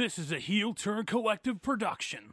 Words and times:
This 0.00 0.18
is 0.18 0.32
a 0.32 0.38
Heel 0.38 0.72
Turn 0.72 1.04
Collective 1.04 1.60
production. 1.60 2.32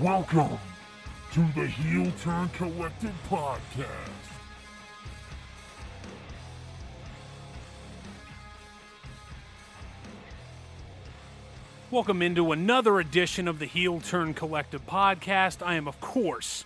Welcome 0.00 0.58
to 1.32 1.40
the 1.54 1.66
Heel 1.66 2.10
Turn 2.22 2.48
Collective 2.54 3.12
podcast. 3.28 3.84
Welcome 11.90 12.22
into 12.22 12.52
another 12.52 12.98
edition 12.98 13.46
of 13.46 13.58
the 13.58 13.66
Heel 13.66 14.00
Turn 14.00 14.32
Collective 14.32 14.86
podcast. 14.86 15.58
I 15.62 15.74
am, 15.74 15.86
of 15.86 16.00
course, 16.00 16.64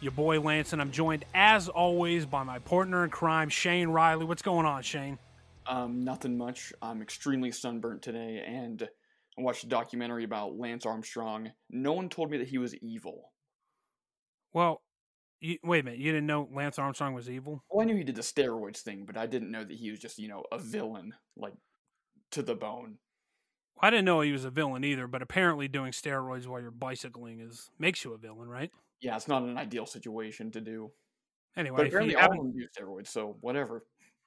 your 0.00 0.12
boy 0.12 0.40
Lance, 0.40 0.72
and 0.72 0.82
I'm 0.82 0.90
joined, 0.90 1.24
as 1.34 1.68
always, 1.68 2.26
by 2.26 2.42
my 2.42 2.58
partner 2.58 3.04
in 3.04 3.10
crime, 3.10 3.48
Shane 3.48 3.88
Riley. 3.88 4.24
What's 4.24 4.42
going 4.42 4.66
on, 4.66 4.82
Shane? 4.82 5.18
Um, 5.66 6.04
nothing 6.04 6.36
much. 6.36 6.72
I'm 6.82 7.02
extremely 7.02 7.50
sunburnt 7.50 8.02
today, 8.02 8.44
and 8.46 8.82
I 9.38 9.42
watched 9.42 9.64
a 9.64 9.68
documentary 9.68 10.24
about 10.24 10.56
Lance 10.56 10.86
Armstrong. 10.86 11.50
No 11.70 11.92
one 11.92 12.08
told 12.08 12.30
me 12.30 12.38
that 12.38 12.48
he 12.48 12.58
was 12.58 12.74
evil. 12.76 13.32
Well, 14.52 14.82
you, 15.40 15.58
wait 15.64 15.80
a 15.80 15.82
minute. 15.82 16.00
You 16.00 16.12
didn't 16.12 16.26
know 16.26 16.48
Lance 16.52 16.78
Armstrong 16.78 17.14
was 17.14 17.28
evil? 17.28 17.62
Well, 17.70 17.82
I 17.82 17.84
knew 17.84 17.96
he 17.96 18.04
did 18.04 18.16
the 18.16 18.22
steroids 18.22 18.78
thing, 18.78 19.04
but 19.06 19.16
I 19.16 19.26
didn't 19.26 19.50
know 19.50 19.64
that 19.64 19.76
he 19.76 19.90
was 19.90 19.98
just, 19.98 20.18
you 20.18 20.28
know, 20.28 20.44
a 20.52 20.58
villain, 20.58 21.14
like, 21.36 21.54
to 22.32 22.42
the 22.42 22.54
bone. 22.54 22.98
I 23.80 23.90
didn't 23.90 24.06
know 24.06 24.20
he 24.22 24.32
was 24.32 24.44
a 24.44 24.50
villain 24.50 24.84
either, 24.84 25.06
but 25.06 25.20
apparently 25.20 25.68
doing 25.68 25.92
steroids 25.92 26.46
while 26.46 26.60
you're 26.60 26.70
bicycling 26.70 27.40
is 27.40 27.70
makes 27.78 28.04
you 28.04 28.14
a 28.14 28.18
villain, 28.18 28.48
right? 28.48 28.70
Yeah, 29.00 29.16
it's 29.16 29.28
not 29.28 29.42
an 29.42 29.58
ideal 29.58 29.86
situation 29.86 30.50
to 30.52 30.60
do. 30.60 30.90
Anyway, 31.56 31.76
But 31.78 31.86
apparently 31.86 32.14
all 32.14 32.30
of 32.30 32.36
them 32.36 32.52
do 32.52 32.66
steroids, 32.78 33.08
so 33.08 33.36
whatever. 33.40 33.84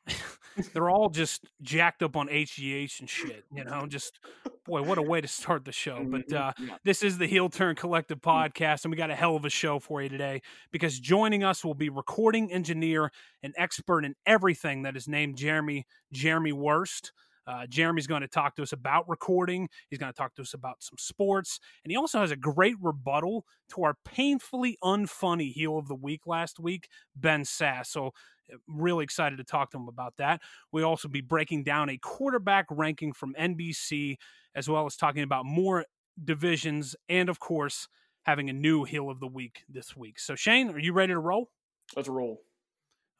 they're 0.73 0.89
all 0.89 1.09
just 1.09 1.45
jacked 1.61 2.01
up 2.01 2.15
on 2.15 2.27
HGH 2.27 2.99
and 2.99 3.09
shit. 3.09 3.45
You 3.53 3.63
know, 3.63 3.85
just 3.87 4.19
boy, 4.65 4.81
what 4.81 4.97
a 4.97 5.01
way 5.01 5.21
to 5.21 5.27
start 5.27 5.65
the 5.65 5.71
show. 5.71 6.05
But 6.09 6.27
Mhm, 6.27 6.37
uh, 6.37 6.77
this 6.83 7.03
is 7.03 7.17
the 7.17 7.27
Heel 7.27 7.49
Turn 7.49 7.75
Collective 7.75 8.19
podcast, 8.19 8.83
and 8.83 8.91
we 8.91 8.97
got 8.97 9.11
a 9.11 9.15
hell 9.15 9.35
of 9.35 9.45
a 9.45 9.49
show 9.49 9.79
for 9.79 10.01
you 10.01 10.09
today 10.09 10.41
because 10.71 10.99
joining 10.99 11.43
us 11.43 11.63
will 11.63 11.75
be 11.75 11.89
recording 11.89 12.51
engineer 12.51 13.11
and 13.43 13.53
expert 13.57 14.05
in 14.05 14.15
everything 14.25 14.83
that 14.83 14.95
is 14.95 15.07
named 15.07 15.37
Jeremy 15.37 15.85
Jeremy 16.11 16.51
Wurst. 16.51 17.11
Uh, 17.49 17.65
Jeremy's 17.65 18.05
going 18.05 18.21
to 18.21 18.27
talk 18.27 18.55
to 18.57 18.61
us 18.61 18.73
about 18.73 19.09
recording. 19.09 19.67
He's 19.89 19.97
going 19.97 20.13
to 20.13 20.17
talk 20.17 20.35
to 20.35 20.43
us 20.43 20.53
about 20.53 20.83
some 20.83 20.99
sports, 20.99 21.59
and 21.83 21.91
he 21.91 21.97
also 21.97 22.19
has 22.19 22.29
a 22.29 22.35
great 22.35 22.75
rebuttal 22.79 23.43
to 23.69 23.83
our 23.83 23.95
painfully 24.05 24.77
unfunny 24.83 25.51
heel 25.51 25.79
of 25.79 25.87
the 25.87 25.95
week 25.95 26.27
last 26.27 26.59
week, 26.59 26.89
Ben 27.15 27.41
Sasse. 27.41 27.87
So, 27.87 28.11
uh, 28.53 28.57
really 28.67 29.03
excited 29.03 29.37
to 29.37 29.43
talk 29.43 29.71
to 29.71 29.77
him 29.77 29.87
about 29.87 30.13
that. 30.17 30.41
We'll 30.71 30.85
also 30.85 31.07
be 31.07 31.21
breaking 31.21 31.63
down 31.63 31.89
a 31.89 31.97
quarterback 31.97 32.67
ranking 32.69 33.13
from 33.13 33.33
NBC, 33.33 34.17
as 34.53 34.69
well 34.69 34.85
as 34.85 34.95
talking 34.95 35.23
about 35.23 35.45
more 35.45 35.85
divisions, 36.23 36.95
and 37.09 37.29
of 37.29 37.39
course, 37.39 37.87
having 38.23 38.51
a 38.51 38.53
new 38.53 38.83
heel 38.83 39.09
of 39.09 39.19
the 39.19 39.27
week 39.27 39.63
this 39.67 39.95
week. 39.95 40.19
So, 40.19 40.35
Shane, 40.35 40.69
are 40.69 40.79
you 40.79 40.93
ready 40.93 41.13
to 41.13 41.19
roll? 41.19 41.49
Let's 41.95 42.09
roll. 42.09 42.41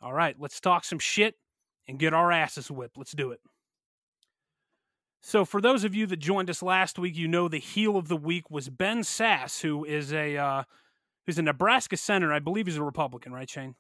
All 0.02 0.14
right, 0.14 0.36
let's 0.38 0.60
talk 0.60 0.86
some 0.86 1.00
shit 1.00 1.34
and 1.88 1.98
get 1.98 2.14
our 2.14 2.32
asses 2.32 2.70
whipped. 2.70 2.96
Let's 2.96 3.14
do 3.14 3.32
it. 3.32 3.40
So, 5.22 5.44
for 5.44 5.60
those 5.60 5.84
of 5.84 5.94
you 5.94 6.06
that 6.08 6.18
joined 6.18 6.50
us 6.50 6.64
last 6.64 6.98
week, 6.98 7.18
you 7.18 7.28
know 7.28 7.48
the 7.48 7.60
heel 7.60 7.98
of 7.98 8.08
the 8.08 8.18
week 8.18 8.50
was 8.50 8.70
Ben 8.70 9.00
Sasse, 9.00 9.62
who 9.62 9.84
is 9.84 10.14
a 10.14 10.38
uh, 10.38 10.64
who's 11.26 11.38
a 11.38 11.42
Nebraska 11.42 11.98
senator. 11.98 12.32
I 12.32 12.40
believe 12.40 12.68
he's 12.68 12.78
a 12.78 12.84
Republican, 12.84 13.34
right, 13.34 13.50
Shane? 13.50 13.76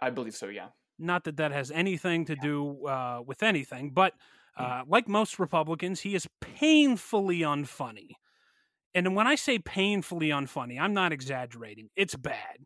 I 0.00 0.10
believe 0.10 0.34
so, 0.34 0.46
yeah. 0.46 0.68
Not 0.98 1.24
that 1.24 1.36
that 1.36 1.52
has 1.52 1.70
anything 1.70 2.24
to 2.26 2.36
do 2.36 2.86
uh, 2.86 3.22
with 3.24 3.42
anything, 3.42 3.90
but 3.90 4.14
uh, 4.56 4.82
like 4.86 5.08
most 5.08 5.38
Republicans, 5.38 6.00
he 6.00 6.14
is 6.14 6.26
painfully 6.40 7.40
unfunny. 7.40 8.10
And 8.94 9.14
when 9.14 9.26
I 9.26 9.34
say 9.34 9.58
painfully 9.58 10.28
unfunny, 10.28 10.80
I'm 10.80 10.92
not 10.92 11.12
exaggerating. 11.12 11.88
It's 11.96 12.16
bad. 12.16 12.58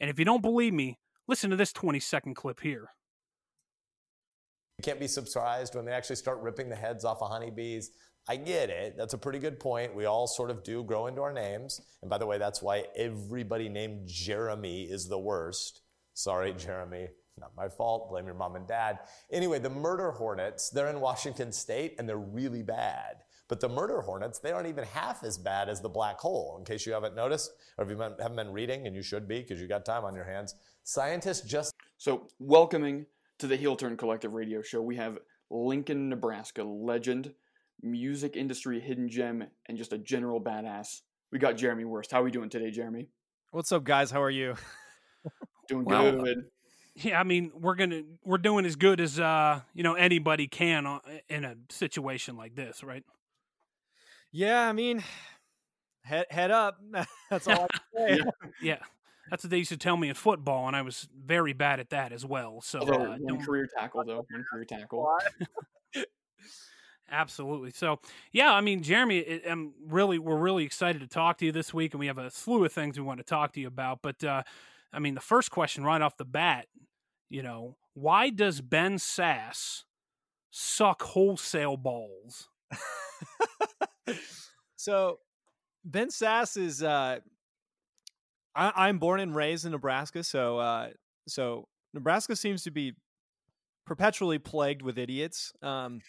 And 0.00 0.10
if 0.10 0.18
you 0.18 0.24
don't 0.24 0.42
believe 0.42 0.74
me, 0.74 0.98
listen 1.28 1.50
to 1.50 1.56
this 1.56 1.72
20 1.72 2.00
second 2.00 2.34
clip 2.34 2.60
here. 2.60 2.90
Can't 4.82 5.00
be 5.00 5.06
surprised 5.06 5.74
when 5.74 5.84
they 5.84 5.92
actually 5.92 6.16
start 6.16 6.40
ripping 6.40 6.68
the 6.68 6.76
heads 6.76 7.04
off 7.04 7.22
of 7.22 7.30
honeybees. 7.30 7.92
I 8.28 8.36
get 8.36 8.70
it. 8.70 8.96
That's 8.96 9.14
a 9.14 9.18
pretty 9.18 9.38
good 9.38 9.58
point. 9.58 9.94
We 9.94 10.04
all 10.04 10.26
sort 10.26 10.50
of 10.50 10.62
do 10.62 10.84
grow 10.84 11.06
into 11.06 11.22
our 11.22 11.32
names. 11.32 11.80
And 12.02 12.10
by 12.10 12.18
the 12.18 12.26
way, 12.26 12.38
that's 12.38 12.62
why 12.62 12.84
everybody 12.96 13.68
named 13.68 14.06
Jeremy 14.06 14.84
is 14.84 15.08
the 15.08 15.18
worst. 15.18 15.82
Sorry, 16.14 16.52
Jeremy. 16.52 17.08
Not 17.38 17.52
my 17.56 17.68
fault. 17.68 18.10
Blame 18.10 18.26
your 18.26 18.34
mom 18.34 18.56
and 18.56 18.66
dad. 18.66 19.00
Anyway, 19.30 19.58
the 19.58 19.70
murder 19.70 20.10
hornets, 20.12 20.70
they're 20.70 20.90
in 20.90 21.00
Washington 21.00 21.50
state 21.52 21.96
and 21.98 22.08
they're 22.08 22.16
really 22.18 22.62
bad. 22.62 23.24
But 23.48 23.60
the 23.60 23.68
murder 23.68 24.00
hornets, 24.00 24.38
they 24.38 24.52
aren't 24.52 24.68
even 24.68 24.84
half 24.84 25.24
as 25.24 25.36
bad 25.36 25.68
as 25.68 25.80
the 25.80 25.88
black 25.88 26.18
hole, 26.18 26.56
in 26.58 26.64
case 26.64 26.86
you 26.86 26.92
haven't 26.92 27.14
noticed, 27.14 27.52
or 27.76 27.84
if 27.84 27.90
you 27.90 27.98
haven't 27.98 28.36
been 28.36 28.52
reading, 28.52 28.86
and 28.86 28.96
you 28.96 29.02
should 29.02 29.28
be 29.28 29.40
because 29.40 29.60
you 29.60 29.68
got 29.68 29.84
time 29.84 30.04
on 30.04 30.14
your 30.14 30.24
hands. 30.24 30.54
Scientists 30.84 31.46
just 31.46 31.74
So, 31.98 32.28
welcoming 32.38 33.04
to 33.42 33.48
the 33.48 33.56
Heel 33.56 33.74
Turn 33.74 33.96
Collective 33.96 34.32
radio 34.34 34.62
show, 34.62 34.80
we 34.80 34.94
have 34.94 35.18
Lincoln, 35.50 36.08
Nebraska 36.08 36.62
legend, 36.62 37.34
music 37.82 38.36
industry 38.36 38.78
hidden 38.78 39.08
gem, 39.08 39.42
and 39.68 39.76
just 39.76 39.92
a 39.92 39.98
general 39.98 40.40
badass. 40.40 41.00
We 41.32 41.40
got 41.40 41.56
Jeremy 41.56 41.84
Wurst. 41.84 42.12
How 42.12 42.20
are 42.20 42.22
we 42.22 42.30
doing 42.30 42.50
today, 42.50 42.70
Jeremy? 42.70 43.08
What's 43.50 43.72
up, 43.72 43.82
guys? 43.82 44.12
How 44.12 44.22
are 44.22 44.30
you? 44.30 44.54
Doing 45.68 45.84
Well, 45.84 46.22
good. 46.22 46.44
Yeah, 46.94 47.18
I 47.18 47.24
mean, 47.24 47.50
we're 47.52 47.74
gonna 47.74 48.02
we're 48.22 48.38
doing 48.38 48.64
as 48.64 48.76
good 48.76 49.00
as 49.00 49.18
uh, 49.18 49.62
you 49.74 49.82
know 49.82 49.94
anybody 49.94 50.46
can 50.46 50.86
uh, 50.86 51.00
in 51.28 51.44
a 51.44 51.56
situation 51.68 52.36
like 52.36 52.54
this, 52.54 52.84
right? 52.84 53.02
Yeah, 54.30 54.68
I 54.68 54.72
mean, 54.72 55.02
head 56.02 56.26
head 56.30 56.52
up. 56.52 56.78
That's 57.30 57.48
all 57.48 57.66
I 57.68 57.78
can 57.78 57.80
say. 57.96 58.18
Yeah. 58.18 58.30
Yeah, 58.62 58.78
that's 59.32 59.44
what 59.44 59.50
they 59.50 59.56
used 59.56 59.70
to 59.70 59.78
tell 59.78 59.96
me 59.96 60.10
in 60.10 60.14
football, 60.14 60.66
and 60.66 60.76
I 60.76 60.82
was 60.82 61.08
very 61.18 61.54
bad 61.54 61.80
at 61.80 61.88
that 61.88 62.12
as 62.12 62.22
well. 62.22 62.60
So 62.60 62.80
Although 62.80 62.92
uh, 62.96 63.08
one 63.12 63.26
don't- 63.26 63.42
career 63.42 63.66
tackle, 63.74 64.04
though. 64.04 64.26
One 64.30 64.44
career 64.44 64.66
tackle. 64.66 65.08
Absolutely. 67.10 67.70
So, 67.70 67.98
yeah, 68.30 68.52
I 68.52 68.60
mean, 68.60 68.82
Jeremy, 68.82 69.20
it, 69.20 69.44
I'm 69.50 69.72
really, 69.86 70.18
we're 70.18 70.36
really 70.36 70.64
excited 70.64 71.00
to 71.00 71.06
talk 71.06 71.38
to 71.38 71.46
you 71.46 71.52
this 71.52 71.72
week, 71.72 71.94
and 71.94 72.00
we 72.00 72.08
have 72.08 72.18
a 72.18 72.30
slew 72.30 72.62
of 72.62 72.74
things 72.74 72.98
we 72.98 73.06
want 73.06 73.20
to 73.20 73.24
talk 73.24 73.54
to 73.54 73.60
you 73.60 73.68
about. 73.68 74.00
But, 74.02 74.22
uh, 74.22 74.42
I 74.92 74.98
mean, 74.98 75.14
the 75.14 75.20
first 75.22 75.50
question 75.50 75.82
right 75.82 76.02
off 76.02 76.18
the 76.18 76.26
bat, 76.26 76.66
you 77.30 77.42
know, 77.42 77.78
why 77.94 78.28
does 78.28 78.60
Ben 78.60 78.96
Sasse 78.96 79.84
suck 80.50 81.00
wholesale 81.00 81.78
balls? 81.78 82.50
so, 84.76 85.20
Ben 85.86 86.08
Sasse 86.08 86.58
is. 86.58 86.82
Uh, 86.82 87.20
I, 88.54 88.72
I'm 88.74 88.98
born 88.98 89.20
and 89.20 89.34
raised 89.34 89.64
in 89.64 89.72
Nebraska, 89.72 90.24
so 90.24 90.58
uh, 90.58 90.88
so 91.26 91.68
Nebraska 91.94 92.36
seems 92.36 92.64
to 92.64 92.70
be 92.70 92.94
perpetually 93.86 94.38
plagued 94.38 94.82
with 94.82 94.98
idiots 94.98 95.52
um, 95.62 96.00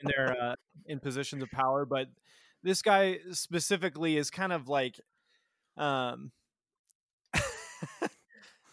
in 0.00 0.08
their 0.16 0.36
uh, 0.40 0.54
in 0.86 1.00
positions 1.00 1.42
of 1.42 1.50
power. 1.50 1.84
But 1.84 2.08
this 2.62 2.82
guy 2.82 3.18
specifically 3.32 4.16
is 4.16 4.30
kind 4.30 4.52
of 4.52 4.68
like, 4.68 5.00
um, 5.76 6.32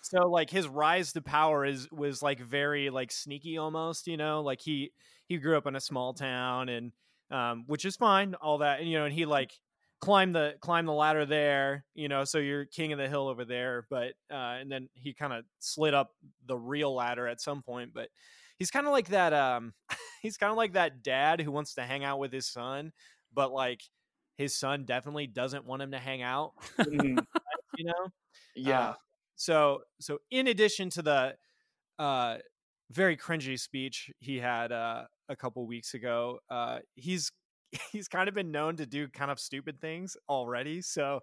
so 0.02 0.30
like 0.30 0.50
his 0.50 0.68
rise 0.68 1.14
to 1.14 1.22
power 1.22 1.66
is 1.66 1.92
was 1.92 2.22
like 2.22 2.40
very 2.40 2.90
like 2.90 3.12
sneaky 3.12 3.58
almost, 3.58 4.08
you 4.08 4.18
know, 4.18 4.42
like 4.42 4.62
he 4.62 4.92
he 5.28 5.38
grew 5.38 5.58
up 5.58 5.68
in 5.68 5.76
a 5.76 5.82
small 5.82 6.14
town 6.14 6.70
and 6.70 6.92
um, 7.32 7.64
which 7.68 7.86
is 7.86 7.96
fine, 7.96 8.36
all 8.36 8.60
that, 8.60 8.80
and 8.80 8.90
you 8.90 8.98
know, 8.98 9.06
and 9.06 9.14
he 9.14 9.26
like 9.26 9.54
climbed 10.04 10.36
the 10.36 10.56
climb 10.62 10.86
the 10.86 10.94
ladder 10.94 11.26
there, 11.26 11.86
you 11.96 12.08
know, 12.10 12.26
so 12.26 12.38
you're 12.38 12.66
king 12.66 12.92
of 12.92 13.00
the 13.00 13.08
hill 13.08 13.28
over 13.28 13.46
there, 13.46 13.86
but 13.90 14.14
uh, 14.32 14.58
and 14.60 14.72
then 14.72 14.90
he 14.94 15.14
kind 15.14 15.34
of 15.34 15.46
slid 15.60 15.94
up 15.94 16.12
the 16.46 16.58
real 16.58 16.94
ladder 16.94 17.28
at 17.28 17.42
some 17.42 17.62
point, 17.64 17.94
but 17.94 18.10
he's 18.60 18.72
kind 18.72 18.86
of 18.86 18.92
like 18.92 19.10
that 19.10 19.34
um 19.34 19.74
he's 20.22 20.38
kind 20.38 20.52
of 20.52 20.58
like 20.58 20.74
that 20.74 21.04
dad 21.04 21.42
who 21.42 21.52
wants 21.52 21.76
to 21.76 21.84
hang 21.84 22.04
out 22.04 22.20
with 22.20 22.34
his 22.34 22.48
son, 22.48 22.92
but 23.34 23.52
like 23.52 23.82
his 24.38 24.56
son 24.58 24.86
definitely 24.86 25.28
doesn't 25.28 25.66
want 25.66 25.82
him 25.82 25.92
to 25.92 26.00
hang 26.00 26.22
out, 26.22 26.54
Mhm. 26.80 27.26
you 27.76 27.86
know? 27.86 28.10
Yeah. 28.56 28.90
Uh, 28.90 28.96
so 29.36 29.84
so 30.00 30.20
in 30.32 30.48
addition 30.48 30.90
to 30.92 31.02
the 31.02 31.36
uh 32.00 32.38
very 32.92 33.18
cringy 33.18 33.60
speech 33.60 34.12
he 34.20 34.40
had 34.40 34.72
uh 34.72 35.06
a 35.30 35.36
couple 35.36 35.66
weeks 35.66 35.94
ago 35.96 36.40
uh 36.50 36.80
he's 36.96 37.32
he's 37.92 38.08
kind 38.08 38.28
of 38.30 38.36
been 38.36 38.52
known 38.52 38.76
to 38.78 38.86
do 38.86 39.08
kind 39.08 39.32
of 39.32 39.40
stupid 39.40 39.80
things 39.82 40.16
already 40.30 40.82
so 40.82 41.20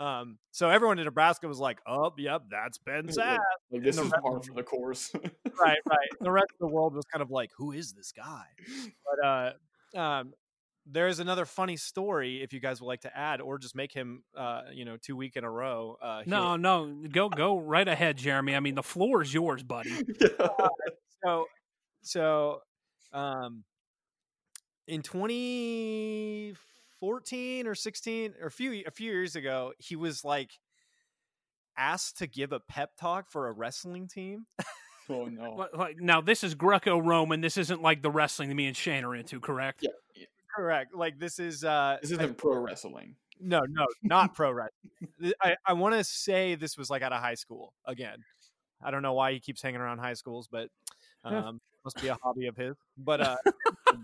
um 0.00 0.38
so 0.50 0.68
everyone 0.70 0.98
in 0.98 1.04
nebraska 1.04 1.46
was 1.48 1.58
like 1.58 1.80
oh 1.86 2.12
yep 2.18 2.42
that's 2.50 2.78
ben 2.78 3.06
Like- 3.06 3.14
sasse 3.14 3.38
like 3.70 3.82
this 3.82 3.96
is 3.98 4.02
rest 4.10 4.14
par 4.22 4.42
for 4.42 4.54
the 4.54 4.62
course. 4.62 5.12
right 5.14 5.78
right 5.88 6.08
the 6.20 6.30
rest 6.30 6.50
of 6.52 6.58
the 6.68 6.72
world 6.74 6.94
was 6.94 7.04
kind 7.12 7.22
of 7.22 7.30
like 7.30 7.50
who 7.56 7.72
is 7.72 7.92
this 7.92 8.12
guy 8.12 8.44
but 9.04 9.26
uh 9.26 9.52
um 10.00 10.32
there's 10.84 11.20
another 11.20 11.44
funny 11.46 11.76
story 11.76 12.42
if 12.42 12.52
you 12.52 12.58
guys 12.58 12.80
would 12.80 12.88
like 12.88 13.02
to 13.02 13.16
add, 13.16 13.40
or 13.40 13.56
just 13.56 13.76
make 13.76 13.92
him, 13.92 14.24
uh, 14.36 14.62
you 14.72 14.84
know, 14.84 14.96
two 15.00 15.14
week 15.14 15.36
in 15.36 15.44
a 15.44 15.48
row. 15.48 15.96
Uh, 16.02 16.22
No, 16.26 16.56
no, 16.56 16.92
go 17.08 17.28
go 17.28 17.56
right 17.56 17.86
ahead, 17.86 18.16
Jeremy. 18.16 18.56
I 18.56 18.58
mean, 18.58 18.74
the 18.74 18.82
floor 18.82 19.22
is 19.22 19.32
yours, 19.32 19.62
buddy. 19.62 19.92
so 21.24 21.46
so 22.02 22.62
um 23.12 23.62
in 24.88 25.02
2014 25.02 27.66
or 27.66 27.74
16 27.74 28.34
or 28.40 28.46
a 28.46 28.50
few 28.50 28.82
a 28.86 28.90
few 28.90 29.10
years 29.10 29.36
ago 29.36 29.72
he 29.78 29.96
was 29.96 30.24
like 30.24 30.50
asked 31.76 32.18
to 32.18 32.26
give 32.26 32.52
a 32.52 32.60
pep 32.60 32.90
talk 33.00 33.30
for 33.30 33.48
a 33.48 33.52
wrestling 33.52 34.06
team 34.08 34.46
oh 35.08 35.24
no. 35.26 35.54
Like- 35.54 35.74
Like 35.76 35.96
now, 36.00 36.20
this 36.20 36.44
is 36.44 36.54
Greco-Roman. 36.54 37.40
This 37.40 37.56
isn't 37.56 37.82
like 37.82 38.02
the 38.02 38.10
wrestling 38.10 38.48
that 38.50 38.54
me 38.54 38.66
and 38.66 38.76
Shane 38.76 39.04
are 39.04 39.16
into, 39.16 39.40
correct? 39.40 39.78
Yeah. 39.82 39.90
yeah. 40.14 40.26
correct 40.56 40.94
like 40.94 41.18
this 41.18 41.38
is 41.38 41.64
uh 41.64 41.96
This 42.02 42.10
isn't 42.12 42.36
pro 42.36 42.58
wrestling. 42.58 43.16
no 43.40 43.60
no 43.68 43.86
not 44.02 44.34
pro 44.34 44.52
wrestling 44.52 45.32
i, 45.40 45.56
I 45.66 45.72
want 45.72 45.94
to 45.94 46.04
say 46.04 46.54
this 46.56 46.76
was 46.76 46.90
like 46.90 47.00
out 47.02 47.12
of 47.12 47.20
high 47.22 47.34
school 47.36 47.72
again 47.86 48.18
i 48.82 48.90
don't 48.90 49.00
know 49.02 49.14
why 49.14 49.32
he 49.32 49.40
keeps 49.40 49.62
hanging 49.62 49.80
around 49.80 49.98
high 49.98 50.12
schools 50.12 50.46
but 50.52 50.68
Yeah. 51.24 51.38
um 51.48 51.60
must 51.84 52.00
be 52.00 52.08
a 52.08 52.16
hobby 52.22 52.46
of 52.46 52.56
his 52.56 52.76
but 52.96 53.20
uh 53.20 53.36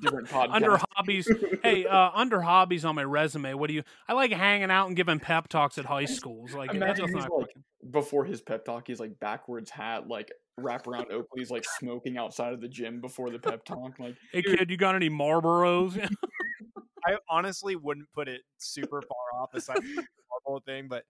Different 0.00 0.28
podcast. 0.28 0.52
Under 0.52 0.78
hobbies, 0.94 1.30
hey, 1.62 1.86
uh, 1.86 2.10
under 2.14 2.40
hobbies 2.40 2.84
on 2.84 2.94
my 2.94 3.04
resume. 3.04 3.54
What 3.54 3.69
do 3.69 3.75
you? 3.75 3.82
I 4.06 4.12
like 4.12 4.32
hanging 4.32 4.70
out 4.70 4.86
and 4.86 4.96
giving 4.96 5.19
pep 5.19 5.48
talks 5.48 5.78
at 5.78 5.86
high 5.86 6.04
schools. 6.04 6.52
Like 6.52 6.69
that's 6.69 6.76
Imagine 6.76 7.06
just 7.06 7.14
he's 7.14 7.25
not 7.25 7.38
like 7.38 7.56
before 7.90 8.25
his 8.25 8.40
pep 8.40 8.64
talk, 8.64 8.86
he's 8.86 9.00
like 9.00 9.19
backwards 9.19 9.70
hat, 9.70 10.08
like 10.08 10.30
wrap 10.58 10.86
around 10.86 11.10
Oakley's 11.10 11.50
like 11.50 11.64
smoking 11.78 12.19
outside 12.19 12.52
of 12.52 12.60
the 12.60 12.69
gym 12.69 13.00
before 13.00 13.30
the 13.30 13.38
pep 13.38 13.64
talk. 13.64 13.98
Like 13.98 14.16
Hey 14.32 14.42
kid, 14.42 14.70
you 14.70 14.76
got 14.76 14.94
any 14.94 15.08
Marlboros? 15.08 15.98
I 17.06 17.16
honestly 17.31 17.76
wouldn't 17.76 18.12
put 18.12 18.28
it 18.28 18.42
super 18.58 19.00
far 19.00 19.40
off 19.40 19.54
aside 19.54 19.76
from 19.76 19.94
the 19.94 20.04
whole 20.44 20.60
thing, 20.66 20.88
but 20.88 21.04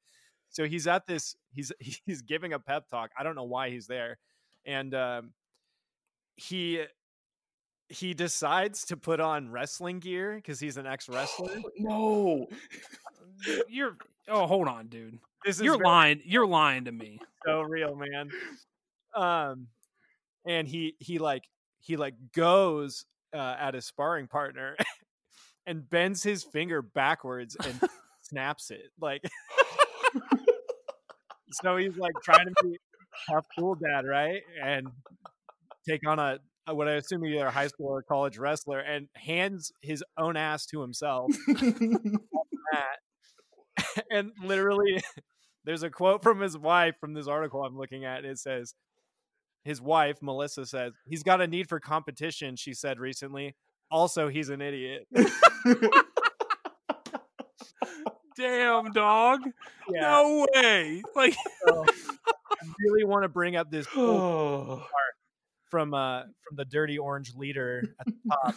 so 0.50 0.64
he's 0.64 0.86
at 0.86 1.06
this 1.06 1.34
he's 1.52 1.72
he's 1.80 2.22
giving 2.22 2.52
a 2.52 2.58
pep 2.58 2.88
talk. 2.88 3.10
I 3.18 3.22
don't 3.22 3.34
know 3.34 3.44
why 3.44 3.70
he's 3.70 3.86
there. 3.86 4.18
And 4.64 4.94
um 4.94 5.32
he 6.38 6.84
he 7.88 8.14
decides 8.14 8.84
to 8.86 8.96
put 8.96 9.18
on 9.18 9.50
wrestling 9.50 9.98
gear 9.98 10.36
because 10.36 10.60
he's 10.60 10.76
an 10.76 10.86
ex-wrestler. 10.86 11.56
no. 11.78 12.46
You're 13.68 13.96
oh, 14.28 14.46
hold 14.46 14.68
on, 14.68 14.86
dude. 14.88 15.18
This 15.44 15.56
is 15.56 15.62
You're 15.62 15.74
very- 15.74 15.84
lying. 15.84 16.22
You're 16.24 16.46
lying 16.46 16.84
to 16.84 16.92
me. 16.92 17.18
so 17.46 17.62
real, 17.62 17.96
man. 17.96 18.30
Um, 19.14 19.68
and 20.46 20.68
he 20.68 20.94
he 20.98 21.18
like 21.18 21.44
he 21.80 21.96
like 21.96 22.14
goes 22.34 23.04
uh, 23.34 23.56
at 23.58 23.74
his 23.74 23.84
sparring 23.86 24.28
partner 24.28 24.76
and 25.66 25.88
bends 25.88 26.22
his 26.22 26.44
finger 26.44 26.82
backwards 26.82 27.56
and 27.64 27.80
snaps 28.20 28.70
it. 28.70 28.90
Like, 29.00 29.22
so 31.50 31.76
he's 31.76 31.96
like 31.96 32.14
trying 32.22 32.46
to 32.46 32.54
be 32.62 32.78
tough, 33.28 33.46
cool 33.58 33.74
dad, 33.74 34.06
right? 34.06 34.42
And 34.62 34.88
take 35.88 36.06
on 36.06 36.18
a 36.18 36.38
what 36.74 36.86
I 36.86 36.94
assume 36.94 37.24
either 37.24 37.46
a 37.46 37.50
high 37.50 37.68
school 37.68 37.86
or 37.86 38.02
college 38.02 38.36
wrestler, 38.36 38.80
and 38.80 39.08
hands 39.14 39.72
his 39.80 40.04
own 40.18 40.36
ass 40.36 40.66
to 40.66 40.82
himself. 40.82 41.32
and 44.10 44.32
literally 44.42 45.02
there's 45.64 45.82
a 45.82 45.90
quote 45.90 46.22
from 46.22 46.40
his 46.40 46.56
wife 46.56 46.94
from 47.00 47.14
this 47.14 47.26
article 47.26 47.64
I'm 47.64 47.76
looking 47.76 48.04
at. 48.04 48.24
It 48.24 48.38
says 48.38 48.74
his 49.64 49.80
wife, 49.80 50.18
Melissa, 50.22 50.66
says, 50.66 50.92
He's 51.06 51.22
got 51.22 51.40
a 51.40 51.46
need 51.46 51.68
for 51.68 51.80
competition, 51.80 52.56
she 52.56 52.74
said 52.74 52.98
recently. 52.98 53.54
Also, 53.90 54.28
he's 54.28 54.50
an 54.50 54.60
idiot. 54.60 55.06
Damn, 58.36 58.92
dog. 58.92 59.40
Yeah. 59.90 60.00
No 60.00 60.46
way. 60.54 61.02
Like 61.16 61.34
So, 61.66 61.84
I 61.84 62.66
really 62.78 63.04
want 63.04 63.24
to 63.24 63.28
bring 63.28 63.56
up 63.56 63.70
this 63.70 63.86
oh. 63.96 64.86
from 65.68 65.94
uh 65.94 66.22
from 66.22 66.56
the 66.56 66.64
dirty 66.64 66.98
orange 66.98 67.34
leader 67.34 67.82
at 68.00 68.06
the 68.06 68.14
top. 68.30 68.54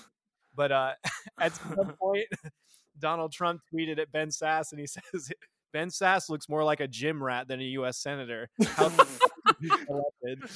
But 0.55 0.71
uh 0.71 0.91
at 1.39 1.55
some 1.55 1.93
point 1.99 2.27
Donald 2.99 3.31
Trump 3.31 3.61
tweeted 3.73 3.99
at 3.99 4.11
Ben 4.11 4.29
Sasse 4.29 4.71
and 4.71 4.79
he 4.79 4.87
says 4.87 5.31
Ben 5.73 5.89
Sasse 5.89 6.29
looks 6.29 6.49
more 6.49 6.63
like 6.63 6.79
a 6.79 6.87
gym 6.87 7.23
rat 7.23 7.47
than 7.47 7.59
a 7.59 7.63
US 7.63 7.97
senator. 7.97 8.49
How. 8.63 8.91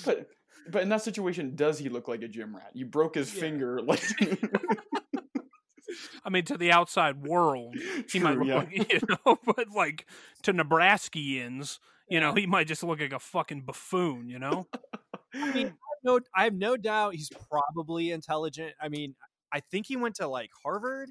But 0.06 0.30
but 0.70 0.82
in 0.82 0.90
that 0.90 1.02
situation, 1.02 1.56
does 1.56 1.78
he 1.80 1.90
look 1.90 2.08
like 2.08 2.22
a 2.24 2.28
gym 2.28 2.56
rat? 2.56 2.72
You 2.74 2.86
broke 2.86 3.16
his 3.16 3.34
Yeah. 3.34 3.42
finger, 3.42 3.82
like 3.82 4.02
I 6.26 6.30
mean, 6.30 6.44
to 6.46 6.58
the 6.58 6.72
outside 6.72 7.22
world, 7.22 7.76
he 8.12 8.20
might 8.20 8.38
look 8.38 8.48
yeah. 8.48 8.56
like 8.56 8.92
you 8.92 9.00
know, 9.08 9.38
but 9.46 9.70
like 9.70 10.08
to 10.44 10.54
Nebraskians, 10.54 11.80
you 12.10 12.20
know, 12.20 12.34
he 12.34 12.48
might 12.48 12.68
just 12.68 12.84
look 12.84 13.00
like 13.00 13.14
a 13.14 13.20
fucking 13.20 13.62
buffoon. 13.62 14.28
You 14.28 14.40
know. 14.40 14.68
I 15.34 15.52
mean, 15.54 15.68
I 15.68 15.70
have 15.70 15.74
no, 16.06 16.20
I 16.36 16.46
have 16.46 16.54
no 16.54 16.78
doubt 16.78 17.16
he's 17.16 17.30
probably 17.50 18.12
intelligent. 18.12 18.74
I 18.82 18.88
mean, 18.90 19.16
I 19.52 19.60
think 19.60 19.88
he 19.88 19.98
went 19.98 20.16
to 20.16 20.28
like 20.28 20.52
Harvard. 20.64 21.10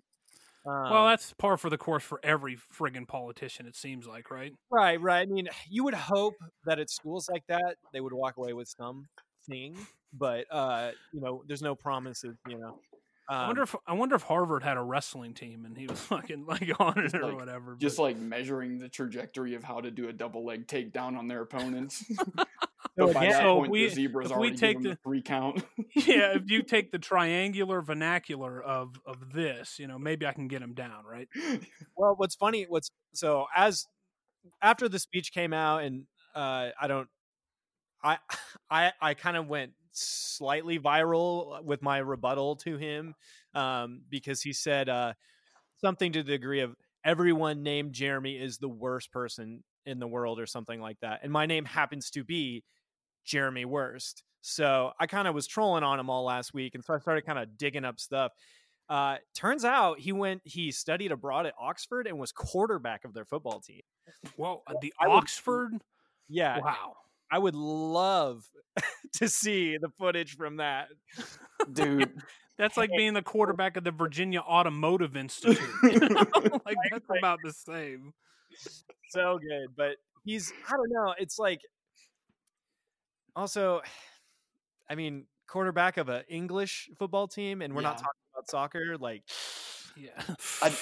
Um, 0.66 0.90
well, 0.90 1.06
that's 1.08 1.34
par 1.34 1.58
for 1.58 1.68
the 1.68 1.76
course 1.76 2.02
for 2.02 2.20
every 2.22 2.56
friggin' 2.56 3.06
politician. 3.06 3.66
It 3.66 3.76
seems 3.76 4.06
like, 4.06 4.30
right? 4.30 4.52
right, 4.70 4.98
right. 5.00 5.20
I 5.20 5.26
mean, 5.26 5.48
you 5.68 5.84
would 5.84 5.92
hope 5.94 6.34
that 6.64 6.78
at 6.78 6.88
schools 6.88 7.28
like 7.30 7.44
that 7.48 7.76
they 7.92 8.00
would 8.00 8.14
walk 8.14 8.38
away 8.38 8.54
with 8.54 8.68
something, 8.68 9.76
but 10.14 10.46
uh, 10.50 10.92
you 11.12 11.20
know, 11.20 11.42
there's 11.46 11.60
no 11.60 11.74
promises. 11.74 12.36
You 12.48 12.58
know, 12.58 12.78
um, 13.28 13.36
I 13.36 13.46
wonder 13.46 13.62
if 13.62 13.76
I 13.86 13.92
wonder 13.92 14.14
if 14.16 14.22
Harvard 14.22 14.62
had 14.62 14.78
a 14.78 14.82
wrestling 14.82 15.34
team 15.34 15.66
and 15.66 15.76
he 15.76 15.86
was 15.86 15.98
fucking 16.12 16.46
like 16.46 16.70
on 16.80 16.98
it 16.98 17.14
or 17.14 17.26
like- 17.26 17.36
whatever. 17.36 17.76
just 17.78 17.98
but- 17.98 18.04
like 18.04 18.16
measuring 18.16 18.78
the 18.78 18.88
trajectory 18.88 19.54
of 19.54 19.64
how 19.64 19.80
to 19.82 19.90
do 19.90 20.08
a 20.08 20.12
double 20.14 20.44
leg 20.46 20.66
takedown 20.66 21.18
on 21.18 21.28
their 21.28 21.42
opponents. 21.42 22.04
So 22.98 23.06
again- 23.10 23.32
So 23.42 23.56
point, 23.58 23.70
we- 23.72 23.84
the 24.28 24.34
we 24.40 24.48
take 24.60 24.76
the 24.82 24.96
three 25.02 25.22
count. 25.22 25.64
yeah, 25.94 26.34
if 26.36 26.50
you 26.50 26.62
take 26.62 26.92
the 26.92 26.98
triangular 26.98 27.82
vernacular 27.82 28.62
of 28.62 29.00
of 29.06 29.32
this, 29.32 29.78
you 29.78 29.86
know, 29.86 29.98
maybe 29.98 30.26
I 30.26 30.32
can 30.32 30.48
get 30.48 30.62
him 30.62 30.74
down, 30.74 31.04
right? 31.04 31.28
Well, 31.96 32.14
what's 32.16 32.34
funny, 32.34 32.66
what's 32.68 32.90
so 33.12 33.46
as 33.54 33.86
after 34.60 34.88
the 34.88 34.98
speech 34.98 35.32
came 35.32 35.52
out, 35.52 35.82
and 35.84 36.06
uh, 36.34 36.70
I 36.80 36.86
don't, 36.88 37.08
I, 38.02 38.18
I, 38.70 38.92
I 39.00 39.14
kind 39.14 39.36
of 39.36 39.46
went 39.46 39.72
slightly 39.92 40.78
viral 40.78 41.62
with 41.64 41.80
my 41.82 41.98
rebuttal 41.98 42.56
to 42.56 42.76
him 42.76 43.14
um, 43.54 44.02
because 44.10 44.42
he 44.42 44.52
said 44.52 44.88
uh, 44.88 45.12
something 45.80 46.12
to 46.12 46.22
the 46.22 46.32
degree 46.32 46.60
of 46.60 46.74
everyone 47.04 47.62
named 47.62 47.92
Jeremy 47.92 48.34
is 48.36 48.58
the 48.58 48.68
worst 48.68 49.12
person 49.12 49.62
in 49.86 49.98
the 50.00 50.08
world 50.08 50.40
or 50.40 50.46
something 50.46 50.80
like 50.80 50.98
that, 51.00 51.20
and 51.22 51.30
my 51.32 51.46
name 51.46 51.64
happens 51.64 52.10
to 52.10 52.24
be 52.24 52.64
Jeremy 53.24 53.64
Wurst. 53.64 54.22
So 54.40 54.92
I 55.00 55.06
kind 55.06 55.26
of 55.26 55.34
was 55.34 55.46
trolling 55.46 55.84
on 55.84 55.98
him 55.98 56.10
all 56.10 56.24
last 56.24 56.52
week, 56.52 56.74
and 56.74 56.84
so 56.84 56.94
I 56.94 56.98
started 56.98 57.24
kind 57.24 57.38
of 57.38 57.56
digging 57.56 57.84
up 57.84 57.98
stuff. 57.98 58.32
Uh, 58.88 59.16
turns 59.34 59.64
out 59.64 59.98
he 59.98 60.12
went, 60.12 60.42
he 60.44 60.70
studied 60.70 61.10
abroad 61.12 61.46
at 61.46 61.54
Oxford 61.58 62.06
and 62.06 62.18
was 62.18 62.32
quarterback 62.32 63.04
of 63.06 63.14
their 63.14 63.24
football 63.24 63.60
team. 63.60 63.80
Well, 64.36 64.62
uh, 64.66 64.74
the 64.82 64.92
I 65.00 65.08
would- 65.08 65.14
Oxford, 65.14 65.72
Yeah, 66.28 66.58
wow. 66.58 66.92
I 67.30 67.38
would 67.38 67.54
love 67.54 68.44
to 69.14 69.28
see 69.28 69.78
the 69.78 69.88
footage 69.98 70.36
from 70.36 70.58
that. 70.58 70.88
Dude. 71.72 72.12
That's 72.56 72.76
like 72.76 72.90
being 72.96 73.14
the 73.14 73.22
quarterback 73.22 73.76
of 73.76 73.82
the 73.82 73.90
Virginia 73.90 74.38
Automotive 74.38 75.16
Institute. 75.16 75.58
like 75.82 76.76
that's 76.92 77.06
about 77.18 77.40
the 77.42 77.52
same. 77.52 78.12
So 79.08 79.38
good, 79.40 79.74
but 79.76 79.96
he's, 80.24 80.52
I 80.68 80.70
don't 80.76 80.88
know, 80.90 81.14
it's 81.18 81.36
like, 81.36 81.58
also, 83.36 83.82
I 84.88 84.94
mean, 84.94 85.26
quarterback 85.46 85.96
of 85.96 86.08
an 86.08 86.24
English 86.28 86.90
football 86.98 87.28
team, 87.28 87.62
and 87.62 87.74
we're 87.74 87.82
not 87.82 87.98
talking 87.98 88.20
about 88.34 88.48
soccer. 88.50 88.96
Like, 88.98 89.22
Yeah. 89.96 90.10
I- 90.62 90.72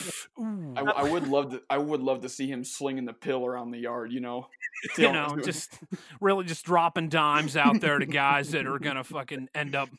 Ooh. 0.40 0.72
I, 0.74 0.82
w- 0.84 0.94
I 0.96 1.02
would 1.10 1.28
love 1.28 1.50
to. 1.50 1.60
I 1.68 1.76
would 1.76 2.00
love 2.00 2.22
to 2.22 2.30
see 2.30 2.46
him 2.50 2.64
slinging 2.64 3.04
the 3.04 3.12
pill 3.12 3.44
around 3.44 3.70
the 3.70 3.78
yard. 3.78 4.10
You 4.10 4.20
know, 4.20 4.46
you 4.96 5.12
know, 5.12 5.36
just 5.44 5.78
really 6.20 6.44
just 6.46 6.64
dropping 6.64 7.10
dimes 7.10 7.54
out 7.56 7.80
there 7.82 7.98
to 7.98 8.06
guys 8.06 8.52
that 8.52 8.66
are 8.66 8.78
gonna 8.78 9.04
fucking 9.04 9.50
end 9.54 9.74
up, 9.74 9.90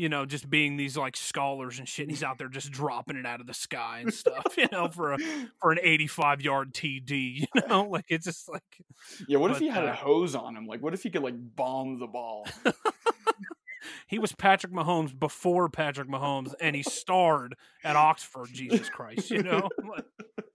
you 0.00 0.08
know, 0.08 0.24
just 0.24 0.48
being 0.48 0.78
these 0.78 0.96
like 0.96 1.14
scholars 1.14 1.78
and 1.78 1.86
shit. 1.86 2.04
And 2.04 2.10
he's 2.10 2.22
out 2.22 2.38
there 2.38 2.48
just 2.48 2.70
dropping 2.70 3.16
it 3.16 3.26
out 3.26 3.42
of 3.42 3.46
the 3.46 3.52
sky 3.52 3.98
and 4.00 4.12
stuff, 4.12 4.46
you 4.56 4.66
know, 4.72 4.88
for 4.88 5.12
a 5.12 5.18
for 5.60 5.72
an 5.72 5.78
eighty-five 5.82 6.40
yard 6.40 6.72
TD. 6.72 7.40
You 7.40 7.46
know, 7.68 7.82
like 7.82 8.06
it's 8.08 8.24
just 8.24 8.48
like 8.48 8.62
yeah. 9.28 9.36
What 9.36 9.50
if 9.50 9.58
he 9.58 9.68
had 9.68 9.84
uh, 9.84 9.90
a 9.90 9.92
hose 9.92 10.34
on 10.34 10.56
him? 10.56 10.64
Like, 10.64 10.80
what 10.80 10.94
if 10.94 11.02
he 11.02 11.10
could 11.10 11.22
like 11.22 11.34
bomb 11.36 11.98
the 11.98 12.06
ball? 12.06 12.46
he 14.06 14.18
was 14.18 14.32
Patrick 14.32 14.72
Mahomes 14.72 15.16
before 15.16 15.68
Patrick 15.68 16.08
Mahomes, 16.08 16.54
and 16.62 16.74
he 16.74 16.82
starred 16.82 17.54
at 17.84 17.94
Oxford. 17.94 18.48
Jesus 18.52 18.88
Christ, 18.88 19.30
you 19.30 19.42
know, 19.42 19.68
Like, 19.86 20.06
you 20.18 20.24
have 20.36 20.36
to- 20.36 20.49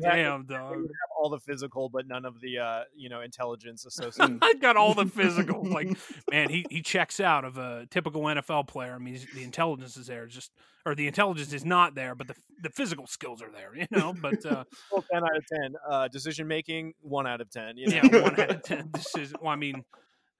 damn 0.00 0.46
they 0.46 0.54
dog. 0.54 0.74
have 0.76 0.86
all 1.18 1.30
the 1.30 1.38
physical, 1.40 1.88
but 1.88 2.06
none 2.06 2.24
of 2.24 2.40
the 2.40 2.58
uh, 2.58 2.80
you 2.96 3.08
know 3.08 3.20
intelligence 3.20 3.84
associated. 3.86 4.38
I 4.42 4.54
got 4.54 4.76
all 4.76 4.94
the 4.94 5.06
physical. 5.06 5.62
Like, 5.68 5.96
man, 6.30 6.48
he, 6.48 6.64
he 6.70 6.80
checks 6.82 7.20
out 7.20 7.44
of 7.44 7.58
a 7.58 7.86
typical 7.90 8.22
NFL 8.22 8.68
player. 8.68 8.94
I 8.94 8.98
mean, 8.98 9.14
he's- 9.14 9.26
the 9.34 9.44
intelligence 9.44 9.96
is 9.96 10.06
there, 10.06 10.26
just 10.26 10.50
or 10.86 10.94
the 10.94 11.06
intelligence 11.06 11.52
is 11.52 11.64
not 11.64 11.94
there, 11.94 12.14
but 12.14 12.26
the 12.28 12.34
the 12.62 12.70
physical 12.70 13.06
skills 13.06 13.42
are 13.42 13.50
there. 13.50 13.74
You 13.76 13.86
know, 13.90 14.14
but 14.20 14.44
uh, 14.46 14.64
Well, 14.90 15.04
ten 15.12 15.22
out 15.22 15.36
of 15.36 15.46
ten. 15.46 15.74
Uh, 15.88 16.08
decision 16.08 16.46
making, 16.48 16.94
one 17.00 17.26
out 17.26 17.40
of 17.40 17.50
ten. 17.50 17.76
You 17.76 17.88
know? 17.88 18.00
yeah, 18.10 18.22
one 18.22 18.40
out 18.40 18.50
of 18.50 18.62
ten. 18.64 18.90
This 18.94 19.14
is. 19.16 19.32
Well, 19.40 19.52
I 19.52 19.56
mean, 19.56 19.84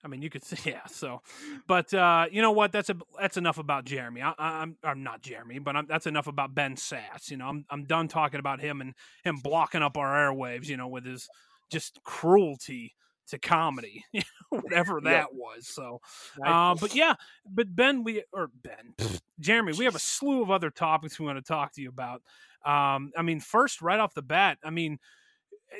I 0.05 0.09
mean, 0.09 0.23
you 0.23 0.31
could 0.31 0.45
say 0.45 0.57
yeah. 0.71 0.87
So, 0.87 1.23
but 1.67 1.93
uh, 1.93 2.26
you 2.31 2.43
know 2.43 2.52
what? 2.52 2.73
That's 2.73 2.90
a 2.90 2.97
that's 3.21 3.37
enough 3.37 3.59
about 3.59 3.85
Jeremy. 3.85 4.23
I, 4.23 4.31
I, 4.38 4.49
I'm 4.62 4.76
I'm 4.83 5.02
not 5.02 5.23
Jeremy, 5.23 5.59
but 5.59 5.76
I'm, 5.76 5.87
that's 5.87 6.07
enough 6.07 6.26
about 6.26 6.55
Ben 6.55 6.76
Sasse. 6.76 7.31
You 7.31 7.37
know, 7.37 7.47
I'm 7.47 7.64
I'm 7.71 7.85
done 7.85 8.09
talking 8.09 8.40
about 8.40 8.61
him 8.61 8.81
and 8.81 8.95
him 9.25 9.37
blocking 9.37 9.83
up 9.83 9.97
our 9.97 10.33
airwaves. 10.33 10.67
You 10.67 10.76
know, 10.76 10.88
with 10.88 11.05
his 11.05 11.28
just 11.71 12.02
cruelty 12.02 12.95
to 13.28 13.38
comedy, 13.38 14.05
you 14.12 14.23
know, 14.52 14.61
whatever 14.61 15.00
that 15.02 15.28
Yep. 15.28 15.33
was. 15.33 15.67
So, 15.67 16.00
uh, 16.45 16.75
but 16.75 16.95
yeah, 16.95 17.14
but 17.49 17.75
Ben, 17.75 18.05
we 18.05 18.25
or 18.33 18.50
Ben, 18.62 18.95
Jeremy, 19.40 19.73
we 19.75 19.85
have 19.85 19.95
a 19.95 20.00
slew 20.00 20.43
of 20.43 20.50
other 20.50 20.71
topics 20.71 21.19
we 21.19 21.26
want 21.26 21.38
to 21.38 21.43
talk 21.43 21.73
to 21.75 21.83
you 21.83 21.88
about. 21.88 22.23
Um, 22.64 23.12
I 23.17 23.23
mean, 23.23 23.40
first, 23.40 23.83
right 23.83 24.00
off 24.00 24.14
the 24.14 24.23
bat, 24.23 24.59
I 24.64 24.71
mean, 24.71 24.99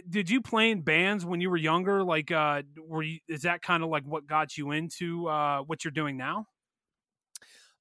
did 0.09 0.31
you 0.31 0.41
play 0.41 0.71
in 0.71 0.83
bands 0.83 1.25
when 1.25 1.41
you 1.41 1.51
were 1.51 1.57
younger? 1.57 2.03
Like, 2.03 2.31
uh, 2.31 2.63
were 2.87 3.03
you? 3.03 3.19
Is 3.29 3.43
that 3.43 3.63
kind 3.63 3.83
of 3.83 3.89
like 3.89 4.05
what 4.05 4.27
got 4.27 4.57
you 4.57 4.73
into 4.73 5.29
uh, 5.29 5.61
what 5.63 5.85
you're 5.85 5.93
doing 5.93 6.17
now? 6.17 6.47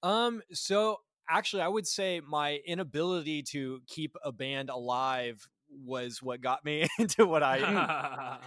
Um, 0.03 0.41
so 0.51 0.97
actually, 1.29 1.63
I 1.63 1.67
would 1.67 1.87
say 1.87 2.21
my 2.25 2.59
inability 2.65 3.43
to 3.43 3.81
keep 3.87 4.15
a 4.23 4.31
band 4.31 4.69
alive 4.69 5.47
was 5.69 6.21
what 6.21 6.41
got 6.41 6.63
me 6.63 6.87
into 6.99 7.25
what 7.25 7.43
I. 7.43 7.59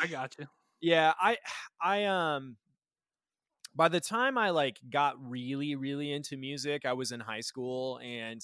I 0.00 0.06
got 0.06 0.34
you. 0.38 0.46
yeah, 0.80 1.12
I, 1.20 1.38
I 1.80 2.04
um. 2.04 2.56
By 3.74 3.88
the 3.88 4.00
time 4.00 4.38
I 4.38 4.50
like 4.50 4.78
got 4.88 5.16
really, 5.20 5.74
really 5.74 6.10
into 6.10 6.38
music, 6.38 6.86
I 6.86 6.94
was 6.94 7.12
in 7.12 7.20
high 7.20 7.42
school, 7.42 8.00
and 8.02 8.42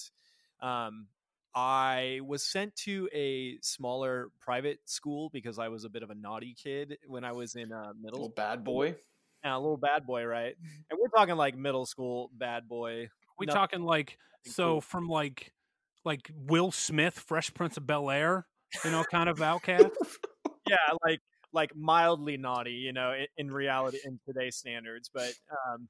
um, 0.61 1.07
I 1.55 2.19
was 2.25 2.43
sent 2.43 2.75
to 2.77 3.07
a 3.13 3.57
smaller 3.61 4.29
private 4.39 4.79
school 4.85 5.29
because 5.31 5.59
I 5.59 5.67
was 5.67 5.83
a 5.83 5.89
bit 5.89 6.01
of 6.03 6.09
a 6.09 6.15
naughty 6.15 6.55
kid 6.61 6.97
when 7.07 7.23
I 7.23 7.31
was 7.31 7.55
in 7.55 7.71
uh, 7.71 7.93
middle 8.01 8.21
Little 8.21 8.29
bad 8.29 8.63
boy. 8.63 8.95
Yeah, 9.43 9.55
a 9.55 9.59
little 9.59 9.77
bad 9.77 10.05
boy, 10.05 10.23
right? 10.23 10.55
And 10.89 10.99
we're 10.99 11.09
talking 11.09 11.35
like 11.35 11.55
middle 11.55 11.85
school 11.85 12.31
bad 12.33 12.67
boy. 12.67 13.09
We 13.37 13.45
No, 13.45 13.53
talking 13.53 13.83
like 13.83 14.17
so 14.45 14.65
cool. 14.65 14.81
from 14.81 15.07
like 15.07 15.51
like 16.05 16.31
Will 16.35 16.71
Smith, 16.71 17.19
Fresh 17.19 17.53
Prince 17.53 17.77
of 17.77 17.85
Bel 17.85 18.09
Air, 18.09 18.47
you 18.83 18.91
know, 18.91 19.03
kind 19.03 19.29
of 19.29 19.41
outcast. 19.41 19.91
yeah, 20.67 20.75
like 21.05 21.19
like 21.51 21.75
mildly 21.75 22.37
naughty, 22.37 22.71
you 22.71 22.93
know, 22.93 23.13
in, 23.13 23.27
in 23.37 23.51
reality 23.53 23.99
in 24.05 24.19
today's 24.25 24.55
standards. 24.55 25.09
But 25.13 25.33
um, 25.51 25.87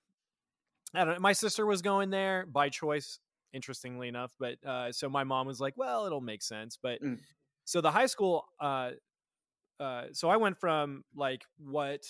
I 0.94 1.06
don't. 1.06 1.14
know. 1.16 1.20
My 1.20 1.34
sister 1.34 1.66
was 1.66 1.82
going 1.82 2.10
there 2.10 2.46
by 2.46 2.70
choice, 2.70 3.20
interestingly 3.54 4.08
enough. 4.08 4.34
But 4.40 4.64
uh, 4.66 4.92
so 4.92 5.10
my 5.10 5.24
mom 5.24 5.48
was 5.48 5.60
like, 5.62 5.76
"Well, 5.78 6.06
it'll 6.06 6.22
make 6.22 6.44
sense." 6.44 6.78
But 6.78 7.02
Mm. 7.02 7.26
so 7.66 7.82
the 7.82 7.92
high 7.92 8.08
school, 8.08 8.46
uh, 8.60 8.94
uh, 9.80 10.08
so 10.14 10.30
I 10.30 10.38
went 10.38 10.58
from 10.60 11.04
like 11.16 11.46
what 11.58 12.02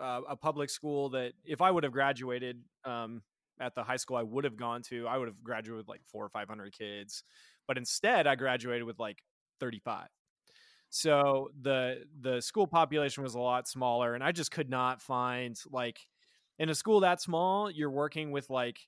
uh, 0.00 0.22
a 0.28 0.36
public 0.36 0.70
school 0.70 1.10
that 1.10 1.34
if 1.44 1.60
I 1.60 1.70
would 1.70 1.84
have 1.84 1.92
graduated 1.92 2.64
um, 2.84 3.22
at 3.60 3.74
the 3.74 3.84
high 3.84 3.96
school 3.96 4.16
I 4.16 4.22
would 4.22 4.44
have 4.44 4.56
gone 4.56 4.82
to, 4.84 5.06
I 5.06 5.18
would 5.18 5.28
have 5.28 5.42
graduated 5.42 5.78
with 5.78 5.88
like 5.88 6.02
four 6.06 6.24
or 6.24 6.28
five 6.30 6.48
hundred 6.48 6.72
kids. 6.72 7.24
But 7.68 7.78
instead, 7.78 8.26
I 8.26 8.34
graduated 8.36 8.84
with 8.84 8.98
like 8.98 9.22
thirty 9.60 9.78
five. 9.80 10.08
So 10.90 11.50
the 11.60 12.06
the 12.20 12.40
school 12.40 12.66
population 12.66 13.22
was 13.22 13.34
a 13.34 13.40
lot 13.40 13.66
smaller, 13.68 14.14
and 14.14 14.22
I 14.22 14.32
just 14.32 14.50
could 14.50 14.70
not 14.70 15.02
find 15.02 15.58
like 15.70 16.00
in 16.58 16.68
a 16.68 16.74
school 16.74 17.00
that 17.00 17.20
small, 17.20 17.70
you're 17.70 17.90
working 17.90 18.30
with 18.30 18.48
like 18.50 18.80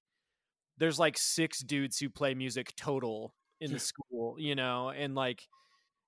there's 0.79 0.99
like 0.99 1.17
six 1.19 1.61
dudes 1.61 1.99
who 1.99 2.11
play 2.11 2.35
music 2.35 2.75
total 2.77 3.35
in 3.61 3.73
the 3.73 3.79
school, 3.79 4.37
you 4.39 4.55
know, 4.55 4.91
and 4.91 5.15
like 5.15 5.43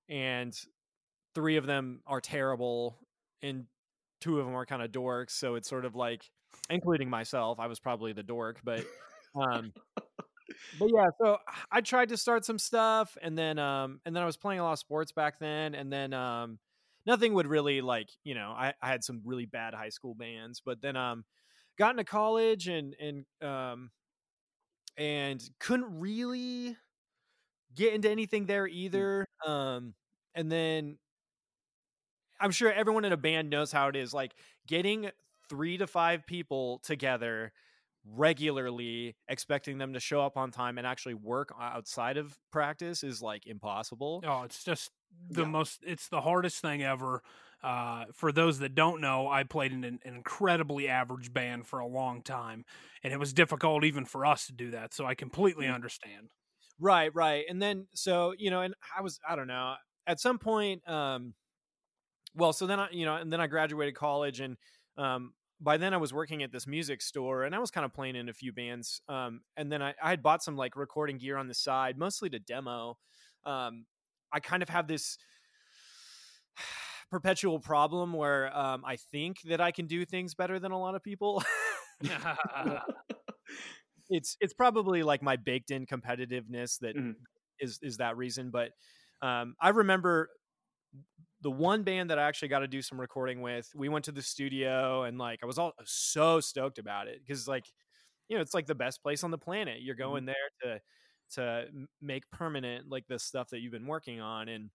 and 0.08 0.54
three 1.34 1.56
of 1.56 1.66
them 1.66 2.00
are 2.06 2.20
terrible 2.20 2.98
and 3.42 3.66
two 4.20 4.38
of 4.38 4.46
them 4.46 4.54
are 4.54 4.66
kind 4.66 4.82
of 4.82 4.90
dorks, 4.90 5.30
so 5.30 5.54
it's 5.54 5.68
sort 5.68 5.84
of 5.84 5.94
like 5.94 6.22
including 6.70 7.08
myself, 7.08 7.58
I 7.60 7.66
was 7.66 7.80
probably 7.80 8.12
the 8.12 8.22
dork, 8.22 8.60
but 8.64 8.84
um 9.34 9.72
but 10.78 10.90
yeah, 10.94 11.08
so 11.20 11.38
I 11.70 11.80
tried 11.80 12.10
to 12.10 12.16
start 12.16 12.44
some 12.44 12.58
stuff 12.58 13.16
and 13.22 13.37
then 13.37 13.58
um 13.58 14.00
and 14.04 14.14
then 14.14 14.22
I 14.22 14.26
was 14.26 14.37
playing 14.37 14.60
a 14.60 14.64
lot 14.64 14.72
of 14.72 14.78
sports 14.78 15.12
back 15.12 15.38
then 15.38 15.75
and 15.75 15.92
then 15.92 16.12
um 16.12 16.58
nothing 17.06 17.32
would 17.34 17.46
really 17.46 17.80
like, 17.80 18.10
you 18.25 18.34
know, 18.34 18.50
I, 18.50 18.75
I 18.82 18.88
had 18.88 19.04
some 19.04 19.22
really 19.25 19.46
bad 19.46 19.72
high 19.75 19.88
school 19.88 20.14
bands, 20.14 20.60
but 20.64 20.82
then 20.82 20.96
um 20.96 21.25
got 21.78 21.90
into 21.90 22.04
college 22.04 22.68
and 22.68 22.94
and 23.00 23.25
um 23.42 23.90
and 24.98 25.42
couldn't 25.60 26.00
really 26.00 26.76
get 27.74 27.94
into 27.94 28.10
anything 28.10 28.46
there 28.46 28.66
either. 28.66 29.26
Um 29.46 29.94
and 30.34 30.50
then 30.50 30.98
I'm 32.40 32.50
sure 32.50 32.72
everyone 32.72 33.04
in 33.04 33.12
a 33.12 33.16
band 33.16 33.50
knows 33.50 33.72
how 33.72 33.88
it 33.88 33.96
is 33.96 34.14
like 34.14 34.34
getting 34.66 35.10
3 35.48 35.78
to 35.78 35.86
5 35.86 36.26
people 36.26 36.78
together 36.84 37.52
regularly 38.10 39.16
expecting 39.28 39.78
them 39.78 39.92
to 39.94 40.00
show 40.00 40.20
up 40.22 40.36
on 40.36 40.50
time 40.50 40.78
and 40.78 40.86
actually 40.86 41.14
work 41.14 41.52
outside 41.58 42.16
of 42.16 42.38
practice 42.50 43.04
is 43.04 43.22
like 43.22 43.46
impossible. 43.46 44.24
Oh, 44.24 44.42
it's 44.42 44.64
just 44.64 44.90
the 45.30 45.44
Yeah. 45.44 45.46
most. 45.46 45.80
It's 45.86 46.08
the 46.08 46.20
hardest 46.22 46.60
thing 46.60 46.82
ever. 46.82 47.22
Uh, 47.62 48.06
for 48.12 48.32
those 48.32 48.58
that 48.60 48.74
don't 48.74 49.00
know, 49.00 49.28
I 49.28 49.44
played 49.44 49.72
in 49.72 49.84
an, 49.84 50.00
an 50.04 50.14
incredibly 50.14 50.88
average 50.88 51.32
band 51.32 51.66
for 51.66 51.78
a 51.78 51.86
long 51.86 52.22
time, 52.22 52.64
and 53.02 53.12
it 53.12 53.18
was 53.18 53.32
difficult 53.32 53.84
even 53.84 54.04
for 54.04 54.26
us 54.26 54.46
to 54.46 54.52
do 54.52 54.70
that. 54.72 54.94
So 54.94 55.06
I 55.06 55.14
completely 55.14 55.66
Mm. 55.66 55.74
understand. 55.74 56.30
Right, 56.78 57.14
right. 57.14 57.44
And 57.48 57.60
then 57.60 57.88
so, 57.94 58.34
you 58.38 58.50
know, 58.50 58.62
and 58.62 58.74
I 58.96 59.00
was 59.02 59.18
I 59.28 59.36
don't 59.36 59.48
know, 59.48 59.76
at 60.06 60.20
some 60.20 60.38
point 60.38 60.86
um 60.88 61.34
well, 62.34 62.52
so 62.52 62.66
then 62.66 62.80
I, 62.80 62.90
you 62.90 63.04
know, 63.04 63.16
and 63.16 63.32
then 63.32 63.40
I 63.40 63.46
graduated 63.46 63.94
college 63.94 64.40
and 64.40 64.56
um 64.96 65.34
by 65.60 65.76
then 65.76 65.94
I 65.94 65.96
was 65.98 66.12
working 66.14 66.42
at 66.42 66.52
this 66.52 66.66
music 66.66 67.02
store 67.02 67.44
and 67.44 67.54
I 67.54 67.58
was 67.58 67.70
kind 67.70 67.84
of 67.84 67.92
playing 67.92 68.16
in 68.16 68.28
a 68.28 68.32
few 68.32 68.52
bands. 68.52 69.00
Um 69.08 69.42
and 69.56 69.70
then 69.72 69.82
I, 69.82 69.94
I 70.02 70.10
had 70.10 70.22
bought 70.22 70.42
some 70.42 70.56
like 70.56 70.76
recording 70.76 71.18
gear 71.18 71.36
on 71.36 71.48
the 71.48 71.54
side, 71.54 71.98
mostly 71.98 72.30
to 72.30 72.38
demo. 72.38 72.98
Um 73.44 73.86
I 74.32 74.40
kind 74.40 74.62
of 74.62 74.68
have 74.68 74.86
this 74.88 75.18
perpetual 77.10 77.58
problem 77.60 78.12
where 78.12 78.56
um 78.56 78.84
I 78.84 78.96
think 78.96 79.42
that 79.42 79.60
I 79.60 79.72
can 79.72 79.86
do 79.86 80.04
things 80.04 80.34
better 80.34 80.58
than 80.58 80.72
a 80.72 80.78
lot 80.78 80.94
of 80.94 81.02
people. 81.02 81.42
it's 84.08 84.36
it's 84.40 84.54
probably 84.54 85.02
like 85.02 85.22
my 85.22 85.36
baked 85.36 85.70
in 85.70 85.86
competitiveness 85.86 86.78
that 86.80 86.94
Mhm. 86.94 87.26
is 87.60 87.78
is 87.82 87.98
that 87.98 88.16
reason 88.16 88.50
but 88.50 88.72
um 89.22 89.54
i 89.60 89.70
remember 89.70 90.30
the 91.42 91.50
one 91.50 91.83
band 91.83 92.11
that 92.11 92.18
i 92.18 92.23
actually 92.26 92.49
got 92.49 92.61
to 92.61 92.68
do 92.68 92.83
some 92.83 93.00
recording 93.00 93.40
with 93.40 93.71
we 93.75 93.88
went 93.88 94.04
to 94.04 94.12
the 94.12 94.23
studio 94.23 95.04
and 95.04 95.18
like 95.18 95.40
i 95.42 95.47
was 95.47 95.59
all 95.59 95.73
so 95.85 96.40
stoked 96.40 96.78
about 96.78 97.09
it 97.09 97.21
because 97.25 97.47
like 97.47 97.64
you 98.28 98.37
know 98.37 98.42
it's 98.42 98.54
like 98.54 98.66
the 98.66 98.75
best 98.75 99.02
place 99.02 99.25
on 99.25 99.30
the 99.30 99.38
planet. 99.38 99.80
You're 99.80 99.95
going 99.95 100.26
there 100.26 100.35
to 100.62 100.80
to 101.35 101.66
make 102.00 102.30
permanent 102.30 102.88
like 102.88 103.07
the 103.09 103.18
stuff 103.18 103.49
that 103.50 103.61
you've 103.61 103.73
been 103.73 103.87
working 103.87 104.21
on 104.21 104.49
and 104.49 104.71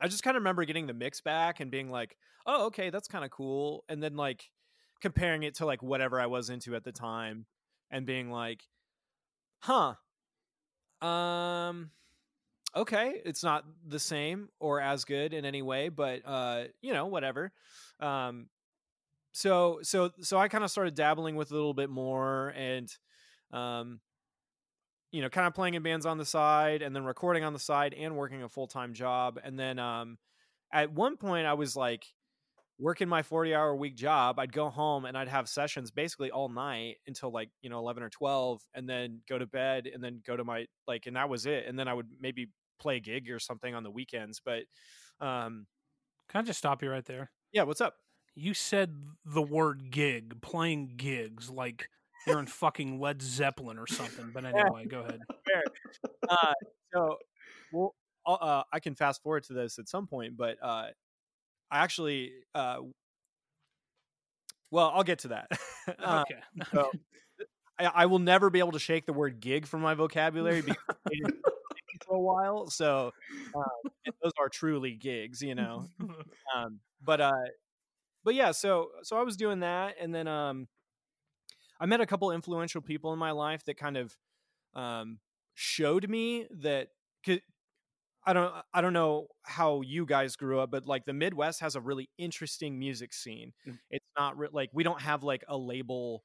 i 0.00 0.06
just 0.06 0.22
kind 0.22 0.36
of 0.36 0.40
remember 0.40 0.64
getting 0.64 0.86
the 0.86 0.94
mix 0.94 1.20
back 1.20 1.58
and 1.58 1.68
being 1.68 1.90
like 1.90 2.16
oh 2.46 2.66
okay 2.66 2.90
that's 2.90 3.08
kind 3.08 3.24
of 3.24 3.30
cool 3.32 3.84
and 3.88 4.00
then 4.00 4.16
like 4.16 4.44
comparing 5.00 5.42
it 5.42 5.56
to 5.56 5.66
like 5.66 5.82
whatever 5.82 6.20
i 6.20 6.26
was 6.26 6.48
into 6.48 6.76
at 6.76 6.84
the 6.84 6.92
time 6.92 7.44
and 7.90 8.06
being 8.06 8.30
like, 8.30 8.62
huh, 9.60 9.94
um, 11.06 11.90
okay, 12.74 13.20
it's 13.24 13.42
not 13.42 13.64
the 13.86 13.98
same 13.98 14.48
or 14.60 14.80
as 14.80 15.04
good 15.04 15.34
in 15.34 15.44
any 15.44 15.62
way, 15.62 15.88
but 15.88 16.22
uh, 16.24 16.64
you 16.82 16.92
know, 16.92 17.06
whatever. 17.06 17.52
Um, 18.00 18.48
so 19.32 19.78
so 19.82 20.10
so 20.20 20.38
I 20.38 20.48
kind 20.48 20.64
of 20.64 20.70
started 20.70 20.94
dabbling 20.94 21.36
with 21.36 21.50
a 21.50 21.54
little 21.54 21.74
bit 21.74 21.88
more 21.90 22.52
and 22.56 22.90
um 23.52 24.00
you 25.12 25.22
know, 25.22 25.28
kind 25.28 25.46
of 25.46 25.54
playing 25.54 25.74
in 25.74 25.82
bands 25.82 26.06
on 26.06 26.18
the 26.18 26.24
side 26.24 26.82
and 26.82 26.94
then 26.94 27.04
recording 27.04 27.42
on 27.42 27.52
the 27.52 27.58
side 27.58 27.94
and 27.94 28.16
working 28.16 28.42
a 28.42 28.48
full-time 28.48 28.94
job 28.94 29.38
and 29.42 29.58
then 29.58 29.78
um 29.78 30.18
at 30.72 30.92
one 30.92 31.16
point 31.16 31.46
I 31.46 31.54
was 31.54 31.76
like 31.76 32.04
working 32.78 33.08
my 33.08 33.22
40 33.22 33.54
hour 33.54 33.76
week 33.76 33.94
job 33.94 34.38
i'd 34.38 34.52
go 34.52 34.70
home 34.70 35.04
and 35.04 35.16
i'd 35.16 35.28
have 35.28 35.48
sessions 35.48 35.90
basically 35.90 36.30
all 36.30 36.48
night 36.48 36.96
until 37.06 37.30
like 37.30 37.50
you 37.60 37.68
know 37.68 37.78
11 37.78 38.02
or 38.02 38.08
12 38.08 38.62
and 38.74 38.88
then 38.88 39.20
go 39.28 39.38
to 39.38 39.46
bed 39.46 39.86
and 39.92 40.02
then 40.02 40.22
go 40.26 40.34
to 40.34 40.44
my 40.44 40.64
like 40.88 41.06
and 41.06 41.16
that 41.16 41.28
was 41.28 41.44
it 41.44 41.66
and 41.66 41.78
then 41.78 41.88
i 41.88 41.94
would 41.94 42.06
maybe 42.20 42.48
play 42.80 42.96
a 42.96 43.00
gig 43.00 43.30
or 43.30 43.38
something 43.38 43.74
on 43.74 43.82
the 43.84 43.90
weekends 43.90 44.40
but 44.44 44.62
um 45.20 45.66
Can 46.28 46.40
I 46.40 46.42
just 46.42 46.58
stop 46.58 46.82
you 46.82 46.90
right 46.90 47.04
there? 47.04 47.30
yeah 47.52 47.62
what's 47.62 47.80
up 47.80 47.94
You 48.34 48.54
said 48.54 48.94
the 49.24 49.42
word 49.42 49.90
gig, 49.90 50.40
playing 50.40 50.94
gigs, 50.96 51.50
like 51.50 51.88
you're 52.26 52.38
in 52.38 52.46
fucking 52.46 53.00
Led 53.00 53.20
Zeppelin 53.22 53.78
or 53.78 53.86
something. 53.86 54.30
But 54.32 54.44
anyway, 54.46 54.86
go 54.86 55.00
ahead. 55.00 55.20
uh 56.28 56.52
so 56.94 57.16
well 57.70 57.94
uh, 58.26 58.62
I 58.72 58.80
can 58.80 58.94
fast 58.94 59.22
forward 59.22 59.44
to 59.44 59.54
this 59.54 59.78
at 59.78 59.88
some 59.88 60.06
point, 60.06 60.36
but 60.36 60.56
uh, 60.62 60.88
I 61.70 61.78
actually, 61.78 62.32
uh, 62.54 62.76
well, 64.70 64.92
I'll 64.94 65.02
get 65.04 65.20
to 65.20 65.28
that. 65.28 65.48
Uh, 65.98 66.22
Okay. 66.22 66.40
so, 66.72 66.92
I, 67.78 67.84
I 67.86 68.06
will 68.06 68.20
never 68.20 68.48
be 68.50 68.60
able 68.60 68.72
to 68.72 68.78
shake 68.78 69.06
the 69.06 69.12
word 69.12 69.40
gig 69.40 69.66
from 69.66 69.80
my 69.80 69.94
vocabulary 69.94 70.62
because 70.62 70.78
I 71.10 71.14
did 71.14 71.18
it 71.24 71.34
for 72.04 72.14
a 72.14 72.20
while. 72.20 72.68
So 72.70 73.12
um, 73.54 73.92
those 74.22 74.32
are 74.38 74.48
truly 74.48 74.94
gigs, 74.94 75.42
you 75.42 75.54
know. 75.54 75.86
Um, 76.56 76.80
but 77.00 77.20
uh, 77.20 77.30
but 78.24 78.34
yeah, 78.34 78.50
so 78.50 78.88
so 79.04 79.16
I 79.16 79.22
was 79.22 79.36
doing 79.36 79.60
that, 79.60 79.94
and 80.00 80.12
then 80.12 80.26
um, 80.26 80.66
I 81.80 81.86
met 81.86 82.00
a 82.00 82.06
couple 82.06 82.32
influential 82.32 82.80
people 82.80 83.12
in 83.12 83.20
my 83.20 83.30
life 83.30 83.64
that 83.66 83.76
kind 83.76 83.96
of 83.96 84.16
um 84.74 85.18
showed 85.54 86.08
me 86.08 86.46
that. 86.62 86.88
I 88.26 88.32
don't 88.34 88.52
I 88.74 88.80
don't 88.80 88.92
know 88.92 89.28
how 89.42 89.80
you 89.80 90.04
guys 90.04 90.36
grew 90.36 90.60
up, 90.60 90.70
but 90.70 90.86
like 90.86 91.06
the 91.06 91.12
Midwest 91.12 91.60
has 91.60 91.74
a 91.74 91.80
really 91.80 92.10
interesting 92.18 92.78
music 92.78 93.14
scene. 93.14 93.52
Mm. 93.66 93.78
It's 93.90 94.04
not 94.18 94.36
re- 94.38 94.48
like 94.52 94.70
we 94.74 94.82
don't 94.82 95.00
have 95.00 95.22
like 95.22 95.42
a 95.48 95.56
label 95.56 96.22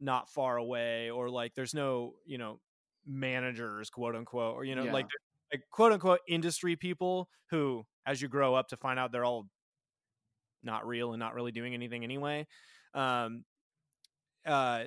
not 0.00 0.28
far 0.28 0.56
away 0.56 1.10
or 1.10 1.30
like 1.30 1.54
there's 1.54 1.74
no, 1.74 2.14
you 2.26 2.38
know, 2.38 2.58
managers, 3.06 3.90
quote 3.90 4.16
unquote, 4.16 4.54
or 4.54 4.64
you 4.64 4.74
know, 4.76 4.86
Yeah. 4.86 4.92
like 4.92 5.08
like 5.52 5.62
quote 5.70 5.92
unquote 5.92 6.20
industry 6.28 6.76
people 6.76 7.28
who 7.50 7.84
as 8.06 8.22
you 8.22 8.28
grow 8.28 8.54
up 8.54 8.68
to 8.68 8.76
find 8.76 8.98
out 8.98 9.12
they're 9.12 9.24
all 9.24 9.48
not 10.62 10.86
real 10.86 11.12
and 11.12 11.20
not 11.20 11.34
really 11.34 11.52
doing 11.52 11.74
anything 11.74 12.04
anyway. 12.04 12.46
Um 12.94 13.44
uh 14.44 14.84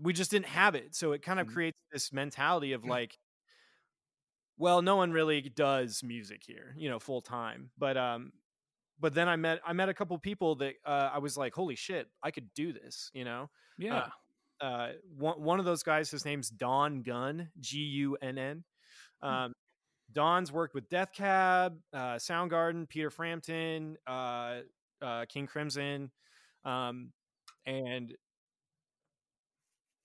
we 0.00 0.12
just 0.12 0.30
didn't 0.30 0.46
have 0.46 0.74
it. 0.74 0.94
So 0.94 1.12
it 1.12 1.22
kind 1.22 1.40
of 1.40 1.46
Mhm. 1.46 1.46
creates 1.46 1.78
this 1.92 2.12
mentality 2.12 2.72
of 2.72 2.84
like 2.84 3.18
well, 4.56 4.82
no 4.82 4.96
one 4.96 5.12
really 5.12 5.40
does 5.42 6.02
music 6.02 6.42
here, 6.44 6.74
you 6.76 6.88
know, 6.88 6.98
full 6.98 7.22
time. 7.22 7.70
But 7.78 7.96
um 7.96 8.32
but 9.00 9.14
then 9.14 9.28
I 9.28 9.36
met 9.36 9.60
I 9.66 9.72
met 9.74 9.88
a 9.90 9.94
couple 9.94 10.18
people 10.18 10.56
that 10.56 10.76
uh, 10.86 11.10
I 11.14 11.18
was 11.18 11.36
like, 11.36 11.54
holy 11.54 11.76
shit, 11.76 12.08
I 12.22 12.30
could 12.32 12.54
do 12.54 12.72
this, 12.72 13.10
you 13.14 13.24
know. 13.24 13.50
yeah. 13.78 14.02
Uh, 14.02 14.08
one 14.60 15.40
one 15.40 15.58
of 15.58 15.64
those 15.64 15.82
guys, 15.82 16.10
his 16.10 16.24
name's 16.24 16.50
Don 16.50 17.02
Gunn, 17.02 17.50
G 17.60 17.78
U 17.78 18.16
N 18.20 18.38
N. 18.38 18.64
Um, 19.22 19.54
Don's 20.12 20.50
worked 20.50 20.74
with 20.74 20.88
Death 20.88 21.12
Cab, 21.12 21.78
uh, 21.92 22.14
Soundgarden, 22.16 22.88
Peter 22.88 23.10
Frampton, 23.10 23.96
uh, 24.06 24.60
uh, 25.02 25.24
King 25.28 25.46
Crimson, 25.46 26.10
um, 26.64 27.12
and 27.66 28.14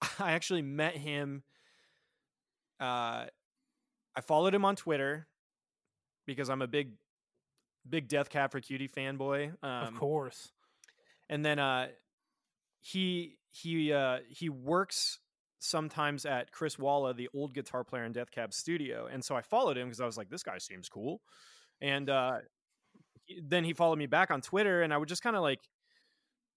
I 0.19 0.33
actually 0.33 0.61
met 0.61 0.95
him. 0.97 1.43
Uh, 2.79 3.25
I 4.15 4.21
followed 4.21 4.53
him 4.53 4.65
on 4.65 4.75
Twitter 4.75 5.27
because 6.25 6.49
I'm 6.49 6.61
a 6.61 6.67
big, 6.67 6.91
big 7.89 8.07
Death 8.07 8.29
Cab 8.29 8.51
for 8.51 8.59
Cutie 8.59 8.89
fanboy. 8.89 9.53
Um, 9.63 9.87
of 9.87 9.95
course. 9.95 10.51
and 11.29 11.43
then 11.45 11.59
uh 11.59 11.87
he 12.83 13.39
he 13.49 13.91
uh 13.93 14.19
he 14.29 14.49
works 14.49 15.19
sometimes 15.59 16.25
at 16.25 16.51
Chris 16.51 16.77
Walla, 16.77 17.13
the 17.15 17.29
old 17.33 17.53
guitar 17.55 17.83
player 17.85 18.03
in 18.03 18.11
Death 18.11 18.29
Cab 18.31 18.53
studio. 18.53 19.07
And 19.11 19.23
so 19.23 19.35
I 19.35 19.41
followed 19.41 19.77
him 19.77 19.87
because 19.87 20.01
I 20.01 20.05
was 20.05 20.17
like, 20.17 20.29
this 20.29 20.43
guy 20.43 20.59
seems 20.59 20.89
cool. 20.89 21.21
And 21.81 22.09
uh 22.09 22.33
he- 23.25 23.41
then 23.41 23.63
he 23.63 23.73
followed 23.73 23.97
me 23.99 24.05
back 24.07 24.29
on 24.31 24.41
Twitter 24.41 24.83
and 24.83 24.93
I 24.93 24.97
would 24.97 25.09
just 25.09 25.23
kind 25.23 25.35
of 25.37 25.41
like, 25.41 25.61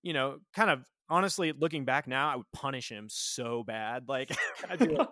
you 0.02 0.12
know, 0.12 0.38
kind 0.54 0.71
of 0.71 0.85
honestly 1.09 1.52
looking 1.52 1.85
back 1.85 2.09
now, 2.09 2.28
I 2.30 2.37
would 2.37 2.50
punish 2.52 2.90
him 2.90 3.06
so 3.09 3.62
bad. 3.64 4.09
Like 4.09 4.30
I'd 4.68 4.80
be 4.80 4.88
like, 4.88 5.09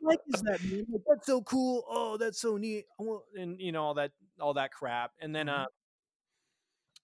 what 0.00 0.20
is 0.28 0.42
that? 0.42 0.60
Like, 0.90 1.02
that's 1.08 1.26
so 1.26 1.42
cool. 1.42 1.84
Oh, 1.88 2.16
that's 2.16 2.40
so 2.40 2.56
neat. 2.56 2.86
I 2.98 3.02
want, 3.02 3.24
and 3.38 3.60
you 3.60 3.72
know 3.72 3.82
all 3.84 3.94
that 3.94 4.12
all 4.40 4.54
that 4.54 4.72
crap. 4.72 5.12
And 5.20 5.34
then 5.34 5.46
Mhm. 5.46 5.62
uh 5.62 5.66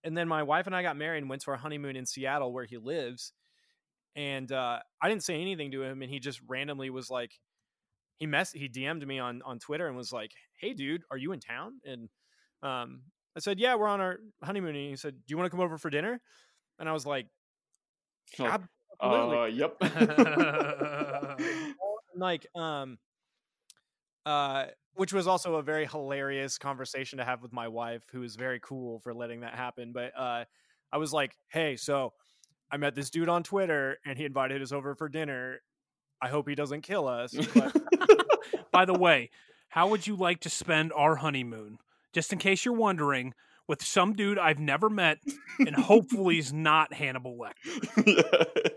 and 0.04 0.16
then 0.16 0.28
my 0.28 0.42
wife 0.42 0.66
and 0.66 0.76
I 0.76 0.82
got 0.82 0.96
married 0.96 1.18
and 1.18 1.30
went 1.30 1.42
to 1.42 1.50
our 1.50 1.56
honeymoon 1.56 1.96
in 1.96 2.06
Seattle 2.06 2.52
where 2.52 2.64
he 2.64 2.78
lives. 2.78 3.32
And 4.14 4.50
uh 4.52 4.80
I 5.02 5.08
didn't 5.08 5.24
say 5.24 5.40
anything 5.40 5.70
to 5.72 5.82
him 5.82 6.02
and 6.02 6.10
he 6.10 6.18
just 6.20 6.40
randomly 6.46 6.90
was 6.90 7.10
like 7.10 7.32
he 8.18 8.26
mess 8.26 8.52
he 8.52 8.68
DM'd 8.68 9.06
me 9.06 9.18
on 9.18 9.42
on 9.42 9.58
Twitter 9.58 9.86
and 9.88 9.96
was 9.96 10.12
like, 10.12 10.32
"Hey 10.58 10.72
dude, 10.74 11.02
are 11.10 11.18
you 11.18 11.32
in 11.32 11.40
town?" 11.40 11.80
And 11.84 12.08
um 12.62 13.02
I 13.36 13.40
said, 13.40 13.58
"Yeah, 13.60 13.74
we're 13.74 13.88
on 13.88 14.00
our 14.00 14.18
honeymoon." 14.42 14.74
And 14.74 14.90
he 14.90 14.96
said, 14.96 15.14
"Do 15.14 15.32
you 15.32 15.36
want 15.36 15.46
to 15.46 15.50
come 15.50 15.60
over 15.60 15.76
for 15.78 15.90
dinner?" 15.90 16.20
And 16.78 16.88
I 16.88 16.92
was 16.92 17.04
like, 17.06 17.28
absolutely." 19.00 19.36
uh, 19.38 19.44
yep. 19.46 19.76
Like 22.16 22.46
um 22.54 22.98
uh 24.24 24.66
which 24.96 25.12
was 25.12 25.26
also 25.26 25.56
a 25.56 25.62
very 25.62 25.86
hilarious 25.86 26.58
conversation 26.58 27.18
to 27.18 27.24
have 27.24 27.42
with 27.42 27.52
my 27.52 27.68
wife 27.68 28.02
who 28.12 28.22
is 28.22 28.36
very 28.36 28.60
cool 28.60 28.98
for 29.00 29.14
letting 29.14 29.40
that 29.40 29.54
happen 29.54 29.92
but 29.92 30.12
uh 30.18 30.44
i 30.92 30.98
was 30.98 31.12
like 31.12 31.36
hey 31.48 31.76
so 31.76 32.12
i 32.70 32.76
met 32.76 32.94
this 32.94 33.10
dude 33.10 33.28
on 33.28 33.42
twitter 33.42 33.98
and 34.04 34.18
he 34.18 34.24
invited 34.24 34.60
us 34.62 34.72
over 34.72 34.94
for 34.94 35.08
dinner 35.08 35.60
i 36.20 36.28
hope 36.28 36.48
he 36.48 36.54
doesn't 36.54 36.80
kill 36.82 37.06
us 37.06 37.34
but 37.54 37.76
By 38.76 38.84
the 38.84 38.92
way, 38.92 39.30
how 39.70 39.88
would 39.88 40.06
you 40.06 40.16
like 40.16 40.40
to 40.40 40.50
spend 40.50 40.92
our 40.92 41.16
honeymoon? 41.16 41.78
Just 42.12 42.30
in 42.32 42.38
case 42.38 42.64
you're 42.66 42.74
wondering, 42.74 43.32
with 43.66 43.82
some 43.82 44.12
dude 44.12 44.38
I've 44.38 44.58
never 44.58 44.90
met, 44.90 45.18
and 45.58 45.74
hopefully 45.74 46.34
he's 46.34 46.52
not 46.52 46.92
Hannibal 46.92 47.38
Lecter. 47.38 48.70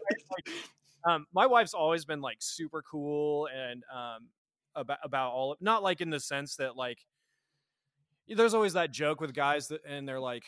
um 1.06 1.26
my 1.34 1.46
wife's 1.46 1.74
always 1.74 2.06
been 2.06 2.22
like 2.22 2.38
super 2.40 2.82
cool 2.82 3.48
and 3.48 3.84
um 3.94 4.28
about 4.76 5.00
about 5.04 5.32
all 5.34 5.52
of, 5.54 5.62
not 5.62 5.84
like 5.84 6.02
in 6.02 6.10
the 6.10 6.20
sense 6.20 6.56
that 6.58 6.76
like 6.76 7.00
there's 8.28 8.54
always 8.54 8.74
that 8.74 8.92
joke 8.92 9.20
with 9.22 9.34
guys 9.34 9.68
that 9.70 9.82
and 9.86 10.08
they're 10.08 10.20
like 10.20 10.44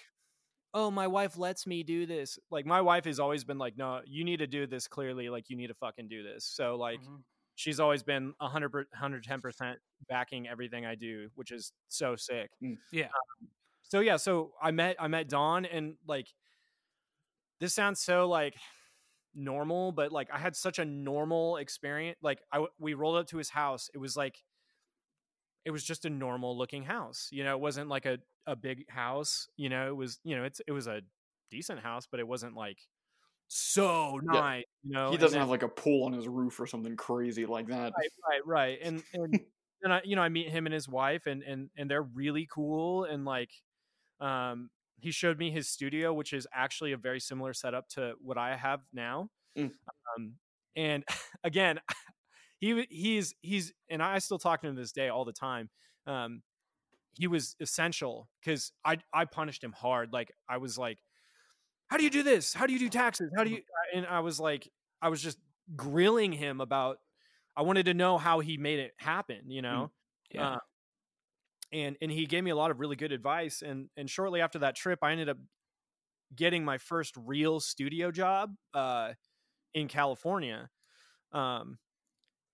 oh 0.73 0.89
my 0.91 1.07
wife 1.07 1.37
lets 1.37 1.65
me 1.67 1.83
do 1.83 2.05
this 2.05 2.37
like 2.49 2.65
my 2.65 2.79
wife 2.79 3.05
has 3.05 3.19
always 3.19 3.43
been 3.43 3.57
like 3.57 3.77
no 3.77 4.01
you 4.05 4.23
need 4.23 4.37
to 4.37 4.47
do 4.47 4.65
this 4.67 4.87
clearly 4.87 5.29
like 5.29 5.49
you 5.49 5.57
need 5.57 5.67
to 5.67 5.73
fucking 5.73 6.07
do 6.07 6.23
this 6.23 6.45
so 6.45 6.75
like 6.75 7.01
Mhm. 7.01 7.23
she's 7.55 7.79
always 7.79 8.03
been 8.03 8.33
100 8.39 8.69
per- 8.71 8.85
110% 8.95 9.75
backing 10.07 10.47
everything 10.47 10.85
i 10.85 10.95
do 10.95 11.29
which 11.35 11.51
is 11.51 11.73
so 11.89 12.15
sick 12.15 12.51
Mm. 12.63 12.77
Yeah. 12.91 13.05
Um, 13.07 13.49
so 13.83 13.99
yeah 13.99 14.17
so 14.17 14.53
i 14.61 14.71
met 14.71 14.95
i 14.99 15.07
met 15.07 15.27
Don 15.27 15.65
and 15.65 15.95
like 16.07 16.27
this 17.59 17.73
sounds 17.73 17.99
so 17.99 18.27
like 18.29 18.55
normal 19.33 19.91
but 19.91 20.11
like 20.11 20.27
i 20.33 20.37
had 20.37 20.55
such 20.55 20.77
a 20.79 20.85
normal 20.85 21.57
experience 21.57 22.17
like 22.21 22.41
I 22.51 22.65
we 22.79 22.93
rolled 22.93 23.17
up 23.17 23.27
to 23.27 23.37
his 23.37 23.49
house 23.49 23.89
it 23.93 23.97
was 23.97 24.17
like 24.17 24.43
it 25.63 25.71
was 25.71 25.83
just 25.83 26.05
a 26.05 26.09
normal 26.09 26.57
looking 26.57 26.83
house 26.83 27.29
you 27.31 27.43
know 27.43 27.55
it 27.55 27.59
wasn't 27.61 27.87
like 27.87 28.05
a, 28.05 28.17
a 28.45 28.55
big 28.55 28.89
house 28.89 29.47
you 29.57 29.69
know 29.69 29.87
it 29.87 29.95
was 29.95 30.19
you 30.23 30.35
know 30.35 30.43
it's 30.43 30.61
it 30.67 30.71
was 30.71 30.87
a 30.87 31.01
decent 31.49 31.79
house 31.79 32.07
but 32.09 32.19
it 32.19 32.27
wasn't 32.27 32.55
like 32.55 32.79
so 33.47 34.19
Yeah. 34.33 34.39
nice 34.39 34.63
you 34.83 34.91
know 34.91 35.11
he 35.11 35.17
doesn't 35.17 35.31
then- 35.33 35.41
have 35.41 35.49
like 35.49 35.63
a 35.63 35.67
pool 35.69 36.05
on 36.05 36.13
his 36.13 36.27
roof 36.27 36.59
or 36.59 36.65
something 36.67 36.95
crazy 36.95 37.45
like 37.45 37.67
that. 37.67 37.93
right 37.97 38.09
right 38.29 38.45
right 38.45 38.79
and 38.81 39.03
and 39.13 39.39
and 39.83 39.93
i 39.93 40.01
you 40.03 40.15
know 40.15 40.21
i 40.21 40.29
meet 40.29 40.49
him 40.49 40.65
and 40.65 40.73
his 40.73 40.87
wife 40.87 41.25
and 41.25 41.43
and 41.43 41.69
and 41.77 41.89
they're 41.89 42.01
really 42.03 42.47
cool 42.51 43.03
and 43.05 43.25
like 43.25 43.51
um 44.19 44.69
he 45.01 45.11
showed 45.11 45.37
me 45.37 45.51
his 45.51 45.67
studio 45.67 46.13
which 46.13 46.33
is 46.33 46.47
actually 46.53 46.91
a 46.91 46.97
very 46.97 47.19
similar 47.19 47.53
setup 47.53 47.87
to 47.89 48.13
what 48.21 48.37
i 48.37 48.55
have 48.55 48.81
now 48.93 49.29
Mm. 49.57 49.71
um 50.17 50.35
and 50.77 51.03
again 51.43 51.81
he 52.59 52.85
he's 52.89 53.35
he's 53.41 53.73
and 53.89 54.01
i 54.01 54.17
still 54.19 54.39
talk 54.39 54.61
to 54.61 54.67
him 54.67 54.75
this 54.75 54.93
day 54.93 55.09
all 55.09 55.25
the 55.25 55.33
time 55.33 55.69
um 56.07 56.41
he 57.13 57.27
was 57.27 57.55
essential 57.59 58.29
because 58.39 58.71
i 58.85 58.97
i 59.13 59.25
punished 59.25 59.63
him 59.63 59.73
hard 59.73 60.13
like 60.13 60.31
i 60.47 60.57
was 60.57 60.77
like 60.77 60.99
how 61.89 61.97
do 61.97 62.03
you 62.03 62.09
do 62.09 62.23
this 62.23 62.53
how 62.53 62.65
do 62.65 62.73
you 62.73 62.79
do 62.79 62.89
taxes 62.89 63.29
how 63.35 63.43
do 63.43 63.49
you 63.49 63.61
and 63.93 64.05
i 64.05 64.21
was 64.21 64.39
like 64.39 64.69
i 65.01 65.09
was 65.09 65.21
just 65.21 65.37
grilling 65.75 66.31
him 66.31 66.61
about 66.61 66.99
I 67.55 67.63
wanted 67.63 67.87
to 67.87 67.93
know 67.93 68.17
how 68.17 68.39
he 68.39 68.55
made 68.55 68.79
it 68.79 68.93
happen, 68.97 69.51
you 69.51 69.61
know. 69.61 69.91
Yeah. 70.33 70.51
Uh, 70.51 70.57
and 71.71 71.97
and 72.01 72.11
he 72.11 72.25
gave 72.25 72.43
me 72.43 72.51
a 72.51 72.55
lot 72.55 72.71
of 72.71 72.79
really 72.79 72.95
good 72.95 73.11
advice. 73.11 73.61
And 73.61 73.89
and 73.97 74.09
shortly 74.09 74.41
after 74.41 74.59
that 74.59 74.75
trip, 74.75 74.99
I 75.03 75.11
ended 75.11 75.29
up 75.29 75.37
getting 76.35 76.63
my 76.63 76.77
first 76.77 77.15
real 77.17 77.59
studio 77.59 78.11
job 78.11 78.55
uh, 78.73 79.13
in 79.73 79.87
California. 79.87 80.69
Um, 81.31 81.79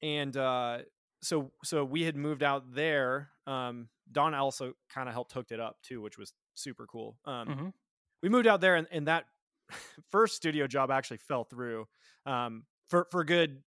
and 0.02 0.36
uh, 0.38 0.80
so 1.22 1.54
so 1.64 1.86
we 1.86 2.04
had 2.04 2.16
moved 2.16 2.44
out 2.44 2.74
there. 2.74 3.32
Um, 3.48 3.90
Don 4.12 4.34
also 4.34 4.74
kind 4.90 5.10
of 5.10 5.14
helped 5.14 5.34
hooked 5.34 5.52
it 5.52 5.60
up 5.60 5.78
too, 5.84 6.02
which 6.02 6.18
was 6.18 6.34
super 6.56 6.88
cool. 6.88 7.20
Um, 7.26 7.54
Mhm. 7.54 7.74
We 8.24 8.30
moved 8.30 8.48
out 8.48 8.62
there, 8.62 8.76
and, 8.76 8.88
and 8.92 9.08
that 9.08 9.26
first 10.12 10.36
studio 10.36 10.68
job 10.68 10.92
actually 10.92 11.18
fell 11.18 11.44
through 11.44 11.88
um, 12.26 12.66
for 12.90 13.08
for 13.12 13.24
good 13.24 13.64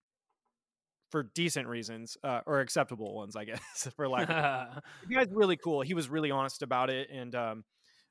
for 1.10 1.24
decent 1.24 1.68
reasons 1.68 2.18
uh, 2.24 2.42
or 2.46 2.60
acceptable 2.62 3.16
ones, 3.16 3.36
I 3.36 3.46
guess. 3.46 3.90
For 3.96 4.08
lack 4.08 4.30
of 4.30 4.84
the 5.08 5.16
guy's 5.16 5.28
really 5.32 5.58
cool. 5.58 5.82
He 5.82 5.94
was 5.94 6.10
really 6.10 6.32
honest 6.32 6.62
about 6.62 6.90
it 6.90 7.10
and 7.12 7.34
um 7.36 7.64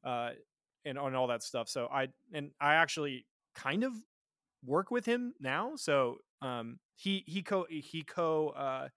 uh 0.05 0.31
and 0.85 0.99
on 0.99 1.15
all 1.15 1.29
that 1.29 1.43
stuff. 1.43 1.69
So 1.69 1.89
I 1.93 2.09
and 2.33 2.51
I 2.61 2.75
actually 2.75 3.27
kind 3.55 3.85
of 3.85 3.93
work 4.65 4.91
with 4.91 5.07
him 5.07 5.35
now. 5.41 5.73
So 5.77 6.19
um 6.43 6.79
he 6.97 7.25
he 7.27 7.43
co 7.43 7.67
he 7.69 8.03
co 8.03 8.49
uh 8.51 8.89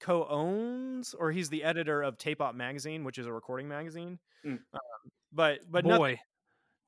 co-owns 0.00 1.14
or 1.14 1.32
he's 1.32 1.48
the 1.48 1.64
editor 1.64 2.02
of 2.02 2.18
Tape 2.18 2.40
Op 2.40 2.54
magazine, 2.54 3.04
which 3.04 3.18
is 3.18 3.26
a 3.26 3.32
recording 3.32 3.68
magazine. 3.68 4.18
Mm. 4.44 4.52
Um, 4.52 5.10
but 5.32 5.60
but 5.70 5.84
no- 5.84 5.98
Boy, 5.98 6.20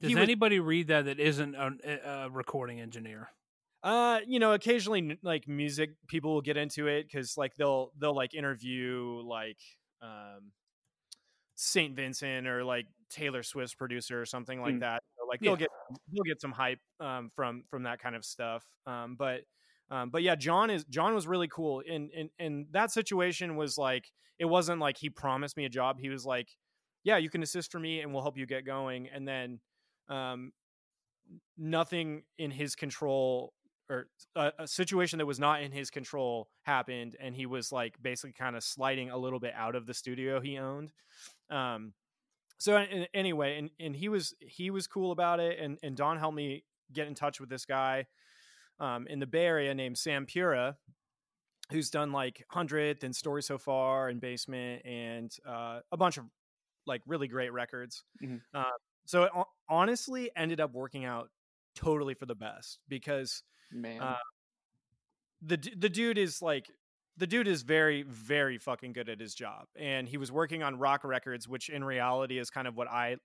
does 0.00 0.10
he 0.10 0.14
was- 0.14 0.22
anybody 0.22 0.60
read 0.60 0.88
that 0.88 1.06
that 1.06 1.18
isn't 1.18 1.54
a, 1.54 2.24
a 2.26 2.30
recording 2.30 2.80
engineer? 2.80 3.28
Uh, 3.88 4.20
you 4.26 4.38
know, 4.38 4.52
occasionally 4.52 5.18
like 5.22 5.48
music 5.48 5.92
people 6.08 6.34
will 6.34 6.42
get 6.42 6.58
into 6.58 6.88
it 6.88 7.04
because 7.04 7.38
like 7.38 7.54
they'll 7.56 7.90
they'll 7.98 8.14
like 8.14 8.34
interview 8.34 9.22
like 9.24 9.58
um 10.02 10.52
Saint 11.54 11.96
Vincent 11.96 12.46
or 12.46 12.64
like 12.64 12.86
Taylor 13.08 13.42
Swift's 13.42 13.74
producer 13.74 14.20
or 14.20 14.26
something 14.26 14.60
like 14.60 14.74
Mm. 14.74 14.80
that. 14.80 15.02
So, 15.18 15.26
like 15.26 15.40
Yeah. 15.40 15.50
they'll 15.50 15.56
get 15.56 15.70
they'll 16.12 16.22
get 16.24 16.40
some 16.40 16.52
hype 16.52 16.80
um 17.00 17.30
from 17.34 17.64
from 17.70 17.84
that 17.84 17.98
kind 17.98 18.14
of 18.14 18.24
stuff. 18.24 18.64
Um, 18.86 19.16
but 19.16 19.44
um, 19.90 20.10
but 20.10 20.22
yeah, 20.22 20.34
John 20.34 20.70
is 20.70 20.84
John 20.84 21.14
was 21.14 21.26
really 21.26 21.48
cool. 21.48 21.82
And 21.88 22.10
and 22.12 22.30
in 22.38 22.66
that 22.72 22.90
situation 22.92 23.56
was 23.56 23.78
like 23.78 24.12
it 24.38 24.44
wasn't 24.44 24.80
like 24.80 24.98
he 24.98 25.10
promised 25.10 25.56
me 25.56 25.64
a 25.64 25.68
job. 25.70 25.98
He 25.98 26.10
was 26.10 26.26
like, 26.26 26.48
yeah, 27.04 27.16
you 27.16 27.30
can 27.30 27.42
assist 27.42 27.72
for 27.72 27.80
me 27.80 28.00
and 28.00 28.12
we'll 28.12 28.22
help 28.22 28.36
you 28.36 28.46
get 28.46 28.66
going. 28.66 29.08
And 29.08 29.26
then 29.26 29.60
um 30.08 30.52
nothing 31.56 32.24
in 32.38 32.50
his 32.50 32.74
control 32.74 33.52
or 33.90 34.08
a, 34.36 34.52
a 34.60 34.66
situation 34.68 35.18
that 35.18 35.26
was 35.26 35.38
not 35.38 35.62
in 35.62 35.72
his 35.72 35.90
control 35.90 36.50
happened 36.62 37.16
and 37.20 37.34
he 37.34 37.46
was 37.46 37.72
like 37.72 38.00
basically 38.02 38.32
kind 38.32 38.56
of 38.56 38.62
sliding 38.62 39.10
a 39.10 39.16
little 39.16 39.40
bit 39.40 39.54
out 39.54 39.74
of 39.74 39.86
the 39.86 39.94
studio 39.94 40.40
he 40.40 40.58
owned 40.58 40.92
um 41.50 41.94
so 42.58 42.76
anyway 43.14 43.58
and 43.58 43.70
and 43.80 43.96
he 43.96 44.08
was 44.08 44.34
he 44.40 44.70
was 44.70 44.86
cool 44.86 45.12
about 45.12 45.40
it 45.40 45.58
and 45.58 45.78
and 45.82 45.96
don 45.96 46.18
helped 46.18 46.36
me 46.36 46.64
get 46.92 47.08
in 47.08 47.14
touch 47.14 47.40
with 47.40 47.48
this 47.50 47.64
guy 47.66 48.06
um 48.80 49.06
in 49.08 49.18
the 49.18 49.26
bay 49.26 49.46
area 49.46 49.74
named 49.74 49.98
sam 49.98 50.26
pura 50.26 50.76
who's 51.70 51.90
done 51.90 52.12
like 52.12 52.44
hundredth 52.50 53.04
and 53.04 53.14
story 53.14 53.42
so 53.42 53.58
far 53.58 54.08
and 54.08 54.20
basement 54.20 54.84
and 54.84 55.36
uh 55.46 55.80
a 55.92 55.96
bunch 55.96 56.16
of 56.16 56.24
like 56.86 57.02
really 57.06 57.28
great 57.28 57.52
records 57.52 58.04
Mhm. 58.22 58.40
uh, 58.54 58.64
so 59.06 59.24
it 59.24 59.32
honestly 59.68 60.30
ended 60.36 60.60
up 60.60 60.72
working 60.72 61.04
out 61.04 61.30
totally 61.74 62.14
for 62.14 62.26
the 62.26 62.34
best 62.34 62.80
because 62.88 63.42
Man. 63.70 64.00
uh, 64.00 64.16
the 65.42 65.56
the 65.76 65.88
dude 65.88 66.18
is 66.18 66.42
like 66.42 66.66
the 67.16 67.26
dude 67.26 67.48
is 67.48 67.62
very 67.62 68.02
very 68.02 68.58
fucking 68.58 68.92
good 68.92 69.08
at 69.08 69.20
his 69.20 69.34
job 69.34 69.66
and 69.76 70.08
he 70.08 70.16
was 70.16 70.32
working 70.32 70.62
on 70.62 70.78
rock 70.78 71.04
records 71.04 71.48
which 71.48 71.68
in 71.68 71.84
reality 71.84 72.38
is 72.38 72.50
kind 72.50 72.66
of 72.66 72.76
what 72.76 72.88
i 72.88 73.16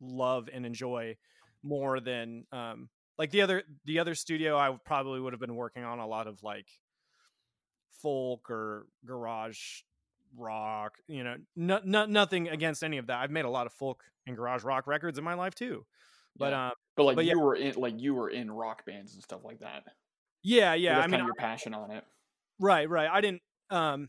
love 0.00 0.48
and 0.52 0.64
enjoy 0.64 1.16
more 1.62 2.00
than 2.00 2.44
um 2.52 2.88
like 3.18 3.30
the 3.30 3.42
other 3.42 3.62
the 3.84 3.98
other 3.98 4.14
studio 4.14 4.56
i 4.56 4.74
probably 4.84 5.20
would 5.20 5.32
have 5.32 5.40
been 5.40 5.56
working 5.56 5.84
on 5.84 5.98
a 5.98 6.06
lot 6.06 6.26
of 6.26 6.42
like 6.42 6.66
folk 8.02 8.50
or 8.50 8.86
garage 9.04 9.82
rock 10.36 10.98
you 11.08 11.24
know 11.24 11.36
no, 11.56 11.80
no, 11.84 12.06
nothing 12.06 12.48
against 12.48 12.84
any 12.84 12.98
of 12.98 13.06
that 13.08 13.18
i've 13.18 13.30
made 13.30 13.44
a 13.44 13.50
lot 13.50 13.66
of 13.66 13.72
folk 13.72 14.04
and 14.26 14.36
garage 14.36 14.62
rock 14.62 14.86
records 14.86 15.18
in 15.18 15.24
my 15.24 15.34
life 15.34 15.54
too 15.54 15.84
but 16.38 16.50
Yeah. 16.52 16.66
um 16.68 16.72
but 16.96 17.02
like 17.04 17.16
but 17.16 17.24
you 17.24 17.36
yeah. 17.36 17.42
were 17.44 17.54
in 17.54 17.74
like 17.74 18.00
you 18.00 18.14
were 18.14 18.30
in 18.30 18.50
rock 18.50 18.84
bands 18.86 19.14
and 19.14 19.22
stuff 19.22 19.40
like 19.44 19.60
that. 19.60 19.84
yeah 20.42 20.74
yeah 20.74 20.94
that's 20.94 21.04
i 21.04 21.06
mean 21.06 21.10
kind 21.12 21.22
of 21.22 21.26
your 21.26 21.34
passion 21.34 21.74
on 21.74 21.90
it. 21.90 22.04
Right, 22.60 22.88
right. 22.88 23.08
I 23.10 23.20
didn't 23.20 23.42
um 23.70 24.08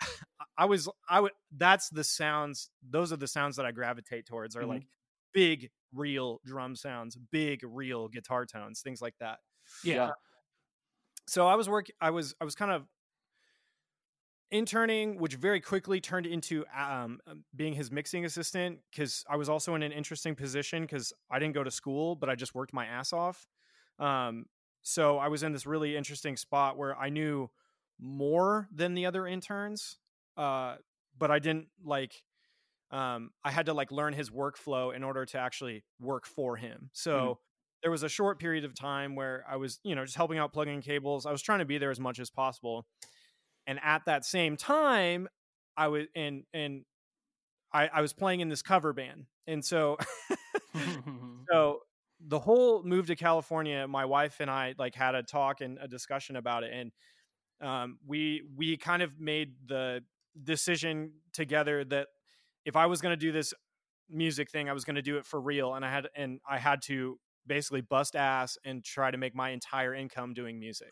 I 0.58 0.64
was 0.64 0.88
I 1.08 1.20
would 1.20 1.32
that's 1.56 1.88
the 1.90 2.04
sounds 2.04 2.70
those 2.88 3.12
are 3.12 3.16
the 3.16 3.28
sounds 3.28 3.56
that 3.56 3.66
I 3.66 3.72
gravitate 3.72 4.26
towards 4.26 4.56
are 4.56 4.62
Mhm. 4.62 4.68
like 4.68 4.86
big 5.32 5.70
real 5.94 6.40
drum 6.44 6.74
sounds, 6.76 7.16
big 7.16 7.60
real 7.62 8.08
guitar 8.08 8.44
tones, 8.46 8.80
things 8.80 9.00
like 9.02 9.14
that. 9.20 9.38
Yeah. 9.84 9.94
Yeah. 9.94 10.10
So 11.28 11.46
I 11.46 11.54
was 11.56 11.68
work 11.68 11.86
I 12.00 12.10
was 12.10 12.34
I 12.40 12.44
was 12.44 12.54
kind 12.54 12.70
of 12.72 12.86
interning 14.50 15.18
which 15.18 15.34
very 15.34 15.60
quickly 15.60 16.00
turned 16.00 16.26
into 16.26 16.64
um 16.76 17.20
being 17.54 17.74
his 17.74 17.90
mixing 17.90 18.24
assistant 18.24 18.78
cuz 18.94 19.24
I 19.28 19.36
was 19.36 19.48
also 19.48 19.74
in 19.74 19.82
an 19.82 19.92
interesting 19.92 20.34
position 20.34 20.86
cuz 20.86 21.12
I 21.30 21.38
didn't 21.38 21.54
go 21.54 21.62
to 21.62 21.70
school 21.70 22.16
but 22.16 22.30
I 22.30 22.34
just 22.34 22.54
worked 22.54 22.72
my 22.72 22.86
ass 22.86 23.12
off. 23.12 23.46
Um 23.98 24.46
so 24.82 25.18
I 25.18 25.28
was 25.28 25.42
in 25.42 25.52
this 25.52 25.66
really 25.66 25.96
interesting 25.96 26.36
spot 26.36 26.78
where 26.78 26.96
I 26.96 27.10
knew 27.10 27.50
more 27.98 28.68
than 28.72 28.94
the 28.94 29.04
other 29.06 29.26
interns 29.26 29.98
uh 30.36 30.76
but 31.18 31.32
i 31.32 31.40
didn't 31.40 31.66
like 31.84 32.22
um 32.92 33.32
i 33.44 33.50
had 33.50 33.66
to 33.66 33.74
like 33.74 33.90
learn 33.90 34.12
his 34.12 34.30
workflow 34.30 34.94
in 34.94 35.02
order 35.02 35.26
to 35.26 35.36
actually 35.38 35.84
work 36.00 36.26
for 36.26 36.56
him. 36.56 36.90
So 36.92 37.40
there 37.82 37.90
was 37.90 38.02
a 38.02 38.08
short 38.08 38.38
period 38.38 38.64
of 38.64 38.74
time 38.74 39.14
where 39.14 39.44
i 39.48 39.56
was 39.56 39.80
you 39.82 39.94
know 39.94 40.04
just 40.04 40.16
helping 40.16 40.38
out 40.38 40.52
plugging 40.52 40.80
cables. 40.80 41.26
I 41.26 41.32
was 41.32 41.42
trying 41.42 41.58
to 41.58 41.64
be 41.64 41.76
there 41.76 41.90
as 41.90 42.00
much 42.00 42.18
as 42.18 42.30
possible 42.30 42.86
and 43.68 43.78
at 43.84 44.04
that 44.06 44.24
same 44.24 44.56
time 44.56 45.28
i 45.76 45.86
was 45.86 46.06
and 46.16 46.42
and 46.52 46.84
i 47.72 47.88
i 47.94 48.00
was 48.00 48.12
playing 48.12 48.40
in 48.40 48.48
this 48.48 48.62
cover 48.62 48.92
band 48.92 49.26
and 49.46 49.64
so 49.64 49.96
so 51.50 51.80
the 52.26 52.38
whole 52.38 52.82
move 52.82 53.06
to 53.06 53.16
California, 53.16 53.86
my 53.86 54.04
wife 54.04 54.40
and 54.40 54.50
I 54.50 54.74
like 54.78 54.94
had 54.94 55.14
a 55.14 55.22
talk 55.22 55.60
and 55.60 55.78
a 55.80 55.88
discussion 55.88 56.36
about 56.36 56.64
it, 56.64 56.72
and 56.72 56.92
um, 57.60 57.98
we 58.06 58.42
we 58.56 58.76
kind 58.76 59.02
of 59.02 59.20
made 59.20 59.54
the 59.66 60.02
decision 60.42 61.12
together 61.32 61.84
that 61.84 62.08
if 62.64 62.76
I 62.76 62.86
was 62.86 63.00
going 63.00 63.12
to 63.12 63.16
do 63.16 63.32
this 63.32 63.54
music 64.10 64.50
thing, 64.50 64.68
I 64.68 64.72
was 64.72 64.84
going 64.84 64.96
to 64.96 65.02
do 65.02 65.16
it 65.18 65.26
for 65.26 65.40
real, 65.40 65.74
and 65.74 65.84
I 65.84 65.90
had 65.90 66.08
and 66.16 66.40
I 66.48 66.58
had 66.58 66.82
to 66.82 67.18
basically 67.46 67.80
bust 67.80 68.14
ass 68.14 68.58
and 68.64 68.84
try 68.84 69.10
to 69.10 69.16
make 69.16 69.34
my 69.34 69.50
entire 69.50 69.94
income 69.94 70.34
doing 70.34 70.58
music, 70.58 70.90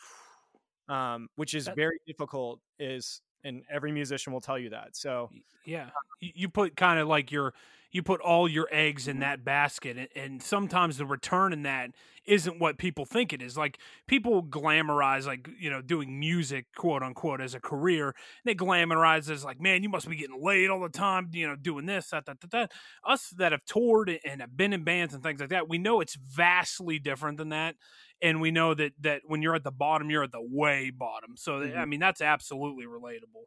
um, 0.88 1.28
which 1.36 1.54
is 1.54 1.66
That- 1.66 1.76
very 1.76 1.98
difficult. 2.06 2.60
Is 2.78 3.22
and 3.44 3.62
every 3.70 3.92
musician 3.92 4.32
will 4.32 4.40
tell 4.40 4.58
you 4.58 4.70
that. 4.70 4.96
So 4.96 5.30
yeah 5.64 5.88
you, 6.20 6.48
put 6.48 6.76
kind 6.76 6.98
of 6.98 7.08
like 7.08 7.30
your 7.30 7.52
you 7.90 8.02
put 8.02 8.20
all 8.20 8.48
your 8.48 8.68
eggs 8.70 9.08
in 9.08 9.20
that 9.20 9.44
basket 9.44 9.96
and, 9.96 10.08
and 10.16 10.42
sometimes 10.42 10.98
the 10.98 11.06
return 11.06 11.52
in 11.52 11.62
that 11.62 11.90
isn't 12.26 12.58
what 12.58 12.78
people 12.78 13.04
think 13.04 13.32
it 13.32 13.40
is 13.40 13.56
like 13.56 13.78
people 14.06 14.42
glamorize 14.42 15.26
like 15.26 15.48
you 15.58 15.70
know 15.70 15.80
doing 15.80 16.18
music 16.18 16.66
quote 16.76 17.02
unquote 17.02 17.40
as 17.40 17.54
a 17.54 17.60
career 17.60 18.14
they 18.44 18.54
glamorize 18.54 19.28
it 19.28 19.34
as 19.34 19.44
like 19.44 19.60
man 19.60 19.82
you 19.82 19.88
must 19.88 20.08
be 20.08 20.16
getting 20.16 20.42
laid 20.42 20.68
all 20.70 20.80
the 20.80 20.88
time 20.88 21.28
you 21.32 21.46
know 21.46 21.56
doing 21.56 21.86
this 21.86 22.08
that 22.10 22.26
that 22.26 22.40
that, 22.40 22.50
that. 22.50 22.72
us 23.04 23.28
that 23.30 23.52
have 23.52 23.64
toured 23.64 24.18
and 24.24 24.40
have 24.40 24.56
been 24.56 24.72
in 24.72 24.84
bands 24.84 25.14
and 25.14 25.22
things 25.22 25.40
like 25.40 25.50
that 25.50 25.68
we 25.68 25.78
know 25.78 26.00
it's 26.00 26.16
vastly 26.16 26.98
different 26.98 27.38
than 27.38 27.50
that 27.50 27.76
and 28.22 28.40
we 28.40 28.50
know 28.50 28.74
that 28.74 28.92
that 29.00 29.22
when 29.26 29.42
you're 29.42 29.54
at 29.54 29.64
the 29.64 29.72
bottom 29.72 30.10
you're 30.10 30.24
at 30.24 30.32
the 30.32 30.40
way 30.42 30.90
bottom 30.90 31.36
so 31.36 31.62
i 31.76 31.84
Mhm. 31.84 31.86
mean 31.86 32.00
that's 32.00 32.20
absolutely 32.20 32.86
relatable 32.86 33.44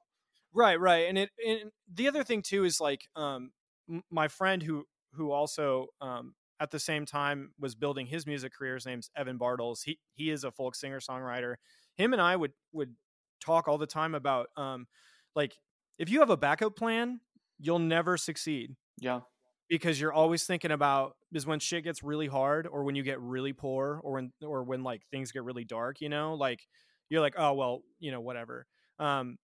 right 0.54 0.80
right 0.80 1.08
and 1.08 1.18
it 1.18 1.30
and 1.46 1.72
the 1.94 2.08
other 2.08 2.24
thing 2.24 2.42
too 2.42 2.64
is 2.64 2.80
like 2.82 3.08
um 3.16 3.52
my 4.10 4.28
friend 4.28 4.64
who 4.64 4.86
who 5.14 5.32
also 5.32 5.88
um 6.02 6.34
at 6.60 6.72
the 6.72 6.80
same 6.80 7.06
time 7.06 7.54
was 7.60 7.76
building 7.76 8.06
his 8.08 8.26
music 8.26 8.54
career 8.54 8.76
his 8.76 8.86
name's 8.86 9.10
evan 9.16 9.38
bartels 9.38 9.84
he 9.84 10.00
he 10.14 10.30
is 10.30 10.44
a 10.44 10.52
folk 10.52 10.76
singer 10.76 11.00
songwriter 11.00 11.56
him 11.96 12.14
and 12.14 12.22
i 12.22 12.36
would 12.36 12.54
would 12.72 12.96
talk 13.40 13.68
all 13.68 13.78
the 13.78 13.88
time 13.88 14.16
about 14.16 14.50
um 14.58 14.88
like 15.36 15.58
if 15.98 16.10
you 16.10 16.20
have 16.20 16.30
a 16.30 16.38
backup 16.38 16.76
plan 16.76 17.22
you'll 17.60 17.80
never 17.80 18.18
succeed 18.18 18.76
Yeah. 19.00 19.22
Because 19.70 20.00
you're 20.02 20.14
always 20.14 20.46
thinking 20.46 20.72
about 20.72 21.16
is 21.34 21.46
when 21.46 21.60
shit 21.60 21.84
gets 21.84 22.04
really 22.04 22.28
hard 22.28 22.68
or 22.68 22.84
when 22.84 22.96
you 22.96 23.04
get 23.04 23.20
really 23.22 23.54
poor 23.54 24.02
or 24.04 24.14
when 24.14 24.32
or 24.42 24.64
when 24.64 24.84
like 24.84 25.04
things 25.12 25.32
get 25.32 25.44
really 25.44 25.64
dark 25.66 26.02
you 26.02 26.10
know 26.10 26.34
like 26.36 26.68
you're 27.10 27.22
like 27.22 27.36
oh 27.38 27.54
well 27.54 27.82
you 28.00 28.12
know 28.12 28.22
whatever 28.22 28.66
um 29.00 29.38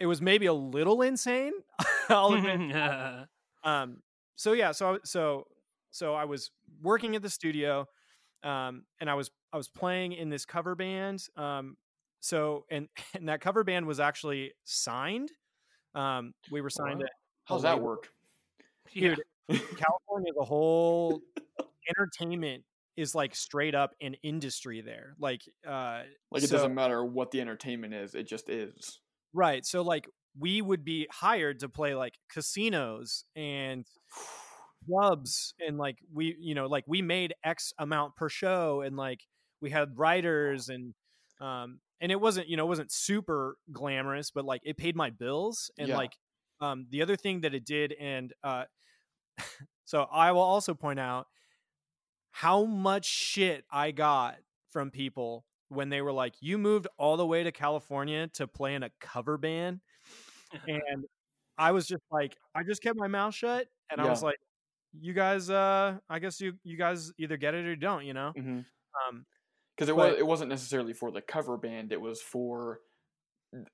it 0.00 0.06
was 0.06 0.20
maybe 0.20 0.46
a 0.46 0.52
little 0.52 1.02
insane 1.02 1.52
i'll 2.08 2.34
admit 2.34 2.76
um 3.64 3.98
so 4.36 4.52
yeah 4.52 4.72
so 4.72 4.98
so 5.04 5.46
so 5.90 6.14
i 6.14 6.24
was 6.24 6.50
working 6.82 7.16
at 7.16 7.22
the 7.22 7.30
studio 7.30 7.86
um 8.42 8.84
and 9.00 9.08
i 9.08 9.14
was 9.14 9.30
i 9.52 9.56
was 9.56 9.68
playing 9.68 10.12
in 10.12 10.28
this 10.28 10.44
cover 10.44 10.74
band 10.74 11.22
um 11.36 11.76
so 12.20 12.64
and 12.70 12.88
and 13.14 13.28
that 13.28 13.40
cover 13.40 13.64
band 13.64 13.86
was 13.86 14.00
actually 14.00 14.52
signed 14.64 15.30
um 15.94 16.34
we 16.50 16.60
were 16.60 16.70
signed 16.70 17.00
Wow. 17.00 17.06
to 17.06 17.08
How's 17.46 17.62
that 17.62 17.74
label. 17.76 17.96
Work? 18.86 19.18
yeah. 19.48 19.58
California, 19.76 20.32
the 20.36 20.44
whole 20.44 21.20
entertainment 21.88 22.64
is 22.96 23.14
like 23.14 23.34
straight 23.34 23.74
up 23.74 23.90
an 24.00 24.14
industry 24.22 24.80
there. 24.80 25.14
Like, 25.18 25.42
uh, 25.66 26.02
Like 26.30 26.42
it 26.44 26.48
so- 26.48 26.56
doesn't 26.56 26.74
matter 26.74 27.04
what 27.04 27.30
the 27.30 27.40
entertainment 27.40 27.92
is, 27.94 28.14
it 28.14 28.26
just 28.28 28.48
is. 28.48 29.00
right. 29.32 29.64
So 29.66 29.82
like 29.82 30.08
we 30.38 30.62
would 30.62 30.84
be 30.84 31.06
hired 31.12 31.60
to 31.60 31.68
play 31.68 31.94
like 31.94 32.14
casinos 32.32 33.24
and 33.36 33.84
clubs 34.86 35.54
and 35.66 35.78
like 35.78 35.98
we, 36.12 36.36
you 36.38 36.54
know, 36.54 36.66
like 36.66 36.84
we 36.86 37.02
made 37.02 37.34
X 37.44 37.72
amount 37.78 38.16
per 38.16 38.28
show 38.28 38.80
and 38.82 38.96
like 38.96 39.20
we 39.60 39.70
had 39.70 39.96
writers 39.98 40.68
and, 40.68 40.94
um, 41.40 41.80
and 42.00 42.12
it 42.12 42.20
wasn't, 42.20 42.48
you 42.48 42.56
know, 42.56 42.64
it 42.64 42.68
wasn't 42.68 42.92
super 42.92 43.56
glamorous, 43.72 44.30
but 44.30 44.44
like 44.44 44.60
it 44.64 44.76
paid 44.76 44.94
my 44.96 45.10
bills 45.10 45.70
and 45.78 45.88
Yeah. 45.88 45.96
like, 45.96 46.12
um, 46.64 46.86
the 46.90 47.02
other 47.02 47.16
thing 47.16 47.42
that 47.42 47.54
it 47.54 47.64
did 47.66 47.92
and, 47.94 48.32
uh, 48.42 48.64
so 49.84 50.02
I 50.04 50.32
will 50.32 50.40
also 50.42 50.74
point 50.74 51.00
out 51.00 51.28
how 52.30 52.64
much 52.64 53.06
shit 53.06 53.64
I 53.70 53.90
got 53.90 54.38
from 54.70 54.90
people 54.90 55.46
when 55.68 55.88
they 55.88 56.02
were 56.02 56.12
like, 56.12 56.34
"You 56.40 56.58
moved 56.58 56.86
all 56.98 57.16
the 57.16 57.26
way 57.26 57.42
to 57.44 57.52
California 57.52 58.28
to 58.34 58.46
play 58.48 58.74
in 58.74 58.82
a 58.82 58.90
cover 59.00 59.38
band," 59.38 59.80
and 60.66 61.06
I 61.58 61.72
was 61.72 61.86
just 61.88 62.02
like, 62.10 62.38
I 62.54 62.64
just 62.64 62.82
kept 62.82 62.98
my 62.98 63.08
mouth 63.08 63.34
shut, 63.34 63.68
and 63.90 64.00
I 64.00 64.06
was 64.06 64.22
like, 64.22 64.38
"You 64.94 65.14
guys, 65.14 65.50
uh, 65.50 66.00
I 66.10 66.18
guess 66.20 66.40
you 66.40 66.58
you 66.64 66.78
guys 66.78 67.12
either 67.18 67.36
get 67.38 67.54
it 67.54 67.66
or 67.66 67.76
don't," 67.76 68.06
you 68.06 68.14
know. 68.14 68.34
hmm 68.36 68.60
Um, 69.08 69.26
because 69.76 69.88
it 69.88 69.96
was 69.96 70.18
it 70.18 70.26
wasn't 70.26 70.50
necessarily 70.50 70.92
for 70.92 71.10
the 71.10 71.22
cover 71.22 71.56
band. 71.58 71.92
It 71.92 72.00
was 72.00 72.22
for 72.22 72.80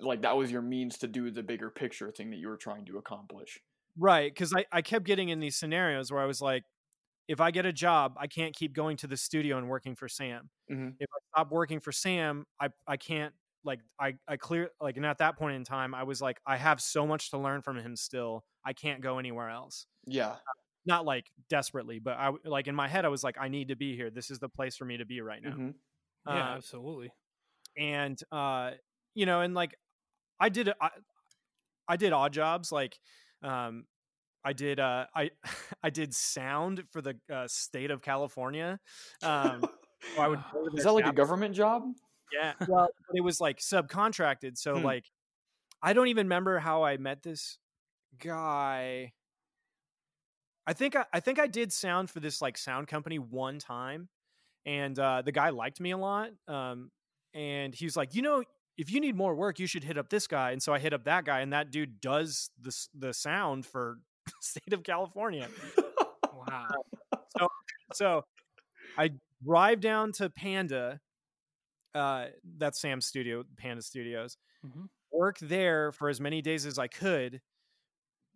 like 0.00 0.22
that 0.22 0.36
was 0.36 0.50
your 0.50 0.62
means 0.62 0.98
to 0.98 1.08
do 1.08 1.30
the 1.30 1.42
bigger 1.42 1.70
picture 1.70 2.10
thing 2.10 2.30
that 2.30 2.36
you 2.38 2.48
were 2.48 2.56
trying 2.56 2.84
to 2.86 2.98
accomplish. 2.98 3.60
Right, 3.96 4.32
because 4.32 4.54
I, 4.54 4.64
I 4.72 4.82
kept 4.82 5.04
getting 5.04 5.28
in 5.28 5.40
these 5.40 5.56
scenarios 5.56 6.12
where 6.12 6.22
I 6.22 6.26
was 6.26 6.40
like, 6.40 6.64
if 7.28 7.40
I 7.40 7.50
get 7.50 7.66
a 7.66 7.72
job, 7.72 8.16
I 8.18 8.26
can't 8.28 8.54
keep 8.56 8.72
going 8.74 8.96
to 8.98 9.06
the 9.06 9.16
studio 9.16 9.58
and 9.58 9.68
working 9.68 9.96
for 9.96 10.08
Sam. 10.08 10.50
Mhm. 10.68 11.00
If 11.00 11.08
I 11.14 11.18
stop 11.40 11.52
working 11.52 11.80
for 11.80 11.92
Sam, 11.92 12.46
I 12.60 12.70
I 12.86 12.96
can't 12.98 13.34
like 13.64 13.80
I 14.00 14.14
I 14.28 14.36
clear 14.38 14.70
like 14.80 14.96
and 14.96 15.06
at 15.06 15.18
that 15.18 15.36
point 15.38 15.56
in 15.56 15.64
time, 15.64 15.94
I 15.94 16.04
was 16.04 16.22
like, 16.22 16.40
I 16.46 16.56
have 16.58 16.80
so 16.80 17.06
much 17.06 17.30
to 17.30 17.38
learn 17.38 17.62
from 17.62 17.78
him 17.78 17.96
still. 17.96 18.44
I 18.64 18.74
can't 18.74 19.02
go 19.02 19.18
anywhere 19.18 19.50
else. 19.50 19.86
Yeah, 20.06 20.40
Not 20.86 21.04
like 21.04 21.30
desperately, 21.48 21.98
but 21.98 22.16
I 22.16 22.32
like 22.44 22.66
in 22.66 22.74
my 22.74 22.88
head, 22.88 23.04
I 23.04 23.08
was 23.08 23.22
like, 23.22 23.36
I 23.38 23.48
need 23.48 23.68
to 23.68 23.76
be 23.76 23.94
here. 23.96 24.10
This 24.10 24.30
is 24.30 24.38
the 24.38 24.48
place 24.48 24.76
for 24.76 24.84
me 24.86 24.96
to 24.96 25.04
be 25.04 25.20
right 25.20 25.42
now. 25.42 25.56
hmm 25.56 25.70
Yeah, 26.24 26.48
Uh, 26.52 26.56
absolutely. 26.56 27.12
and 27.76 28.20
uh 28.32 28.72
you 29.14 29.26
know 29.26 29.40
and 29.40 29.54
like 29.54 29.74
i 30.38 30.48
did 30.48 30.70
i, 30.80 30.90
I 31.88 31.96
did 31.96 32.12
odd 32.12 32.32
jobs 32.32 32.72
like 32.72 32.98
um 33.42 33.86
i 34.44 34.52
did 34.52 34.80
uh 34.80 35.06
i 35.14 35.30
i 35.82 35.90
did 35.90 36.14
sound 36.14 36.84
for 36.90 37.02
the 37.02 37.18
uh, 37.32 37.48
state 37.48 37.90
of 37.90 38.02
california 38.02 38.80
um 39.22 39.68
i 40.18 40.28
would 40.28 40.38
Is 40.76 40.84
that 40.84 40.92
like 40.92 41.06
a 41.06 41.12
government 41.12 41.54
job? 41.54 41.84
yeah 42.32 42.54
well 42.68 42.88
but 43.08 43.16
it 43.16 43.22
was 43.22 43.40
like 43.40 43.58
subcontracted 43.58 44.56
so 44.56 44.78
Hmm. 44.78 44.84
like 44.84 45.04
i 45.82 45.92
don't 45.92 46.08
even 46.08 46.26
remember 46.26 46.58
how 46.58 46.82
i 46.84 46.96
met 46.96 47.22
this 47.22 47.58
guy 48.18 49.12
i 50.66 50.72
think 50.72 50.96
I, 50.96 51.06
I 51.12 51.20
think 51.20 51.38
i 51.38 51.46
did 51.46 51.72
sound 51.72 52.10
for 52.10 52.20
this 52.20 52.40
like 52.40 52.56
sound 52.58 52.88
company 52.88 53.18
one 53.18 53.58
time 53.58 54.08
and 54.66 54.98
uh 54.98 55.22
the 55.22 55.32
guy 55.32 55.50
liked 55.50 55.80
me 55.80 55.90
a 55.92 55.96
lot 55.98 56.30
um 56.48 56.90
and 57.34 57.74
he 57.74 57.84
was 57.84 57.96
like 57.96 58.14
you 58.14 58.22
know 58.22 58.44
if 58.78 58.90
you 58.90 59.00
need 59.00 59.14
more 59.16 59.34
work 59.34 59.58
you 59.58 59.66
should 59.66 59.84
hit 59.84 59.98
up 59.98 60.08
this 60.08 60.26
guy 60.26 60.52
and 60.52 60.62
so 60.62 60.72
i 60.72 60.78
hit 60.78 60.92
up 60.92 61.04
that 61.04 61.24
guy 61.24 61.40
and 61.40 61.52
that 61.52 61.70
dude 61.70 62.00
does 62.00 62.50
the 62.60 62.74
the 62.94 63.12
sound 63.12 63.66
for 63.66 63.98
state 64.40 64.72
of 64.72 64.82
california 64.82 65.48
Wow. 66.32 66.68
so 67.38 67.48
so 67.92 68.24
I 68.96 69.10
drive 69.44 69.80
down 69.80 70.12
to 70.12 70.30
Panda, 70.30 71.00
uh, 71.94 72.26
that's 72.58 72.80
Sam's 72.80 73.06
studio, 73.06 73.44
Panda 73.56 73.82
Studios, 73.82 74.36
Mhm. 74.66 74.88
work 75.12 75.38
there 75.38 75.92
for 75.92 76.08
as 76.08 76.20
many 76.20 76.40
days 76.42 76.66
as 76.66 76.78
I 76.78 76.88
could, 76.88 77.40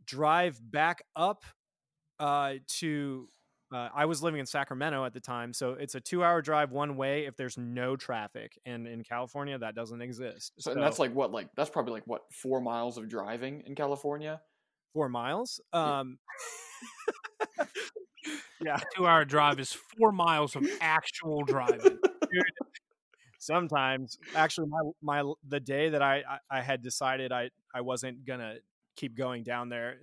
drive 0.06 0.58
back 0.70 1.02
up 1.16 1.44
uh, 2.18 2.54
to. 2.78 3.28
Uh, 3.72 3.88
I 3.94 4.04
was 4.04 4.22
living 4.22 4.40
in 4.40 4.46
Sacramento 4.46 5.04
at 5.04 5.12
the 5.12 5.20
time, 5.20 5.52
so 5.52 5.72
it's 5.72 5.94
a 5.94 6.00
two-hour 6.00 6.42
drive 6.42 6.70
one 6.70 6.96
way 6.96 7.26
if 7.26 7.36
there's 7.36 7.58
no 7.58 7.96
traffic, 7.96 8.58
and 8.66 8.86
in 8.86 9.02
California 9.02 9.58
that 9.58 9.74
doesn't 9.74 10.00
exist. 10.00 10.52
So, 10.58 10.72
and 10.72 10.82
that's 10.82 10.98
like 10.98 11.14
what 11.14 11.32
like 11.32 11.48
that's 11.56 11.70
probably 11.70 11.94
like 11.94 12.06
what 12.06 12.22
four 12.32 12.60
miles 12.60 12.98
of 12.98 13.08
driving 13.08 13.62
in 13.66 13.74
California. 13.74 14.40
four 14.92 15.08
miles. 15.08 15.60
Um, 15.72 16.18
Yeah. 18.62 18.74
Um, 18.74 18.80
Two 18.96 19.06
hour 19.06 19.24
drive 19.24 19.58
is 19.60 19.72
four 19.72 20.12
miles 20.12 20.56
of 20.56 20.66
actual 20.80 21.42
driving. 21.42 21.98
sometimes 23.44 24.18
actually 24.34 24.66
my 24.68 24.80
my 25.02 25.32
the 25.46 25.60
day 25.60 25.90
that 25.90 26.00
I, 26.00 26.22
I 26.50 26.58
I 26.58 26.60
had 26.62 26.82
decided 26.82 27.30
I 27.30 27.50
I 27.74 27.82
wasn't 27.82 28.24
gonna 28.24 28.56
keep 28.96 29.16
going 29.16 29.42
down 29.42 29.68
there. 29.68 29.98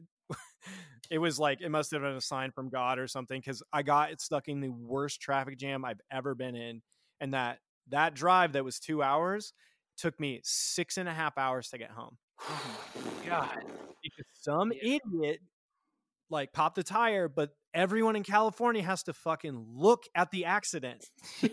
It 1.09 1.17
was 1.17 1.39
like 1.39 1.61
it 1.61 1.69
must 1.69 1.91
have 1.91 2.01
been 2.01 2.13
a 2.13 2.21
sign 2.21 2.51
from 2.51 2.69
God 2.69 2.99
or 2.99 3.07
something 3.07 3.39
because 3.39 3.61
I 3.73 3.83
got 3.83 4.19
stuck 4.21 4.47
in 4.47 4.61
the 4.61 4.69
worst 4.69 5.21
traffic 5.21 5.57
jam 5.57 5.83
I've 5.85 6.01
ever 6.11 6.35
been 6.35 6.55
in, 6.55 6.81
and 7.19 7.33
that 7.33 7.59
that 7.89 8.13
drive 8.13 8.53
that 8.53 8.63
was 8.63 8.79
two 8.79 9.01
hours 9.03 9.53
took 9.97 10.19
me 10.19 10.39
six 10.43 10.97
and 10.97 11.09
a 11.09 11.13
half 11.13 11.37
hours 11.37 11.69
to 11.69 11.77
get 11.77 11.91
home 11.91 12.17
God. 13.27 13.49
because 14.01 14.25
some 14.41 14.71
idiot 14.71 15.39
like 16.29 16.53
popped 16.53 16.75
the 16.75 16.83
tire, 16.83 17.27
but 17.27 17.49
everyone 17.73 18.15
in 18.15 18.23
California 18.23 18.81
has 18.81 19.03
to 19.03 19.13
fucking 19.13 19.65
look 19.75 20.03
at 20.15 20.31
the 20.31 20.45
accident. 20.45 21.05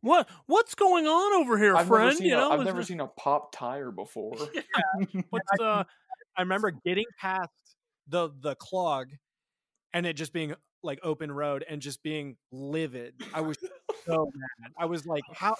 What 0.00 0.28
what's 0.46 0.74
going 0.76 1.06
on 1.06 1.42
over 1.42 1.58
here, 1.58 1.76
I've 1.76 1.88
friend? 1.88 2.18
you 2.20 2.30
know, 2.30 2.50
a, 2.50 2.54
I've 2.54 2.60
never 2.64 2.74
there- 2.78 2.82
seen 2.84 3.00
a 3.00 3.08
pop 3.08 3.50
tire 3.52 3.90
before. 3.90 4.36
what's 5.30 5.60
uh 5.60 5.82
I 6.36 6.40
remember 6.42 6.70
getting 6.84 7.04
past 7.20 7.50
the 8.08 8.30
the 8.40 8.54
clog 8.56 9.08
and 9.92 10.06
it 10.06 10.14
just 10.14 10.32
being 10.32 10.54
like 10.82 11.00
open 11.02 11.30
road 11.30 11.64
and 11.68 11.82
just 11.82 12.02
being 12.02 12.36
livid. 12.52 13.14
I 13.34 13.40
was 13.40 13.56
so 14.06 14.30
mad. 14.34 14.72
I 14.78 14.86
was 14.86 15.06
like, 15.06 15.24
how 15.32 15.56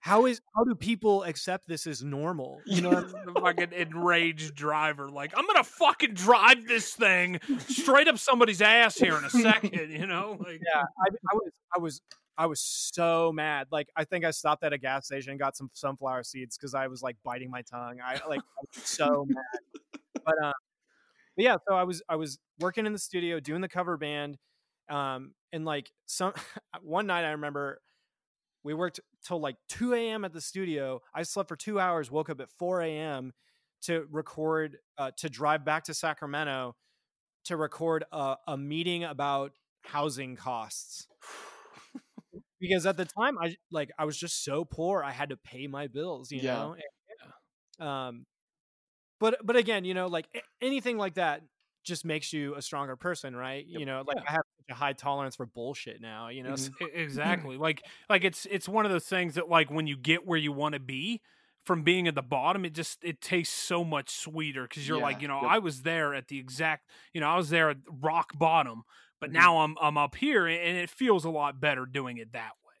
how 0.00 0.26
is 0.26 0.40
how 0.54 0.64
do 0.64 0.74
people 0.74 1.22
accept 1.22 1.66
this 1.66 1.86
as 1.86 2.02
normal? 2.02 2.60
You 2.66 2.82
know, 2.82 2.90
what 2.90 2.98
I 2.98 3.24
mean? 3.24 3.24
the 3.34 3.40
fucking 3.40 3.72
enraged 3.72 4.54
driver. 4.54 5.10
Like, 5.10 5.32
I'm 5.36 5.46
gonna 5.46 5.64
fucking 5.64 6.14
drive 6.14 6.66
this 6.66 6.92
thing 6.94 7.40
straight 7.68 8.08
up 8.08 8.18
somebody's 8.18 8.62
ass 8.62 8.96
here 8.96 9.16
in 9.16 9.24
a 9.24 9.30
second. 9.30 9.90
You 9.90 10.06
know, 10.06 10.36
like 10.38 10.60
yeah, 10.64 10.82
I, 10.82 11.08
I 11.32 11.34
was 11.34 11.50
I 11.76 11.78
was 11.78 12.00
I 12.36 12.46
was 12.46 12.60
so 12.60 13.32
mad. 13.32 13.68
Like 13.70 13.88
I 13.96 14.04
think 14.04 14.24
I 14.24 14.30
stopped 14.30 14.64
at 14.64 14.72
a 14.72 14.78
gas 14.78 15.06
station 15.06 15.30
and 15.30 15.40
got 15.40 15.56
some 15.56 15.70
sunflower 15.72 16.24
seeds 16.24 16.56
because 16.56 16.74
I 16.74 16.88
was 16.88 17.02
like 17.02 17.16
biting 17.24 17.50
my 17.50 17.62
tongue. 17.62 17.98
I 18.04 18.20
like 18.28 18.40
I 18.40 18.64
was 18.76 18.84
so 18.84 19.26
mad. 19.28 20.00
But 20.24 20.34
um, 20.42 20.52
but 21.36 21.44
yeah. 21.44 21.56
So 21.68 21.74
I 21.74 21.84
was 21.84 22.02
I 22.08 22.16
was 22.16 22.38
working 22.60 22.86
in 22.86 22.92
the 22.92 22.98
studio 22.98 23.40
doing 23.40 23.60
the 23.60 23.68
cover 23.68 23.96
band, 23.96 24.38
um, 24.90 25.34
and 25.52 25.64
like 25.64 25.90
some 26.06 26.32
one 26.82 27.06
night 27.06 27.24
I 27.24 27.32
remember 27.32 27.80
we 28.62 28.74
worked 28.74 29.00
till 29.26 29.40
like 29.40 29.56
2 29.68 29.94
a.m. 29.94 30.24
at 30.24 30.32
the 30.32 30.40
studio. 30.40 31.00
I 31.14 31.22
slept 31.22 31.48
for 31.48 31.56
two 31.56 31.78
hours, 31.80 32.10
woke 32.10 32.30
up 32.30 32.40
at 32.40 32.50
4 32.58 32.82
a.m. 32.82 33.32
to 33.82 34.06
record, 34.10 34.78
uh, 34.98 35.10
to 35.18 35.28
drive 35.28 35.64
back 35.64 35.84
to 35.84 35.94
Sacramento 35.94 36.74
to 37.46 37.56
record 37.56 38.04
a, 38.12 38.36
a 38.48 38.56
meeting 38.56 39.04
about 39.04 39.52
housing 39.82 40.36
costs. 40.36 41.06
because 42.60 42.86
at 42.86 42.96
the 42.96 43.04
time, 43.06 43.38
I 43.38 43.56
like 43.70 43.90
I 43.98 44.04
was 44.04 44.18
just 44.18 44.44
so 44.44 44.64
poor, 44.64 45.02
I 45.02 45.12
had 45.12 45.30
to 45.30 45.36
pay 45.36 45.66
my 45.66 45.86
bills, 45.88 46.32
you 46.32 46.42
Yeah. 46.42 46.42
know. 46.42 46.76
And, 47.80 47.88
um, 47.88 48.26
but 49.24 49.38
but 49.42 49.56
again, 49.56 49.84
you 49.86 49.94
know, 49.94 50.06
like 50.06 50.26
anything 50.60 50.98
like 50.98 51.14
that 51.14 51.40
just 51.82 52.04
makes 52.04 52.30
you 52.32 52.54
a 52.56 52.62
stronger 52.62 52.94
person, 52.96 53.34
right? 53.34 53.64
You 53.66 53.86
know, 53.86 54.02
like 54.06 54.16
Yeah. 54.18 54.24
I 54.28 54.32
have 54.32 54.42
such 54.58 54.70
a 54.70 54.74
high 54.74 54.92
tolerance 54.92 55.36
for 55.36 55.46
bullshit 55.46 56.00
now, 56.00 56.28
you 56.28 56.42
know. 56.42 56.52
Mhm. 56.52 56.58
so- 56.58 56.72
E- 56.86 56.90
exactly 56.92 57.56
like 57.56 57.82
like 58.10 58.24
it's 58.24 58.46
it's 58.50 58.68
one 58.68 58.84
of 58.84 58.92
those 58.92 59.06
things 59.06 59.34
that 59.36 59.48
like 59.48 59.70
when 59.70 59.86
you 59.86 59.96
get 59.96 60.26
where 60.26 60.38
you 60.38 60.52
want 60.52 60.74
to 60.74 60.80
be 60.80 61.22
from 61.64 61.82
being 61.82 62.06
at 62.06 62.14
the 62.14 62.22
bottom 62.22 62.66
it 62.66 62.74
just 62.74 63.02
it 63.02 63.22
tastes 63.22 63.54
so 63.56 63.82
much 63.82 64.10
sweeter 64.10 64.64
because 64.68 64.86
you're 64.86 65.00
like 65.00 65.22
you 65.22 65.28
know 65.28 65.40
yep. 65.40 65.50
i 65.50 65.58
was 65.58 65.80
there 65.80 66.12
at 66.12 66.28
the 66.28 66.38
exact 66.38 66.90
you 67.14 67.20
know 67.22 67.26
i 67.26 67.38
was 67.38 67.48
there 67.48 67.70
at 67.70 67.78
rock 68.02 68.36
bottom 68.38 68.82
but 69.18 69.30
Mhm. 69.30 69.32
now 69.32 69.58
i'm 69.60 69.74
i'm 69.80 69.96
up 69.96 70.14
here 70.14 70.46
and 70.46 70.76
it 70.76 70.90
feels 70.90 71.24
a 71.24 71.30
lot 71.30 71.58
better 71.60 71.86
doing 71.86 72.18
it 72.18 72.32
that 72.32 72.52
way 72.66 72.74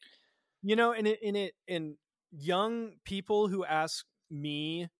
you 0.62 0.76
know 0.76 0.92
and 0.92 1.06
it 1.06 1.22
in 1.22 1.34
it 1.34 1.54
in 1.66 1.96
young 2.30 2.92
people 3.04 3.48
who 3.48 3.64
ask 3.64 4.04
me 4.30 4.90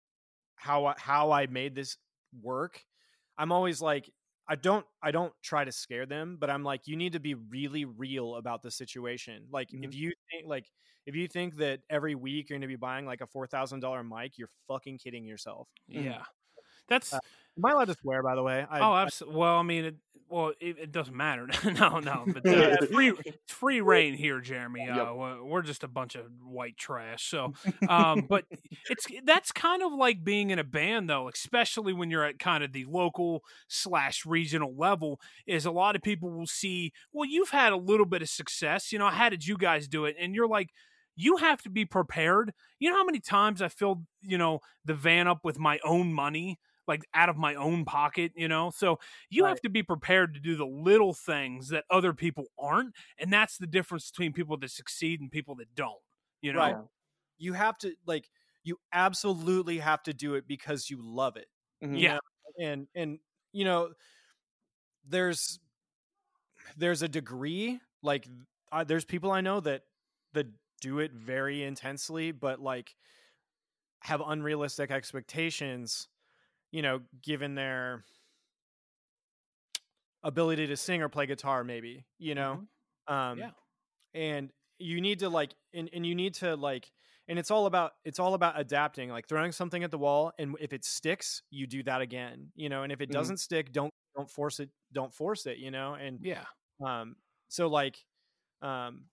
how 0.57 0.87
I, 0.87 0.95
how 0.99 1.31
I 1.33 1.47
made 1.47 1.75
this 1.75 1.97
work 2.43 2.85
I'm 3.39 3.53
always 3.53 3.81
like 3.83 4.11
I 4.49 4.57
don't 4.57 4.87
I 5.03 5.11
don't 5.11 5.33
try 5.43 5.65
to 5.65 5.73
scare 5.73 6.07
them 6.07 6.37
but 6.39 6.51
I'm 6.51 6.63
like 6.65 6.87
you 6.87 6.97
need 6.97 7.13
to 7.15 7.21
be 7.21 7.35
really 7.35 7.85
real 7.85 8.37
about 8.37 8.63
the 8.63 8.71
situation. 8.71 9.49
Like 9.51 9.71
Mhm. 9.73 9.83
if 9.83 9.95
you 9.95 10.13
think 10.31 10.47
like 10.49 10.71
if 11.07 11.15
you 11.17 11.29
think 11.29 11.57
that 11.57 11.81
every 11.91 12.15
week 12.15 12.49
you're 12.51 12.59
going 12.59 12.63
to 12.63 12.69
be 12.69 12.77
buying 12.77 13.07
like 13.07 13.21
a 13.21 13.27
$4000 13.27 14.05
mic 14.05 14.39
you're 14.39 14.51
fucking 14.69 14.99
kidding 14.99 15.25
yourself. 15.27 15.69
Yeah 15.89 16.25
that's 16.89 17.13
Uh, 17.13 17.19
am 17.59 17.65
I 17.65 17.71
allowed 17.73 17.87
to 17.87 17.95
swear 18.01 18.23
by 18.23 18.35
the 18.35 18.43
way? 18.43 18.67
I, 18.69 18.81
oh 18.81 18.95
absolutely 18.97 19.39
well 19.39 19.57
i 19.59 19.63
mean 19.63 19.85
it 19.85 19.95
well 20.29 20.53
it, 20.61 20.79
it 20.79 20.91
doesn't 20.93 21.15
matter. 21.17 21.47
No 21.65 22.01
no 22.01 22.25
but 22.27 22.45
uh, 22.47 22.77
it's 22.81 22.93
free 22.93 23.13
it's 23.27 23.53
free 23.53 23.81
reign 23.81 24.15
here 24.15 24.41
jeremy 24.41 24.89
uh, 24.89 24.97
Yep. 25.15 25.39
we're 25.45 25.63
just 25.63 25.85
a 25.85 25.89
bunch 25.89 26.15
of 26.15 26.25
white 26.43 26.77
trash 26.77 27.29
so 27.29 27.53
um, 27.89 28.27
but 28.29 28.45
it's 28.91 29.07
that's 29.25 29.53
kind 29.53 29.83
of 29.83 29.93
like 29.93 30.25
being 30.25 30.51
in 30.51 30.59
a 30.59 30.65
band 30.65 31.09
though 31.11 31.29
especially 31.29 31.93
when 31.93 32.11
you're 32.11 32.25
at 32.25 32.39
kind 32.39 32.65
of 32.65 32.73
the 32.73 32.85
local 32.87 33.43
slash 33.69 34.25
regional 34.27 34.75
level 34.77 35.21
is 35.47 35.67
a 35.67 35.71
lot 35.71 35.95
of 35.95 36.03
people 36.03 36.31
will 36.31 36.47
see 36.47 36.91
well 37.13 37.29
you've 37.29 37.51
had 37.51 37.73
a 37.73 37.77
little 37.77 38.07
bit 38.07 38.23
of 38.23 38.29
success 38.29 38.93
you 38.93 38.99
know 38.99 39.09
how 39.11 39.29
did 39.29 39.47
you 39.47 39.57
guys 39.59 39.87
do 39.89 40.07
it? 40.07 40.17
And 40.19 40.35
you're 40.35 40.49
like 40.49 40.71
you 41.17 41.37
have 41.37 41.63
to 41.63 41.71
be 41.71 41.85
prepared. 41.85 42.53
You 42.81 42.91
know 42.91 42.97
how 42.97 43.05
many 43.05 43.21
times 43.21 43.63
i 43.63 43.69
filled 43.69 44.05
you 44.23 44.39
know 44.39 44.61
the 44.85 44.95
van 44.95 45.29
up 45.29 45.41
with 45.45 45.59
my 45.61 45.79
own 45.85 46.13
money 46.13 46.59
like 46.87 47.05
out 47.15 47.29
of 47.29 47.37
my 47.37 47.55
own 47.55 47.85
pocket 47.85 48.33
you 48.37 48.49
know 48.49 48.71
so 48.71 48.99
you 49.31 49.45
Right. 49.45 49.47
have 49.47 49.61
to 49.61 49.69
be 49.71 49.83
prepared 49.83 50.35
to 50.35 50.41
do 50.41 50.57
the 50.57 50.67
little 50.67 51.15
things 51.15 51.69
that 51.69 51.85
other 51.91 52.13
people 52.13 52.47
aren't 52.59 52.95
and 53.19 53.33
that's 53.33 53.59
the 53.59 53.67
difference 53.67 54.11
between 54.11 54.33
people 54.33 54.57
that 54.57 54.71
succeed 54.71 55.21
and 55.21 55.31
people 55.31 55.55
that 55.57 55.75
don't 55.75 56.03
You 56.43 56.53
know, 56.53 56.75
Right. 56.75 56.79
you 57.39 57.53
have 57.55 57.79
to 57.79 57.95
like 58.07 58.31
you 58.65 58.79
absolutely 58.93 59.79
have 59.79 60.03
to 60.05 60.15
do 60.15 60.35
it 60.35 60.47
because 60.47 60.91
you 60.91 60.99
love 61.03 61.37
it 61.37 61.49
Mhm. 61.83 62.01
Yeah. 62.01 62.15
know? 62.15 62.21
and 62.61 62.89
and 62.95 63.19
you 63.53 63.65
know 63.65 63.95
there's 65.05 65.59
there's 66.77 67.03
a 67.03 67.09
degree 67.09 67.81
like 68.03 68.29
I, 68.73 68.85
there's 68.85 69.05
people 69.05 69.31
i 69.31 69.41
know 69.41 69.61
that 69.61 69.83
that 70.33 70.47
do 70.81 70.99
it 70.99 71.13
very 71.13 71.63
intensely 71.63 72.33
but 72.33 72.61
like 72.61 72.95
have 74.03 74.21
unrealistic 74.25 74.91
expectations 74.91 76.09
you 76.75 76.83
know 76.83 77.03
given 77.23 77.55
their 77.55 78.05
ability 80.23 80.67
to 80.69 80.77
sing 80.77 81.03
or 81.03 81.09
play 81.09 81.27
guitar 81.27 81.65
maybe 81.65 82.07
you 82.19 82.35
know? 82.35 82.63
Um 83.07 83.39
Yeah. 83.39 83.53
and 84.15 84.53
you 84.79 85.01
need 85.01 85.21
to 85.21 85.29
like 85.31 85.55
and, 85.75 85.91
and 85.93 86.07
you 86.07 86.15
need 86.15 86.35
to 86.37 86.57
like 86.57 86.93
and 87.29 87.39
it's 87.39 87.51
all 87.51 87.67
about 87.67 87.93
it's 88.05 88.19
all 88.21 88.35
about 88.35 88.59
adapting 88.61 89.11
like 89.11 89.29
throwing 89.29 89.53
something 89.53 89.85
at 89.85 89.91
the 89.93 89.99
wall 89.99 90.33
and 90.39 90.57
if 90.61 90.73
it 90.73 90.85
sticks 90.85 91.43
you 91.51 91.67
do 91.67 91.83
that 91.85 92.01
again 92.03 92.53
you 92.57 92.69
know? 92.69 92.85
And 92.85 92.93
if 92.93 93.01
it 93.03 93.11
Mhm. 93.11 93.13
doesn't 93.13 93.39
stick 93.39 93.73
don't 93.73 93.93
don't 94.17 94.31
force 94.31 94.61
it 94.61 94.71
don't 94.93 95.15
force 95.15 95.47
it 95.47 95.59
you 95.59 95.71
know? 95.73 95.95
And 95.95 96.21
yeah, 96.21 96.47
um 96.87 97.17
so 97.49 97.69
like 97.69 97.99
um 98.63 99.07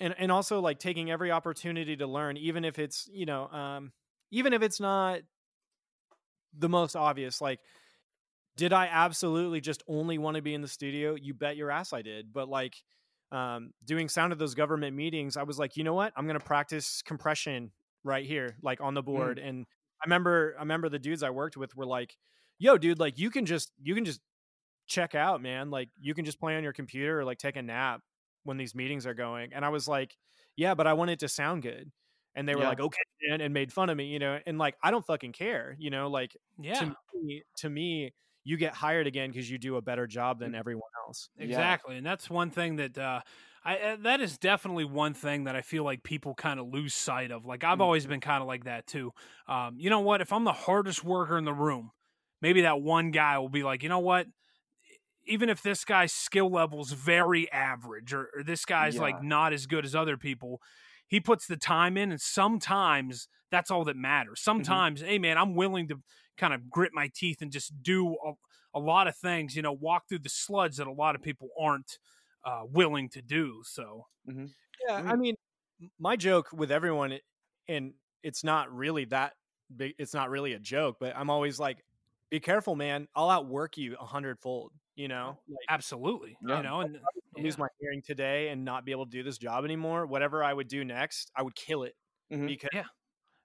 and 0.00 0.14
and 0.18 0.32
also 0.32 0.60
like 0.60 0.78
taking 0.78 1.10
every 1.10 1.30
opportunity 1.32 1.96
to 1.96 2.06
learn 2.06 2.36
even 2.36 2.64
if 2.64 2.78
it's 2.78 3.08
you 3.12 3.26
know 3.26 3.48
um 3.48 3.92
even 4.30 4.52
if 4.52 4.62
it's 4.62 4.80
not 4.80 5.20
the 6.58 6.68
most 6.68 6.96
obvious 6.96 7.40
like 7.40 7.60
did 8.56 8.72
i 8.72 8.86
absolutely 8.86 9.60
just 9.60 9.82
only 9.88 10.18
want 10.18 10.36
to 10.36 10.42
be 10.42 10.54
in 10.54 10.60
the 10.60 10.68
studio? 10.68 11.14
You 11.14 11.34
bet 11.34 11.56
your 11.56 11.70
ass 11.70 11.92
i 11.92 12.02
did. 12.02 12.32
But 12.32 12.48
like 12.48 12.76
um 13.32 13.72
doing 13.84 14.08
sound 14.08 14.32
of 14.32 14.38
those 14.38 14.54
government 14.54 14.96
meetings 14.96 15.36
i 15.36 15.42
was 15.44 15.58
like 15.58 15.76
you 15.76 15.84
know 15.84 15.94
what? 15.94 16.12
I'm 16.16 16.26
to 16.38 16.44
practice 16.44 17.02
compression 17.02 17.70
right 18.04 18.26
here 18.26 18.56
like 18.62 18.80
on 18.80 18.94
the 18.94 19.02
board. 19.02 19.38
And 19.38 19.66
i 20.02 20.06
remember 20.06 20.54
i 20.58 20.60
remember 20.60 20.88
the 20.88 20.98
dudes 20.98 21.22
i 21.22 21.30
worked 21.30 21.56
with 21.56 21.74
were 21.76 21.86
like 21.86 22.16
yo 22.58 22.76
dude 22.76 22.98
like 22.98 23.18
you 23.18 23.30
can 23.30 23.46
just 23.46 23.72
you 23.82 23.94
can 23.94 24.04
just 24.04 24.20
check 24.86 25.14
out 25.14 25.40
man. 25.40 25.70
Like 25.70 25.88
you 25.98 26.14
can 26.14 26.24
just 26.24 26.40
play 26.40 26.56
on 26.56 26.62
your 26.62 26.72
computer 26.72 27.20
or 27.20 27.24
like 27.24 27.38
take 27.38 27.56
a 27.56 27.62
nap 27.62 28.02
when 28.44 28.56
these 28.56 28.74
meetings 28.74 29.06
are 29.06 29.14
going. 29.14 29.52
And 29.54 29.64
i 29.64 29.68
was 29.68 29.88
like 29.88 30.16
yeah 30.56 30.74
but 30.74 30.86
i 30.86 30.92
want 30.92 31.10
it 31.10 31.20
to 31.20 31.28
sound 31.28 31.62
good 31.62 31.90
and 32.34 32.48
they 32.48 32.54
were 32.54 32.62
Yeah. 32.62 32.68
like 32.68 32.80
okay 32.80 33.00
man, 33.28 33.40
and 33.40 33.52
made 33.54 33.72
fun 33.72 33.90
of 33.90 33.96
me 33.96 34.06
you 34.06 34.18
know 34.18 34.38
and 34.46 34.58
like 34.58 34.76
i 34.82 34.90
don't 34.90 35.04
fucking 35.04 35.32
care 35.32 35.76
you 35.78 35.90
know 35.90 36.08
like 36.08 36.36
yeah. 36.60 36.78
to 36.80 36.96
me 37.22 37.42
to 37.56 37.68
me 37.70 38.12
you 38.44 38.56
get 38.56 38.72
hired 38.72 39.06
again 39.06 39.30
because 39.30 39.50
you 39.50 39.58
do 39.58 39.76
a 39.76 39.82
better 39.82 40.06
job 40.06 40.38
Mm. 40.38 40.40
than 40.40 40.54
everyone 40.54 40.90
else 41.06 41.28
Yeah. 41.36 41.44
Exactly, 41.46 41.96
and 41.96 42.06
that's 42.06 42.30
one 42.30 42.50
thing 42.50 42.76
that 42.76 42.96
uh, 42.96 43.20
I 43.64 43.76
uh, 43.76 43.96
that 44.00 44.20
is 44.22 44.38
definitely 44.38 44.86
one 44.86 45.12
thing 45.12 45.44
that 45.44 45.54
I 45.54 45.60
feel 45.60 45.84
like 45.84 46.02
people 46.02 46.34
kind 46.34 46.58
of 46.58 46.66
lose 46.68 46.94
sight 46.94 47.30
of. 47.30 47.44
Like 47.44 47.64
I've 47.64 47.78
Mm. 47.78 47.82
always 47.82 48.06
been 48.06 48.20
kind 48.20 48.40
of 48.40 48.48
like 48.48 48.64
that 48.64 48.86
too. 48.86 49.12
Um, 49.46 49.76
you 49.78 49.90
know 49.90 50.00
what? 50.00 50.22
If 50.22 50.32
I'm 50.32 50.44
the 50.44 50.52
hardest 50.54 51.04
worker 51.04 51.36
in 51.36 51.44
the 51.44 51.52
room, 51.52 51.90
maybe 52.40 52.62
that 52.62 52.80
one 52.80 53.10
guy 53.10 53.38
will 53.38 53.50
be 53.50 53.62
like, 53.62 53.82
you 53.82 53.90
know 53.90 53.98
what? 53.98 54.26
Even 55.26 55.50
if 55.50 55.62
this 55.62 55.84
guy's 55.84 56.12
skill 56.12 56.50
level's 56.50 56.92
very 56.92 57.50
average, 57.52 58.14
or, 58.14 58.30
or 58.34 58.42
this 58.42 58.64
guy's 58.64 58.98
like 58.98 59.22
not 59.22 59.52
as 59.52 59.66
good 59.66 59.84
as 59.84 59.94
other 59.94 60.16
people, 60.16 60.62
he 61.10 61.20
puts 61.20 61.46
the 61.46 61.56
time 61.56 61.98
in, 61.98 62.10
and 62.12 62.20
sometimes 62.20 63.28
that's 63.50 63.70
all 63.70 63.84
that 63.84 63.96
matters. 63.96 64.40
Sometimes, 64.40 65.00
hey 65.02 65.18
man, 65.18 65.36
I'm 65.36 65.54
willing 65.56 65.88
to 65.88 66.00
kind 66.38 66.54
of 66.54 66.70
grit 66.70 66.92
my 66.94 67.10
teeth 67.14 67.42
and 67.42 67.50
just 67.50 67.82
do 67.82 68.16
a, 68.24 68.32
a 68.74 68.80
lot 68.80 69.08
of 69.08 69.16
things, 69.16 69.56
you 69.56 69.62
know, 69.62 69.72
walk 69.72 70.04
through 70.08 70.20
the 70.20 70.28
sludge 70.28 70.76
that 70.76 70.86
a 70.86 70.92
lot 70.92 71.16
of 71.16 71.22
people 71.22 71.48
aren't 71.60 71.98
uh, 72.44 72.62
willing 72.64 73.08
to 73.10 73.20
do. 73.20 73.60
So, 73.64 74.06
yeah 74.86 75.02
I 75.06 75.12
i 75.12 75.16
mean 75.16 75.34
my 75.98 76.16
joke 76.16 76.48
with 76.52 76.70
everyone 76.70 77.18
and 77.68 77.92
it's 78.22 78.44
not 78.44 78.72
really 78.74 79.04
that 79.06 79.32
big 79.74 79.94
it's 79.98 80.14
not 80.14 80.30
really 80.30 80.52
a 80.52 80.58
joke 80.58 80.96
but 81.00 81.16
i'm 81.16 81.30
always 81.30 81.58
like 81.58 81.84
be 82.30 82.40
careful 82.40 82.76
man 82.76 83.08
i'll 83.14 83.30
outwork 83.30 83.76
you 83.76 83.96
a 84.00 84.04
hundredfold 84.04 84.72
you 85.00 85.08
know 85.08 85.38
like, 85.48 85.58
absolutely, 85.68 86.36
Yeah. 86.46 86.58
you 86.58 86.62
know, 86.62 86.80
and 86.82 86.98
I 87.38 87.40
lose 87.42 87.58
my 87.58 87.68
hearing 87.80 88.02
today 88.02 88.48
and 88.50 88.64
not 88.64 88.84
be 88.84 88.92
able 88.92 89.06
to 89.06 89.10
do 89.10 89.22
this 89.22 89.38
job 89.38 89.64
anymore 89.64 90.06
whatever 90.06 90.44
i 90.44 90.52
would 90.52 90.68
do 90.68 90.84
next 90.84 91.30
i 91.36 91.42
would 91.42 91.54
kill 91.54 91.82
it 91.84 91.94
Mhm. 92.32 92.46
because 92.46 92.70
Yeah. 92.72 92.84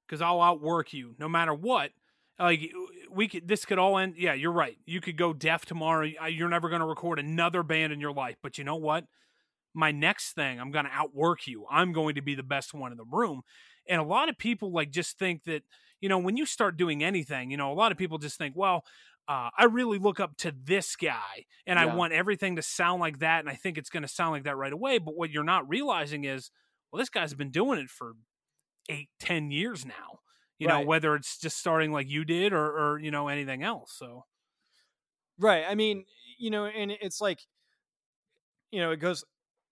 because 0.07 0.21
I'll 0.21 0.41
outwork 0.41 0.93
you 0.93 1.15
no 1.17 1.27
matter 1.27 1.53
what. 1.53 1.91
Like 2.37 2.61
we 3.09 3.27
could, 3.29 3.47
this 3.47 3.65
could 3.65 3.79
all 3.79 3.97
end. 3.97 4.15
Yeah, 4.17 4.33
you're 4.33 4.51
right. 4.51 4.77
You 4.85 4.99
could 5.01 5.17
go 5.17 5.33
deaf 5.33 5.65
tomorrow. 5.65 6.03
You're 6.27 6.49
never 6.49 6.67
going 6.69 6.81
to 6.81 6.85
record 6.85 7.17
another 7.17 7.63
band 7.63 7.93
in 7.93 7.99
your 8.01 8.11
life. 8.11 8.35
But 8.43 8.57
you 8.57 8.63
know 8.65 8.75
what? 8.75 9.05
My 9.73 9.91
next 9.91 10.33
thing, 10.33 10.59
I'm 10.59 10.71
going 10.71 10.85
to 10.85 10.91
outwork 10.91 11.47
you. 11.47 11.65
I'm 11.71 11.93
going 11.93 12.15
to 12.15 12.21
be 12.21 12.35
the 12.35 12.43
best 12.43 12.73
one 12.73 12.91
in 12.91 12.97
the 12.97 13.05
room. 13.11 13.41
And 13.89 13.99
a 14.01 14.03
lot 14.03 14.29
of 14.29 14.37
people 14.37 14.71
like 14.71 14.91
just 14.91 15.17
think 15.17 15.45
that 15.45 15.63
you 16.01 16.09
know 16.09 16.17
when 16.19 16.37
you 16.37 16.45
start 16.45 16.77
doing 16.77 17.03
anything, 17.03 17.51
you 17.51 17.57
know, 17.57 17.71
a 17.71 17.77
lot 17.81 17.91
of 17.91 17.97
people 17.97 18.17
just 18.17 18.37
think, 18.37 18.55
well, 18.55 18.83
uh, 19.27 19.49
I 19.57 19.65
really 19.65 19.97
look 19.97 20.19
up 20.19 20.37
to 20.37 20.51
this 20.51 20.95
guy, 20.95 21.45
and 21.65 21.79
I 21.79 21.85
want 21.87 22.13
everything 22.13 22.57
to 22.57 22.61
sound 22.61 22.99
like 23.01 23.19
that, 23.19 23.39
and 23.39 23.49
I 23.49 23.55
think 23.55 23.77
it's 23.77 23.89
going 23.89 24.03
to 24.03 24.09
sound 24.09 24.31
like 24.31 24.43
that 24.43 24.55
right 24.55 24.73
away. 24.73 24.99
But 24.99 25.15
what 25.15 25.31
you're 25.31 25.43
not 25.43 25.67
realizing 25.67 26.25
is, 26.25 26.51
well, 26.91 26.99
this 26.99 27.09
guy's 27.09 27.33
been 27.33 27.51
doing 27.51 27.79
it 27.79 27.89
for 27.89 28.13
eight, 28.89 29.09
ten 29.19 29.51
years 29.51 29.85
now. 29.85 30.19
You 30.57 30.67
know, 30.67 30.81
whether 30.81 31.15
it's 31.15 31.37
just 31.37 31.57
starting 31.57 31.91
like 31.91 32.09
you 32.09 32.23
did 32.23 32.53
or, 32.53 32.65
or 32.65 32.99
you 32.99 33.11
know 33.11 33.27
anything 33.27 33.61
else. 33.61 33.93
So 33.97 34.23
Right. 35.37 35.65
I 35.67 35.75
mean, 35.75 36.05
you 36.37 36.49
know, 36.49 36.65
and 36.65 36.91
it's 36.91 37.19
like, 37.19 37.41
you 38.71 38.79
know, 38.79 38.91
it 38.91 38.97
goes. 38.97 39.23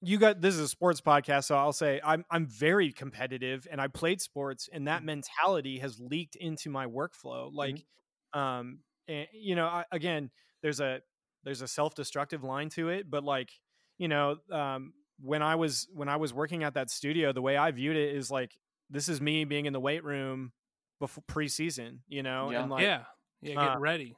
You 0.05 0.17
got 0.17 0.41
this 0.41 0.55
is 0.55 0.59
a 0.59 0.67
sports 0.67 0.99
podcast, 0.99 1.45
so 1.45 1.55
I'll 1.55 1.71
say 1.71 2.01
I'm 2.03 2.25
I'm 2.29 2.45
very 2.45 2.91
competitive, 2.91 3.65
and 3.71 3.79
I 3.79 3.87
played 3.87 4.19
sports, 4.19 4.67
and 4.71 4.87
that 4.87 5.03
mentality 5.03 5.79
has 5.79 5.97
leaked 5.99 6.35
into 6.35 6.69
my 6.69 6.85
workflow. 6.87 7.49
Like, 7.53 7.85
um, 8.33 8.79
and, 9.07 9.27
you 9.33 9.55
know, 9.55 9.65
I, 9.65 9.85
again, 9.91 10.29
there's 10.61 10.79
a 10.79 11.01
there's 11.43 11.61
a 11.61 11.67
self 11.67 11.93
destructive 11.95 12.43
line 12.43 12.69
to 12.69 12.89
it, 12.89 13.09
but 13.09 13.23
like, 13.23 13.49
you 13.97 14.07
know, 14.07 14.37
um, 14.51 14.93
when 15.21 15.41
I 15.41 15.55
was 15.55 15.87
when 15.93 16.09
I 16.09 16.15
was 16.17 16.33
working 16.33 16.63
at 16.63 16.73
that 16.75 16.89
studio, 16.89 17.31
the 17.33 17.41
way 17.41 17.57
I 17.57 17.71
viewed 17.71 17.95
it 17.97 18.15
is 18.15 18.31
like 18.31 18.57
this 18.89 19.09
is 19.09 19.19
me 19.21 19.45
being 19.45 19.65
in 19.65 19.73
the 19.73 19.79
weight 19.79 20.03
room 20.03 20.51
before 20.99 21.23
preseason, 21.29 21.99
you 22.07 22.23
know, 22.23 22.51
Yeah. 22.51 22.61
and 22.61 22.71
like 22.71 22.83
yeah, 22.83 23.03
yeah, 23.41 23.53
getting 23.55 23.69
uh, 23.69 23.79
ready. 23.79 24.15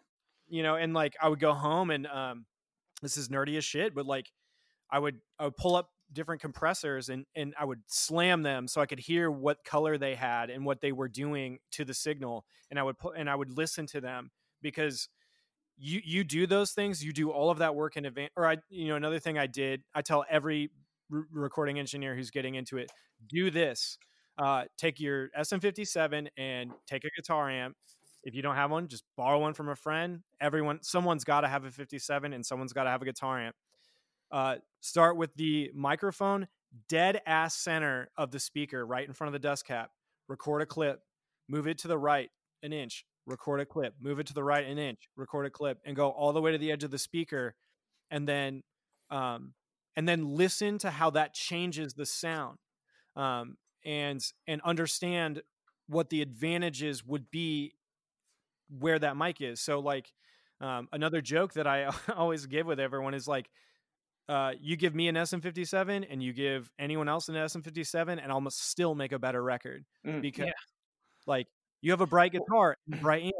you 0.48 0.64
know, 0.64 0.76
and 0.76 0.94
like 0.94 1.16
I 1.22 1.30
would 1.30 1.40
go 1.40 1.54
home 1.54 1.90
and 1.92 2.06
um 2.08 2.46
this 3.02 3.18
is 3.18 3.30
nerdy 3.30 3.58
as 3.58 3.66
shit, 3.66 3.94
but 3.96 4.06
like 4.06 4.32
I 4.90 5.00
would 5.00 5.20
I 5.40 5.46
would 5.46 5.58
pull 5.58 5.76
up 5.76 5.90
different 6.14 6.42
compressors 6.42 7.10
and 7.10 7.26
and 7.36 7.54
I 7.60 7.66
would 7.66 7.82
slam 7.88 8.44
them 8.44 8.68
so 8.68 8.80
I 8.82 8.86
could 8.86 9.00
hear 9.00 9.32
what 9.32 9.64
color 9.64 9.98
they 9.98 10.14
had 10.16 10.50
and 10.52 10.64
what 10.64 10.80
they 10.80 10.92
were 10.92 11.08
doing 11.10 11.58
to 11.72 11.84
the 11.84 11.96
signal 11.96 12.46
and 12.70 12.80
I 12.80 12.84
would 12.84 13.00
put 13.00 13.18
and 13.18 13.28
I 13.30 13.36
would 13.36 13.50
listen 13.58 13.88
to 13.88 14.02
them 14.02 14.30
because 14.66 15.10
you 15.78 16.02
you 16.04 16.24
do 16.24 16.48
those 16.48 16.72
things 16.72 17.04
you 17.04 17.14
do 17.14 17.32
all 17.32 17.50
of 17.50 17.58
that 17.60 17.76
work 17.76 17.98
in 17.98 18.06
advance 18.06 18.32
or 18.36 18.48
I 18.48 18.58
you 18.70 18.88
know 18.88 18.96
another 18.96 19.20
thing 19.20 19.38
I 19.38 19.48
did 19.48 19.84
I 19.94 20.02
tell 20.02 20.26
every 20.30 20.72
recording 21.10 21.80
engineer 21.80 22.16
who's 22.16 22.32
getting 22.32 22.56
into 22.56 22.78
it 22.78 22.92
do 23.30 23.52
this 23.52 23.98
uh, 24.38 24.64
take 24.78 25.00
your 25.00 25.30
SM57 25.38 26.28
and 26.38 26.72
take 26.88 27.06
a 27.06 27.10
guitar 27.16 27.50
amp 27.50 27.76
if 28.26 28.34
you 28.34 28.42
don't 28.42 28.56
have 28.56 28.72
one, 28.72 28.88
just 28.88 29.04
borrow 29.16 29.40
one 29.40 29.54
from 29.54 29.70
a 29.70 29.76
friend. 29.76 30.22
Everyone, 30.42 30.80
someone's 30.82 31.24
got 31.24 31.42
to 31.42 31.48
have 31.48 31.64
a 31.64 31.72
57 31.72 32.34
and 32.34 32.44
someone's 32.44 32.74
got 32.74 32.86
to 32.86 32.90
have 32.90 33.04
a 33.04 33.06
guitar 33.06 33.40
amp. 33.40 33.56
Uh, 34.32 34.56
start 34.82 35.16
with 35.16 35.34
the 35.36 35.70
microphone 35.76 36.48
dead 36.90 37.22
ass 37.28 37.56
center 37.56 38.10
of 38.18 38.32
the 38.32 38.40
speaker, 38.40 38.86
right 38.86 39.08
in 39.08 39.14
front 39.14 39.30
of 39.30 39.34
the 39.34 39.48
dust 39.48 39.66
cap. 39.66 39.92
Record 40.28 40.64
a 40.64 40.66
clip, 40.66 41.02
move 41.48 41.68
it 41.68 41.78
to 41.78 41.88
the 41.88 41.98
right 41.98 42.32
an 42.64 42.74
inch, 42.74 43.06
record 43.26 43.60
a 43.60 43.66
clip, 43.66 43.96
move 44.00 44.20
it 44.20 44.28
to 44.28 44.34
the 44.34 44.44
right 44.44 44.66
an 44.66 44.78
inch, 44.78 45.10
record 45.16 45.46
a 45.46 45.50
clip, 45.50 45.80
and 45.86 45.96
go 45.96 46.10
all 46.10 46.34
the 46.34 46.42
way 46.42 46.52
to 46.52 46.58
the 46.58 46.72
edge 46.72 46.84
of 46.84 46.92
the 46.92 47.00
speaker, 47.00 47.56
and 48.12 48.28
then, 48.28 48.64
um, 49.10 49.54
and 49.96 50.08
then 50.08 50.36
listen 50.36 50.78
to 50.80 50.92
how 50.92 51.10
that 51.12 51.34
changes 51.34 51.94
the 51.94 52.06
sound, 52.06 52.58
um, 53.16 53.58
and 53.86 54.22
and 54.48 54.62
understand 54.62 55.42
what 55.88 56.10
the 56.10 56.22
advantages 56.22 57.06
would 57.06 57.30
be 57.32 57.74
where 58.70 59.00
that 59.00 59.16
mic 59.18 59.42
is. 59.42 59.62
So 59.62 59.80
like 59.80 60.12
um, 60.62 60.88
another 60.92 61.22
joke 61.22 61.54
that 61.54 61.68
I 61.68 61.92
always 62.16 62.46
give 62.46 62.66
with 62.66 62.80
everyone 62.80 63.14
is 63.14 63.28
like, 63.28 63.50
uh, 64.28 64.54
you 64.60 64.76
give 64.76 64.96
me 64.96 65.08
an 65.08 65.16
SM57 65.16 66.06
and 66.10 66.24
you 66.24 66.34
give 66.34 66.72
anyone 66.80 67.08
else 67.08 67.30
an 67.30 67.36
SM57 67.36 68.20
and 68.22 68.32
I'll 68.32 68.50
still 68.50 68.96
make 68.96 69.12
a 69.12 69.20
better 69.20 69.44
record 69.44 69.86
Mm. 70.06 70.22
because 70.22 70.48
Yeah. 70.48 70.54
like 71.28 71.48
you 71.86 71.92
have 71.92 72.02
a 72.02 72.08
bright 72.08 72.32
guitar, 72.32 72.78
and 72.92 73.00
bright 73.00 73.24
amp, 73.26 73.36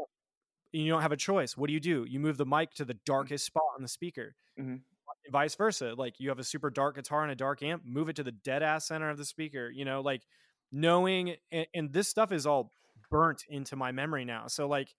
and 0.72 0.82
you 0.82 0.88
don't 0.88 1.02
have 1.02 1.10
a 1.10 1.16
choice. 1.16 1.56
What 1.56 1.66
do 1.66 1.72
you 1.72 1.80
do? 1.80 2.06
You 2.08 2.20
move 2.20 2.36
the 2.36 2.46
mic 2.46 2.70
to 2.74 2.84
the 2.84 2.94
darkest 3.04 3.44
spot 3.44 3.64
on 3.74 3.82
the 3.82 3.88
speaker. 3.88 4.36
Mhm. 4.56 4.82
And 5.24 5.32
vice 5.32 5.56
versa. 5.56 5.94
Like 5.96 6.20
you 6.20 6.28
have 6.28 6.38
a 6.38 6.44
super 6.44 6.70
dark 6.70 6.94
guitar 6.94 7.24
and 7.24 7.32
a 7.32 7.34
dark 7.34 7.60
amp, 7.64 7.84
move 7.84 8.08
it 8.08 8.14
to 8.16 8.22
the 8.22 8.30
dead 8.30 8.62
ass 8.62 8.86
center 8.86 9.10
of 9.10 9.18
the 9.18 9.24
speaker. 9.24 9.68
You 9.68 9.84
know, 9.84 10.00
like 10.00 10.22
knowing 10.70 11.34
and, 11.50 11.66
and 11.74 11.92
this 11.92 12.08
stuff 12.08 12.30
is 12.30 12.46
all 12.46 12.72
burnt 13.10 13.44
into 13.48 13.74
my 13.74 13.90
memory 13.90 14.24
now. 14.24 14.46
So 14.46 14.68
like 14.68 14.94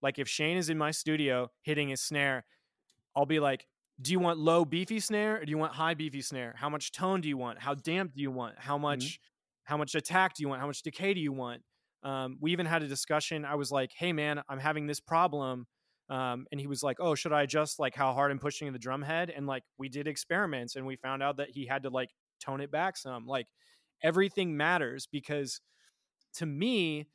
like 0.00 0.20
if 0.20 0.28
Shane 0.28 0.56
is 0.56 0.70
in 0.70 0.78
my 0.78 0.92
studio 0.92 1.50
hitting 1.62 1.88
his 1.88 2.00
snare, 2.00 2.44
I'll 3.16 3.26
be 3.26 3.40
like, 3.40 3.66
do 4.00 4.12
you 4.12 4.20
want 4.20 4.38
low 4.38 4.64
beefy 4.64 5.00
snare 5.00 5.40
or 5.40 5.44
do 5.44 5.50
you 5.50 5.58
want 5.58 5.72
high 5.72 5.94
beefy 5.94 6.22
snare? 6.22 6.54
How 6.56 6.68
much 6.68 6.92
tone 6.92 7.20
do 7.20 7.28
you 7.28 7.36
want? 7.36 7.58
How 7.58 7.74
damp 7.74 8.14
do 8.14 8.20
you 8.22 8.30
want? 8.30 8.58
How 8.58 8.78
much 8.78 9.18
how 9.64 9.76
much 9.76 9.96
attack 9.96 10.34
do 10.34 10.42
you 10.44 10.48
want? 10.48 10.60
How 10.60 10.68
much 10.68 10.82
decay 10.82 11.14
do 11.14 11.20
you 11.20 11.32
want? 11.32 11.62
Um, 12.02 12.38
we 12.40 12.52
even 12.52 12.66
had 12.66 12.82
a 12.82 12.88
discussion. 12.88 13.44
I 13.44 13.54
was 13.56 13.70
like, 13.72 13.92
"Hey, 13.96 14.12
man, 14.12 14.42
I'm 14.48 14.58
having 14.58 14.86
this 14.86 15.00
problem," 15.00 15.66
um, 16.08 16.46
and 16.52 16.60
he 16.60 16.66
was 16.66 16.82
like, 16.82 16.98
"Oh, 17.00 17.14
should 17.14 17.32
I 17.32 17.42
adjust 17.42 17.78
like 17.78 17.94
how 17.94 18.12
hard 18.14 18.30
I'm 18.30 18.38
pushing 18.38 18.72
the 18.72 18.78
drum 18.78 19.02
head?" 19.02 19.30
And 19.30 19.46
like 19.46 19.64
we 19.78 19.88
did 19.88 20.06
experiments, 20.08 20.76
and 20.76 20.86
we 20.86 20.96
found 20.96 21.22
out 21.22 21.38
that 21.38 21.50
he 21.50 21.66
had 21.66 21.82
to 21.84 21.90
like 21.90 22.10
tone 22.40 22.60
it 22.60 22.70
back 22.70 22.96
some. 22.96 23.26
Like 23.26 23.48
everything 24.02 24.56
matters 24.56 25.06
because 25.06 25.60
to 26.34 26.46
me, 26.46 27.08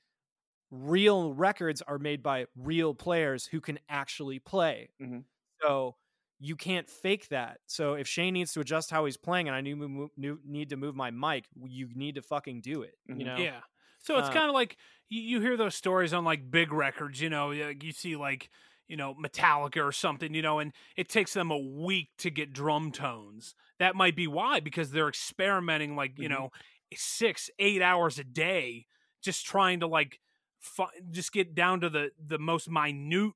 real 0.72 1.34
records 1.34 1.82
are 1.82 2.00
made 2.00 2.24
by 2.24 2.48
real 2.56 2.96
players 2.96 3.46
who 3.48 3.62
can 3.62 3.80
actually 3.90 4.40
play. 4.40 4.90
Mhm. 5.00 5.26
So 5.62 5.98
you 6.40 6.56
can't 6.56 6.90
fake 6.90 7.30
that. 7.30 7.60
So 7.68 7.94
if 7.96 8.08
Shane 8.08 8.34
needs 8.34 8.54
to 8.54 8.62
adjust 8.62 8.92
how 8.92 9.06
he's 9.06 9.18
playing, 9.18 9.48
and 9.48 9.56
I 9.56 9.62
need, 9.62 9.76
mo- 9.76 10.10
mo- 10.18 10.40
need 10.46 10.70
to 10.70 10.78
move 10.78 10.96
my 10.96 11.12
mic, 11.12 11.48
you 11.56 11.90
need 11.96 12.16
to 12.16 12.22
fucking 12.22 12.62
do 12.62 12.84
it. 12.84 12.96
Mhm. 13.10 13.18
You 13.18 13.26
know? 13.26 13.38
Yeah. 13.38 13.62
So 14.02 14.18
it's 14.18 14.30
Uh, 14.30 14.30
kind 14.30 14.50
of 14.50 14.54
like 14.54 14.78
you, 15.10 15.22
you 15.22 15.42
hear 15.42 15.58
those 15.58 15.76
stories 15.76 16.14
on 16.14 16.24
like 16.26 16.50
big 16.52 16.72
records, 16.74 17.22
you 17.22 17.30
know, 17.30 17.52
you 17.52 17.92
see 17.92 18.16
like, 18.16 18.50
you 18.88 18.98
know, 18.98 19.16
Metallica 19.16 19.86
or 19.86 19.92
something, 19.92 20.34
you 20.34 20.42
know, 20.42 20.60
and 20.60 20.74
it 20.98 21.08
takes 21.10 21.34
them 21.34 21.52
a 21.52 21.58
week 21.58 22.10
to 22.18 22.30
get 22.30 22.52
drum 22.54 22.92
tones. 22.92 23.56
That 23.80 23.96
might 23.96 24.16
be 24.16 24.28
why, 24.28 24.60
because 24.60 24.92
they're 24.92 25.08
experimenting 25.10 25.96
like, 25.96 26.20
you 26.20 26.28
Mhm. 26.28 26.30
know, 26.30 26.50
six, 26.94 27.50
eight 27.60 27.82
hours 27.82 28.20
a 28.20 28.24
day, 28.24 28.86
just 29.22 29.46
trying 29.46 29.80
to 29.82 29.88
like, 29.88 30.20
fi- 30.60 30.90
just 31.12 31.32
get 31.32 31.56
down 31.56 31.82
to 31.82 31.90
the 31.90 32.12
the 32.24 32.40
most 32.40 32.70
minute, 32.70 33.34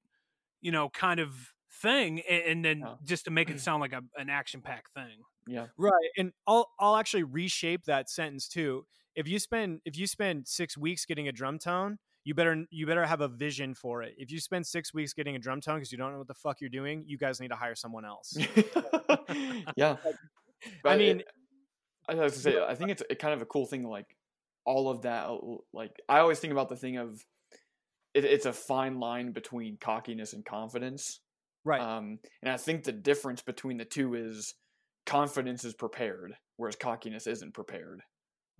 you 0.61 0.71
know, 0.71 0.89
kind 0.89 1.19
of 1.19 1.53
thing, 1.71 2.21
and, 2.21 2.43
and 2.43 2.65
then 2.65 2.87
Yeah. 2.87 2.97
just 3.03 3.25
to 3.25 3.31
make 3.31 3.49
it 3.49 3.59
sound 3.59 3.81
like 3.81 3.93
a, 3.93 4.01
an 4.17 4.29
action 4.29 4.61
packed 4.61 4.93
thing. 4.93 5.21
Yeah. 5.47 5.67
Right. 5.77 6.09
And 6.17 6.33
I'll 6.47 6.71
I'll 6.79 6.95
actually 6.95 7.23
reshape 7.23 7.85
that 7.85 8.09
sentence 8.09 8.47
too. 8.47 8.85
If 9.15 9.27
you 9.27 9.39
spend 9.39 9.81
if 9.85 9.97
you 9.97 10.07
spend 10.07 10.47
six 10.47 10.77
weeks 10.77 11.05
getting 11.05 11.27
a 11.27 11.31
drum 11.31 11.57
tone, 11.59 11.97
you 12.23 12.33
better 12.33 12.65
you 12.69 12.85
better 12.85 13.05
have 13.05 13.21
a 13.21 13.27
vision 13.27 13.73
for 13.73 14.03
it. 14.03 14.13
If 14.17 14.31
you 14.31 14.39
spend 14.39 14.65
six 14.65 14.93
weeks 14.93 15.13
getting 15.13 15.35
a 15.35 15.39
drum 15.39 15.61
tone 15.61 15.75
because 15.77 15.91
you 15.91 15.97
don't 15.97 16.11
know 16.11 16.17
what 16.17 16.27
the 16.27 16.33
fuck 16.33 16.59
you're 16.61 16.69
doing, 16.69 17.03
you 17.07 17.17
guys 17.17 17.39
need 17.39 17.49
to 17.49 17.55
hire 17.55 17.75
someone 17.75 18.05
else. 18.05 18.35
yeah. 19.75 19.97
I 20.85 20.97
mean, 20.97 21.19
it- 21.19 21.27
I 22.07 22.13
was 22.13 22.19
gonna 22.19 22.29
say, 22.29 22.63
I 22.63 22.75
think 22.75 22.91
it's 22.91 23.03
a, 23.09 23.15
kind 23.15 23.33
of 23.33 23.41
a 23.41 23.45
cool 23.45 23.65
thing. 23.65 23.83
Like 23.83 24.05
all 24.63 24.89
of 24.89 25.01
that, 25.03 25.27
like 25.73 25.91
I 26.07 26.19
always 26.19 26.39
think 26.39 26.51
about 26.53 26.69
the 26.69 26.75
thing 26.75 26.97
of 26.97 27.23
it, 28.13 28.25
it's 28.25 28.45
a 28.45 28.53
fine 28.53 28.99
line 28.99 29.31
between 29.31 29.77
cockiness 29.79 30.33
and 30.33 30.45
confidence. 30.45 31.19
right. 31.63 31.81
Um, 31.81 32.19
and 32.43 32.51
I 32.51 32.57
think 32.57 32.83
the 32.83 32.91
difference 32.91 33.41
between 33.41 33.77
the 33.77 33.85
two 33.85 34.13
is 34.13 34.53
confidence 35.05 35.65
is 35.65 35.73
prepared, 35.73 36.35
whereas 36.57 36.75
cockiness 36.75 37.27
isn't 37.27 37.53
prepared. 37.53 38.01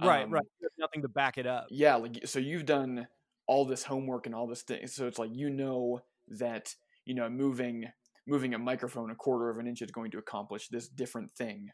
Right. 0.01 0.23
um, 0.23 0.31
right. 0.31 0.45
There's 0.59 0.71
nothing 0.77 1.01
to 1.03 1.07
back 1.07 1.37
it 1.37 1.47
up. 1.47 1.67
Yeah, 1.69 1.95
like 1.95 2.21
so 2.25 2.39
you've 2.39 2.65
done 2.65 3.07
all 3.47 3.65
this 3.65 3.83
homework 3.83 4.25
and 4.25 4.35
all 4.35 4.47
this 4.47 4.63
thing. 4.63 4.87
So 4.87 5.07
it's 5.07 5.19
like 5.19 5.31
you 5.33 5.49
know 5.49 6.01
that 6.29 6.73
you 7.05 7.13
know 7.15 7.29
moving 7.29 7.85
moving 8.27 8.53
a 8.53 8.57
microphone 8.57 9.11
a 9.11 9.15
quarter 9.15 9.49
of 9.49 9.59
an 9.59 9.67
inch 9.67 9.81
is 9.81 9.91
going 9.91 10.11
to 10.11 10.17
accomplish 10.17 10.67
this 10.69 10.87
different 10.87 11.31
thing. 11.35 11.69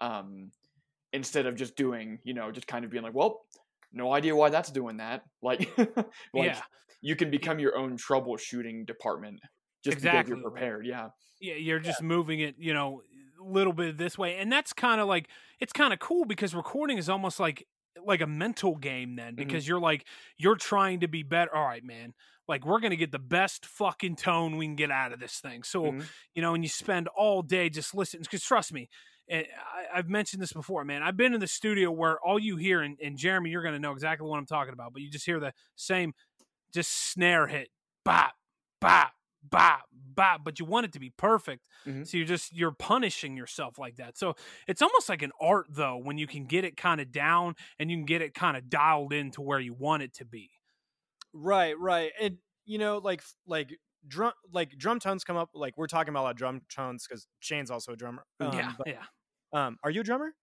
Um, 0.00 0.50
instead 1.12 1.46
of 1.46 1.54
just 1.56 1.76
doing, 1.76 2.18
you 2.24 2.34
know, 2.34 2.50
just 2.50 2.66
kind 2.66 2.84
of 2.84 2.90
being 2.90 3.02
like, 3.04 3.14
well, 3.14 3.42
no 3.92 4.12
idea 4.12 4.34
why 4.34 4.50
that's 4.50 4.70
doing 4.70 4.96
that. 4.98 5.22
Like, 5.42 5.70
like 5.78 5.96
Yeah. 6.34 6.60
you 7.00 7.16
can 7.16 7.30
become 7.30 7.58
your 7.58 7.76
own 7.76 7.96
troubleshooting 7.96 8.86
department 8.86 9.40
just 9.84 10.00
because 10.02 10.28
you're 10.28 10.42
prepared. 10.42 10.84
Yeah. 10.86 11.08
yeah 11.40 11.54
you're 11.54 11.78
just 11.78 12.02
moving 12.02 12.40
it 12.40 12.56
you 12.58 12.74
know 12.74 13.02
little 13.44 13.72
bit 13.72 13.96
this 13.98 14.16
way 14.18 14.36
and 14.36 14.50
that's 14.50 14.72
kind 14.72 15.00
of 15.00 15.08
like 15.08 15.28
it's 15.60 15.72
kind 15.72 15.92
of 15.92 15.98
cool 15.98 16.24
because 16.24 16.54
recording 16.54 16.98
is 16.98 17.08
almost 17.08 17.38
like 17.40 17.66
like 18.04 18.20
a 18.20 18.26
mental 18.26 18.74
game 18.76 19.16
then 19.16 19.34
because 19.34 19.66
you're 19.68 19.80
like 19.80 20.06
you're 20.36 20.56
trying 20.56 21.00
to 21.00 21.08
be 21.08 21.22
better 21.22 21.54
all 21.54 21.64
right 21.64 21.84
man 21.84 22.12
like 22.48 22.64
we're 22.66 22.80
gonna 22.80 22.96
get 22.96 23.12
the 23.12 23.18
best 23.18 23.64
fucking 23.66 24.16
tone 24.16 24.56
we 24.56 24.66
can 24.66 24.74
get 24.76 24.90
out 24.90 25.12
of 25.12 25.20
this 25.20 25.38
thing 25.40 25.62
so 25.62 25.84
Mhm. 25.84 26.04
you 26.34 26.42
know 26.42 26.54
and 26.54 26.64
you 26.64 26.68
spend 26.68 27.08
all 27.08 27.42
day 27.42 27.68
just 27.68 27.94
listening 27.94 28.22
because 28.22 28.42
trust 28.42 28.72
me 28.72 28.88
and 29.28 29.46
I, 29.74 29.98
I've 29.98 30.08
mentioned 30.10 30.42
this 30.42 30.52
before, 30.52 30.84
man. 30.84 31.02
I've 31.02 31.16
been 31.16 31.32
in 31.32 31.40
the 31.40 31.46
studio 31.46 31.90
where 31.90 32.18
all 32.20 32.38
you 32.38 32.56
hear, 32.58 32.82
and, 32.82 32.98
and 33.02 33.16
Jeremy, 33.16 33.48
you're 33.48 33.62
to 33.62 33.78
know 33.78 33.92
exactly 33.92 34.28
what 34.28 34.36
I'm 34.36 34.44
talking 34.44 34.74
about, 34.74 34.92
but 34.92 35.00
you 35.00 35.08
just 35.10 35.24
hear 35.24 35.40
the 35.40 35.54
same, 35.76 36.12
just 36.74 36.92
snare 37.10 37.46
hit, 37.46 37.70
bop, 38.04 38.34
bop, 38.82 39.12
bop, 39.50 39.82
bop, 39.92 40.42
but 40.44 40.58
you 40.58 40.64
want 40.64 40.86
it 40.86 40.92
to 40.92 41.00
be 41.00 41.10
perfect. 41.10 41.68
Mhm. 41.86 42.06
So 42.06 42.16
you're 42.16 42.26
just 42.26 42.54
you're 42.54 42.72
punishing 42.72 43.36
yourself 43.36 43.78
like 43.78 43.96
that. 43.96 44.16
So 44.16 44.34
it's 44.66 44.82
almost 44.82 45.08
like 45.08 45.22
an 45.22 45.32
art 45.40 45.66
though 45.68 45.96
when 45.96 46.18
you 46.18 46.26
can 46.26 46.44
get 46.44 46.64
it 46.64 46.76
kind 46.76 47.00
of 47.00 47.12
down 47.12 47.56
and 47.78 47.90
you 47.90 47.96
can 47.96 48.06
get 48.06 48.22
it 48.22 48.34
kind 48.34 48.56
of 48.56 48.68
dialed 48.68 49.12
in 49.12 49.30
to 49.32 49.42
where 49.42 49.60
you 49.60 49.74
want 49.74 50.02
it 50.02 50.14
to 50.14 50.24
be. 50.24 50.50
Right, 51.32 51.78
right. 51.78 52.12
And 52.20 52.38
you 52.64 52.78
know, 52.78 52.98
like 52.98 53.22
like 53.46 53.76
drum 54.06 54.32
like 54.52 54.76
drum 54.76 55.00
tones 55.00 55.24
come 55.24 55.36
up 55.36 55.50
like 55.54 55.76
we're 55.76 55.86
talking 55.86 56.10
about 56.10 56.22
a 56.22 56.24
lot 56.24 56.30
of 56.30 56.36
drum 56.36 56.60
tones 56.68 57.06
because 57.06 57.26
Shane's 57.40 57.70
also 57.70 57.92
a 57.92 57.96
drummer. 57.96 58.24
Um, 58.40 58.56
yeah, 58.56 58.72
but, 58.76 58.86
yeah. 58.86 59.02
um 59.52 59.78
are 59.82 59.90
you 59.90 60.00
a 60.00 60.04
drummer? 60.04 60.34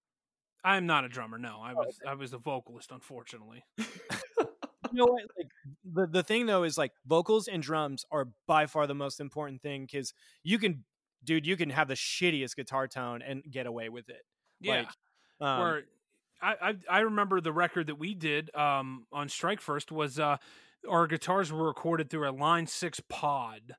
I'm 0.63 0.85
not 0.85 1.05
a 1.05 1.09
drummer. 1.09 1.37
No, 1.37 1.59
I 1.61 1.73
was 1.73 1.99
I 2.07 2.13
was 2.13 2.33
a 2.33 2.37
vocalist, 2.37 2.91
unfortunately. 2.91 3.63
you 4.91 4.97
know 4.97 5.11
what? 5.11 5.23
Like 5.37 5.47
the 5.83 6.07
the 6.07 6.23
thing 6.23 6.45
though 6.45 6.63
is 6.63 6.77
like 6.77 6.91
vocals 7.05 7.47
and 7.47 7.61
drums 7.61 8.05
are 8.11 8.29
by 8.47 8.65
far 8.65 8.87
the 8.87 8.95
most 8.95 9.19
important 9.19 9.61
thing 9.61 9.85
because 9.89 10.13
you 10.43 10.59
can, 10.59 10.83
dude, 11.23 11.45
you 11.45 11.57
can 11.57 11.69
have 11.69 11.87
the 11.87 11.93
shittiest 11.95 12.55
guitar 12.55 12.87
tone 12.87 13.21
and 13.21 13.43
get 13.49 13.65
away 13.65 13.89
with 13.89 14.09
it. 14.09 14.21
Yeah. 14.59 14.85
Like, 15.39 15.47
um, 15.47 15.59
where 15.59 15.83
I, 16.41 16.55
I 16.61 16.75
I 16.89 16.99
remember 17.01 17.41
the 17.41 17.53
record 17.53 17.87
that 17.87 17.95
we 17.95 18.13
did 18.13 18.53
um, 18.55 19.05
on 19.11 19.29
Strike 19.29 19.61
First 19.61 19.91
was 19.91 20.19
uh, 20.19 20.37
our 20.89 21.07
guitars 21.07 21.51
were 21.51 21.67
recorded 21.67 22.09
through 22.09 22.29
a 22.29 22.31
Line 22.31 22.67
Six 22.67 22.99
pod, 23.09 23.75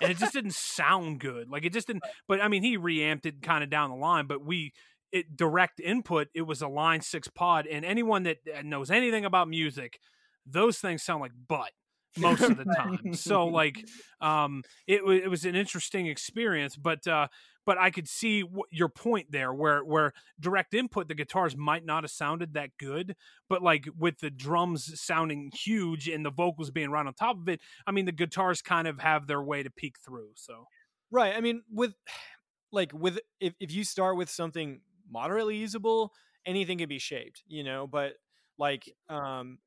and 0.00 0.10
it 0.10 0.18
just 0.18 0.32
didn't 0.32 0.54
sound 0.54 1.20
good. 1.20 1.48
Like 1.50 1.64
it 1.64 1.72
just 1.72 1.86
didn't. 1.86 2.04
But 2.28 2.40
I 2.40 2.48
mean, 2.48 2.62
he 2.62 2.76
reamped 2.76 3.26
it 3.26 3.42
kind 3.42 3.62
of 3.64 3.70
down 3.70 3.90
the 3.90 3.96
line, 3.96 4.26
but 4.26 4.44
we. 4.44 4.72
It 5.12 5.36
direct 5.36 5.78
input. 5.78 6.26
It 6.34 6.42
was 6.42 6.60
a 6.60 6.66
line 6.66 7.00
six 7.00 7.28
pod, 7.28 7.68
and 7.68 7.84
anyone 7.84 8.24
that 8.24 8.38
uh, 8.52 8.62
knows 8.62 8.90
anything 8.90 9.24
about 9.24 9.46
music, 9.46 10.00
those 10.46 10.78
things 10.78 11.02
sound 11.02 11.20
like 11.20 11.32
butt 11.48 11.72
most 12.18 12.42
of 12.42 12.56
the 12.56 12.64
time. 12.64 13.14
so 13.14 13.46
like, 13.46 13.84
um, 14.20 14.62
it 14.86 15.04
wa- 15.04 15.12
it 15.12 15.28
was 15.28 15.44
an 15.44 15.56
interesting 15.56 16.06
experience, 16.06 16.76
but 16.76 17.06
uh, 17.06 17.28
but 17.66 17.78
I 17.78 17.90
could 17.90 18.08
see 18.08 18.42
wh- 18.42 18.70
your 18.70 18.88
point 18.88 19.32
there, 19.32 19.52
where 19.52 19.82
where 19.84 20.12
direct 20.38 20.74
input, 20.74 21.08
the 21.08 21.14
guitars 21.14 21.56
might 21.56 21.84
not 21.84 22.04
have 22.04 22.10
sounded 22.10 22.54
that 22.54 22.70
good, 22.78 23.16
but 23.48 23.62
like 23.62 23.88
with 23.98 24.18
the 24.20 24.30
drums 24.30 25.00
sounding 25.00 25.50
huge 25.52 26.08
and 26.08 26.24
the 26.24 26.30
vocals 26.30 26.70
being 26.70 26.90
right 26.90 27.06
on 27.06 27.14
top 27.14 27.36
of 27.36 27.48
it, 27.48 27.60
I 27.86 27.90
mean 27.90 28.04
the 28.04 28.12
guitars 28.12 28.62
kind 28.62 28.86
of 28.86 29.00
have 29.00 29.26
their 29.26 29.42
way 29.42 29.62
to 29.62 29.70
peek 29.70 29.96
through. 29.98 30.30
So 30.36 30.66
right. 31.10 31.34
I 31.34 31.40
mean, 31.40 31.62
with 31.72 31.94
like 32.72 32.92
with 32.92 33.18
if 33.40 33.54
if 33.58 33.72
you 33.72 33.82
start 33.82 34.16
with 34.16 34.30
something 34.30 34.80
moderately 35.10 35.56
usable, 35.56 36.12
anything 36.46 36.78
can 36.78 36.88
be 36.88 36.98
shaped, 36.98 37.42
you 37.46 37.64
know. 37.64 37.86
But 37.86 38.14
like, 38.58 38.84
um, 39.08 39.58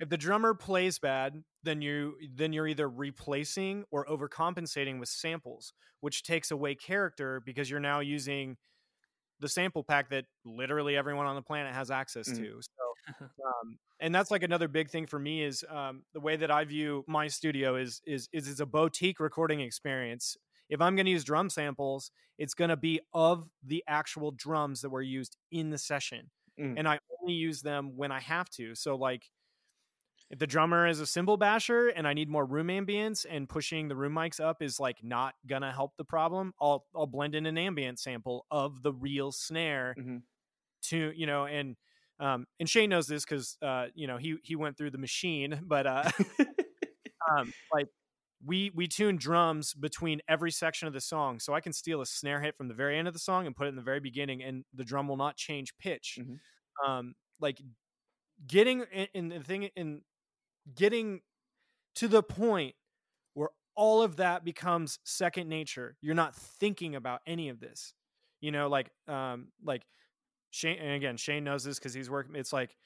if 0.00 0.08
the 0.08 0.16
drummer 0.16 0.54
plays 0.54 0.98
bad, 0.98 1.42
then 1.62 1.80
you 1.82 2.16
then 2.34 2.52
you're 2.52 2.66
either 2.68 2.88
replacing 2.88 3.84
or 3.90 4.04
overcompensating 4.06 4.98
with 4.98 5.08
samples, 5.08 5.72
which 6.00 6.22
takes 6.22 6.50
away 6.50 6.74
character 6.74 7.40
because 7.44 7.70
you're 7.70 7.80
now 7.80 8.00
using 8.00 8.56
the 9.40 9.48
sample 9.48 9.82
pack 9.84 10.10
that 10.10 10.24
literally 10.44 10.96
everyone 10.96 11.26
on 11.26 11.34
the 11.36 11.42
planet 11.42 11.74
has 11.74 11.90
access 11.90 12.28
Mm. 12.30 12.36
to. 12.38 12.60
So, 12.62 13.24
um, 13.46 13.78
and 14.00 14.14
that's 14.14 14.30
like 14.30 14.42
another 14.42 14.68
big 14.68 14.90
thing 14.90 15.06
for 15.06 15.18
me 15.18 15.42
is 15.42 15.64
um, 15.68 16.02
the 16.12 16.20
way 16.20 16.36
that 16.36 16.50
I 16.50 16.64
view 16.64 17.04
my 17.06 17.28
studio 17.28 17.76
is 17.76 18.00
is 18.06 18.28
is 18.32 18.48
it's 18.48 18.60
a 18.60 18.66
boutique 18.66 19.20
recording 19.20 19.60
experience. 19.60 20.36
If 20.70 20.80
I'm 20.80 20.96
going 20.96 21.06
to 21.06 21.12
use 21.12 21.24
drum 21.24 21.50
samples, 21.50 22.10
it's 22.38 22.54
going 22.54 22.70
to 22.70 22.76
be 22.76 23.00
of 23.12 23.48
the 23.62 23.84
actual 23.86 24.30
drums 24.32 24.80
that 24.80 24.90
were 24.90 25.02
used 25.02 25.36
in 25.50 25.70
the 25.70 25.78
session, 25.78 26.30
Mm. 26.58 26.74
and 26.78 26.88
I 26.88 26.98
only 27.20 27.34
use 27.34 27.62
them 27.62 27.96
when 27.96 28.10
I 28.12 28.20
have 28.20 28.48
to. 28.50 28.74
So 28.74 28.96
like. 28.96 29.30
If 30.30 30.38
the 30.38 30.46
drummer 30.46 30.86
is 30.86 31.00
a 31.00 31.06
cymbal 31.06 31.36
basher 31.36 31.88
and 31.88 32.08
I 32.08 32.14
need 32.14 32.28
more 32.28 32.44
room 32.44 32.68
ambience 32.68 33.26
and 33.28 33.48
pushing 33.48 33.88
the 33.88 33.96
room 33.96 34.14
mics 34.14 34.40
up 34.40 34.62
is 34.62 34.80
like 34.80 35.04
not 35.04 35.34
gonna 35.46 35.72
help 35.72 35.96
the 35.96 36.04
problem, 36.04 36.54
I'll 36.60 36.86
I'll 36.94 37.06
blend 37.06 37.34
in 37.34 37.46
an 37.46 37.58
ambient 37.58 37.98
sample 38.00 38.46
of 38.50 38.82
the 38.82 38.92
real 38.92 39.32
snare 39.32 39.98
Mhm. 39.98 40.24
to 40.84 41.12
you 41.16 41.26
know 41.26 41.46
and 41.46 41.76
um 42.20 42.46
and 42.60 42.68
Shane 42.68 42.90
knows 42.90 43.06
this 43.08 43.24
because 43.24 43.58
uh 43.62 43.88
you 43.94 44.06
know 44.06 44.16
he 44.18 44.36
he 44.42 44.56
went 44.56 44.76
through 44.78 44.90
the 44.90 44.98
machine, 44.98 45.60
but 45.66 45.86
uh 45.86 46.10
um 47.38 47.52
like 47.72 47.86
we 48.44 48.70
we 48.74 48.88
tune 48.88 49.16
drums 49.16 49.74
between 49.74 50.20
every 50.28 50.50
section 50.50 50.88
of 50.88 50.94
the 50.94 51.00
song 51.00 51.40
so 51.40 51.54
i 51.54 51.60
can 51.60 51.72
steal 51.72 52.00
a 52.00 52.06
snare 52.06 52.40
hit 52.40 52.56
from 52.56 52.68
the 52.68 52.74
very 52.74 52.98
end 52.98 53.08
of 53.08 53.14
the 53.14 53.20
song 53.20 53.46
and 53.46 53.56
put 53.56 53.66
it 53.66 53.70
in 53.70 53.76
the 53.76 53.82
very 53.82 54.00
beginning 54.00 54.42
and 54.42 54.64
the 54.74 54.84
drum 54.84 55.08
will 55.08 55.16
not 55.16 55.36
change 55.36 55.76
pitch 55.78 56.20
Mhm. 56.20 56.40
um 56.86 57.14
like 57.40 57.60
getting 58.46 58.82
in, 58.92 59.08
in 59.14 59.28
the 59.30 59.40
thing 59.40 59.64
in 59.76 60.02
getting 60.72 61.20
to 61.96 62.08
the 62.08 62.22
point 62.22 62.74
where 63.34 63.50
all 63.76 64.02
of 64.02 64.16
that 64.16 64.44
becomes 64.44 64.98
second 65.04 65.48
nature 65.48 65.96
you're 66.00 66.14
not 66.14 66.34
thinking 66.34 66.94
about 66.96 67.20
any 67.26 67.48
of 67.48 67.60
this 67.60 67.94
you 68.40 68.52
know 68.52 68.68
like 68.68 68.90
um 69.08 69.48
like 69.62 69.86
shane 70.50 70.78
and 70.78 70.92
again 70.92 71.16
shane 71.16 71.44
knows 71.44 71.64
this 71.64 71.78
because 71.78 71.94
he's 71.94 72.10
working 72.10 72.36
it's 72.36 72.52
like 72.52 72.76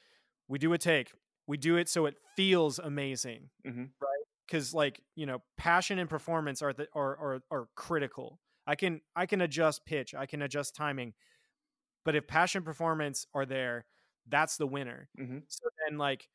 we 0.48 0.58
do 0.58 0.72
a 0.74 0.78
take. 0.78 1.12
We 1.46 1.56
do 1.56 1.76
it 1.76 1.88
so 1.88 2.06
it 2.06 2.16
feels 2.36 2.78
amazing, 2.78 3.50
Mhm. 3.66 3.92
right? 4.00 4.24
Because 4.46 4.74
like 4.74 5.02
you 5.16 5.26
know, 5.26 5.42
passion 5.56 5.98
and 5.98 6.08
performance 6.10 6.62
are 6.62 6.72
the 6.72 6.88
are, 6.94 7.16
are 7.18 7.42
are 7.50 7.68
critical. 7.76 8.40
I 8.66 8.76
can 8.76 9.00
I 9.16 9.26
can 9.26 9.40
adjust 9.42 9.86
pitch, 9.86 10.14
I 10.14 10.26
can 10.26 10.42
adjust 10.42 10.74
timing, 10.74 11.14
but 12.04 12.14
if 12.16 12.26
passion 12.26 12.62
performance 12.62 13.26
are 13.34 13.46
there, 13.46 13.86
that's 14.26 14.56
the 14.56 14.66
winner. 14.66 15.10
Mhm. 15.18 15.42
So 15.48 15.68
then 15.86 15.98
like, 15.98 16.28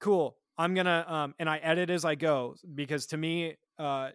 cool. 0.00 0.38
I'm 0.58 0.74
gonna 0.74 1.04
um 1.08 1.34
and 1.38 1.48
I 1.48 1.58
edit 1.58 1.90
as 1.90 2.04
I 2.04 2.14
go 2.14 2.56
because 2.74 3.06
to 3.06 3.16
me, 3.16 3.56
uh, 3.78 4.10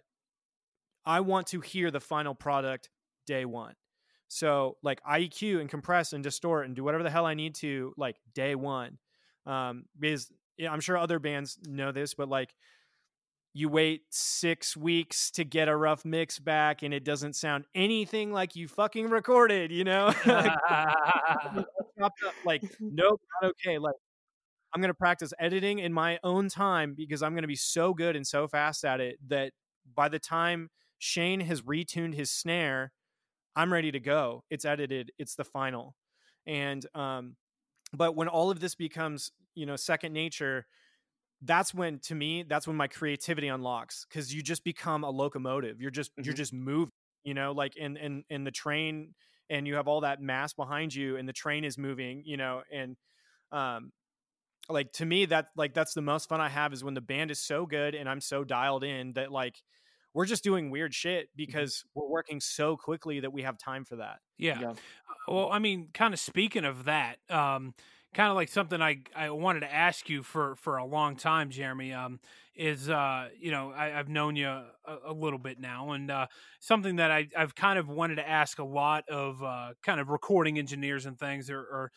I 1.06 1.20
want 1.20 1.46
to 1.48 1.60
hear 1.60 1.90
the 1.90 2.00
final 2.00 2.34
product 2.34 2.88
day 3.26 3.44
one. 3.44 3.74
So 4.28 4.76
like 4.82 5.02
IEQ 5.04 5.60
and 5.60 5.68
compress 5.68 6.12
and 6.12 6.24
distort 6.24 6.66
and 6.66 6.74
do 6.74 6.82
whatever 6.82 7.04
the 7.04 7.10
hell 7.10 7.26
I 7.26 7.34
need 7.34 7.54
to 7.56 7.92
like 7.96 8.16
day 8.34 8.54
one. 8.54 8.98
Um, 9.46 9.84
because 9.98 10.30
I'm 10.68 10.80
sure 10.80 10.96
other 10.96 11.18
bands 11.18 11.58
know 11.66 11.92
this, 11.92 12.14
but 12.14 12.28
like 12.28 12.54
you 13.52 13.68
wait 13.68 14.02
six 14.10 14.76
weeks 14.76 15.30
to 15.32 15.44
get 15.44 15.68
a 15.68 15.76
rough 15.76 16.04
mix 16.04 16.38
back 16.40 16.82
and 16.82 16.92
it 16.92 17.04
doesn't 17.04 17.34
sound 17.36 17.64
anything 17.74 18.32
like 18.32 18.56
you 18.56 18.66
fucking 18.66 19.08
recorded, 19.10 19.70
you 19.70 19.84
know? 19.84 20.12
Up, 22.02 22.12
like, 22.44 22.64
nope, 22.90 23.20
not 23.40 23.50
okay. 23.50 23.78
Like 23.78 23.94
I'm 24.74 24.80
gonna 24.80 24.94
practice 24.94 25.32
editing 25.38 25.78
in 25.78 25.92
my 25.92 26.18
own 26.24 26.48
time 26.48 26.94
because 26.94 27.22
I'm 27.22 27.34
gonna 27.34 27.46
be 27.46 27.56
so 27.56 27.94
good 27.94 28.16
and 28.16 28.26
so 28.26 28.48
fast 28.48 28.84
at 28.84 29.00
it 29.00 29.18
that 29.28 29.52
by 29.94 30.08
the 30.08 30.18
time 30.18 30.70
Shane 30.98 31.40
has 31.40 31.62
retuned 31.62 32.14
his 32.14 32.32
snare, 32.32 32.92
I'm 33.56 33.72
ready 33.72 33.92
to 33.92 34.00
go. 34.00 34.44
It's 34.50 34.64
edited. 34.64 35.12
It's 35.18 35.36
the 35.36 35.44
final. 35.44 35.96
And 36.46 36.86
um, 36.94 37.36
but 37.92 38.16
when 38.16 38.28
all 38.28 38.50
of 38.50 38.60
this 38.60 38.74
becomes, 38.74 39.32
you 39.54 39.66
know, 39.66 39.76
second 39.76 40.12
nature, 40.14 40.66
that's 41.42 41.74
when 41.74 41.98
to 42.00 42.14
me, 42.14 42.42
that's 42.42 42.66
when 42.66 42.76
my 42.76 42.88
creativity 42.88 43.48
unlocks 43.48 44.06
because 44.08 44.32
you 44.34 44.42
just 44.42 44.64
become 44.64 45.04
a 45.04 45.10
locomotive. 45.10 45.80
You're 45.80 45.90
just 45.90 46.12
you're 46.22 46.32
Mhm. 46.32 46.34
just 46.34 46.52
moving, 46.52 46.92
you 47.24 47.34
know, 47.34 47.52
like 47.52 47.76
in 47.76 47.96
in 47.96 48.24
in 48.30 48.44
the 48.44 48.50
train 48.50 49.14
and 49.50 49.66
you 49.66 49.74
have 49.74 49.88
all 49.88 50.00
that 50.02 50.20
mass 50.20 50.54
behind 50.54 50.94
you 50.94 51.16
and 51.16 51.28
the 51.28 51.32
train 51.32 51.64
is 51.64 51.76
moving, 51.76 52.22
you 52.24 52.36
know, 52.36 52.62
and 52.72 52.96
um 53.52 53.92
like 54.68 54.92
to 54.94 55.04
me 55.04 55.26
that 55.26 55.48
like 55.56 55.74
that's 55.74 55.94
the 55.94 56.02
most 56.02 56.28
fun 56.28 56.40
I 56.40 56.48
have 56.48 56.72
is 56.72 56.82
when 56.82 56.94
the 56.94 57.00
band 57.00 57.30
is 57.30 57.40
so 57.40 57.66
good 57.66 57.94
and 57.94 58.08
I'm 58.08 58.20
so 58.20 58.44
dialed 58.44 58.84
in 58.84 59.12
that 59.14 59.30
like 59.30 59.56
we're 60.14 60.26
just 60.26 60.44
doing 60.44 60.70
weird 60.70 60.94
shit 60.94 61.28
because 61.36 61.84
we're 61.94 62.08
working 62.08 62.40
so 62.40 62.76
quickly 62.76 63.20
that 63.20 63.32
we 63.32 63.42
have 63.42 63.58
time 63.58 63.84
for 63.84 63.96
that. 63.96 64.20
yeah. 64.38 64.60
Yeah. 64.60 64.74
Well, 65.26 65.50
I 65.50 65.58
mean, 65.58 65.88
kind 65.92 66.14
of 66.14 66.20
speaking 66.20 66.64
of 66.64 66.84
that, 66.84 67.16
um, 67.28 67.74
kind 68.14 68.30
of 68.30 68.36
like 68.36 68.48
something 68.48 68.80
I, 68.80 69.00
I 69.16 69.30
wanted 69.30 69.60
to 69.60 69.74
ask 69.74 70.08
you 70.08 70.22
for, 70.22 70.54
for 70.54 70.76
a 70.76 70.84
long 70.84 71.16
time, 71.16 71.50
Jeremy, 71.50 71.92
um, 71.92 72.20
is, 72.54 72.88
uh, 72.88 73.28
you 73.40 73.50
know, 73.50 73.72
I, 73.72 73.98
I've 73.98 74.08
known 74.08 74.36
you 74.36 74.46
a, 74.46 74.66
a 75.06 75.12
little 75.12 75.40
bit 75.40 75.58
now 75.58 75.90
and, 75.90 76.08
uh, 76.10 76.26
something 76.60 76.96
that 76.96 77.10
I, 77.10 77.28
I've 77.36 77.56
kind 77.56 77.76
of 77.78 77.88
wanted 77.88 78.16
to 78.16 78.28
ask 78.28 78.60
a 78.60 78.64
lot 78.64 79.08
of, 79.08 79.42
uh, 79.42 79.70
kind 79.82 79.98
of 79.98 80.10
recording 80.10 80.58
engineers 80.58 81.06
and 81.06 81.18
things 81.18 81.50
or, 81.50 81.58
or 81.58 81.92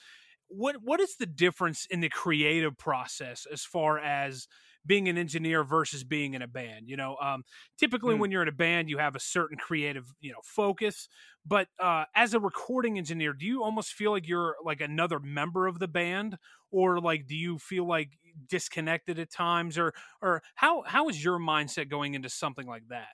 what, 0.48 0.78
what 0.82 1.00
is 1.00 1.18
the 1.18 1.26
difference 1.26 1.86
in 1.86 2.00
the 2.02 2.10
creative 2.10 2.78
process 2.78 3.46
as 3.52 3.64
far 3.64 4.00
as 4.00 4.48
being 4.86 5.10
an 5.10 5.18
engineer 5.18 5.64
versus 5.64 6.04
being 6.04 6.34
in 6.34 6.42
a 6.42 6.48
band? 6.48 6.88
You 6.88 6.98
know, 6.98 7.18
um, 7.18 7.44
typically 7.78 8.14
Hmm. 8.14 8.16
when 8.16 8.32
you're 8.32 8.42
in 8.42 8.48
a 8.48 8.52
band, 8.54 8.90
you 8.90 8.98
have 8.98 9.16
a 9.16 9.20
certain 9.20 9.58
creative, 9.58 10.14
you 10.20 10.32
know, 10.32 10.42
focus, 10.44 11.10
but 11.46 11.68
uh, 11.80 12.06
as 12.16 12.34
a 12.34 12.40
recording 12.40 12.98
engineer, 12.98 13.34
do 13.34 13.46
you 13.46 13.64
almost 13.64 13.94
feel 13.94 14.12
like 14.12 14.28
you're 14.28 14.56
like 14.64 14.82
another 14.82 15.20
member 15.20 15.68
of 15.68 15.80
the 15.80 15.88
band, 15.88 16.38
or 16.72 17.00
like 17.00 17.26
do 17.28 17.36
you 17.36 17.58
feel 17.58 17.88
like 17.88 18.18
disconnected 18.48 19.20
at 19.20 19.32
times, 19.32 19.78
or 19.78 19.94
or 20.22 20.42
how 20.56 20.82
how 20.84 21.08
is 21.10 21.24
your 21.24 21.40
mindset 21.40 21.90
going 21.90 22.14
into 22.14 22.30
something 22.30 22.68
like 22.68 22.88
that? 22.90 23.10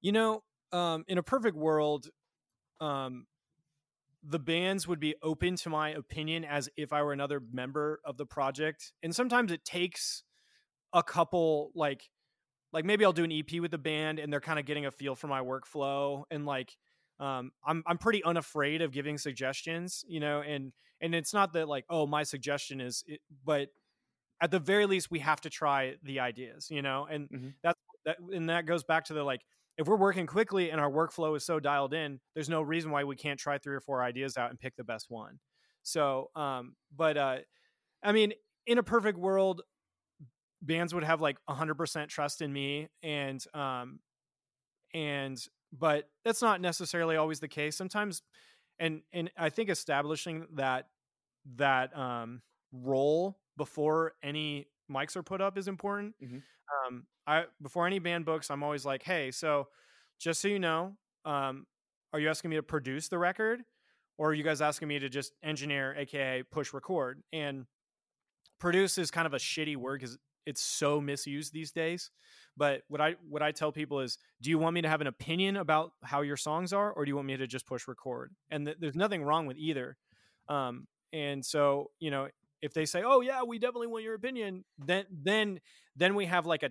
You 0.00 0.12
know, 0.12 0.44
um, 0.72 1.04
in 1.08 1.18
a 1.18 1.22
perfect 1.22 1.56
world, 1.56 2.08
um, 2.80 3.26
the 4.22 4.38
bands 4.38 4.86
would 4.86 5.00
be 5.00 5.14
open 5.22 5.56
to 5.56 5.70
my 5.70 5.90
opinion 5.90 6.44
as 6.44 6.68
if 6.76 6.92
I 6.92 7.02
were 7.02 7.12
another 7.12 7.40
member 7.40 8.00
of 8.04 8.16
the 8.18 8.26
project. 8.26 8.92
And 9.02 9.14
sometimes 9.14 9.50
it 9.52 9.64
takes 9.64 10.24
a 10.92 11.02
couple 11.02 11.72
like 11.74 12.10
like 12.72 12.84
maybe 12.84 13.04
I'll 13.04 13.12
do 13.12 13.24
an 13.24 13.32
EP 13.32 13.60
with 13.60 13.70
the 13.72 13.78
band 13.78 14.18
and 14.18 14.32
they're 14.32 14.40
kind 14.40 14.58
of 14.58 14.66
getting 14.66 14.86
a 14.86 14.90
feel 14.90 15.16
for 15.16 15.28
my 15.28 15.40
workflow 15.40 16.24
and 16.30 16.46
like 16.46 16.76
um 17.20 17.52
I'm 17.64 17.82
I'm 17.86 17.98
pretty 17.98 18.22
unafraid 18.24 18.82
of 18.82 18.92
giving 18.92 19.18
suggestions, 19.18 20.04
you 20.08 20.20
know, 20.20 20.42
and 20.42 20.72
and 21.00 21.14
it's 21.14 21.34
not 21.34 21.52
that 21.54 21.68
like 21.68 21.84
oh 21.90 22.06
my 22.06 22.22
suggestion 22.24 22.80
is 22.80 23.04
it, 23.06 23.20
but 23.44 23.70
at 24.40 24.50
the 24.50 24.58
very 24.58 24.86
least 24.86 25.10
we 25.10 25.18
have 25.20 25.40
to 25.42 25.50
try 25.50 25.96
the 26.02 26.20
ideas, 26.20 26.70
you 26.70 26.82
know, 26.82 27.06
and 27.06 27.30
Mhm. 27.30 27.54
that's 27.62 27.78
that 28.04 28.18
and 28.20 28.48
that 28.50 28.66
goes 28.66 28.84
back 28.84 29.04
to 29.06 29.14
the 29.14 29.22
like 29.24 29.42
if 29.80 29.86
we're 29.86 29.96
working 29.96 30.26
quickly 30.26 30.70
and 30.70 30.78
our 30.78 30.90
workflow 30.90 31.34
is 31.34 31.42
so 31.42 31.58
dialed 31.58 31.94
in, 31.94 32.20
there's 32.34 32.50
no 32.50 32.60
reason 32.60 32.90
why 32.90 33.02
we 33.04 33.16
can't 33.16 33.40
try 33.40 33.56
three 33.56 33.74
or 33.74 33.80
four 33.80 34.02
ideas 34.02 34.36
out 34.36 34.50
and 34.50 34.60
pick 34.60 34.76
the 34.76 34.84
best 34.84 35.06
one. 35.08 35.38
So, 35.82 36.28
um, 36.36 36.74
but 36.94 37.16
uh, 37.16 37.36
I 38.02 38.12
mean, 38.12 38.34
in 38.66 38.76
a 38.76 38.82
perfect 38.82 39.16
world, 39.16 39.62
bands 40.60 40.92
would 40.92 41.02
have 41.02 41.22
like 41.22 41.38
100% 41.48 42.08
trust 42.08 42.42
in 42.42 42.52
me, 42.52 42.88
and 43.02 43.42
um, 43.54 44.00
and 44.92 45.42
but 45.72 46.10
that's 46.26 46.42
not 46.42 46.60
necessarily 46.60 47.16
always 47.16 47.40
the 47.40 47.48
case. 47.48 47.74
Sometimes, 47.74 48.20
and 48.78 49.00
and 49.14 49.30
I 49.38 49.48
think 49.48 49.70
establishing 49.70 50.46
that 50.56 50.88
that 51.56 51.96
um 51.96 52.42
role 52.70 53.38
before 53.56 54.12
any 54.22 54.66
mics 54.90 55.16
are 55.16 55.22
put 55.22 55.40
up 55.40 55.56
is 55.56 55.68
important. 55.68 56.14
Mhm. 56.22 56.42
Um, 56.86 57.06
I 57.26 57.46
before 57.62 57.86
any 57.86 57.98
band 57.98 58.24
books, 58.24 58.50
I'm 58.50 58.62
always 58.62 58.84
like, 58.84 59.02
hey, 59.02 59.30
so 59.30 59.68
just 60.18 60.40
so 60.40 60.48
you 60.48 60.58
know, 60.58 60.96
um, 61.24 61.66
are 62.12 62.20
you 62.20 62.28
asking 62.28 62.50
me 62.50 62.56
to 62.56 62.62
produce 62.62 63.08
the 63.08 63.18
record, 63.18 63.62
or 64.18 64.30
are 64.30 64.34
you 64.34 64.44
guys 64.44 64.60
asking 64.60 64.88
me 64.88 64.98
to 64.98 65.08
just 65.08 65.32
engineer, 65.42 65.94
aka 65.96 66.42
push 66.44 66.72
record? 66.72 67.22
And 67.32 67.66
produce 68.58 68.98
is 68.98 69.10
kind 69.10 69.26
of 69.26 69.34
a 69.34 69.38
shitty 69.38 69.76
word 69.76 70.00
because 70.00 70.18
it's 70.46 70.60
so 70.60 71.00
misused 71.00 71.52
these 71.52 71.72
days. 71.72 72.10
But 72.56 72.82
what 72.88 73.00
I 73.00 73.12
what 73.28 73.42
I 73.42 73.52
tell 73.52 73.72
people 73.72 74.00
is, 74.00 74.18
do 74.40 74.50
you 74.50 74.58
want 74.58 74.74
me 74.74 74.82
to 74.82 74.88
have 74.88 75.00
an 75.00 75.06
opinion 75.06 75.56
about 75.56 75.92
how 76.02 76.22
your 76.22 76.36
songs 76.36 76.72
are, 76.72 76.92
or 76.92 77.04
do 77.04 77.08
you 77.10 77.16
want 77.16 77.26
me 77.26 77.36
to 77.36 77.46
just 77.46 77.66
push 77.66 77.88
record? 77.88 78.34
And 78.50 78.66
th- 78.66 78.78
there's 78.80 78.96
nothing 78.96 79.22
wrong 79.22 79.46
with 79.46 79.56
either. 79.56 79.96
Um, 80.48 80.86
and 81.12 81.44
so 81.44 81.90
you 82.00 82.10
know, 82.10 82.28
if 82.62 82.74
they 82.74 82.84
say, 82.86 83.02
"Oh 83.04 83.20
yeah, 83.20 83.42
we 83.42 83.58
definitely 83.58 83.88
want 83.88 84.04
your 84.04 84.14
opinion," 84.14 84.64
then 84.78 85.06
then 85.10 85.60
then 85.96 86.14
we 86.14 86.26
have 86.26 86.46
like 86.46 86.62
a 86.62 86.70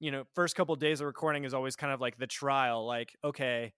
you 0.00 0.10
know, 0.10 0.24
first 0.34 0.56
couple 0.56 0.74
days 0.76 1.00
of 1.00 1.06
recording 1.06 1.44
is 1.44 1.54
always 1.54 1.76
kind 1.76 1.92
of 1.92 2.00
like 2.00 2.16
the 2.18 2.26
trial. 2.26 2.86
Like, 2.86 3.14
okay, 3.24 3.74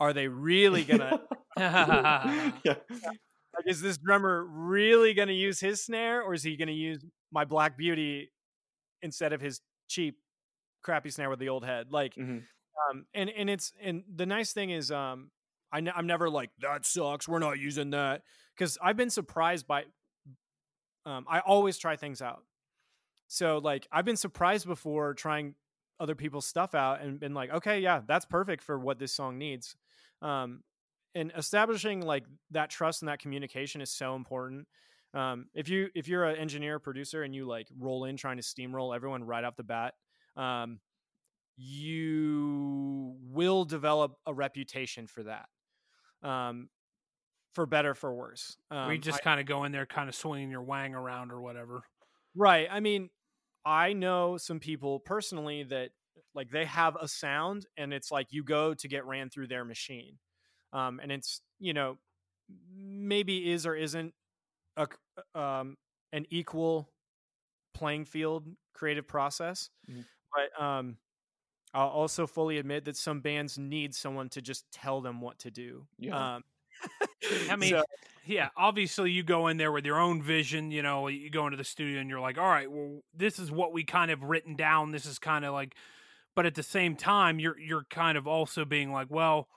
are 0.00 0.12
they 0.12 0.28
really 0.28 0.84
gonna? 0.84 1.20
yeah. 1.58 2.52
like, 2.64 3.66
is 3.66 3.80
this 3.80 3.98
drummer 3.98 4.44
really 4.44 5.14
gonna 5.14 5.32
use 5.32 5.60
his 5.60 5.84
snare, 5.84 6.22
or 6.22 6.34
is 6.34 6.42
he 6.42 6.56
gonna 6.56 6.72
use 6.72 7.04
my 7.32 7.44
Black 7.44 7.76
Beauty 7.76 8.30
instead 9.02 9.32
of 9.32 9.40
his 9.40 9.60
cheap, 9.88 10.18
crappy 10.82 11.10
snare 11.10 11.30
with 11.30 11.40
the 11.40 11.48
old 11.48 11.64
head? 11.64 11.90
Like, 11.90 12.14
Mhm. 12.14 12.44
um, 12.90 13.06
and 13.14 13.30
and 13.30 13.50
it's 13.50 13.72
and 13.80 14.04
the 14.14 14.26
nice 14.26 14.52
thing 14.52 14.70
is, 14.70 14.90
um, 14.92 15.30
I 15.72 15.78
n- 15.78 15.92
I'm 15.94 16.06
never 16.06 16.30
like 16.30 16.50
that 16.60 16.86
sucks. 16.86 17.28
We're 17.28 17.40
not 17.40 17.58
using 17.58 17.90
that 17.90 18.22
because 18.56 18.78
I've 18.82 18.96
been 18.96 19.10
surprised 19.10 19.66
by. 19.66 19.86
Um, 21.08 21.24
I 21.26 21.40
always 21.40 21.78
try 21.78 21.96
things 21.96 22.20
out. 22.20 22.42
So 23.28 23.58
like 23.58 23.88
I've 23.90 24.04
been 24.04 24.16
surprised 24.16 24.66
before 24.66 25.14
trying 25.14 25.54
other 25.98 26.14
people's 26.14 26.46
stuff 26.46 26.74
out 26.74 27.00
and 27.00 27.18
been 27.18 27.34
like, 27.34 27.50
okay, 27.50 27.80
yeah, 27.80 28.02
that's 28.06 28.26
perfect 28.26 28.62
for 28.62 28.78
what 28.78 28.98
this 28.98 29.12
song 29.12 29.38
needs. 29.38 29.74
Um, 30.20 30.62
and 31.14 31.32
establishing 31.34 32.02
like 32.02 32.24
that 32.50 32.68
trust 32.68 33.00
and 33.00 33.08
that 33.08 33.20
communication 33.20 33.80
is 33.80 33.90
so 33.90 34.14
important. 34.14 34.68
Um, 35.14 35.46
if 35.54 35.70
you 35.70 35.88
if 35.94 36.06
you're 36.06 36.24
an 36.24 36.36
engineer 36.36 36.78
producer 36.78 37.22
and 37.22 37.34
you 37.34 37.46
like 37.46 37.68
roll 37.78 38.04
in 38.04 38.18
trying 38.18 38.36
to 38.36 38.42
steamroll 38.42 38.94
everyone 38.94 39.24
right 39.24 39.42
off 39.42 39.56
the 39.56 39.64
bat, 39.64 39.94
um, 40.36 40.78
you 41.56 43.16
will 43.22 43.64
develop 43.64 44.16
a 44.26 44.34
reputation 44.34 45.06
for 45.06 45.22
that. 45.22 45.48
Um, 46.22 46.68
for 47.58 47.66
better 47.66 47.92
for 47.92 48.14
worse. 48.14 48.56
Um, 48.70 48.90
I- 48.90 48.96
just 48.98 49.20
kind 49.20 49.40
of 49.40 49.46
go 49.46 49.64
in 49.64 49.72
there, 49.72 49.84
kind 49.84 50.08
of 50.08 50.14
swinging 50.14 50.48
your 50.48 50.62
wang 50.62 50.94
around 50.94 51.32
or 51.32 51.40
whatever. 51.40 51.82
Right. 52.36 52.68
I 52.70 52.78
mean, 52.78 53.10
I 53.64 53.94
know 53.94 54.36
some 54.36 54.60
people 54.60 55.00
personally 55.00 55.64
that 55.64 55.90
like 56.34 56.50
they 56.50 56.66
have 56.66 56.94
a 56.94 57.08
sound 57.08 57.66
and 57.76 57.92
it's 57.92 58.12
like 58.12 58.28
you 58.30 58.44
go 58.44 58.74
to 58.74 58.86
get 58.86 59.04
ran 59.06 59.28
through 59.28 59.48
their 59.48 59.64
machine. 59.64 60.20
Um, 60.72 61.00
and 61.00 61.10
it's, 61.10 61.40
you 61.58 61.72
know, 61.74 61.98
maybe 62.72 63.50
is 63.50 63.66
or 63.66 63.74
isn't 63.74 64.14
a 64.76 64.86
c- 64.92 65.22
um, 65.34 65.76
an 66.12 66.26
equal 66.30 66.92
playing 67.74 68.04
field 68.04 68.46
creative 68.72 69.08
process. 69.08 69.68
Mhm. 69.90 70.04
But 70.32 70.62
um, 70.62 70.98
I'll 71.74 71.88
also 71.88 72.26
fully 72.26 72.58
admit 72.58 72.84
that 72.86 72.96
some 72.96 73.20
bands 73.20 73.58
need 73.58 73.94
someone 73.96 74.28
to 74.30 74.42
just 74.42 74.70
tell 74.70 75.00
them 75.00 75.20
what 75.20 75.40
to 75.40 75.50
do. 75.50 75.88
Yeah. 75.98 76.36
Um, 76.36 76.44
I 77.50 77.56
mean, 77.56 77.70
So- 77.70 77.84
yeah, 78.26 78.48
obviously 78.56 79.10
you 79.10 79.22
go 79.22 79.46
in 79.48 79.56
there 79.56 79.72
with 79.72 79.86
your 79.86 79.98
own 79.98 80.22
vision, 80.22 80.70
you 80.70 80.82
know, 80.82 81.08
you 81.08 81.30
go 81.30 81.46
into 81.46 81.56
the 81.56 81.64
studio 81.64 82.00
and 82.00 82.10
you're 82.10 82.20
like, 82.20 82.36
all 82.36 82.48
right, 82.48 82.70
well, 82.70 83.00
this 83.16 83.38
is 83.38 83.50
what 83.50 83.72
we 83.72 83.84
kind 83.84 84.10
of 84.10 84.22
written 84.22 84.54
down. 84.54 84.92
This 84.92 85.06
is 85.06 85.18
kind 85.18 85.44
of 85.46 85.54
like, 85.54 85.74
but 86.36 86.44
at 86.44 86.54
the 86.54 86.62
same 86.62 86.94
time, 86.94 87.38
you're, 87.38 87.58
you're 87.58 87.84
kind 87.88 88.18
of 88.18 88.26
also 88.26 88.64
being 88.66 88.92
like, 88.92 89.06
well, 89.10 89.48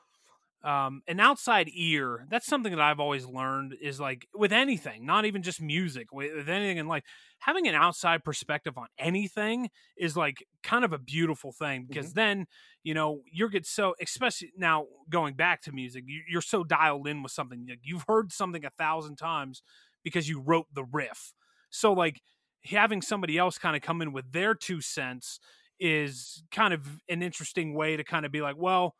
um, 0.63 1.01
an 1.07 1.19
outside 1.19 1.69
ear, 1.73 2.25
that's 2.29 2.45
something 2.45 2.71
that 2.71 2.81
I've 2.81 2.99
always 2.99 3.25
learned 3.25 3.75
is 3.81 3.99
like 3.99 4.27
with 4.33 4.51
anything, 4.51 5.05
not 5.05 5.25
even 5.25 5.41
just 5.41 5.61
music, 5.61 6.11
with, 6.11 6.35
with 6.35 6.49
anything 6.49 6.77
in 6.77 6.87
life, 6.87 7.03
having 7.39 7.67
an 7.67 7.73
outside 7.75 8.23
perspective 8.23 8.77
on 8.77 8.87
anything 8.99 9.69
is 9.97 10.15
like 10.15 10.45
kind 10.61 10.85
of 10.85 10.93
a 10.93 10.99
beautiful 10.99 11.51
thing 11.51 11.85
because 11.87 12.13
then, 12.13 12.45
you 12.83 12.93
know, 12.93 13.21
you're 13.31 13.49
get 13.49 13.65
so, 13.65 13.95
especially 13.99 14.51
now 14.55 14.85
going 15.09 15.33
back 15.33 15.61
to 15.63 15.71
music, 15.71 16.03
you, 16.05 16.21
you're 16.29 16.41
so 16.41 16.63
dialed 16.63 17.07
in 17.07 17.23
with 17.23 17.31
something. 17.31 17.65
Like 17.67 17.79
you've 17.81 18.05
heard 18.07 18.31
something 18.31 18.63
a 18.63 18.69
thousand 18.69 19.15
times 19.15 19.63
because 20.03 20.29
you 20.29 20.39
wrote 20.39 20.67
the 20.73 20.83
riff. 20.83 21.33
So, 21.69 21.93
like, 21.93 22.21
having 22.65 23.01
somebody 23.01 23.37
else 23.37 23.57
kind 23.57 23.75
of 23.75 23.81
come 23.81 24.01
in 24.01 24.11
with 24.11 24.31
their 24.31 24.53
two 24.53 24.81
cents 24.81 25.39
is 25.79 26.43
kind 26.51 26.73
of 26.73 27.01
an 27.09 27.23
interesting 27.23 27.73
way 27.73 27.97
to 27.97 28.03
kind 28.03 28.25
of 28.25 28.31
be 28.31 28.41
like, 28.41 28.55
well, 28.57 28.95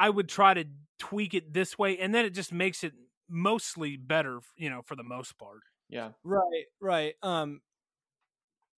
I 0.00 0.08
would 0.08 0.30
try 0.30 0.54
to 0.54 0.64
tweak 0.98 1.34
it 1.34 1.52
this 1.52 1.78
way, 1.78 1.98
and 1.98 2.14
then 2.14 2.24
it 2.24 2.30
just 2.30 2.54
makes 2.54 2.82
it 2.82 2.94
mostly 3.28 3.98
better, 3.98 4.40
you 4.56 4.70
know, 4.70 4.80
for 4.82 4.96
the 4.96 5.02
most 5.04 5.38
part. 5.38 5.60
Yeah. 5.90 6.12
Right, 6.24 6.64
right. 6.80 7.14
Um 7.22 7.60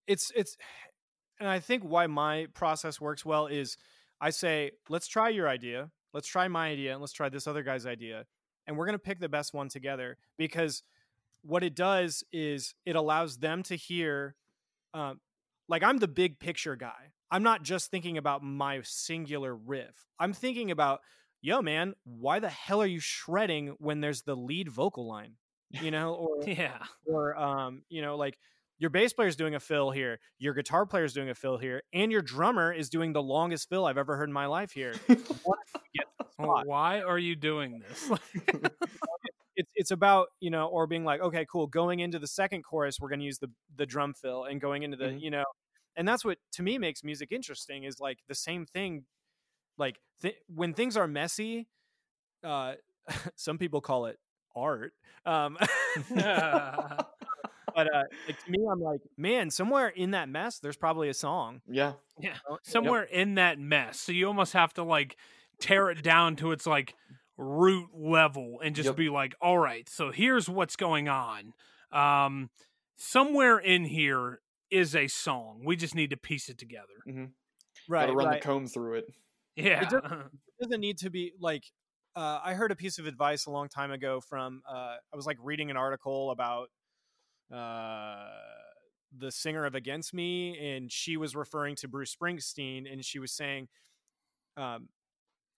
it's 0.08 0.32
it's 0.34 0.56
and 1.38 1.48
I 1.48 1.60
think 1.60 1.84
why 1.84 2.08
my 2.08 2.46
process 2.54 3.00
works 3.00 3.24
well 3.24 3.46
is 3.46 3.76
I 4.20 4.30
say, 4.30 4.72
let's 4.88 5.06
try 5.06 5.28
your 5.28 5.48
idea, 5.48 5.90
let's 6.12 6.28
try 6.28 6.48
my 6.48 6.68
idea, 6.68 6.92
and 6.92 7.00
let's 7.00 7.12
try 7.12 7.28
this 7.28 7.46
other 7.46 7.62
guy's 7.62 7.86
idea. 7.86 8.24
And 8.66 8.76
we're 8.76 8.86
gonna 8.86 8.98
pick 8.98 9.20
the 9.20 9.28
best 9.28 9.54
one 9.54 9.68
together 9.68 10.18
because 10.36 10.82
what 11.42 11.62
it 11.62 11.76
does 11.76 12.24
is 12.32 12.74
it 12.84 12.96
allows 12.96 13.38
them 13.38 13.62
to 13.64 13.76
hear 13.76 14.34
um 14.92 15.20
like 15.68 15.84
I'm 15.84 15.98
the 15.98 16.08
big 16.08 16.40
picture 16.40 16.74
guy. 16.74 17.11
I'm 17.32 17.42
not 17.42 17.62
just 17.62 17.90
thinking 17.90 18.18
about 18.18 18.42
my 18.44 18.82
singular 18.84 19.54
riff. 19.56 20.06
I'm 20.20 20.34
thinking 20.34 20.70
about, 20.70 21.00
yo, 21.40 21.62
man, 21.62 21.94
why 22.04 22.38
the 22.38 22.50
hell 22.50 22.82
are 22.82 22.86
you 22.86 23.00
shredding 23.00 23.74
when 23.78 24.00
there's 24.00 24.22
the 24.22 24.36
lead 24.36 24.68
vocal 24.68 25.08
line? 25.08 25.36
You 25.70 25.90
know, 25.90 26.14
or 26.14 26.44
Yeah. 26.46 26.78
or 27.06 27.36
um, 27.36 27.82
you 27.88 28.02
know, 28.02 28.16
like 28.16 28.38
your 28.78 28.90
bass 28.90 29.12
player's 29.14 29.36
doing 29.36 29.54
a 29.54 29.60
fill 29.60 29.90
here, 29.90 30.20
your 30.38 30.54
guitar 30.54 30.84
player's 30.86 31.14
doing 31.14 31.30
a 31.30 31.34
fill 31.34 31.56
here, 31.56 31.82
and 31.92 32.12
your 32.12 32.22
drummer 32.22 32.72
is 32.72 32.90
doing 32.90 33.12
the 33.12 33.22
longest 33.22 33.68
fill 33.68 33.86
I've 33.86 33.98
ever 33.98 34.16
heard 34.16 34.28
in 34.28 34.32
my 34.32 34.46
life 34.46 34.72
here. 34.72 34.92
Why 36.36 37.00
are 37.00 37.18
you 37.18 37.36
doing 37.36 37.80
this? 37.80 38.10
it's 39.56 39.70
it's 39.74 39.90
about 39.90 40.28
you 40.40 40.50
know, 40.50 40.66
or 40.66 40.86
being 40.86 41.04
like, 41.04 41.20
okay, 41.20 41.46
cool, 41.50 41.66
going 41.66 42.00
into 42.00 42.18
the 42.18 42.26
second 42.26 42.62
chorus, 42.62 42.98
we're 43.00 43.08
gonna 43.08 43.24
use 43.24 43.38
the 43.38 43.50
the 43.76 43.86
drum 43.86 44.14
fill, 44.14 44.44
and 44.44 44.60
going 44.60 44.82
into 44.82 44.96
the 44.96 45.06
Mhm. 45.06 45.20
you 45.22 45.30
know, 45.30 45.44
and 45.96 46.06
that's 46.06 46.24
what 46.24 46.38
to 46.52 46.62
me 46.62 46.78
makes 46.78 47.04
music 47.04 47.32
interesting 47.32 47.84
is 47.84 48.00
like 48.00 48.18
the 48.28 48.34
same 48.34 48.66
thing, 48.66 49.04
like 49.78 49.98
th- 50.20 50.36
when 50.48 50.74
things 50.74 50.96
are 50.96 51.06
messy, 51.08 51.68
uh, 52.44 52.74
some 53.36 53.58
people 53.58 53.80
call 53.80 54.06
it 54.06 54.18
art. 54.54 54.92
Um, 55.24 55.56
but 57.74 57.94
uh, 57.94 58.04
like 58.26 58.44
to 58.44 58.50
me, 58.50 58.58
I'm 58.70 58.80
like, 58.80 59.00
man, 59.16 59.50
somewhere 59.50 59.88
in 59.88 60.12
that 60.12 60.28
mess, 60.28 60.58
there's 60.58 60.76
probably 60.76 61.08
a 61.08 61.14
song. 61.14 61.60
Yeah. 61.68 61.92
yeah. 62.20 62.34
know? 62.48 62.58
Somewhere 62.62 63.02
in 63.04 63.34
that 63.36 63.58
mess. 63.58 64.00
So 64.00 64.12
you 64.12 64.26
almost 64.26 64.52
have 64.52 64.72
to 64.74 64.82
like 64.82 65.16
tear 65.60 65.90
it 65.90 66.02
down 66.02 66.36
to 66.36 66.52
its 66.52 66.66
like 66.66 66.94
root 67.36 67.88
level 67.94 68.60
and 68.62 68.74
just 68.74 68.88
Yep. 68.88 68.96
be 68.96 69.08
like, 69.08 69.34
all 69.40 69.58
right, 69.58 69.88
so 69.88 70.10
here's 70.10 70.48
what's 70.48 70.76
going 70.76 71.08
on. 71.08 71.52
Um, 71.92 72.50
somewhere 72.96 73.58
in 73.58 73.84
here 73.84 74.40
is 74.72 74.96
a 74.96 75.06
song. 75.06 75.62
We 75.64 75.76
just 75.76 75.94
need 75.94 76.10
to 76.10 76.16
piece 76.16 76.48
it 76.48 76.58
together. 76.58 76.86
Right, 77.88 78.06
Gotta 78.06 78.12
run 78.14 78.26
right. 78.26 78.40
the 78.40 78.46
comb 78.46 78.66
through 78.66 78.94
it. 78.94 79.04
Yeah. 79.56 79.88
It 80.58 80.68
doesn't 80.68 80.80
need 80.80 80.98
to 80.98 81.10
be 81.10 81.32
like. 81.40 81.64
Uh, 82.14 82.38
I 82.44 82.54
heard 82.54 82.70
a 82.70 82.76
piece 82.76 83.00
of 83.00 83.06
advice 83.06 83.46
a 83.46 83.50
long 83.50 83.68
time 83.68 83.90
ago 83.90 84.20
from. 84.20 84.62
Uh, 84.68 84.94
I 85.12 85.16
was 85.16 85.26
like 85.26 85.38
reading 85.42 85.70
an 85.72 85.76
article 85.76 86.30
about 86.30 86.68
uh, 87.52 88.28
the 89.18 89.32
singer 89.32 89.64
of 89.64 89.74
Against 89.74 90.14
Me, 90.14 90.56
and 90.58 90.92
she 90.92 91.16
was 91.16 91.34
referring 91.34 91.74
to 91.76 91.88
Bruce 91.88 92.14
Springsteen, 92.14 92.90
and 92.90 93.04
she 93.04 93.18
was 93.18 93.32
saying, 93.32 93.66
um, 94.56 94.88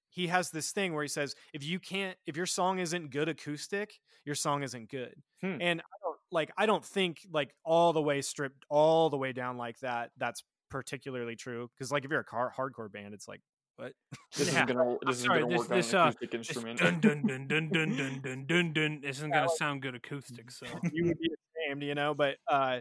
he 0.09 0.29
has 0.29 0.51
this 0.51 0.71
thing 0.71 0.95
where 0.95 1.03
he 1.03 1.09
says, 1.09 1.35
if 1.53 1.65
you 1.65 1.79
can't, 1.79 2.17
if 2.27 2.37
your 2.37 2.47
song 2.47 2.79
isn't 2.79 3.11
good 3.11 3.29
acoustic, 3.29 3.99
your 4.25 4.37
song 4.37 4.63
isn't 4.63 4.89
good. 4.89 5.15
Hmm. 5.41 5.59
And 5.61 5.81
I 5.81 5.94
don't 5.94 5.94
like. 6.35 6.51
I 6.59 6.67
don't 6.67 6.85
think 6.85 7.21
like 7.33 7.55
all 7.65 7.93
the 7.95 8.03
way 8.03 8.21
stripped, 8.21 8.65
all 8.69 9.09
the 9.09 9.17
way 9.17 9.33
down 9.33 9.57
like 9.57 9.79
that. 9.81 10.11
That's 10.19 10.45
particularly 10.71 11.37
true 11.37 11.71
because 11.75 11.91
like 11.93 12.05
if 12.05 12.11
you're 12.11 12.21
a 12.21 12.25
car 12.25 12.53
hardcore 12.57 12.93
band, 12.93 13.15
it's 13.15 13.27
like 13.29 13.41
what 13.77 13.93
This 14.37 14.53
Yeah. 14.53 14.65
isn't 14.65 14.77
gonna. 14.77 14.97
This 15.07 15.17
isn't 15.19 15.29
gonna 15.29 15.49
this- 15.49 15.59
work 15.59 15.71
on 15.71 15.77
this, 15.79 15.93
an 15.93 15.99
uh, 15.99 16.03
acoustic 16.09 16.35
instrument. 16.35 16.79
dun 16.81 17.01
dun 17.01 17.27
dun 17.27 17.49
dun 17.49 17.69
dun 17.71 17.97
dun 17.97 18.21
dun 18.23 18.47
dun 18.47 18.73
dun 18.73 19.01
isn't 19.05 19.31
gonna 19.31 19.49
sound 19.57 19.81
good 19.83 19.95
acoustic. 19.95 20.51
So 20.51 20.67
you 20.93 21.07
would 21.07 21.19
be 21.19 21.31
ashamed, 21.67 21.83
you 21.83 21.95
know. 21.95 22.13
But 22.15 22.37
uh, 22.49 22.81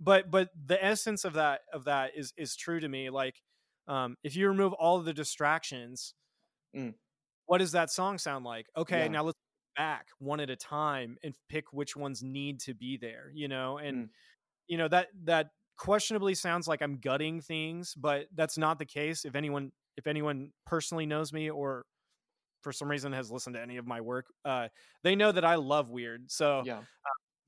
but 0.00 0.30
but 0.30 0.48
the 0.66 0.82
essence 0.82 1.24
of 1.24 1.34
that 1.34 1.60
of 1.72 1.84
that 1.84 2.12
is 2.16 2.32
is 2.36 2.56
true 2.56 2.80
to 2.80 2.88
me. 2.88 3.10
Like, 3.10 3.36
um, 3.88 4.16
if 4.24 4.34
you 4.36 4.48
remove 4.48 4.72
all 4.74 4.96
of 4.98 5.04
the 5.04 5.12
distractions, 5.14 6.14
Mm. 6.76 6.94
what 7.46 7.58
does 7.58 7.72
that 7.72 7.90
song 7.90 8.16
sound 8.18 8.44
like? 8.44 8.66
Okay, 8.76 9.00
Yeah. 9.02 9.08
now 9.08 9.24
let's 9.24 9.38
back 9.76 10.08
one 10.18 10.40
at 10.40 10.50
a 10.50 10.56
time 10.56 11.16
and 11.22 11.34
pick 11.48 11.72
which 11.72 11.96
ones 11.96 12.22
need 12.22 12.60
to 12.60 12.74
be 12.74 12.96
there. 12.96 13.30
You 13.34 13.48
know, 13.48 13.78
and 13.78 14.06
Mm. 14.06 14.10
you 14.68 14.78
know 14.78 14.88
that 14.88 15.08
that 15.24 15.50
questionably 15.76 16.34
sounds 16.34 16.68
like 16.68 16.82
I'm 16.82 16.98
gutting 16.98 17.40
things, 17.40 17.94
but 17.94 18.26
that's 18.34 18.58
not 18.58 18.78
the 18.78 18.84
case. 18.86 19.24
If 19.24 19.34
anyone 19.34 19.72
if 19.96 20.06
anyone 20.06 20.52
personally 20.66 21.06
knows 21.06 21.32
me 21.32 21.50
or 21.50 21.84
for 22.62 22.72
some 22.72 22.90
reason 22.90 23.12
has 23.12 23.30
listened 23.30 23.54
to 23.54 23.60
any 23.62 23.78
of 23.78 23.86
my 23.86 24.00
work, 24.00 24.26
uh, 24.44 24.68
they 25.02 25.16
know 25.16 25.32
that 25.32 25.44
I 25.44 25.54
love 25.54 25.90
weird. 25.90 26.30
So 26.30 26.62
yeah. 26.64 26.82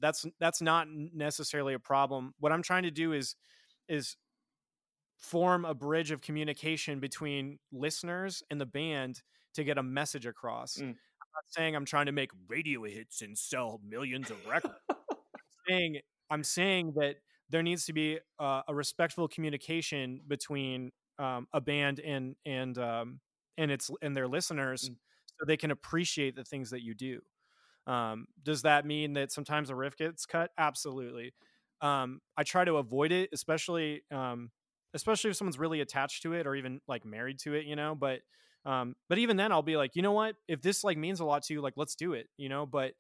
that's 0.01 0.25
that's 0.41 0.61
not 0.63 0.89
necessarily 0.91 1.75
a 1.75 1.79
problem 1.79 2.35
what 2.41 2.51
i'm 2.51 2.63
trying 2.63 2.83
to 2.83 2.91
do 2.91 3.13
is 3.13 3.37
is 3.89 4.17
form 5.17 5.65
a 5.65 5.75
bridge 5.75 6.11
of 6.11 6.21
communication 6.21 6.99
between 6.99 7.59
listeners 7.71 8.43
and 8.51 8.61
the 8.61 8.67
band 8.67 9.23
to 9.55 9.63
get 9.65 9.79
a 9.79 9.83
message 9.83 10.27
across 10.27 10.77
Mm. 10.79 10.97
I'm 11.35 11.39
not 11.39 11.45
saying 11.51 11.77
i'm 11.77 11.85
trying 11.85 12.07
to 12.07 12.13
make 12.13 12.31
radio 12.49 12.85
hits 12.85 13.23
and 13.23 13.37
sell 13.39 13.81
millions 13.89 14.31
of 14.31 14.37
records 14.47 14.75
i'm 15.39 15.41
saying 15.69 15.99
i'm 16.31 16.45
saying 16.45 16.93
that 16.97 17.17
there 17.51 17.63
needs 17.63 17.85
to 17.87 17.93
be 17.93 18.19
uh, 18.41 18.63
a 18.69 18.75
respectful 18.75 19.29
communication 19.29 20.21
between 20.27 20.91
um, 21.19 21.47
a 21.53 21.61
band 21.61 22.01
and 22.01 22.35
and 22.47 22.79
um, 22.79 23.21
and 23.59 23.71
its 23.71 23.91
and 24.03 24.17
their 24.17 24.29
listeners 24.29 24.91
Mm. 24.91 24.97
so 25.41 25.47
they 25.47 25.57
can 25.57 25.71
appreciate 25.71 26.37
the 26.37 26.45
things 26.45 26.71
that 26.71 26.83
you 26.83 26.95
do 26.95 27.21
um, 27.87 28.27
does 28.43 28.63
that 28.63 28.87
mean 28.87 29.15
that 29.15 29.33
sometimes 29.33 29.71
a 29.71 29.75
riff 29.75 29.97
gets 29.97 30.27
cut? 30.27 30.51
Absolutely. 30.59 31.33
Um, 31.81 32.21
I 32.37 32.45
try 32.45 32.65
to 32.65 32.77
avoid 32.77 33.13
it, 33.13 33.31
especially 33.33 34.03
um, 34.13 34.51
especially 34.95 35.31
if 35.31 35.37
someone's 35.37 35.59
really 35.59 35.81
attached 35.81 36.23
to 36.23 36.33
it 36.35 36.47
or 36.47 36.55
even 36.55 36.81
like 36.87 37.05
married 37.05 37.39
to 37.41 37.55
it, 37.55 37.65
you 37.67 37.75
know. 37.77 37.95
But 37.95 38.21
um, 38.65 38.95
but 39.09 39.19
even 39.19 39.37
then, 39.37 39.53
I'll 39.53 39.63
be 39.63 39.77
like, 39.77 39.93
you 39.95 40.03
know 40.03 40.13
what? 40.13 40.37
If 40.49 40.63
this 40.63 40.85
like 40.85 40.97
means 40.99 41.21
a 41.21 41.25
lot 41.25 41.43
to 41.45 41.55
you, 41.55 41.61
like 41.61 41.75
let's 41.77 41.95
do 41.95 42.13
it, 42.15 42.29
you 42.37 42.49
know. 42.49 42.67
But 42.67 42.95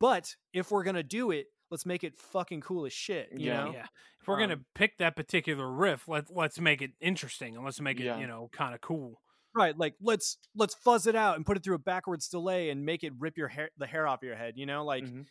but 0.00 0.34
if 0.52 0.70
we're 0.70 0.84
gonna 0.84 1.02
do 1.02 1.30
it, 1.30 1.46
let's 1.70 1.86
make 1.86 2.04
it 2.04 2.18
fucking 2.18 2.60
cool 2.60 2.86
as 2.86 2.92
shit, 2.92 3.30
you 3.32 3.46
Yeah. 3.46 3.64
know. 3.64 3.72
yeah, 3.72 3.86
if 4.20 4.28
we're 4.28 4.38
gonna 4.38 4.54
Um, 4.54 4.66
pick 4.74 4.98
that 4.98 5.16
particular 5.16 5.70
riff, 5.70 6.06
let 6.08 6.30
let's 6.30 6.60
make 6.60 6.82
it 6.82 6.92
interesting 7.00 7.56
and 7.56 7.64
let's 7.64 7.80
make 7.80 8.00
it 8.00 8.04
Yeah. 8.04 8.18
you 8.18 8.26
know 8.26 8.48
kind 8.52 8.74
of 8.74 8.80
cool. 8.80 9.20
right 9.54 9.76
like 9.78 9.94
let's 10.02 10.36
let's 10.54 10.74
fuzz 10.74 11.06
it 11.06 11.16
out 11.16 11.36
and 11.36 11.46
put 11.46 11.56
it 11.56 11.64
through 11.64 11.76
a 11.76 11.78
backwards 11.78 12.28
delay 12.28 12.68
and 12.70 12.84
make 12.84 13.02
it 13.02 13.12
rip 13.18 13.38
your 13.38 13.48
hair 13.48 13.70
the 13.78 13.86
hair 13.86 14.06
off 14.06 14.22
your 14.22 14.36
head 14.36 14.52
you 14.58 14.66
know 14.66 14.84
like 14.84 15.02
Mhm. 15.04 15.26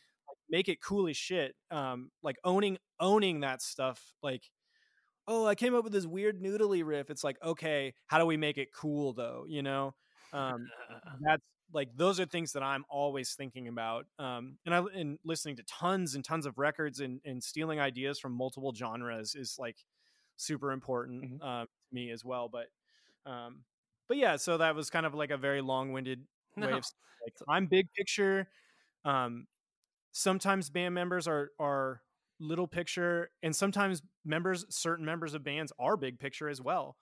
make 0.49 0.67
it 0.67 0.81
cool 0.81 1.07
as 1.07 1.15
shit 1.15 1.55
um 1.69 2.09
like 2.23 2.35
owning 2.43 2.79
owning 2.99 3.41
that 3.41 3.61
stuff 3.61 4.01
like 4.23 4.41
oh 5.27 5.45
i 5.45 5.55
came 5.55 5.75
up 5.75 5.83
with 5.83 5.93
this 5.93 6.05
weird 6.05 6.41
noodly 6.41 6.85
riff 6.85 7.09
it's 7.09 7.23
like 7.23 7.37
okay 7.43 7.93
how 8.07 8.17
do 8.17 8.25
we 8.25 8.37
make 8.37 8.57
it 8.57 8.73
cool 8.73 9.13
though? 9.13 9.45
you 9.47 9.61
know? 9.63 9.93
Um 10.33 10.67
that's 11.21 11.43
like 11.73 11.89
those 11.95 12.19
are 12.19 12.25
things 12.25 12.51
that 12.53 12.63
i'm 12.63 12.85
always 12.89 13.33
thinking 13.33 13.67
about 13.67 14.05
um 14.19 14.57
and 14.65 14.75
i 14.75 14.79
and 14.93 15.17
listening 15.25 15.55
to 15.55 15.63
tons 15.63 16.13
and 16.15 16.23
tons 16.23 16.45
of 16.45 16.57
records 16.57 16.99
and 16.99 17.19
and 17.25 17.43
stealing 17.43 17.79
ideas 17.79 18.19
from 18.19 18.33
multiple 18.33 18.73
genres 18.75 19.35
is 19.35 19.55
like 19.57 19.77
super 20.37 20.71
important 20.71 21.41
Mhm. 21.41 21.45
um 21.45 21.65
to 21.65 21.95
me 21.95 22.11
as 22.11 22.23
well 22.23 22.49
but 22.49 22.67
um 23.25 23.63
but 24.07 24.17
yeah 24.17 24.35
so 24.35 24.57
that 24.57 24.75
was 24.75 24.89
kind 24.89 25.05
of 25.05 25.13
like 25.15 25.31
a 25.31 25.37
very 25.37 25.61
long-winded 25.61 26.21
way 26.57 26.71
of 26.71 26.83
like 27.23 27.33
i'm 27.49 27.65
big 27.67 27.87
picture 27.93 28.47
um 29.05 29.47
sometimes 30.11 30.69
band 30.69 30.93
members 30.95 31.27
are 31.27 31.51
are 31.59 32.01
little 32.39 32.67
picture 32.67 33.29
and 33.43 33.55
sometimes 33.55 34.01
members 34.25 34.65
certain 34.69 35.05
members 35.05 35.33
of 35.33 35.43
bands 35.43 35.71
are 35.79 35.95
big 35.95 36.19
picture 36.19 36.49
as 36.49 36.61
well 36.61 36.97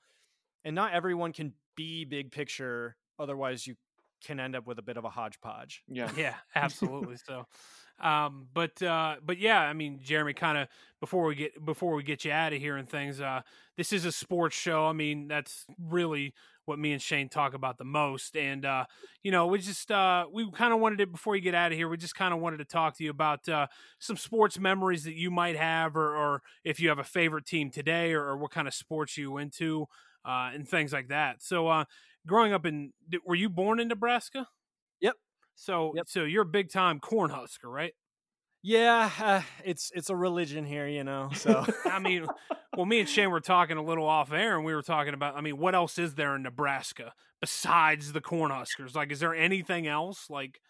and 0.64 0.76
not 0.76 0.94
everyone 0.94 1.34
can 1.34 1.54
be 1.76 2.06
big 2.06 2.32
picture 2.32 2.96
otherwise 3.20 3.66
you 3.66 3.76
can 4.24 4.40
end 4.40 4.56
up 4.56 4.66
with 4.66 4.80
a 4.80 4.82
bit 4.82 4.98
of 4.98 5.06
a 5.06 5.10
hodgepodge. 5.10 5.84
Yeah. 5.88 6.10
Yeah, 6.18 6.36
absolutely. 6.56 7.18
so, 7.18 7.46
um, 8.00 8.48
but 8.54 8.82
uh, 8.82 9.16
but 9.24 9.38
yeah, 9.38 9.60
I 9.60 9.74
mean, 9.74 10.00
Jeremy, 10.02 10.34
kind 10.34 10.58
of 10.58 10.68
before 11.00 11.26
we 11.26 11.36
get 11.36 11.64
before 11.64 11.94
we 11.94 12.04
get 12.04 12.26
you 12.26 12.32
out 12.32 12.54
of 12.54 12.60
here 12.60 12.78
and 12.78 12.88
things, 12.88 13.20
uh, 13.20 13.42
this 13.78 13.92
is 13.92 14.06
a 14.06 14.12
sports 14.12 14.56
show. 14.56 14.88
I 14.88 14.94
mean, 14.94 15.28
that's 15.28 15.66
really 15.80 16.34
what 16.66 16.80
me 16.80 16.92
and 16.94 17.02
Shane 17.02 17.30
talk 17.30 17.54
about 17.54 17.78
the 17.78 17.86
most. 17.86 18.36
And 18.36 18.66
uh, 18.66 18.86
you 19.24 19.32
know, 19.32 19.48
we 19.48 19.60
just 19.60 19.92
uh, 19.92 20.26
we 20.32 20.50
kind 20.52 20.74
of 20.74 20.80
wanted 20.80 20.98
to 21.00 21.08
before 21.08 21.36
you 21.36 21.42
get 21.42 21.56
out 21.56 21.72
of 21.72 21.78
here, 21.78 21.88
we 21.90 21.98
just 21.98 22.16
kind 22.16 22.34
of 22.34 22.40
wanted 22.40 22.58
to 22.58 22.66
talk 22.66 22.98
to 22.98 23.04
you 23.04 23.10
about 23.10 23.48
uh, 23.50 23.68
some 24.00 24.18
sports 24.18 24.60
memories 24.60 25.04
that 25.04 25.16
you 25.16 25.32
might 25.32 25.56
have, 25.56 25.96
or, 25.96 26.16
or 26.16 26.42
if 26.64 26.80
you 26.80 26.90
have 26.90 27.00
a 27.00 27.04
favorite 27.04 27.46
team 27.46 27.70
today, 27.70 28.14
or, 28.14 28.24
or 28.24 28.38
what 28.38 28.52
kind 28.52 28.68
of 28.68 28.74
sports 28.74 29.18
you 29.18 29.38
into, 29.38 29.86
uh, 30.26 30.52
and 30.54 30.68
things 30.68 30.94
like 30.94 31.10
that. 31.10 31.42
So, 31.42 31.68
uh, 31.68 31.86
growing 32.28 32.54
up 32.54 32.66
in, 32.66 32.94
were 33.26 33.36
you 33.36 33.50
born 33.50 33.80
in 33.80 33.88
Nebraska? 33.88 34.48
Yep. 35.02 35.16
So, 35.56 35.94
Yep. 35.94 36.06
so 36.06 36.24
you're 36.24 36.44
a 36.44 36.46
big 36.46 36.70
time 36.72 37.00
Cornhusker, 37.00 37.66
right? 37.66 37.94
Yeah, 38.64 39.12
uh, 39.20 39.42
it's 39.66 39.92
it's 39.94 40.10
a 40.10 40.16
religion 40.16 40.66
here, 40.66 40.88
you 40.88 41.04
know. 41.04 41.30
So 41.36 41.66
I 41.86 42.00
mean, 42.00 42.26
well, 42.76 42.86
me 42.86 43.02
and 43.02 43.10
Shane 43.10 43.30
were 43.30 43.42
talking 43.42 43.78
a 43.78 43.84
little 43.84 44.08
off 44.08 44.32
air, 44.32 44.56
and 44.56 44.66
we 44.66 44.74
were 44.74 44.82
talking 44.82 45.14
about. 45.14 45.36
I 45.36 45.42
mean, 45.42 45.58
what 45.58 45.76
else 45.76 46.00
is 46.00 46.16
there 46.16 46.36
in 46.36 46.44
Nebraska 46.44 47.14
besides 47.42 48.14
the 48.14 48.22
Cornhuskers? 48.22 48.96
Like, 48.96 49.12
is 49.12 49.20
there 49.20 49.36
anything 49.36 49.86
else? 49.86 50.30
Like, 50.30 50.62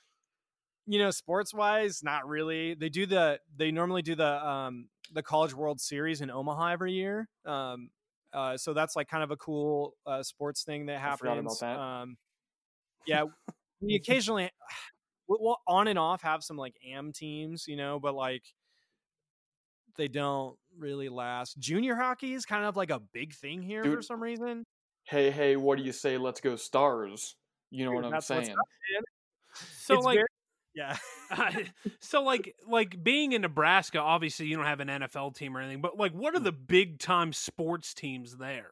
you 0.87 0.97
know, 0.97 1.11
sports 1.11 1.53
wise, 1.53 2.01
not 2.03 2.27
really. 2.27 2.73
They 2.73 2.89
do 2.89 3.05
the 3.05 3.39
they 3.55 3.71
normally 3.71 4.01
do 4.01 4.15
the 4.15 4.45
um 4.45 4.89
the 5.13 5.21
College 5.21 5.53
World 5.53 5.79
Series 5.79 6.21
in 6.21 6.31
Omaha 6.31 6.71
every 6.71 6.93
year. 6.93 7.29
Um, 7.45 7.91
uh, 8.33 8.57
so 8.57 8.73
that's 8.73 8.95
like 8.95 9.07
kind 9.07 9.23
of 9.23 9.29
a 9.29 9.37
cool 9.37 9.93
uh, 10.07 10.23
sports 10.23 10.63
thing 10.63 10.87
that 10.87 10.99
happens. 10.99 11.19
forgot 11.19 11.37
about 11.37 11.59
that. 11.59 11.79
Um, 11.79 12.17
yeah, 13.05 13.25
we 13.81 13.95
occasionally, 13.95 14.49
we'll 15.41 15.57
on 15.67 15.87
and 15.87 15.99
off 15.99 16.21
have 16.21 16.43
some 16.43 16.57
like 16.57 16.75
am 16.93 17.11
teams, 17.11 17.67
you 17.67 17.75
know, 17.75 17.99
but 17.99 18.15
like 18.15 18.43
they 19.97 20.07
don't 20.07 20.57
really 20.77 21.09
last. 21.09 21.59
Junior 21.59 21.95
hockey 21.95 22.33
is 22.33 22.45
kind 22.45 22.65
of 22.65 22.75
like 22.75 22.89
a 22.89 22.99
big 22.99 23.33
thing 23.33 23.61
here 23.61 23.83
for 23.83 24.01
some 24.01 24.21
reason. 24.21 24.65
Hey, 25.05 25.31
hey, 25.31 25.55
what 25.55 25.77
do 25.77 25.83
you 25.83 25.91
say? 25.91 26.17
Let's 26.17 26.41
go 26.41 26.55
stars. 26.55 27.35
You 27.69 27.85
know 27.85 27.91
Dude, 27.91 28.03
what 28.03 28.13
I'm 28.13 28.21
saying? 28.21 28.51
up, 28.51 29.03
so 29.77 29.95
It's 29.95 30.05
like, 30.05 30.15
very- 30.15 30.27
yeah. 30.75 30.97
so 31.99 32.23
like, 32.23 32.55
like 32.67 33.03
being 33.03 33.33
in 33.33 33.41
Nebraska, 33.41 33.99
obviously 33.99 34.47
you 34.47 34.55
don't 34.55 34.65
have 34.65 34.79
an 34.79 34.87
NFL 34.87 35.35
team 35.35 35.55
or 35.55 35.61
anything, 35.61 35.81
but 35.81 35.97
like, 35.97 36.13
what 36.13 36.35
are 36.35 36.39
the 36.39 36.51
big 36.51 36.99
time 36.99 37.33
sports 37.33 37.93
teams 37.93 38.37
there? 38.37 38.71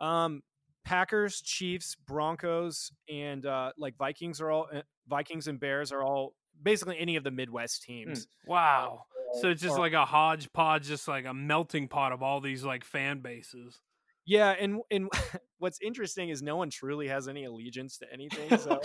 Um, 0.00 0.42
Packers, 0.86 1.40
Chiefs, 1.42 1.96
Broncos, 2.06 2.92
and 3.12 3.44
uh, 3.44 3.72
like 3.76 3.96
Vikings 3.98 4.40
are 4.40 4.50
all 4.52 4.68
uh, 4.72 4.82
Vikings 5.08 5.48
and 5.48 5.58
Bears 5.60 5.90
are 5.92 6.02
all 6.02 6.32
basically 6.62 6.96
any 6.98 7.16
of 7.16 7.24
the 7.24 7.30
Midwest 7.32 7.82
teams. 7.82 8.26
Wow. 8.46 9.02
So 9.42 9.50
it's 9.50 9.60
just 9.60 9.74
Or- 9.76 9.80
like 9.80 9.92
a 9.94 10.04
hodgepodge, 10.04 10.86
just 10.86 11.08
like 11.08 11.24
a 11.26 11.34
melting 11.34 11.88
pot 11.88 12.12
of 12.12 12.22
all 12.22 12.40
these 12.40 12.64
like 12.64 12.84
fan 12.84 13.18
bases. 13.20 13.80
Yeah, 14.24 14.50
and 14.58 14.80
and 14.90 15.08
what's 15.58 15.80
interesting 15.80 16.28
is 16.30 16.40
no 16.42 16.56
one 16.56 16.70
truly 16.70 17.08
has 17.08 17.26
any 17.28 17.44
allegiance 17.44 17.98
to 17.98 18.06
anything. 18.12 18.48
So 18.58 18.80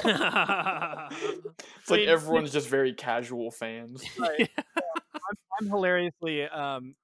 It's 1.80 1.90
like 1.90 2.02
everyone's 2.02 2.52
just 2.60 2.68
very 2.68 2.94
casual 2.94 3.52
fans. 3.52 4.04
Right. 4.20 4.50
I'm, 4.58 5.36
I'm 5.60 5.68
hilariously 5.68 6.44
um, 6.46 6.96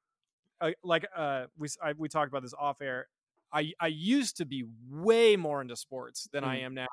uh, 0.59 0.71
like 0.83 1.05
uh, 1.15 1.45
we 1.57 1.67
I, 1.83 1.93
we 1.97 2.09
talked 2.09 2.29
about 2.29 2.41
this 2.43 2.53
off 2.59 2.81
air. 2.81 3.07
I 3.53 3.73
I 3.79 3.87
used 3.87 4.37
to 4.37 4.45
be 4.45 4.65
way 4.89 5.35
more 5.37 5.61
into 5.61 5.75
sports 5.75 6.27
than 6.31 6.43
I 6.43 6.57
Mm. 6.57 6.61
am 6.61 6.73
now. 6.75 6.87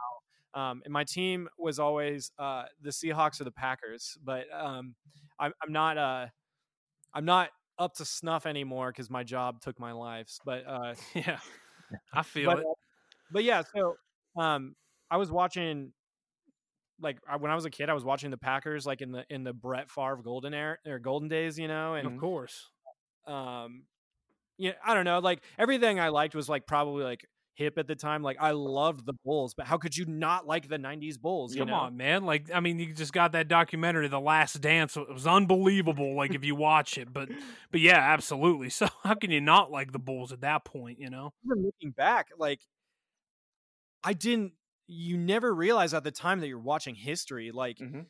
Um, 0.54 0.82
and 0.84 0.92
my 0.92 1.04
team 1.04 1.48
was 1.58 1.78
always 1.80 2.32
uh, 2.38 2.64
the 2.80 2.90
Seahawks 2.90 3.40
or 3.40 3.44
the 3.44 3.52
Packers, 3.52 4.16
but 4.22 4.46
um, 4.52 4.94
I'm 5.38 5.52
I'm 5.62 5.72
not 5.72 5.98
uh, 5.98 6.28
I'm 7.14 7.24
not 7.24 7.50
up 7.78 7.94
to 7.96 8.04
snuff 8.04 8.46
anymore 8.46 8.90
because 8.92 9.10
my 9.10 9.24
job 9.24 9.60
took 9.60 9.78
my 9.80 9.92
life. 9.92 10.28
But 10.44 10.66
uh, 10.66 10.94
yeah, 11.14 11.40
I 12.12 12.22
feel 12.22 12.50
but, 12.50 12.58
it. 12.58 12.66
uh, 12.68 12.74
but 13.30 13.44
yeah, 13.44 13.62
so 13.74 13.96
um, 14.36 14.76
I 15.10 15.16
was 15.18 15.30
watching 15.32 15.92
like 17.00 17.18
I- 17.28 17.36
when 17.36 17.50
I 17.50 17.54
was 17.54 17.64
a 17.64 17.70
kid, 17.70 17.88
I 17.88 17.94
was 17.94 18.04
watching 18.04 18.30
the 18.30 18.38
Packers 18.38 18.86
like 18.86 19.00
in 19.02 19.12
the 19.12 19.24
in 19.28 19.44
the 19.44 19.52
Brett 19.52 19.90
Favre 19.90 20.22
golden 20.22 20.54
era 20.54 20.78
or 20.86 20.98
golden 20.98 21.28
days, 21.28 21.58
you 21.58 21.68
know, 21.68 21.94
and 21.94 22.06
Of 22.06 22.20
course. 22.20 22.70
um, 23.26 23.84
yeah, 24.58 24.72
I 24.84 24.94
don't 24.94 25.04
know, 25.04 25.18
like 25.18 25.42
everything 25.58 26.00
I 26.00 26.08
liked 26.08 26.34
was 26.34 26.48
like 26.48 26.66
probably 26.66 27.04
like 27.04 27.26
hip 27.56 27.78
at 27.78 27.86
the 27.86 27.94
time. 27.94 28.22
Like 28.22 28.36
I 28.40 28.50
loved 28.50 29.06
the 29.06 29.14
Bulls, 29.24 29.54
but 29.54 29.66
how 29.66 29.78
could 29.78 29.96
you 29.96 30.04
not 30.06 30.46
like 30.46 30.68
the 30.68 30.78
'90s 30.78 31.18
Bulls? 31.18 31.54
You 31.54 31.60
Come 31.62 31.68
know? 31.68 31.74
on, 31.74 31.96
man. 31.96 32.24
Like, 32.24 32.50
I 32.52 32.60
mean, 32.60 32.78
you 32.78 32.92
just 32.92 33.12
got 33.12 33.32
that 33.32 33.48
documentary, 33.48 34.08
The 34.08 34.20
Last 34.20 34.60
Dance. 34.60 34.96
It 34.96 35.08
was 35.08 35.26
unbelievable. 35.26 36.16
Like, 36.16 36.34
if 36.34 36.44
you 36.44 36.54
watch 36.54 36.98
it, 36.98 37.12
but, 37.12 37.28
but 37.70 37.80
yeah, 37.80 37.98
absolutely. 37.98 38.70
So, 38.74 38.88
how 39.04 39.14
can 39.14 39.30
you 39.30 39.40
not 39.40 39.70
like 39.70 39.92
the 39.92 39.98
Bulls 39.98 40.32
at 40.32 40.40
that 40.40 40.64
point? 40.64 40.98
You 40.98 41.10
know? 41.10 41.32
even 41.44 41.64
looking 41.64 41.92
back, 41.92 42.28
like 42.38 42.60
I 44.02 44.12
didn't. 44.12 44.52
You 44.86 45.16
never 45.16 45.54
realize 45.54 45.94
at 45.94 46.04
the 46.04 46.10
time 46.10 46.40
that 46.40 46.48
you're 46.48 46.58
watching 46.58 46.94
history. 46.94 47.50
Like 47.52 47.78
Mhm. 47.78 48.06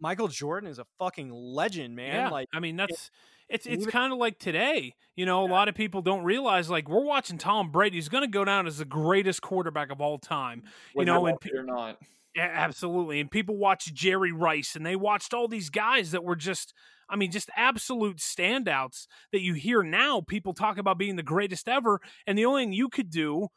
Michael 0.00 0.28
Jordan 0.28 0.68
is 0.68 0.78
a 0.78 0.86
fucking 0.98 1.30
legend, 1.32 1.96
man. 1.96 2.14
yeah. 2.14 2.28
Like 2.30 2.48
I 2.52 2.60
mean, 2.60 2.76
that's 2.76 3.10
it's 3.48 3.66
it's 3.66 3.86
kind 3.86 4.12
of 4.12 4.18
like 4.18 4.38
today. 4.38 4.94
You 5.16 5.26
know, 5.26 5.44
a 5.44 5.48
lot 5.48 5.68
of 5.68 5.74
people 5.74 6.02
don't 6.02 6.24
realize 6.24 6.70
like 6.70 6.88
we're 6.88 7.04
watching 7.04 7.38
Tom 7.38 7.70
Brady. 7.70 7.96
He's 7.96 8.08
going 8.08 8.24
to 8.24 8.30
go 8.30 8.44
down 8.44 8.66
as 8.66 8.78
the 8.78 8.84
greatest 8.84 9.42
quarterback 9.42 9.90
of 9.90 10.00
all 10.00 10.18
time. 10.18 10.62
Whether 10.92 11.12
know, 11.12 11.26
and 11.26 11.36
like 11.42 11.46
it 11.46 11.56
or 11.56 11.62
not. 11.62 11.98
Yeah, 12.34 12.50
absolutely. 12.52 13.20
And 13.20 13.30
people 13.30 13.56
watch 13.56 13.92
Jerry 13.94 14.32
Rice 14.32 14.74
and 14.74 14.84
they 14.84 14.96
watched 14.96 15.32
all 15.32 15.46
these 15.46 15.70
guys 15.70 16.10
that 16.10 16.24
were 16.24 16.34
just, 16.34 16.74
I 17.08 17.14
mean, 17.14 17.30
just 17.30 17.48
absolute 17.54 18.16
standouts 18.16 19.06
that 19.32 19.40
you 19.40 19.54
hear 19.54 19.84
now. 19.84 20.20
People 20.20 20.52
talk 20.52 20.76
about 20.76 20.98
being 20.98 21.14
the 21.14 21.22
greatest 21.22 21.68
ever. 21.68 22.00
And 22.26 22.36
the 22.36 22.46
only 22.46 22.64
thing 22.64 22.72
you 22.72 22.88
could 22.88 23.08
do 23.08 23.48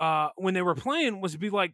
uh, 0.00 0.28
when 0.36 0.54
they 0.54 0.62
were 0.62 0.76
playing 0.76 1.20
was 1.20 1.36
be 1.36 1.50
like, 1.50 1.72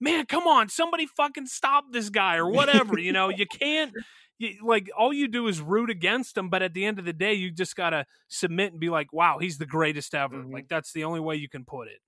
man, 0.00 0.26
come 0.26 0.46
on, 0.46 0.68
somebody 0.68 1.06
fucking 1.06 1.46
stop 1.46 1.86
this 1.92 2.10
guy 2.10 2.36
or 2.36 2.48
whatever. 2.48 2.98
you 2.98 3.12
know, 3.12 3.28
you 3.28 3.46
can't. 3.46 3.94
You, 4.38 4.58
like 4.66 4.90
all 4.96 5.12
you 5.12 5.28
do 5.28 5.46
is 5.46 5.60
root 5.60 5.90
against 5.90 6.36
him, 6.36 6.50
but 6.50 6.60
at 6.62 6.74
the 6.74 6.84
end 6.84 6.98
of 6.98 7.04
the 7.04 7.12
day, 7.12 7.34
you 7.34 7.52
just 7.52 7.76
gotta 7.76 8.04
submit 8.28 8.72
and 8.72 8.80
be 8.80 8.90
like, 8.90 9.12
"Wow, 9.12 9.38
he's 9.38 9.58
the 9.58 9.66
greatest 9.66 10.14
ever." 10.14 10.44
Mhm. 10.44 10.52
Like 10.52 10.66
that's 10.68 10.92
the 10.92 11.04
only 11.04 11.20
way 11.20 11.36
you 11.36 11.48
can 11.48 11.64
put 11.64 11.88
it. 11.88 12.00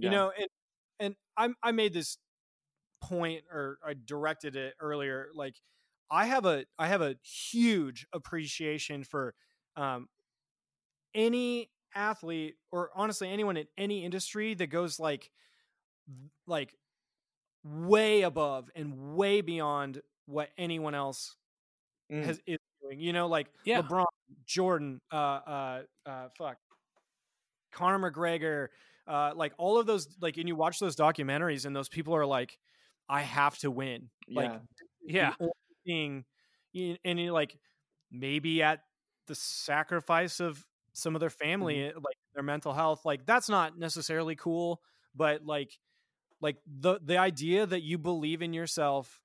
you 0.00 0.10
Yeah. 0.10 0.10
know 0.10 0.32
and 0.38 0.48
and 1.00 1.16
i 1.36 1.48
i 1.62 1.72
made 1.72 1.92
this 1.92 2.18
point 3.02 3.44
or 3.50 3.78
i 3.84 3.94
directed 3.94 4.56
it 4.56 4.74
earlier 4.80 5.30
like 5.34 5.56
i 6.10 6.26
have 6.26 6.46
a 6.46 6.64
i 6.78 6.86
have 6.88 7.02
a 7.02 7.16
huge 7.22 8.06
appreciation 8.12 9.04
for 9.04 9.34
um 9.76 10.08
any 11.14 11.70
athlete 11.94 12.56
or 12.70 12.90
honestly 12.94 13.28
anyone 13.28 13.56
in 13.56 13.66
any 13.76 14.04
industry 14.04 14.54
that 14.54 14.68
goes 14.68 14.98
like 14.98 15.30
like 16.46 16.74
way 17.64 18.22
above 18.22 18.70
and 18.74 19.14
way 19.16 19.40
beyond 19.40 20.00
what 20.26 20.50
anyone 20.58 20.94
else 20.94 21.36
Mm. 22.10 22.24
has 22.26 22.40
is 22.46 22.58
doing 22.82 23.00
you 23.00 23.12
know 23.12 23.26
like 23.28 23.46
Yeah. 23.64 23.80
lebron 23.82 24.04
jordan 24.44 25.00
uh 25.12 25.16
uh 25.16 25.82
uh 26.04 26.28
fuck 26.36 26.58
Conor 27.72 28.10
McGregor, 28.10 28.68
uh, 29.06 29.32
like 29.34 29.52
all 29.56 29.78
of 29.78 29.86
those, 29.86 30.08
like, 30.20 30.36
and 30.36 30.46
you 30.46 30.54
watch 30.56 30.78
those 30.78 30.94
documentaries, 30.96 31.64
and 31.64 31.74
those 31.74 31.88
people 31.88 32.14
are 32.14 32.26
like, 32.26 32.58
I 33.08 33.22
have 33.22 33.56
to 33.58 33.70
win. 33.70 34.10
Like, 34.28 34.50
yeah. 35.04 35.34
Yeah, 35.40 35.46
thing, 35.86 36.24
and 37.04 37.18
you're 37.20 37.32
like, 37.32 37.56
maybe 38.10 38.62
at 38.62 38.80
the 39.26 39.34
sacrifice 39.34 40.38
of 40.40 40.64
some 40.92 41.14
of 41.16 41.20
their 41.20 41.30
family, 41.30 41.76
Mm-hmm. 41.76 41.96
like 41.96 42.16
their 42.34 42.42
mental 42.42 42.72
health, 42.74 43.04
like 43.04 43.24
that's 43.26 43.48
not 43.48 43.78
necessarily 43.78 44.36
cool, 44.36 44.80
but 45.14 45.44
like, 45.46 45.72
like 46.42 46.58
the 46.66 47.00
the 47.04 47.18
idea 47.18 47.66
that 47.66 47.82
you 47.82 47.98
believe 47.98 48.42
in 48.42 48.54
yourself 48.54 49.20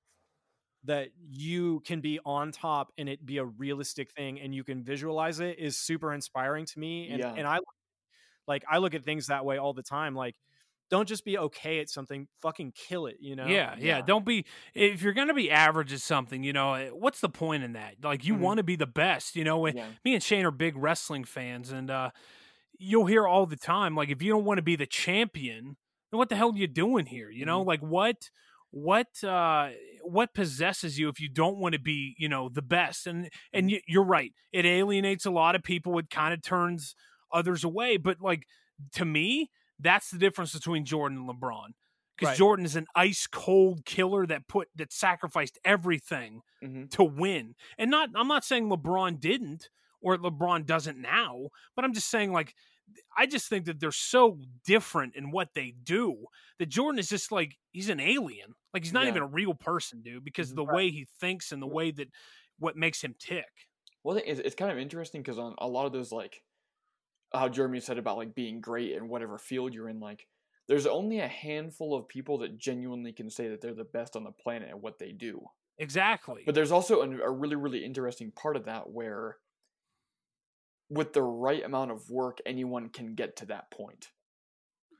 that 0.84 1.10
you 1.28 1.80
can 1.80 2.00
be 2.00 2.20
on 2.24 2.52
top 2.52 2.92
and 2.98 3.08
it 3.08 3.26
be 3.26 3.38
a 3.38 3.44
realistic 3.44 4.12
thing 4.12 4.40
and 4.40 4.54
you 4.54 4.64
can 4.64 4.82
visualize 4.84 5.40
it 5.40 5.58
is 5.58 5.76
super 5.78 6.14
inspiring 6.14 6.66
to 6.66 6.78
me 6.78 7.10
and 7.10 7.20
Yeah. 7.20 7.32
and 7.36 7.46
I 7.46 7.58
like 8.48 8.64
I 8.70 8.78
look 8.78 8.94
at 8.94 9.04
things 9.04 9.28
that 9.28 9.44
way 9.44 9.58
all 9.58 9.72
the 9.74 9.82
time 9.82 10.14
like 10.14 10.36
don't 10.90 11.08
just 11.08 11.24
be 11.24 11.38
okay 11.38 11.80
at 11.80 11.90
something 11.90 12.28
fucking 12.42 12.72
kill 12.72 13.06
it 13.06 13.16
you 13.20 13.36
know 13.36 13.44
Yeah, 13.44 13.76
yeah, 13.78 14.00
Yeah. 14.00 14.02
Don't 14.02 14.24
be 14.24 14.46
if 14.74 15.02
you're 15.02 15.12
gonna 15.12 15.34
be 15.34 15.50
average 15.50 15.92
at 15.92 16.00
something. 16.00 16.42
You 16.42 16.52
know, 16.52 16.74
eh, 16.74 16.88
what's 16.90 17.20
the 17.20 17.28
point 17.28 17.62
in 17.62 17.72
that? 17.74 17.96
Like, 18.02 18.24
you 18.24 18.34
Mhm. 18.34 18.40
want 18.40 18.58
to 18.58 18.64
be 18.64 18.76
the 18.76 18.86
best. 18.86 19.36
You 19.36 19.44
know, 19.44 19.64
Yeah. 19.70 19.94
me 20.04 20.14
and 20.14 20.22
Shane 20.22 20.44
are 20.44 20.50
big 20.50 20.76
wrestling 20.76 21.24
fans, 21.24 21.70
and 21.70 21.90
uh, 21.90 22.10
you'll 22.78 23.06
hear 23.06 23.26
all 23.26 23.46
the 23.46 23.56
time, 23.56 23.94
like, 23.96 24.10
if 24.10 24.22
you 24.22 24.32
don't 24.32 24.44
want 24.44 24.58
to 24.58 24.62
be 24.62 24.76
the 24.76 24.86
champion, 24.86 25.76
what 26.10 26.28
the 26.28 26.36
hell 26.36 26.52
are 26.52 26.56
you 26.56 26.66
doing 26.66 27.06
here? 27.06 27.30
You 27.30 27.44
know, 27.44 27.62
like 27.62 27.80
what 27.80 28.30
what 28.70 29.22
uh 29.24 29.70
what 30.02 30.34
possesses 30.34 30.98
you 30.98 31.08
if 31.08 31.20
you 31.20 31.28
don't 31.28 31.56
want 31.58 31.72
to 31.72 31.78
be 31.80 32.14
you 32.18 32.28
know 32.28 32.50
the 32.50 32.60
best 32.62 33.06
and 33.06 33.30
and 33.50 33.70
y- 33.70 33.80
you're 33.88 34.04
right 34.04 34.32
it 34.52 34.66
alienates 34.66 35.24
a 35.24 35.30
lot 35.30 35.54
of 35.54 35.62
people 35.62 35.98
it 35.98 36.10
kind 36.10 36.34
of 36.34 36.42
turns 36.42 36.94
others 37.32 37.64
away 37.64 37.96
but 37.96 38.20
like 38.20 38.42
to 38.92 39.06
me 39.06 39.50
that's 39.78 40.10
the 40.10 40.18
difference 40.18 40.52
between 40.52 40.84
jordan 40.84 41.16
and 41.16 41.28
lebron 41.30 41.68
because 42.14 42.28
Right. 42.28 42.36
Jordan 42.36 42.64
is 42.66 42.76
an 42.76 42.86
ice 42.94 43.26
cold 43.26 43.84
killer 43.84 44.26
that 44.26 44.48
put 44.48 44.68
that 44.74 44.92
sacrificed 44.92 45.58
everything 45.64 46.42
hmm 46.62 46.84
to 46.90 47.04
win. 47.04 47.54
And 47.78 47.90
not 47.90 48.10
I'm 48.14 48.28
not 48.28 48.44
saying 48.44 48.68
LeBron 48.68 49.20
didn't 49.20 49.68
or 50.00 50.16
LeBron 50.16 50.66
doesn't 50.66 50.98
now, 51.00 51.48
but 51.76 51.84
I'm 51.84 51.92
just 51.94 52.10
saying 52.10 52.32
like 52.32 52.54
I 53.16 53.26
just 53.26 53.48
think 53.48 53.66
that 53.66 53.80
they're 53.80 53.92
so 53.92 54.38
different 54.64 55.16
in 55.16 55.30
what 55.30 55.54
they 55.54 55.72
do 55.82 56.26
that 56.58 56.66
Jordan 56.68 56.98
is 56.98 57.08
just 57.08 57.32
like 57.32 57.56
he's 57.72 57.88
an 57.88 58.00
alien. 58.00 58.54
Like 58.72 58.84
he's 58.84 58.92
not 58.92 59.04
Yeah. 59.04 59.10
even 59.10 59.22
a 59.22 59.26
real 59.26 59.54
person, 59.54 60.02
dude, 60.02 60.24
because 60.24 60.50
of 60.50 60.56
the 60.56 60.64
way 60.64 60.90
he 60.90 61.06
thinks 61.20 61.52
and 61.52 61.60
the 61.60 61.66
way 61.66 61.90
that 61.90 62.08
what 62.58 62.76
makes 62.76 63.02
him 63.02 63.14
tick. 63.18 63.46
Well, 64.04 64.16
it's, 64.24 64.40
it's 64.40 64.54
kind 64.54 64.70
of 64.70 64.78
interesting 64.78 65.22
because 65.22 65.38
on 65.38 65.54
a 65.58 65.68
lot 65.68 65.86
of 65.86 65.92
those, 65.92 66.12
like 66.12 66.42
how 67.32 67.48
Jeremy 67.48 67.80
said 67.80 67.98
about 67.98 68.16
like 68.16 68.34
being 68.34 68.60
great 68.60 68.92
in 68.92 69.08
whatever 69.08 69.38
field 69.38 69.74
you're 69.74 69.88
in, 69.88 70.00
like 70.00 70.26
there's 70.66 70.86
only 70.86 71.18
a 71.20 71.28
handful 71.28 71.94
of 71.94 72.08
people 72.08 72.38
that 72.38 72.58
genuinely 72.58 73.12
can 73.12 73.30
say 73.30 73.48
that 73.48 73.60
they're 73.60 73.74
the 73.74 73.84
best 73.84 74.16
on 74.16 74.24
the 74.24 74.30
planet 74.32 74.68
at 74.68 74.80
what 74.80 74.98
they 74.98 75.12
do. 75.12 75.44
Exactly. 75.78 76.42
But 76.44 76.54
there's 76.54 76.72
also 76.72 77.02
an, 77.02 77.20
a 77.20 77.30
really, 77.30 77.56
really 77.56 77.84
interesting 77.84 78.32
part 78.32 78.56
of 78.56 78.64
that 78.64 78.90
where, 78.90 79.36
with 80.90 81.12
the 81.12 81.22
right 81.22 81.64
amount 81.64 81.90
of 81.90 82.10
work, 82.10 82.38
anyone 82.46 82.88
can 82.88 83.14
get 83.14 83.36
to 83.36 83.46
that 83.46 83.70
point. 83.70 84.08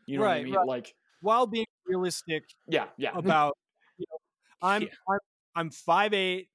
You 0.07 0.19
know 0.19 0.25
what 0.25 0.33
I 0.33 0.43
mean? 0.43 0.55
right. 0.55 0.67
Like, 0.67 0.95
While 1.21 1.47
being 1.47 1.67
realistic 1.87 2.45
yeah, 2.67 2.87
yeah. 2.97 3.11
about 3.15 3.57
you 3.97 4.07
know, 4.11 4.19
I'm 4.69 4.83
Yeah. 4.83 4.89
I'm 5.09 5.19
I'm 5.55 5.71
five 5.71 6.15
eight. 6.15 6.49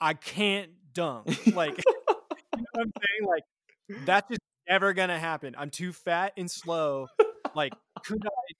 I 0.00 0.14
can't 0.14 0.70
dunk. 0.92 1.26
Like 1.54 1.76
you 1.78 2.62
know 2.62 2.64
what 2.72 2.82
I'm 2.82 2.92
saying? 2.96 3.28
Like 3.28 4.04
that's 4.04 4.28
just 4.28 4.40
never 4.68 4.92
gonna 4.92 5.18
happen. 5.18 5.54
I'm 5.58 5.70
too 5.70 5.92
fat 5.92 6.32
and 6.36 6.50
slow. 6.50 7.06
Like 7.54 7.72
could 8.04 8.22
I 8.24 8.52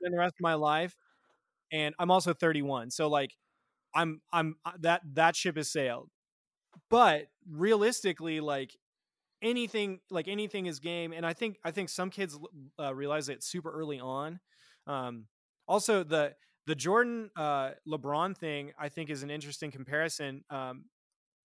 spend 0.00 0.14
the 0.14 0.18
rest 0.18 0.34
of 0.34 0.42
my 0.42 0.54
life? 0.54 0.96
And 1.72 1.94
I'm 1.98 2.12
also 2.12 2.32
31, 2.32 2.90
so 2.92 3.08
like 3.08 3.32
I'm 3.94 4.20
I'm 4.32 4.56
uh, 4.64 4.72
that 4.80 5.02
that 5.14 5.34
ship 5.34 5.56
has 5.56 5.70
sailed. 5.72 6.10
But 6.90 7.26
realistically, 7.50 8.40
like 8.40 8.76
anything 9.42 10.00
like 10.10 10.28
anything 10.28 10.66
is 10.66 10.80
game, 10.80 11.12
and 11.12 11.26
I 11.26 11.32
think 11.32 11.58
I 11.64 11.70
think 11.70 11.88
some 11.88 12.10
kids 12.10 12.38
uh, 12.80 12.94
realize 12.94 13.28
it 13.28 13.42
super 13.42 13.70
early 13.70 14.00
on. 14.00 14.40
Um, 14.86 15.26
also 15.68 16.02
the 16.04 16.34
the 16.66 16.74
Jordan 16.74 17.30
uh, 17.36 17.72
LeBron 17.88 18.36
thing 18.36 18.72
I 18.78 18.88
think 18.88 19.10
is 19.10 19.22
an 19.22 19.30
interesting 19.30 19.70
comparison 19.70 20.44
um, 20.50 20.84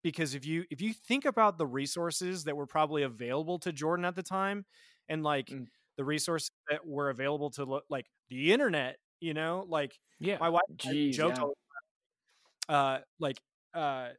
because 0.04 0.36
if 0.36 0.46
you 0.46 0.66
if 0.72 0.82
you 0.82 0.94
think 0.94 1.26
about 1.26 1.58
the 1.58 1.68
resources 1.68 2.44
that 2.46 2.56
were 2.56 2.68
probably 2.68 3.04
available 3.04 3.60
to 3.60 3.72
Jordan 3.74 4.06
at 4.06 4.16
the 4.16 4.24
time 4.24 4.66
and 5.10 5.24
like 5.24 5.48
Mm. 5.50 5.68
the 5.98 6.06
resources 6.06 6.52
that 6.70 6.86
were 6.86 7.10
available 7.10 7.50
to 7.52 7.82
like 7.90 8.08
the 8.30 8.52
internet, 8.54 8.98
you 9.22 9.34
know, 9.34 9.66
like 9.70 9.98
yeah. 10.20 10.38
my 10.40 10.50
wife 10.50 10.62
Jeez, 10.78 11.14
joked 11.14 11.38
yeah. 11.38 11.44
all 11.44 11.50
the 11.50 11.56
time. 12.74 13.00
uh 13.00 13.00
like 13.20 13.38
uh 13.74 14.10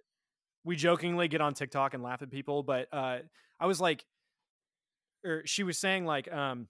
we 0.67 0.77
jokingly 0.77 1.29
get 1.29 1.41
on 1.41 1.55
TikTok 1.55 1.95
and 1.95 2.03
laugh 2.03 2.21
at 2.21 2.31
people, 2.31 2.62
but 2.62 2.89
uh 2.93 3.19
I 3.59 3.67
was 3.67 3.81
like 3.81 4.05
or 5.25 5.43
she 5.47 5.62
was 5.62 5.79
saying 5.79 6.05
like 6.05 6.31
um 6.31 6.69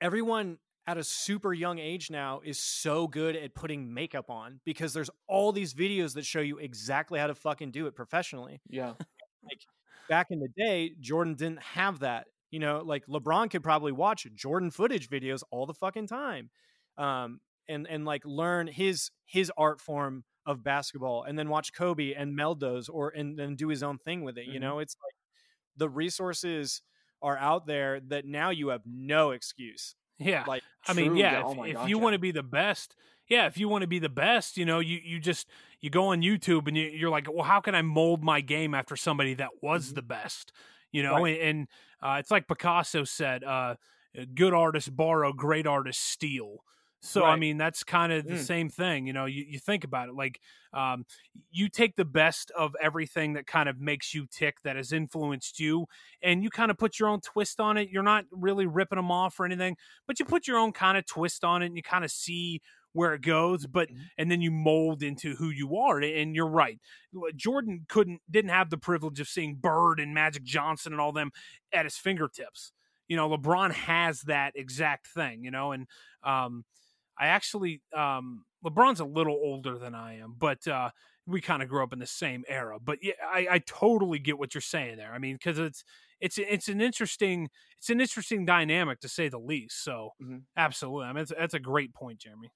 everyone 0.00 0.58
at 0.86 0.96
a 0.96 1.04
super 1.04 1.52
young 1.52 1.78
age 1.78 2.10
now 2.10 2.40
is 2.44 2.58
so 2.58 3.06
good 3.06 3.36
at 3.36 3.54
putting 3.54 3.92
makeup 3.92 4.30
on 4.30 4.60
because 4.64 4.94
there's 4.94 5.10
all 5.28 5.52
these 5.52 5.74
videos 5.74 6.14
that 6.14 6.24
show 6.24 6.40
you 6.40 6.58
exactly 6.58 7.18
how 7.18 7.26
to 7.26 7.34
fucking 7.34 7.70
do 7.70 7.86
it 7.86 7.94
professionally. 7.94 8.60
yeah. 8.68 8.94
Like 9.42 9.60
back 10.08 10.28
in 10.30 10.40
the 10.40 10.48
day, 10.56 10.92
Jordan 10.98 11.34
didn't 11.34 11.62
have 11.62 12.00
that. 12.00 12.26
You 12.50 12.60
know, 12.60 12.82
like 12.84 13.06
LeBron 13.06 13.50
could 13.50 13.62
probably 13.62 13.92
watch 13.92 14.26
Jordan 14.34 14.70
footage 14.70 15.10
videos 15.10 15.42
all 15.50 15.66
the 15.66 15.74
fucking 15.74 16.06
time. 16.06 16.50
Um 16.96 17.40
and 17.68 17.86
and 17.88 18.04
like 18.04 18.24
learn 18.24 18.68
his 18.68 19.10
his 19.26 19.52
art 19.56 19.80
form 19.80 20.24
of 20.46 20.62
basketball 20.62 21.24
and 21.24 21.38
then 21.38 21.48
watch 21.48 21.72
Kobe 21.72 22.14
and 22.14 22.36
meld 22.36 22.60
those 22.60 22.88
or 22.88 23.10
and 23.10 23.38
then 23.38 23.56
do 23.56 23.68
his 23.68 23.82
own 23.82 23.98
thing 23.98 24.22
with 24.24 24.38
it. 24.38 24.46
You 24.46 24.58
Mhm. 24.58 24.60
know, 24.60 24.78
it's 24.80 24.96
like 25.04 25.14
the 25.76 25.88
resources 25.88 26.82
are 27.22 27.38
out 27.38 27.66
there 27.66 28.00
that 28.00 28.24
now 28.26 28.50
you 28.50 28.68
have 28.68 28.82
no 28.86 29.32
excuse. 29.32 29.96
yeah. 30.18 30.46
Like 30.46 30.64
I 30.88 30.92
mean, 30.92 31.14
True, 31.14 31.24
yeah, 31.26 31.40
yeah, 31.40 31.40
if, 31.40 31.48
oh 31.54 31.54
if 31.58 31.84
gosh, 31.84 31.84
you 31.84 31.98
yeah. 31.98 32.06
want 32.06 32.14
to 32.14 32.18
be 32.18 32.30
the 32.30 32.42
best, 32.42 32.94
yeah, 33.28 33.46
if 33.46 33.58
you 33.58 33.68
want 33.68 33.82
to 33.82 33.88
be 33.88 33.98
the 33.98 34.08
best, 34.08 34.56
you 34.56 34.64
know, 34.64 34.78
you, 34.78 35.00
you 35.02 35.18
just 35.18 35.48
you 35.80 35.90
go 35.90 36.06
on 36.08 36.22
YouTube 36.22 36.68
and 36.68 36.76
you, 36.76 36.86
you're 36.86 37.10
like, 37.10 37.26
well, 37.32 37.44
how 37.44 37.60
can 37.60 37.74
I 37.74 37.82
mold 37.82 38.22
my 38.22 38.40
game 38.40 38.74
after 38.74 38.96
somebody 38.96 39.34
that 39.34 39.50
was 39.62 39.92
Mhm. 39.92 39.94
the 39.94 40.02
best? 40.02 40.52
You 40.92 41.02
know, 41.02 41.24
and, 41.24 41.36
and 41.36 41.68
uh, 42.00 42.16
it's 42.20 42.30
like 42.30 42.46
Picasso 42.46 43.02
said, 43.04 43.42
uh, 43.42 43.74
good 44.34 44.54
artists 44.54 44.88
borrow, 44.88 45.32
great 45.32 45.66
artists 45.66 46.02
steal. 46.04 46.58
So 47.06 47.24
I 47.24 47.36
mean, 47.36 47.56
that's 47.58 47.84
kind 47.84 48.12
of 48.12 48.28
the 48.28 48.36
Mm. 48.36 48.38
same 48.38 48.68
thing. 48.68 49.06
You 49.06 49.12
know, 49.12 49.26
you, 49.26 49.44
you 49.48 49.58
think 49.58 49.84
about 49.84 50.08
it, 50.08 50.14
like 50.14 50.40
um, 50.72 51.04
you 51.50 51.68
take 51.68 51.96
the 51.96 52.04
best 52.04 52.50
of 52.52 52.74
everything 52.80 53.34
that 53.34 53.46
kind 53.46 53.68
of 53.68 53.78
makes 53.80 54.12
you 54.14 54.26
tick, 54.26 54.60
that 54.62 54.76
has 54.76 54.92
influenced 54.92 55.58
you, 55.60 55.86
and 56.22 56.42
you 56.42 56.50
kind 56.50 56.70
of 56.70 56.78
put 56.78 56.98
your 56.98 57.08
own 57.08 57.20
twist 57.20 57.60
on 57.60 57.76
it. 57.76 57.88
You're 57.90 58.02
not 58.02 58.24
really 58.30 58.66
ripping 58.66 58.96
them 58.96 59.10
off 59.10 59.38
or 59.40 59.44
anything, 59.46 59.76
but 60.06 60.18
you 60.18 60.24
put 60.26 60.46
your 60.46 60.58
own 60.58 60.72
kind 60.72 60.98
of 60.98 61.06
twist 61.06 61.44
on 61.44 61.62
it, 61.62 61.66
and 61.66 61.76
you 61.76 61.82
kind 61.82 62.04
of 62.04 62.10
see 62.10 62.60
where 62.92 63.14
it 63.14 63.22
goes. 63.22 63.66
But 63.66 63.90
Mhm. 63.90 64.10
and 64.18 64.30
then 64.30 64.40
you 64.40 64.50
mold 64.50 65.02
into 65.02 65.36
who 65.36 65.50
you 65.50 65.76
are. 65.76 66.00
And 66.00 66.34
you're 66.34 66.48
right, 66.48 66.80
Jordan 67.34 67.86
couldn't 67.88 68.22
didn't 68.30 68.50
have 68.50 68.70
the 68.70 68.78
privilege 68.78 69.20
of 69.20 69.28
seeing 69.28 69.56
Bird 69.56 70.00
and 70.00 70.14
Magic 70.14 70.42
Johnson 70.44 70.92
and 70.92 71.00
all 71.00 71.12
them 71.12 71.30
at 71.72 71.84
his 71.86 71.96
fingertips. 71.96 72.72
You 73.08 73.16
know, 73.16 73.28
LeBron 73.28 73.72
has 73.72 74.22
that 74.22 74.52
exact 74.56 75.06
thing. 75.06 75.44
You 75.44 75.50
know, 75.50 75.72
and 75.72 75.86
um, 76.22 76.64
I 77.18 77.28
actually 77.28 77.82
um, 77.94 78.44
LeBron's 78.64 79.00
a 79.00 79.04
little 79.04 79.34
older 79.34 79.78
than 79.78 79.94
I 79.94 80.18
am, 80.18 80.34
but 80.36 80.66
uh, 80.66 80.90
we 81.26 81.40
kind 81.40 81.62
of 81.62 81.68
grew 81.68 81.82
up 81.82 81.92
in 81.92 81.98
the 81.98 82.06
same 82.06 82.44
era. 82.48 82.78
But 82.80 82.98
yeah, 83.02 83.14
I, 83.24 83.46
I 83.52 83.58
totally 83.60 84.18
get 84.18 84.38
what 84.38 84.54
you're 84.54 84.60
saying 84.60 84.96
there. 84.96 85.12
I 85.12 85.18
mean, 85.18 85.36
because 85.36 85.58
it's 85.58 85.84
it's 86.20 86.38
it's 86.38 86.68
an 86.68 86.80
interesting 86.80 87.48
it's 87.78 87.90
an 87.90 88.00
interesting 88.00 88.44
dynamic 88.44 89.00
to 89.00 89.08
say 89.08 89.28
the 89.28 89.38
least. 89.40 89.82
So 89.82 90.10
Mhm. 90.22 90.44
absolutely, 90.56 91.04
I 91.06 91.08
mean, 91.08 91.16
that's, 91.16 91.32
that's 91.38 91.54
a 91.54 91.60
great 91.60 91.94
point, 91.94 92.20
Jeremy. 92.20 92.50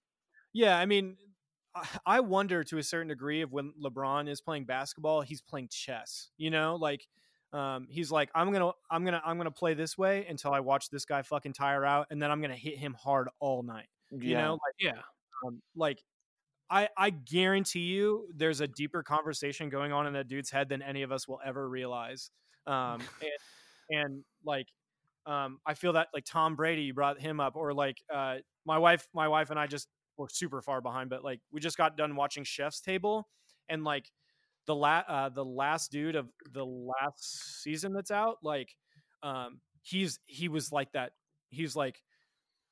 Yeah, 0.52 0.78
I 0.78 0.86
mean, 0.86 1.16
I- 1.74 1.98
I 2.06 2.20
wonder 2.20 2.64
to 2.64 2.78
a 2.78 2.82
certain 2.82 3.08
degree 3.08 3.42
of 3.42 3.52
when 3.52 3.72
LeBron 3.74 4.28
is 4.28 4.40
playing 4.40 4.64
basketball, 4.66 5.22
he's 5.22 5.40
playing 5.42 5.68
chess. 5.68 6.30
You 6.36 6.50
know, 6.50 6.76
like 6.76 7.06
um, 7.52 7.88
he's 7.90 8.10
like, 8.12 8.30
I'm 8.34 8.52
gonna, 8.52 8.72
I'm 8.90 9.04
gonna, 9.04 9.22
I'm 9.24 9.36
gonna 9.36 9.50
play 9.50 9.74
this 9.74 9.98
way 9.98 10.26
until 10.26 10.52
I 10.52 10.60
watch 10.60 10.88
this 10.90 11.04
guy 11.04 11.22
fucking 11.22 11.52
tire 11.52 11.84
out, 11.84 12.06
and 12.10 12.20
then 12.22 12.30
I'm 12.30 12.40
gonna 12.40 12.56
hit 12.56 12.78
him 12.78 12.94
hard 12.94 13.28
all 13.40 13.62
night. 13.62 13.88
You 14.10 14.34
Yeah. 14.34 14.36
know, 14.36 14.52
like, 14.54 14.74
Yeah, 14.78 15.02
um, 15.46 15.62
like 15.74 16.02
I, 16.70 16.88
I 16.96 17.10
guarantee 17.10 17.80
you, 17.94 18.30
there's 18.34 18.60
a 18.60 18.68
deeper 18.68 19.02
conversation 19.02 19.70
going 19.70 19.92
on 19.92 20.06
in 20.06 20.12
that 20.14 20.28
dude's 20.28 20.50
head 20.50 20.68
than 20.68 20.82
any 20.82 21.02
of 21.02 21.12
us 21.12 21.28
will 21.28 21.40
ever 21.44 21.68
realize. 21.68 22.30
Um, 22.66 23.10
and 23.20 23.32
and 23.90 24.24
like, 24.44 24.68
um, 25.26 25.60
I 25.66 25.74
feel 25.74 25.94
that 25.94 26.08
like 26.14 26.24
Tom 26.24 26.56
Brady, 26.56 26.82
you 26.82 26.94
brought 26.94 27.20
him 27.20 27.40
up, 27.40 27.56
or 27.56 27.74
like 27.74 27.98
uh, 28.12 28.38
my 28.64 28.78
wife, 28.78 29.08
my 29.14 29.28
wife 29.28 29.50
and 29.50 29.58
I 29.60 29.66
just 29.66 29.88
were 30.16 30.28
super 30.30 30.62
far 30.62 30.80
behind, 30.80 31.10
but 31.10 31.24
like 31.24 31.40
we 31.52 31.60
just 31.60 31.76
got 31.76 31.96
done 31.96 32.16
watching 32.16 32.44
Chef's 32.44 32.80
Table, 32.80 33.28
and 33.68 33.84
like 33.84 34.10
the 34.66 34.74
la- 34.74 35.04
uh, 35.08 35.28
the 35.30 35.44
last 35.44 35.90
dude 35.90 36.16
of 36.16 36.30
the 36.50 36.64
last 36.64 37.62
season 37.62 37.92
that's 37.92 38.10
out, 38.10 38.38
like, 38.42 38.74
um, 39.22 39.60
he's 39.82 40.20
he 40.26 40.48
was 40.48 40.72
like 40.72 40.92
that. 40.92 41.12
He's 41.50 41.74
like, 41.76 42.02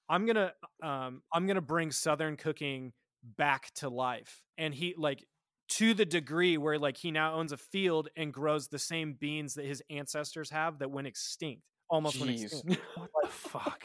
I'm 0.09 0.27
gonna 0.27 0.53
um 0.83 1.23
I'm 1.33 1.47
gonna 1.47 1.61
bring 1.61 1.91
Southern 1.91 2.37
cooking 2.37 2.93
back 3.37 3.71
to 3.77 3.89
life, 3.89 4.43
and 4.57 4.75
he 4.75 4.95
like 4.97 5.25
to 5.71 5.93
the 5.95 6.05
degree 6.07 6.57
where 6.57 6.79
like 6.79 6.97
he 6.97 7.11
now 7.11 7.35
owns 7.35 7.53
a 7.53 7.57
field 7.59 8.09
and 8.17 8.33
grows 8.33 8.69
the 8.69 8.79
same 8.79 9.15
beans 9.15 9.55
that 9.55 9.67
his 9.67 9.83
ancestors 9.91 10.49
have 10.51 10.79
that 10.79 10.91
went 10.91 11.07
extinct, 11.07 11.63
almost 11.91 12.19
went 12.21 12.33
Jeez. 12.33 12.45
extinct. 12.45 12.81
what 12.95 13.11
the 13.23 13.29
fuck? 13.31 13.85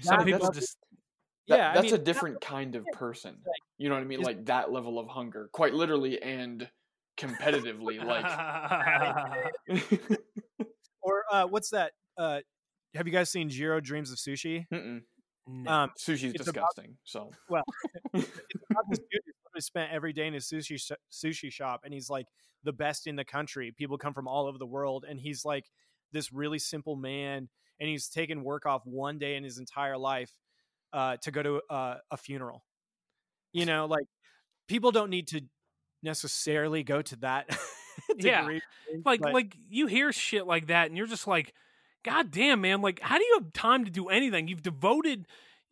Some 0.00 0.18
That- 0.18 0.26
people 0.26 0.50
just 0.50 0.76
That- 1.48 1.56
yeah, 1.58 1.70
I 1.70 1.74
that's 1.74 1.86
mean, 1.86 1.94
a 1.94 1.98
different 1.98 2.40
kind 2.40 2.76
of 2.76 2.84
person. 2.92 3.36
You 3.78 3.88
know 3.88 3.94
what 3.96 4.02
I 4.02 4.06
mean? 4.06 4.20
Like 4.20 4.44
that 4.46 4.70
level 4.70 4.98
of 4.98 5.08
hunger, 5.08 5.48
quite 5.52 5.74
literally 5.74 6.22
and 6.22 6.68
competitively. 7.18 8.02
Like, 8.04 8.24
Or 11.02 11.24
uh, 11.32 11.46
what's 11.48 11.70
that? 11.70 11.92
Uh, 12.16 12.40
have 12.94 13.06
you 13.08 13.12
guys 13.12 13.28
seen 13.30 13.48
Jiro 13.48 13.80
Dreams 13.80 14.12
of 14.12 14.18
Sushi? 14.18 14.66
mm-mm. 14.72 15.02
No. 15.46 15.70
Um, 15.70 15.90
sushi's 15.98 16.34
It's 16.34 16.46
about- 16.48 16.68
disgusting. 16.76 16.96
So 17.04 17.30
it's 18.14 18.28
about 18.70 18.84
this 18.90 18.98
dude 18.98 19.20
who's 19.24 19.34
literally 19.44 19.60
spent 19.60 19.92
every 19.92 20.12
day 20.12 20.26
in 20.26 20.34
a 20.34 20.38
sushi 20.38 20.78
sh- 20.80 20.92
sushi 21.12 21.52
shop, 21.52 21.82
and 21.84 21.92
he's 21.92 22.08
like 22.10 22.26
the 22.64 22.72
best 22.72 23.06
in 23.06 23.16
the 23.16 23.24
country. 23.24 23.72
People 23.76 23.98
come 23.98 24.14
from 24.14 24.28
all 24.28 24.46
over 24.46 24.58
the 24.58 24.66
world, 24.66 25.04
and 25.08 25.18
he's 25.18 25.44
like 25.44 25.64
this 26.12 26.32
really 26.32 26.58
simple 26.58 26.96
man, 26.96 27.48
and 27.80 27.88
he's 27.88 28.08
taken 28.08 28.44
work 28.44 28.66
off 28.66 28.82
one 28.84 29.18
day 29.18 29.34
in 29.36 29.44
his 29.44 29.58
entire 29.58 29.96
life 29.98 30.30
uh, 30.92 31.16
to 31.22 31.30
go 31.30 31.42
to 31.42 31.60
uh, 31.70 31.96
a 32.10 32.16
funeral. 32.16 32.64
You 33.52 33.66
know, 33.66 33.86
like 33.86 34.06
people 34.68 34.92
don't 34.92 35.10
need 35.10 35.28
to 35.28 35.42
necessarily 36.02 36.82
go 36.82 37.02
to 37.02 37.16
that. 37.16 37.48
Yeah. 38.16 38.40
degree, 38.40 38.62
like 39.04 39.20
but- 39.20 39.34
like 39.34 39.54
you 39.68 39.86
hear 39.86 40.12
shit 40.12 40.46
like 40.46 40.68
that 40.68 40.86
and 40.88 40.96
you're 40.96 41.06
just 41.06 41.26
like 41.26 41.52
god 42.04 42.30
damn 42.30 42.60
man 42.60 42.80
like 42.80 43.00
how 43.00 43.18
do 43.18 43.24
you 43.24 43.38
have 43.40 43.52
time 43.52 43.84
to 43.84 43.90
do 43.90 44.08
anything 44.08 44.48
you've 44.48 44.62
devoted 44.62 45.26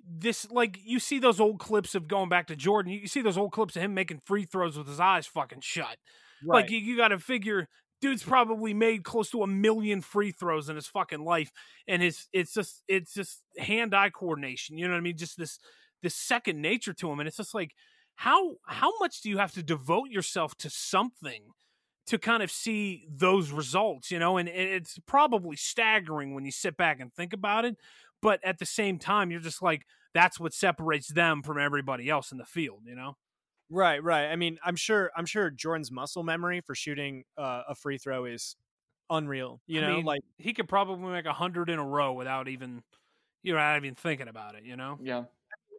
this 0.08 0.50
like 0.50 0.78
you 0.84 0.98
see 0.98 1.18
those 1.18 1.40
old 1.40 1.58
clips 1.58 1.94
of 1.94 2.08
going 2.08 2.28
back 2.28 2.46
to 2.48 2.56
Jordan. 2.56 2.92
You 2.92 3.06
see 3.06 3.22
those 3.22 3.38
old 3.38 3.52
clips 3.52 3.76
of 3.76 3.82
him 3.82 3.94
making 3.94 4.20
free 4.24 4.44
throws 4.44 4.76
with 4.76 4.88
his 4.88 5.00
eyes 5.00 5.26
fucking 5.26 5.60
shut. 5.60 5.96
Right. 6.44 6.62
Like 6.62 6.70
you, 6.70 6.78
you 6.78 6.96
got 6.96 7.08
to 7.08 7.18
figure, 7.18 7.68
dude's 8.00 8.22
probably 8.22 8.74
made 8.74 9.04
close 9.04 9.30
to 9.30 9.42
a 9.42 9.46
million 9.46 10.00
free 10.00 10.32
throws 10.32 10.68
in 10.68 10.76
his 10.76 10.86
fucking 10.86 11.24
life, 11.24 11.52
and 11.86 12.02
it's 12.02 12.28
it's 12.32 12.54
just 12.54 12.82
it's 12.88 13.14
just 13.14 13.42
hand 13.58 13.94
eye 13.94 14.10
coordination. 14.10 14.78
You 14.78 14.86
know 14.86 14.94
what 14.94 14.98
I 14.98 15.02
mean? 15.02 15.16
Just 15.16 15.38
this 15.38 15.58
this 16.02 16.14
second 16.14 16.60
nature 16.60 16.94
to 16.94 17.10
him, 17.10 17.20
and 17.20 17.28
it's 17.28 17.36
just 17.36 17.54
like 17.54 17.74
how 18.16 18.54
how 18.66 18.92
much 19.00 19.20
do 19.20 19.28
you 19.28 19.38
have 19.38 19.52
to 19.52 19.62
devote 19.62 20.10
yourself 20.10 20.56
to 20.58 20.70
something 20.70 21.42
to 22.10 22.18
kind 22.18 22.42
of 22.42 22.50
see 22.50 23.06
those 23.10 23.50
results? 23.50 24.10
You 24.10 24.18
know, 24.18 24.36
and, 24.36 24.48
and 24.48 24.68
it's 24.68 24.98
probably 25.06 25.56
staggering 25.56 26.34
when 26.34 26.44
you 26.44 26.52
sit 26.52 26.76
back 26.76 27.00
and 27.00 27.12
think 27.12 27.32
about 27.32 27.64
it. 27.64 27.76
But 28.22 28.40
at 28.44 28.58
the 28.58 28.66
same 28.66 28.98
time, 28.98 29.30
you're 29.30 29.40
just 29.40 29.62
like 29.62 29.86
that's 30.12 30.38
what 30.38 30.52
separates 30.52 31.08
them 31.08 31.42
from 31.42 31.58
everybody 31.58 32.08
else 32.10 32.32
in 32.32 32.38
the 32.38 32.44
field. 32.44 32.82
You 32.84 32.94
know. 32.94 33.16
Right, 33.72 34.02
right. 34.02 34.26
I 34.26 34.36
mean, 34.36 34.58
I'm 34.64 34.76
sure 34.76 35.10
I'm 35.16 35.26
sure 35.26 35.48
Jordan's 35.50 35.90
muscle 35.92 36.22
memory 36.24 36.60
for 36.60 36.74
shooting 36.74 37.24
uh, 37.38 37.62
a 37.68 37.74
free 37.74 37.98
throw 37.98 38.24
is 38.24 38.56
unreal. 39.08 39.60
You 39.66 39.80
I 39.80 39.86
know, 39.86 39.96
mean, 39.96 40.04
like 40.04 40.22
he 40.38 40.52
could 40.52 40.68
probably 40.68 41.10
make 41.12 41.26
a 41.26 41.32
hundred 41.32 41.70
in 41.70 41.78
a 41.78 41.84
row 41.86 42.12
without 42.12 42.48
even 42.48 42.82
you 43.42 43.52
know 43.52 43.58
not 43.60 43.76
even 43.76 43.94
thinking 43.94 44.28
about 44.28 44.56
it. 44.56 44.64
You 44.64 44.76
know. 44.76 44.98
Yeah. 45.02 45.24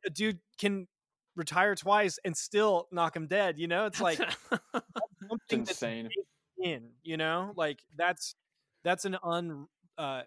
a 0.05 0.09
dude 0.09 0.39
can 0.57 0.87
retire 1.35 1.75
twice 1.75 2.17
and 2.25 2.35
still 2.35 2.87
knock 2.91 3.15
him 3.15 3.27
dead. 3.27 3.59
You 3.59 3.67
know, 3.67 3.85
it's 3.85 4.01
like 4.01 4.19
It's 4.19 4.35
something 5.29 5.59
insane. 5.61 6.09
in. 6.57 6.89
You 7.03 7.17
know, 7.17 7.53
like 7.55 7.79
that's 7.95 8.35
that's 8.83 9.05
an 9.05 9.17
un 9.23 9.67
uh, 9.97 10.23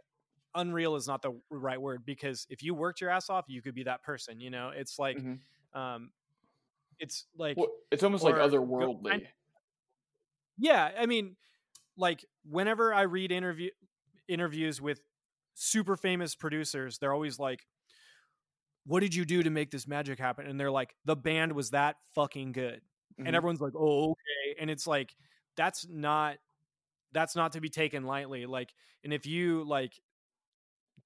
unreal 0.54 0.96
is 0.96 1.06
not 1.08 1.22
the 1.22 1.32
right 1.50 1.80
word 1.80 2.04
because 2.06 2.46
if 2.50 2.62
you 2.62 2.74
worked 2.74 3.00
your 3.00 3.10
ass 3.10 3.28
off, 3.30 3.44
you 3.48 3.60
could 3.62 3.74
be 3.74 3.84
that 3.84 4.02
person. 4.02 4.40
You 4.40 4.50
know, 4.50 4.70
it's 4.74 4.98
like 4.98 5.16
Mhm. 5.18 5.38
um, 5.74 6.10
it's 7.00 7.26
like 7.36 7.56
Well, 7.56 7.68
it's 7.90 8.02
almost 8.04 8.22
like 8.22 8.36
otherworldly. 8.36 9.08
find- 9.08 9.28
yeah 10.56 10.92
i 10.96 11.06
mean 11.06 11.34
like 11.96 12.24
whenever 12.48 12.94
i 12.94 13.02
read 13.02 13.32
interview 13.32 13.70
interviews 14.28 14.80
with 14.80 15.00
super 15.54 15.96
famous 15.96 16.36
producers 16.36 16.98
they're 16.98 17.12
always 17.12 17.40
like 17.40 17.66
what 18.86 19.00
did 19.00 19.12
you 19.12 19.24
do 19.24 19.42
to 19.42 19.50
make 19.50 19.72
this 19.72 19.88
magic 19.88 20.20
happen 20.20 20.46
and 20.46 20.60
they're 20.60 20.70
like 20.70 20.94
the 21.04 21.16
band 21.16 21.52
was 21.52 21.70
that 21.70 21.96
fucking 22.14 22.52
good 22.52 22.80
Mhm. 23.20 23.26
and 23.26 23.36
everyone's 23.36 23.60
like 23.60 23.74
oh 23.76 24.10
okay 24.12 24.56
and 24.60 24.70
it's 24.70 24.86
like 24.86 25.14
that's 25.56 25.86
not 25.88 26.36
that's 27.12 27.36
not 27.36 27.52
to 27.52 27.60
be 27.60 27.68
taken 27.68 28.04
lightly 28.04 28.46
like 28.46 28.74
and 29.04 29.12
if 29.12 29.26
you 29.26 29.64
like 29.64 29.92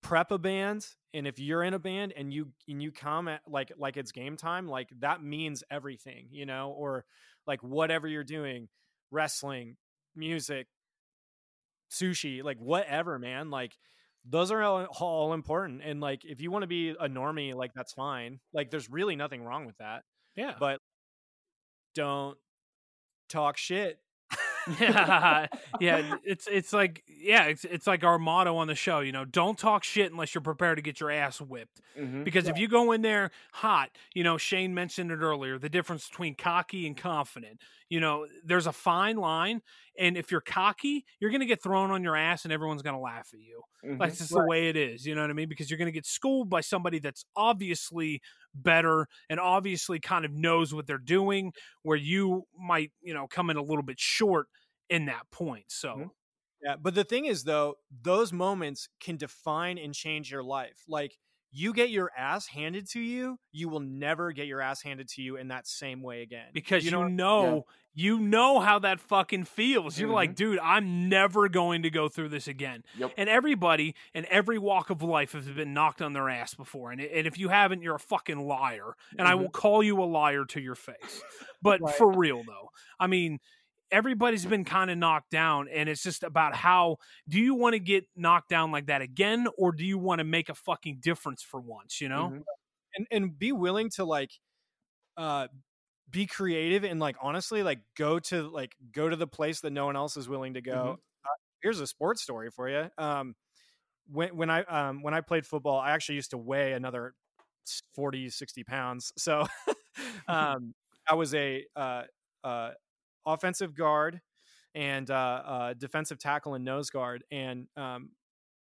prep 0.03 0.31
a 0.31 0.39
band 0.39 0.87
and 1.13 1.27
if 1.27 1.39
you're 1.39 1.63
in 1.63 1.75
a 1.75 1.79
band 1.79 2.13
and 2.17 2.33
you 2.33 2.53
and 2.69 2.81
you 2.83 2.93
come 2.93 3.27
at 3.29 3.41
like 3.49 3.73
like 3.77 3.97
it's 3.97 4.13
game 4.13 4.37
time 4.37 4.69
like 4.69 4.89
that 5.01 5.23
means 5.23 5.65
everything 5.71 6.29
you 6.31 6.47
know 6.47 6.71
or 6.71 7.05
like 7.47 7.63
whatever 7.63 8.07
you're 8.07 8.23
doing 8.25 8.69
wrestling 9.11 9.77
music 10.15 10.67
sushi 11.91 12.43
like 12.43 12.59
whatever 12.59 13.19
man 13.19 13.51
like 13.51 13.77
those 14.25 14.51
are 14.51 14.63
all, 14.63 14.85
all 15.01 15.33
important 15.33 15.81
and 15.83 16.01
like 16.01 16.25
if 16.25 16.41
you 16.41 16.51
want 16.51 16.63
to 16.63 16.67
be 16.67 16.91
a 16.91 17.09
normie 17.09 17.55
like 17.55 17.73
that's 17.75 17.93
fine 17.95 18.39
like 18.53 18.71
there's 18.71 18.91
really 18.91 19.17
nothing 19.17 19.43
wrong 19.43 19.65
with 19.67 19.77
that 19.79 20.03
Yeah. 20.37 20.55
but 20.61 20.78
don't 21.99 22.39
talk 23.29 23.57
shit 23.57 24.01
yeah, 24.81 25.47
yeah. 25.81 26.17
It's 26.25 26.47
it's 26.47 26.73
like 26.73 27.03
yeah, 27.07 27.45
it's 27.45 27.65
it's 27.65 27.87
like 27.87 28.05
our 28.05 28.19
motto 28.19 28.57
on 28.57 28.67
the 28.67 28.75
show. 28.75 29.01
You 29.01 29.13
know, 29.13 29.25
don't 29.25 29.59
talk 29.59 29.85
shit 29.85 30.11
unless 30.11 30.35
you're 30.35 30.43
prepared 30.43 30.77
to 30.79 30.83
get 30.83 31.01
your 31.01 31.11
ass 31.11 31.41
whipped. 31.41 31.81
Mhm. 31.99 32.25
Because 32.25 32.49
if 32.49 32.59
you 32.59 32.69
go 32.69 32.93
in 32.93 33.03
there 33.03 33.31
hot, 33.53 33.91
you 34.15 34.25
know, 34.25 34.37
Shane 34.39 34.75
mentioned 34.75 35.11
it 35.11 35.19
earlier, 35.21 35.59
the 35.59 35.69
difference 35.69 36.09
between 36.09 36.35
cocky 36.35 36.87
and 36.87 36.97
confident. 36.97 37.61
You 37.89 38.01
know, 38.01 38.27
there's 38.45 38.67
a 38.67 38.73
fine 38.73 39.17
line, 39.17 39.63
and 39.99 40.17
if 40.17 40.31
you're 40.31 40.43
cocky, 40.43 41.07
you're 41.21 41.31
going 41.31 41.41
to 41.41 41.47
get 41.47 41.63
thrown 41.63 41.91
on 41.91 42.03
your 42.03 42.17
ass, 42.17 42.45
and 42.45 42.53
everyone's 42.53 42.83
going 42.83 42.97
to 42.97 43.01
laugh 43.01 43.31
at 43.33 43.41
you. 43.41 43.63
Mhm. 43.85 43.99
Like 43.99 44.11
it's 44.11 44.19
just 44.19 44.31
the 44.33 44.45
way 44.45 44.69
it 44.69 44.77
is. 44.77 45.07
You 45.07 45.15
know 45.15 45.23
what 45.23 45.31
I 45.31 45.35
mean? 45.35 45.49
Because 45.49 45.71
you're 45.71 45.79
going 45.79 45.87
to 45.87 45.93
get 45.93 46.07
schooled 46.07 46.51
by 46.51 46.61
somebody 46.61 46.99
that's 46.99 47.25
obviously 47.35 48.21
better 48.63 49.07
and 49.31 49.41
obviously 49.41 50.01
kind 50.01 50.25
of 50.25 50.33
knows 50.33 50.75
what 50.75 50.87
they're 50.87 50.99
doing, 50.99 51.53
where 51.83 51.97
you 51.97 52.45
might, 52.59 52.93
you 53.01 53.15
know, 53.15 53.27
come 53.29 53.51
in 53.51 53.57
a 53.57 53.63
little 53.63 53.83
bit 53.85 53.99
short 54.01 54.49
in 54.91 55.07
that 55.07 55.31
point. 55.31 55.67
So 55.69 55.97
Mhm. 55.97 56.11
Yeah, 56.63 56.77
but 56.77 56.95
the 56.95 57.05
thing 57.05 57.27
is 57.27 57.45
though, 57.45 57.77
those 57.91 58.33
moments 58.33 58.89
can 59.01 59.17
define 59.17 59.79
and 59.79 59.95
change 59.95 60.31
your 60.31 60.43
life. 60.43 60.85
Like 60.89 61.19
you 61.51 61.73
get 61.73 61.91
your 61.91 62.11
ass 62.17 62.47
handed 62.47 62.89
to 62.91 63.01
you, 63.01 63.39
you 63.53 63.69
will 63.69 63.81
never 63.81 64.33
get 64.33 64.47
your 64.47 64.61
ass 64.61 64.83
handed 64.83 65.09
to 65.09 65.23
you 65.23 65.37
in 65.37 65.49
that 65.49 65.67
same 65.67 66.03
way 66.03 66.23
again. 66.23 66.47
because 66.53 66.85
you 66.85 66.91
know 66.91 67.09
know, 67.09 67.55
what- 67.57 67.65
you 67.95 68.21
know, 68.21 68.61
how 68.61 68.79
that 68.79 69.01
fucking 69.01 69.43
feels. 69.45 69.99
You're 69.99 70.11
like, 70.11 70.31
Mhm. 70.33 70.37
dude, 70.37 70.59
I'm 70.61 71.09
never 71.09 71.49
going 71.49 71.83
to 71.83 71.91
go 71.91 72.09
through 72.09 72.29
this 72.29 72.47
again. 72.47 72.85
Yep. 72.97 73.13
And 73.17 73.29
everybody 73.29 73.97
in 74.15 74.25
every 74.27 74.57
walk 74.57 74.91
of 74.91 75.03
life 75.03 75.33
has 75.33 75.49
been 75.49 75.75
knocked 75.75 76.01
on 76.01 76.13
their 76.13 76.29
ass 76.29 76.55
before. 76.55 76.93
And, 76.93 77.01
and 77.01 77.27
if 77.27 77.39
you 77.39 77.49
haven't, 77.49 77.83
you're 77.83 77.97
a 77.97 77.99
fucking 78.01 78.39
liar. 78.39 78.95
And 79.19 79.27
I 79.27 79.35
will 79.35 79.51
call 79.51 79.83
you 79.83 80.01
a 80.01 80.05
liar 80.05 80.45
to 80.45 80.61
your 80.61 80.77
face. 80.77 81.23
But 81.61 81.81
Right. 81.81 81.93
for 81.97 82.13
real 82.17 82.45
though, 82.45 82.71
I 83.01 83.09
mean, 83.09 83.41
everybody's 83.91 84.47
been 84.47 84.65
kind 84.65 84.91
of 84.91 84.99
knocked 84.99 85.31
down 85.31 85.69
and 85.69 85.89
it's 85.89 86.03
just 86.03 86.23
about 86.23 86.55
how 86.55 86.97
do 87.29 87.39
you 87.41 87.55
want 87.55 87.75
to 87.75 87.81
get 87.81 88.05
knocked 88.17 88.49
down 88.49 88.71
like 88.73 88.87
that 88.87 89.03
again 89.03 89.47
or 89.59 89.73
do 89.73 89.85
you 89.85 89.99
want 89.99 90.19
to 90.21 90.25
make 90.25 90.49
a 90.49 90.55
fucking 90.55 90.99
difference 91.01 91.43
for 91.43 91.61
once, 91.61 92.01
you 92.01 92.09
know? 92.09 92.33
Mhm. 92.33 92.45
and 92.97 93.07
and 93.11 93.39
be 93.39 93.53
willing 93.53 93.91
to 93.91 94.05
like 94.05 94.33
uh 95.17 95.49
be 96.11 96.27
creative 96.27 96.85
and 96.85 97.01
like 97.01 97.17
honestly 97.23 97.63
like 97.63 97.81
go 97.97 98.19
to 98.19 98.49
like 98.49 98.75
go 98.93 99.09
to 99.09 99.17
the 99.17 99.27
place 99.27 99.61
that 99.63 99.71
no 99.71 99.87
one 99.87 99.97
else 99.97 100.17
is 100.17 100.29
willing 100.29 100.55
to 100.55 100.63
go 100.63 100.93
Mhm. 100.93 100.99
uh, 101.25 101.29
here's 101.63 101.81
a 101.81 101.87
sports 101.87 102.23
story 102.23 102.51
for 102.51 102.69
you 102.69 102.91
um 102.99 103.35
when 104.07 104.37
when 104.37 104.51
i 104.51 104.63
um 104.65 105.03
when 105.03 105.15
i 105.15 105.21
played 105.21 105.47
football 105.47 105.79
i 105.79 105.91
actually 105.93 106.17
used 106.17 106.31
to 106.31 106.39
weigh 106.39 106.73
another 106.73 107.15
s- 107.67 107.83
40 107.95 108.31
60 108.31 108.65
pounds 108.65 109.13
so 109.19 109.47
um 110.29 110.75
i 111.09 111.15
was 111.15 111.35
a 111.35 111.67
uh 111.77 112.05
uh 112.45 112.73
offensive 113.35 113.75
guard 113.75 114.21
and 114.75 115.11
uh, 115.11 115.15
uh 115.15 115.75
defensive 115.75 116.19
tackle 116.19 116.55
and 116.55 116.65
nose 116.65 116.91
guard 116.91 117.25
and 117.31 117.67
um 117.77 118.11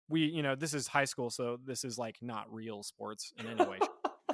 we 0.09 0.21
you 0.25 0.41
know 0.41 0.55
this 0.55 0.73
is 0.73 0.87
high 0.87 1.05
school 1.05 1.29
so 1.29 1.57
this 1.63 1.83
is 1.83 1.97
like 1.97 2.17
not 2.21 2.51
real 2.51 2.83
sports 2.83 3.33
in 3.37 3.47
any 3.47 3.65
way. 3.65 3.79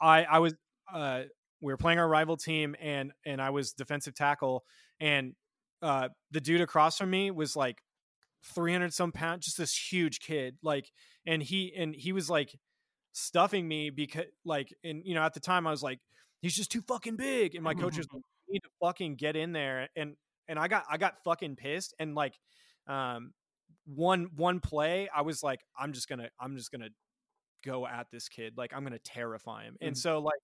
I 0.00 0.24
I 0.24 0.38
was 0.38 0.54
uh 0.92 1.22
we 1.60 1.72
were 1.72 1.76
playing 1.76 1.98
our 1.98 2.08
rival 2.08 2.36
team 2.36 2.76
and 2.80 3.12
and 3.26 3.42
I 3.42 3.50
was 3.50 3.72
defensive 3.72 4.14
tackle 4.14 4.64
and 5.00 5.34
uh 5.82 6.08
the 6.30 6.40
dude 6.40 6.60
across 6.60 6.98
from 6.98 7.10
me 7.10 7.30
was 7.30 7.56
like 7.56 7.78
300 8.44 8.94
some 8.94 9.12
pounds 9.12 9.44
just 9.44 9.58
this 9.58 9.76
huge 9.76 10.20
kid 10.20 10.56
like 10.62 10.90
and 11.26 11.42
he 11.42 11.72
and 11.76 11.94
he 11.94 12.12
was 12.12 12.30
like 12.30 12.54
stuffing 13.12 13.66
me 13.66 13.90
because 13.90 14.26
like 14.44 14.72
and 14.84 15.02
you 15.04 15.14
know 15.14 15.22
at 15.22 15.34
the 15.34 15.40
time 15.40 15.66
I 15.66 15.70
was 15.70 15.82
like 15.82 15.98
he's 16.40 16.54
just 16.54 16.70
too 16.70 16.82
fucking 16.82 17.16
big. 17.16 17.54
And 17.54 17.64
my 17.64 17.74
coach 17.74 17.96
was 17.98 18.06
like 18.12 18.22
you 18.46 18.54
need 18.54 18.62
to 18.62 18.70
fucking 18.80 19.16
get 19.16 19.36
in 19.36 19.52
there. 19.52 19.88
And 19.96 20.16
and 20.48 20.58
I 20.58 20.68
got 20.68 20.84
I 20.90 20.96
got 20.98 21.22
fucking 21.24 21.56
pissed. 21.56 21.94
And 21.98 22.14
like 22.14 22.34
um 22.86 23.32
one 23.86 24.28
one 24.36 24.60
play 24.60 25.08
I 25.14 25.22
was 25.22 25.42
like 25.42 25.60
I'm 25.78 25.92
just 25.92 26.08
going 26.08 26.20
to 26.20 26.30
I'm 26.40 26.56
just 26.56 26.70
going 26.70 26.82
to 26.82 26.90
go 27.64 27.86
at 27.86 28.06
this 28.12 28.28
kid. 28.28 28.54
Like 28.56 28.72
i'm 28.72 28.84
gonna 28.84 28.98
terrify 29.00 29.64
him. 29.64 29.76
And 29.80 29.94
Mhm. 29.94 29.98
so 29.98 30.20
like 30.20 30.40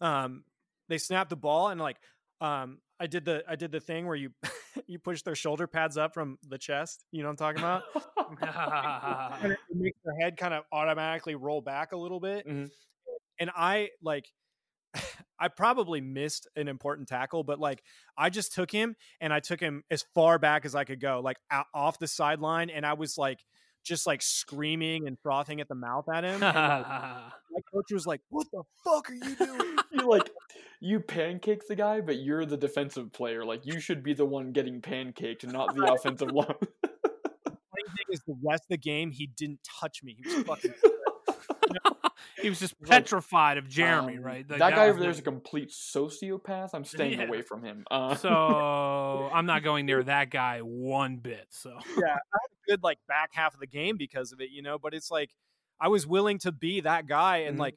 um 0.00 0.44
they 0.88 0.98
snapped 0.98 1.30
the 1.30 1.36
ball 1.36 1.68
and 1.68 1.80
like 1.80 1.96
um 2.40 2.78
i 3.00 3.06
did 3.06 3.24
the 3.24 3.44
i 3.48 3.54
did 3.56 3.70
the 3.72 3.80
thing 3.80 4.06
where 4.06 4.16
you 4.16 4.30
you 4.86 4.98
push 4.98 5.22
their 5.22 5.34
shoulder 5.36 5.66
pads 5.68 5.96
up 5.96 6.12
from 6.12 6.38
the 6.48 6.58
chest. 6.58 7.04
You 7.12 7.22
know 7.22 7.28
what 7.28 7.40
i'm 7.40 7.54
talking 7.54 7.60
about? 7.62 7.82
And 9.42 9.52
it 9.52 9.58
makes 9.72 9.98
their 10.04 10.14
head 10.20 10.36
kind 10.36 10.52
of 10.54 10.64
automatically 10.72 11.34
roll 11.36 11.60
back 11.60 11.92
a 11.92 11.96
little 11.96 12.20
bit. 12.20 12.46
Mhm. 12.46 12.68
and 13.38 13.50
i 13.54 13.90
like 14.02 14.26
i 15.40 15.48
probably 15.48 16.00
missed 16.00 16.48
an 16.56 16.68
important 16.68 17.08
tackle 17.08 17.44
but 17.44 17.58
like 17.58 17.82
i 18.16 18.30
just 18.30 18.54
took 18.54 18.70
him 18.70 18.96
and 19.20 19.32
i 19.32 19.40
took 19.40 19.60
him 19.60 19.82
as 19.90 20.04
far 20.14 20.38
back 20.38 20.64
as 20.64 20.74
i 20.74 20.84
could 20.84 21.00
go 21.00 21.20
like 21.22 21.36
out, 21.50 21.66
off 21.74 21.98
the 21.98 22.08
sideline 22.08 22.70
and 22.70 22.84
i 22.86 22.94
was 22.94 23.18
like 23.18 23.44
just 23.86 24.06
like 24.06 24.20
screaming 24.20 25.06
and 25.06 25.16
frothing 25.22 25.60
at 25.60 25.68
the 25.68 25.74
mouth 25.74 26.08
at 26.12 26.24
him 26.24 26.42
and, 26.42 26.42
like, 26.42 26.86
my 27.50 27.60
coach 27.72 27.92
was 27.92 28.06
like, 28.06 28.20
"What 28.28 28.46
the 28.52 28.62
fuck 28.84 29.08
are 29.08 29.14
you 29.14 29.36
doing?" 29.36 29.76
you 29.92 30.08
like 30.08 30.28
you 30.80 31.00
pancake 31.00 31.66
the 31.68 31.76
guy, 31.76 32.00
but 32.00 32.16
you're 32.16 32.44
the 32.44 32.56
defensive 32.56 33.12
player. 33.12 33.44
Like 33.44 33.64
you 33.64 33.80
should 33.80 34.02
be 34.02 34.12
the 34.12 34.26
one 34.26 34.52
getting 34.52 34.82
pancaked, 34.82 35.44
and 35.44 35.52
not 35.52 35.74
the 35.74 35.90
offensive 35.90 36.32
line. 36.32 36.46
Funny 36.48 37.84
thing 37.86 38.06
is, 38.10 38.20
the 38.26 38.36
rest 38.44 38.64
of 38.64 38.68
the 38.70 38.78
game, 38.78 39.12
he 39.12 39.28
didn't 39.28 39.60
touch 39.80 40.00
me. 40.02 40.16
He 40.22 40.34
was 40.34 40.44
fucking. 40.44 40.74
He 42.46 42.50
was 42.50 42.60
just 42.60 42.74
Like, 42.80 42.90
petrified 42.90 43.58
of 43.58 43.68
Jeremy, 43.68 44.18
Um, 44.18 44.22
right? 44.22 44.46
that 44.46 44.60
Like, 44.60 44.76
guy 44.76 44.88
over 44.88 45.00
there 45.00 45.10
is 45.10 45.18
a 45.18 45.22
complete 45.22 45.70
sociopath. 45.70 46.70
I'm 46.74 46.84
staying 46.84 47.18
Yeah. 47.18 47.26
away 47.26 47.42
from 47.42 47.64
him. 47.64 47.84
Uh, 47.90 48.14
so 48.14 48.30
I'm 49.34 49.46
not 49.46 49.64
going 49.64 49.84
near 49.84 50.04
that 50.04 50.30
guy 50.30 50.60
one 50.60 51.16
bit. 51.16 51.48
So 51.50 51.70
yeah, 51.70 51.74
I 52.06 52.38
had 52.40 52.50
a 52.52 52.70
good 52.70 52.82
like 52.84 52.98
back 53.08 53.30
half 53.32 53.52
of 53.54 53.58
the 53.58 53.66
game 53.66 53.96
because 53.96 54.30
of 54.30 54.40
it, 54.40 54.50
you 54.50 54.62
know. 54.62 54.78
But 54.78 54.94
it's 54.94 55.10
like, 55.10 55.30
I 55.80 55.88
was 55.88 56.06
willing 56.06 56.38
to 56.40 56.52
be 56.52 56.80
that 56.82 57.06
guy 57.08 57.38
and 57.38 57.56
Mhm. 57.56 57.60
like 57.60 57.74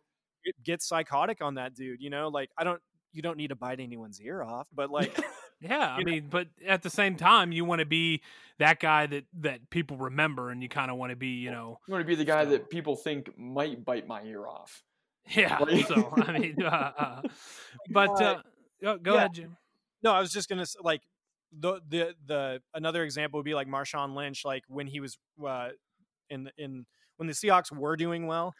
get 0.63 0.83
psychotic 0.83 1.41
on 1.41 1.55
that 1.55 1.73
dude. 1.73 1.99
You 1.99 2.11
know, 2.11 2.27
like 2.27 2.51
I 2.55 2.63
don't. 2.63 2.81
You 3.11 3.23
don't 3.23 3.37
need 3.37 3.47
to 3.47 3.55
bite 3.55 3.79
anyone's 3.79 4.21
ear 4.21 4.43
off, 4.43 4.67
but 4.71 4.91
like 4.91 5.19
Yeah, 5.61 5.77
I 5.95 5.99
You 5.99 6.05
know? 6.05 6.11
mean, 6.11 6.27
but 6.29 6.47
at 6.65 6.83
the 6.83 6.89
same 6.89 7.15
time, 7.15 7.51
you 7.51 7.65
want 7.65 7.79
to 7.79 7.85
be 7.85 8.21
that 8.59 8.79
guy 8.79 9.05
that 9.07 9.25
that 9.41 9.69
people 9.69 9.97
remember, 9.97 10.49
and 10.51 10.61
you 10.63 10.69
kind 10.69 10.89
of 10.91 10.97
want 10.97 11.09
to 11.11 11.15
be, 11.15 11.27
you 11.39 11.51
know, 11.51 11.79
I'm 11.87 11.91
going 11.91 12.01
to 12.03 12.07
be 12.07 12.15
the 12.15 12.25
guy 12.25 12.43
So- 12.45 12.51
that 12.51 12.69
people 12.69 12.95
think 12.95 13.37
might 13.37 13.83
bite 13.83 14.07
my 14.07 14.21
ear 14.23 14.47
off. 14.47 14.83
yeah. 15.29 15.57
Like- 15.59 15.85
So 15.87 16.13
I 16.15 16.31
mean, 16.37 16.61
uh, 16.63 16.91
uh, 16.97 17.21
but 17.89 18.21
uh, 18.21 18.23
Uh, 18.25 18.41
go, 18.81 18.97
go 18.97 19.11
yeah. 19.13 19.17
ahead, 19.19 19.33
Jim. 19.33 19.57
No, 20.01 20.11
I 20.13 20.19
was 20.21 20.31
just 20.31 20.47
gonna 20.49 20.61
s- 20.63 20.77
like 20.81 21.01
the 21.51 21.81
the 21.87 22.15
the 22.25 22.61
another 22.73 23.03
example 23.03 23.37
would 23.39 23.45
be 23.45 23.53
like 23.55 23.67
Marshawn 23.67 24.15
Lynch, 24.15 24.45
like 24.45 24.63
when 24.67 24.87
he 24.87 24.99
was 24.99 25.17
uh, 25.45 25.69
in 26.29 26.49
in 26.57 26.85
when 27.19 27.27
the 27.27 27.33
Seahawks 27.33 27.69
were 27.69 27.97
doing 27.97 28.27
well. 28.27 28.55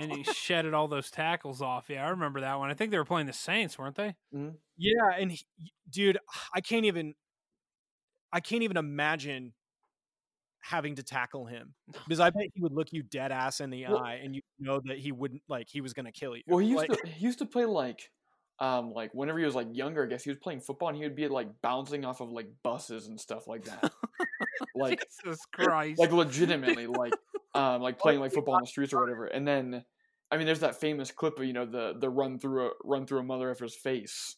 And 0.00 0.12
he 0.12 0.22
shedded 0.32 0.72
all 0.72 0.86
those 0.86 1.10
tackles 1.10 1.60
off. 1.60 1.86
Yeah, 1.88 2.06
I 2.06 2.10
remember 2.10 2.40
that 2.42 2.58
one. 2.60 2.70
I 2.70 2.74
think 2.74 2.92
they 2.92 2.96
were 2.98 3.04
playing 3.04 3.26
the 3.26 3.32
Saints, 3.32 3.76
weren't 3.76 3.96
they? 3.96 4.14
Yeah, 4.76 4.92
and 5.18 5.32
he, 5.32 5.40
dude, 5.90 6.18
I 6.54 6.60
can't 6.60 6.84
even 6.84 7.14
I 8.32 8.38
can't 8.40 8.62
even 8.62 8.76
imagine 8.76 9.52
having 10.60 10.94
to 10.96 11.02
tackle 11.02 11.44
him 11.46 11.74
because 12.06 12.20
I 12.20 12.30
bet 12.30 12.46
he 12.54 12.60
would 12.62 12.72
look 12.72 12.92
you 12.92 13.02
dead 13.02 13.32
ass 13.32 13.60
in 13.60 13.70
the 13.70 13.84
Well- 13.86 13.98
eye 13.98 14.20
and 14.22 14.34
you 14.34 14.42
know 14.60 14.80
that 14.84 14.98
he 14.98 15.10
wouldn't 15.12 15.42
like 15.48 15.68
he 15.68 15.80
was 15.80 15.92
gonna 15.92 16.12
kill 16.12 16.36
you. 16.36 16.42
Well, 16.46 16.58
he 16.58 16.68
used 16.68 16.88
Like- 16.88 17.02
to 17.02 17.08
he 17.08 17.24
used 17.26 17.40
to 17.40 17.46
play 17.46 17.64
like 17.64 18.10
um 18.60 18.92
like 18.92 19.12
whenever 19.12 19.40
he 19.40 19.44
was 19.44 19.56
like 19.56 19.66
younger, 19.72 20.04
I 20.04 20.06
guess 20.06 20.22
he 20.22 20.30
was 20.30 20.38
playing 20.38 20.60
football 20.60 20.88
and 20.88 20.96
he 20.96 21.02
would 21.02 21.16
be 21.16 21.26
like 21.26 21.48
bouncing 21.62 22.04
off 22.04 22.20
of 22.20 22.30
like 22.30 22.46
buses 22.62 23.08
and 23.08 23.20
stuff 23.20 23.48
like 23.48 23.64
that. 23.64 23.92
like 24.76 25.04
Jesus 25.24 25.40
Christ! 25.52 25.98
like 25.98 26.12
legitimately 26.12 26.86
like 26.86 27.12
um 27.54 27.82
like 27.82 27.98
playing 27.98 28.20
like 28.20 28.32
football 28.32 28.54
on 28.54 28.62
the 28.62 28.66
streets 28.66 28.92
or 28.92 29.00
whatever. 29.00 29.26
And 29.26 29.46
then 29.46 29.84
I 30.30 30.36
mean 30.36 30.46
there's 30.46 30.60
that 30.60 30.80
famous 30.80 31.10
clip 31.10 31.38
of 31.38 31.44
you 31.44 31.52
know 31.52 31.66
the 31.66 31.94
the 31.98 32.10
run 32.10 32.38
through 32.38 32.66
a 32.66 32.70
run 32.84 33.06
through 33.06 33.20
a 33.20 33.24
mother 33.24 33.50
effer's 33.50 33.74
face. 33.74 34.36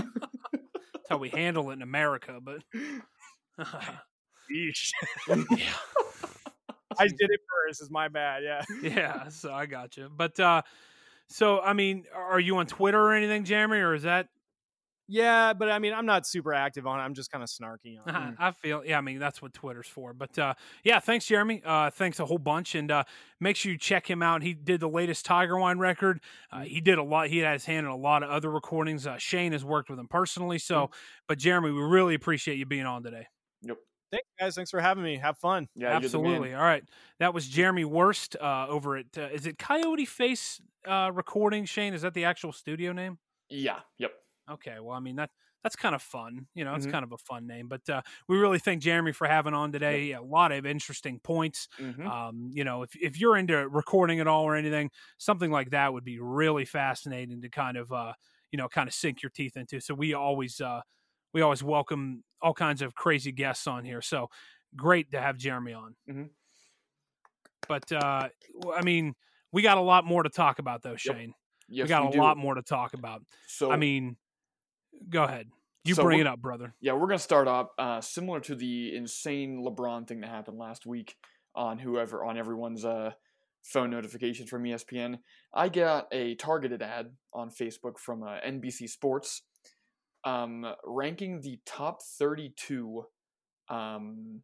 that's 0.53 1.09
how 1.09 1.17
we 1.17 1.29
handle 1.29 1.69
it 1.71 1.73
in 1.73 1.81
America. 1.81 2.39
But 2.41 2.61
Yeesh. 4.51 4.91
yeah. 5.57 5.73
I 6.99 7.07
did 7.07 7.29
it 7.31 7.39
first. 7.67 7.81
Is 7.81 7.89
my 7.89 8.07
bad. 8.07 8.43
Yeah. 8.43 8.61
yeah, 8.83 9.27
so 9.29 9.51
I 9.51 9.65
got 9.65 9.97
you. 9.97 10.09
But 10.15 10.39
uh 10.39 10.61
so 11.27 11.59
I 11.61 11.73
mean, 11.73 12.05
are 12.15 12.39
you 12.39 12.57
on 12.57 12.67
Twitter 12.67 12.99
or 12.99 13.13
anything, 13.13 13.45
Jeremy, 13.45 13.77
or 13.79 13.95
is 13.95 14.03
that 14.03 14.27
Yeah, 15.07 15.53
but 15.53 15.71
I 15.71 15.79
mean, 15.79 15.93
I'm 15.93 16.05
not 16.05 16.27
super 16.27 16.53
active 16.53 16.85
on 16.85 16.99
it. 16.99 17.03
I'm 17.03 17.15
just 17.15 17.31
kind 17.31 17.43
of 17.43 17.49
snarky 17.49 17.97
on 18.05 18.33
it. 18.33 18.35
I 18.37 18.51
feel 18.51 18.83
yeah, 18.85 18.99
I 18.99 19.01
mean 19.01 19.17
that's 19.17 19.41
what 19.41 19.53
Twitter's 19.53 19.87
for. 19.87 20.13
But 20.13 20.37
uh 20.37 20.53
yeah, 20.83 20.99
thanks 20.99 21.25
Jeremy. 21.25 21.63
Uh 21.65 21.89
thanks 21.89 22.19
a 22.19 22.25
whole 22.25 22.37
bunch 22.37 22.75
and 22.75 22.91
uh 22.91 23.05
make 23.39 23.55
sure 23.55 23.71
you 23.71 23.77
check 23.79 24.07
him 24.07 24.21
out. 24.21 24.43
He 24.43 24.53
did 24.53 24.79
the 24.79 24.89
latest 24.89 25.25
Tiger 25.25 25.57
Wine 25.57 25.79
record. 25.79 26.19
Uh, 26.51 26.61
he 26.61 26.79
did 26.79 26.99
a 26.99 27.03
lot 27.03 27.27
he 27.29 27.39
had 27.39 27.53
his 27.53 27.65
hand 27.65 27.87
in 27.87 27.91
a 27.91 27.97
lot 27.97 28.21
of 28.21 28.29
other 28.29 28.51
recordings. 28.51 29.07
Uh 29.07 29.17
Shane 29.17 29.51
has 29.53 29.65
worked 29.65 29.89
with 29.89 29.97
him 29.97 30.07
personally. 30.07 30.59
So 30.59 30.91
but 31.27 31.39
Jeremy, 31.39 31.71
we 31.71 31.81
really 31.81 32.13
appreciate 32.13 32.59
you 32.59 32.67
being 32.67 32.85
on 32.85 33.01
today. 33.01 33.25
Thanks, 34.13 34.27
guys. 34.39 34.55
Thanks 34.55 34.71
for 34.71 34.79
having 34.81 35.03
me. 35.03 35.17
Have 35.17 35.37
fun. 35.39 35.69
Yeah, 35.75 35.93
you're 35.93 36.09
the 36.09 36.19
man. 36.19 36.41
Absolutely. 36.41 36.53
All 36.53 36.61
right. 36.63 36.83
That 37.19 37.33
was 37.33 37.47
Jeremy 37.47 37.85
Wurst 37.85 38.35
uh 38.39 38.67
over 38.69 38.97
at 38.97 39.17
uh, 39.17 39.29
is 39.33 39.45
it 39.47 39.57
Coyote 39.57 40.05
Face 40.05 40.61
uh 40.87 41.11
recording, 41.13 41.65
Shane? 41.65 41.93
Is 41.93 42.03
that 42.03 42.13
the 42.13 42.25
actual 42.25 42.51
studio 42.53 42.93
name? 42.93 43.19
Yeah. 43.49 43.81
Yep. 43.97 44.13
Okay, 44.49 44.79
well, 44.79 44.95
I 44.95 44.99
mean 44.99 45.15
that 45.15 45.31
that's 45.63 45.77
kind 45.77 45.95
of 45.95 46.01
fun. 46.01 46.47
You 46.53 46.65
know, 46.65 46.75
it's 46.75 46.85
Mhm. 46.85 46.91
kind 46.91 47.05
of 47.05 47.13
a 47.13 47.17
fun 47.17 47.47
name. 47.47 47.69
But 47.69 47.89
uh, 47.89 48.01
we 48.27 48.37
really 48.37 48.59
thank 48.59 48.81
Jeremy 48.81 49.13
for 49.13 49.25
having 49.27 49.53
on 49.53 49.71
today. 49.71 50.11
A 50.11 50.21
lot 50.21 50.51
of 50.51 50.65
interesting 50.65 51.21
points. 51.21 51.69
hmm 51.79 52.09
Um, 52.09 52.49
you 52.53 52.65
know, 52.65 52.83
if 52.83 52.93
if 53.01 53.17
you're 53.17 53.37
into 53.37 53.69
recording 53.69 54.19
at 54.19 54.27
all 54.27 54.43
or 54.43 54.55
anything, 54.57 54.91
something 55.17 55.51
like 55.51 55.69
that 55.71 55.93
would 55.93 56.03
be 56.03 56.19
really 56.19 56.65
fascinating 56.65 57.41
to 57.41 57.49
kind 57.49 57.77
of 57.77 57.91
uh, 57.93 58.13
you 58.51 58.57
know, 58.57 58.67
kind 58.67 58.89
of 58.89 58.93
sink 58.93 59.23
your 59.23 59.29
teeth 59.29 59.55
into. 59.55 59.79
So 59.79 59.93
we 59.93 60.13
always 60.13 60.59
uh, 60.59 60.81
we 61.33 61.41
always 61.41 61.63
welcome 61.63 62.23
all 62.41 62.53
kinds 62.53 62.81
of 62.81 62.93
crazy 62.95 63.31
guests 63.31 63.67
on 63.67 63.83
here. 63.85 64.01
So 64.01 64.29
great 64.75 65.11
to 65.11 65.19
have 65.21 65.37
Jeremy 65.37 65.73
on. 65.73 65.95
Mhm. 66.09 66.29
But 67.67 67.91
uh, 67.91 68.29
I 68.75 68.81
mean, 68.83 69.15
we 69.51 69.61
got 69.61 69.77
a 69.77 69.81
lot 69.81 70.05
more 70.05 70.23
to 70.23 70.29
talk 70.29 70.59
about 70.59 70.81
though, 70.83 70.95
Shane. 70.95 71.33
Yes, 71.69 71.85
we 71.85 71.89
got 71.89 72.07
a 72.09 72.11
do. 72.11 72.17
lot 72.19 72.37
more 72.37 72.55
to 72.55 72.61
talk 72.61 72.93
about. 72.93 73.21
So 73.47 73.71
I 73.71 73.77
mean, 73.77 74.17
go 75.09 75.23
ahead. 75.23 75.47
You 75.85 75.95
So 75.95 76.03
bring 76.03 76.19
it 76.19 76.27
up, 76.27 76.39
brother. 76.39 76.73
Yeah, 76.81 76.93
we're 76.93 77.07
gonna 77.07 77.19
start 77.19 77.47
off 77.47 77.69
uh, 77.77 78.01
similar 78.01 78.39
to 78.41 78.55
the 78.55 78.95
insane 78.95 79.63
LeBron 79.65 80.07
thing 80.07 80.21
that 80.21 80.29
happened 80.29 80.57
last 80.57 80.85
week 80.85 81.15
on 81.55 81.77
whoever 81.77 82.23
on 82.23 82.37
everyone's 82.37 82.83
uh, 82.85 83.11
phone 83.63 83.89
notifications 83.91 84.49
from 84.49 84.63
ESPN. 84.63 85.19
I 85.53 85.69
got 85.69 86.07
a 86.11 86.35
targeted 86.35 86.81
ad 86.81 87.11
on 87.33 87.49
Facebook 87.49 87.97
from 87.97 88.23
uh, 88.23 88.39
NBC 88.45 88.89
Sports, 88.89 89.41
um, 90.23 90.65
ranking 90.85 91.41
the 91.41 91.59
top 91.65 92.01
32 92.01 93.05
um, 93.69 94.41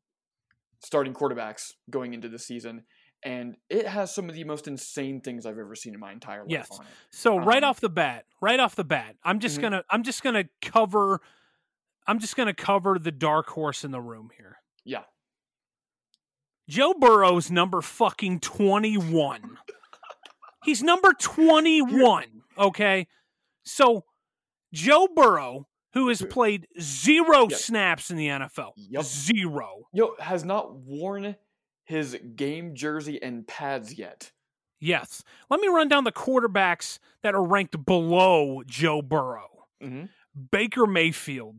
starting 0.84 1.14
quarterbacks 1.14 1.74
going 1.90 2.14
into 2.14 2.30
the 2.30 2.40
season, 2.40 2.84
and 3.24 3.58
it 3.70 3.86
has 3.88 4.14
some 4.14 4.30
of 4.30 4.36
the 4.36 4.44
most 4.46 4.68
insane 4.68 5.20
things 5.22 5.46
I've 5.46 5.58
ever 5.58 5.76
seen 5.76 5.94
in 5.94 6.00
my 6.00 6.12
entire 6.12 6.42
life 6.42 6.50
Yes. 6.50 6.80
So 7.12 7.38
right 7.38 7.64
Um, 7.64 7.70
off 7.70 7.80
the 7.82 7.90
bat, 7.90 8.26
right 8.42 8.60
off 8.60 8.76
the 8.76 8.86
bat, 8.86 9.18
I'm 9.24 9.40
just 9.40 9.58
Mhm. 9.58 9.62
gonna 9.64 9.84
I'm 9.90 10.04
just 10.04 10.24
gonna 10.24 10.46
cover 10.62 11.22
I'm 12.08 12.20
just 12.20 12.36
gonna 12.36 12.54
cover 12.54 12.98
the 12.98 13.12
dark 13.12 13.48
horse 13.50 13.84
in 13.84 13.92
the 13.92 14.02
room 14.02 14.32
here. 14.38 14.58
Yeah. 14.86 15.04
Joe 16.68 16.94
Burrow's 16.94 17.50
number 17.52 17.82
fucking 17.82 18.40
21. 18.40 19.58
He's 20.64 20.82
number 20.84 21.14
21, 21.20 22.44
okay? 22.58 23.08
So 23.64 24.06
Joe 24.74 25.08
Burrow, 25.16 25.68
who 25.94 26.08
has 26.10 26.22
played 26.22 26.68
zero 26.80 27.48
Yep. 27.50 27.60
snaps 27.60 28.12
in 28.12 28.18
the 28.18 28.28
NFL. 28.30 28.74
Yep. 28.78 29.04
Zero. 29.04 29.88
Yo, 29.94 30.16
has 30.20 30.44
not 30.44 30.76
worn 30.76 31.36
his 31.84 32.18
game 32.36 32.76
jersey 32.76 33.22
and 33.22 33.48
pads 33.48 33.94
yet. 33.98 34.32
Yes. 34.80 35.24
Let 35.50 35.60
me 35.60 35.68
run 35.68 35.88
down 35.90 36.04
the 36.04 36.12
quarterbacks 36.12 37.00
that 37.24 37.36
are 37.36 37.44
ranked 37.44 37.84
below 37.86 38.62
Joe 38.66 39.02
Burrow. 39.02 39.66
Mm-hmm. 39.84 40.06
Baker 40.52 40.86
Mayfield, 40.88 41.58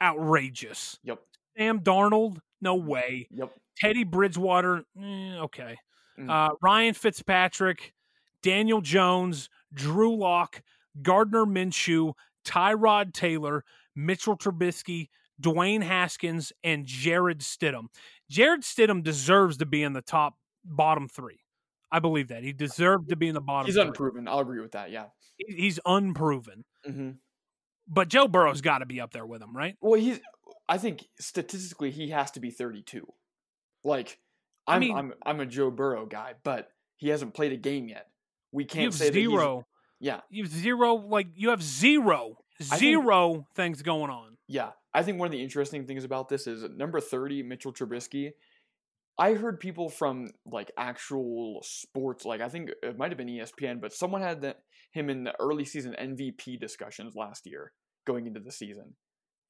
outrageous. 0.00 0.98
Yep. 1.02 1.20
Sam 1.56 1.80
Darnold, 1.80 2.38
no 2.60 2.74
way. 2.76 3.26
Yep. 3.30 3.52
Teddy 3.78 4.04
Bridgewater, 4.04 4.84
eh, 5.00 5.38
okay. 5.40 5.76
Mm. 6.18 6.30
Uh, 6.30 6.54
Ryan 6.62 6.94
Fitzpatrick, 6.94 7.94
Daniel 8.42 8.80
Jones, 8.82 9.48
Drew 9.72 10.14
Lock, 10.16 10.62
Gardner 11.02 11.46
Minshew, 11.46 12.12
Tyrod 12.44 13.12
Taylor, 13.12 13.64
Mitchell 13.96 14.36
Trubisky, 14.36 15.08
Dwayne 15.40 15.82
Haskins, 15.82 16.52
and 16.62 16.84
Jarrett 16.86 17.38
Stidham. 17.38 17.86
Jarrett 18.28 18.62
Stidham 18.62 19.02
deserves 19.02 19.56
to 19.58 19.66
be 19.66 19.82
in 19.82 19.92
the 19.92 20.02
top 20.02 20.34
bottom 20.64 21.08
three. 21.08 21.40
I 21.92 21.98
believe 21.98 22.28
that 22.28 22.44
he 22.44 22.52
deserved 22.52 23.08
to 23.08 23.16
be 23.16 23.28
in 23.28 23.34
the 23.34 23.40
bottom. 23.40 23.66
He's 23.66 23.74
three. 23.74 23.84
unproven. 23.84 24.28
I'll 24.28 24.38
agree 24.40 24.60
with 24.60 24.72
that. 24.72 24.90
Yeah. 24.90 25.06
He's 25.38 25.80
unproven, 25.86 26.64
hmm 26.86 27.10
but 27.92 28.06
Joe 28.06 28.28
Burrow's 28.28 28.60
got 28.60 28.78
to 28.78 28.86
be 28.86 29.00
up 29.00 29.12
there 29.12 29.26
with 29.26 29.42
him, 29.42 29.56
right? 29.56 29.74
Well, 29.80 29.98
he's. 30.00 30.20
I 30.68 30.78
think 30.78 31.08
statistically 31.18 31.90
he 31.90 32.10
has 32.10 32.30
to 32.32 32.40
be 32.40 32.50
32. 32.52 33.04
Like, 33.82 34.20
I 34.68 34.74
I'm 34.74 34.80
mean- 34.80 34.96
I'm 34.96 35.12
I'm 35.26 35.40
a 35.40 35.46
Joe 35.46 35.72
Burrow 35.72 36.06
guy, 36.06 36.34
but 36.44 36.70
he 36.98 37.08
hasn't 37.08 37.34
played 37.34 37.50
a 37.52 37.56
game 37.56 37.88
yet. 37.88 38.06
We 38.52 38.64
can't 38.64 38.94
say 38.94 39.06
that 39.10 39.14
he's- 39.16 39.28
zero. 39.28 39.66
Yeah, 40.00 40.20
You 40.30 40.42
have 40.44 40.52
zero. 40.52 40.94
Like 40.94 41.28
you 41.34 41.50
have 41.50 41.62
zero 41.62 42.38
zero 42.62 43.32
think- 43.34 43.46
things 43.54 43.82
going 43.82 44.10
on. 44.10 44.36
yeah. 44.48 44.70
I 44.92 45.04
think 45.04 45.20
one 45.20 45.26
of 45.26 45.32
the 45.32 45.40
interesting 45.42 45.86
things 45.86 46.02
about 46.02 46.28
this 46.28 46.48
is 46.48 46.64
number 46.76 47.00
30, 47.00 47.44
Mitchell 47.44 47.72
Trubisky. 47.72 48.32
I 49.16 49.34
heard 49.34 49.60
people 49.60 49.88
from 49.88 50.30
like 50.44 50.72
actual 50.76 51.60
sports, 51.62 52.24
like 52.24 52.40
I 52.40 52.48
think 52.48 52.70
it 52.82 52.98
might 52.98 53.10
have 53.12 53.18
been 53.18 53.28
ESPN, 53.28 53.80
but 53.80 53.92
someone 53.92 54.20
had 54.20 54.40
the, 54.40 54.56
him 54.90 55.08
in 55.10 55.22
the 55.22 55.34
early 55.38 55.64
season 55.64 55.94
MVP 56.00 56.58
discussions 56.58 57.14
last 57.14 57.46
year 57.46 57.72
going 58.04 58.26
into 58.26 58.40
the 58.40 58.50
season. 58.50 58.96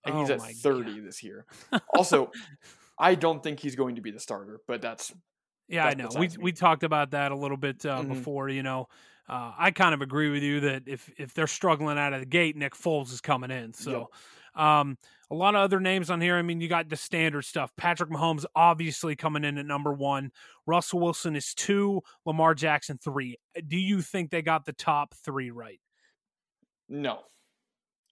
And 0.05 0.19
he's 0.19 0.31
Oh 0.31 0.35
at 0.35 0.43
30 0.43 0.97
God. 0.97 1.07
this 1.07 1.23
year. 1.23 1.47
Also, 1.95 2.31
I 2.99 3.15
don't 3.15 3.43
think 3.43 3.61
he's 3.61 3.77
going 3.77 3.95
to 3.95 4.03
be 4.03 4.11
the 4.11 4.21
starter, 4.21 4.61
but 4.69 4.83
that's 4.83 5.11
Yeah, 5.69 5.87
I 5.87 5.95
know. 5.95 6.09
We 6.19 6.29
me. 6.29 6.37
we 6.39 6.53
talked 6.53 6.83
about 6.83 7.13
that 7.13 7.33
a 7.33 7.37
little 7.37 7.57
bit 7.57 7.87
uh, 7.87 8.03
Mhm. 8.03 8.09
before. 8.09 8.49
You 8.51 8.63
know, 8.63 8.89
uh, 9.31 9.53
I 9.57 9.71
kind 9.71 9.95
of 9.95 10.03
agree 10.03 10.29
with 10.29 10.43
you 10.43 10.61
that 10.61 10.83
if 10.87 11.09
if 11.17 11.35
they're 11.35 11.47
struggling 11.47 11.99
out 11.99 12.13
of 12.13 12.19
the 12.19 12.27
gate, 12.27 12.57
Nick 12.57 12.75
Foles 12.75 13.13
is 13.13 13.21
coming 13.21 13.53
in. 13.53 13.73
So, 13.73 14.11
um, 14.57 14.99
a 15.31 15.37
lot 15.37 15.55
of 15.55 15.61
other 15.61 15.79
names 15.79 16.11
on 16.11 16.21
here. 16.21 16.37
I 16.37 16.43
mean, 16.43 16.61
you 16.61 16.69
got 16.69 16.89
the 16.89 16.97
standard 16.97 17.45
stuff. 17.45 17.71
Patrick 17.77 18.11
Mahomes 18.11 18.45
obviously 18.57 19.15
coming 19.15 19.45
in 19.45 19.57
at 19.57 19.67
number 19.67 19.93
one. 19.93 20.33
Russell 20.67 20.99
Wilson 20.99 21.37
is 21.37 21.55
two. 21.55 22.01
Lamar 22.27 22.55
Jackson 22.55 22.99
three. 22.99 23.37
Do 23.69 23.77
you 23.77 24.03
think 24.03 24.31
they 24.31 24.43
got 24.43 24.65
the 24.65 24.73
top 24.73 25.15
three 25.25 25.53
right? 25.53 25.81
no. 26.89 27.21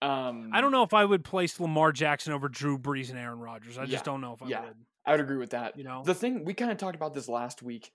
Um, 0.00 0.50
I 0.52 0.60
don't 0.60 0.70
know 0.70 0.84
if 0.84 0.94
I 0.94 1.04
would 1.04 1.24
place 1.24 1.58
Lamar 1.58 1.90
Jackson 1.90 2.32
over 2.32 2.48
Drew 2.48 2.78
Brees 2.78 3.10
and 3.10 3.18
Aaron 3.18 3.40
Rodgers. 3.40 3.76
I 3.76 3.86
just 3.86 4.04
don't 4.04 4.20
know 4.20 4.34
if 4.34 4.40
I 4.40 4.46
yeah. 4.46 4.60
would. 4.60 4.76
I 5.04 5.10
would 5.10 5.20
agree 5.20 5.38
with 5.38 5.50
that. 5.50 5.76
You 5.76 5.82
know, 5.82 6.04
The 6.04 6.14
thing 6.14 6.44
we 6.44 6.54
kind 6.54 6.70
of 6.70 6.78
talked 6.78 6.94
about 6.94 7.14
this 7.14 7.28
last 7.28 7.60
week. 7.60 7.90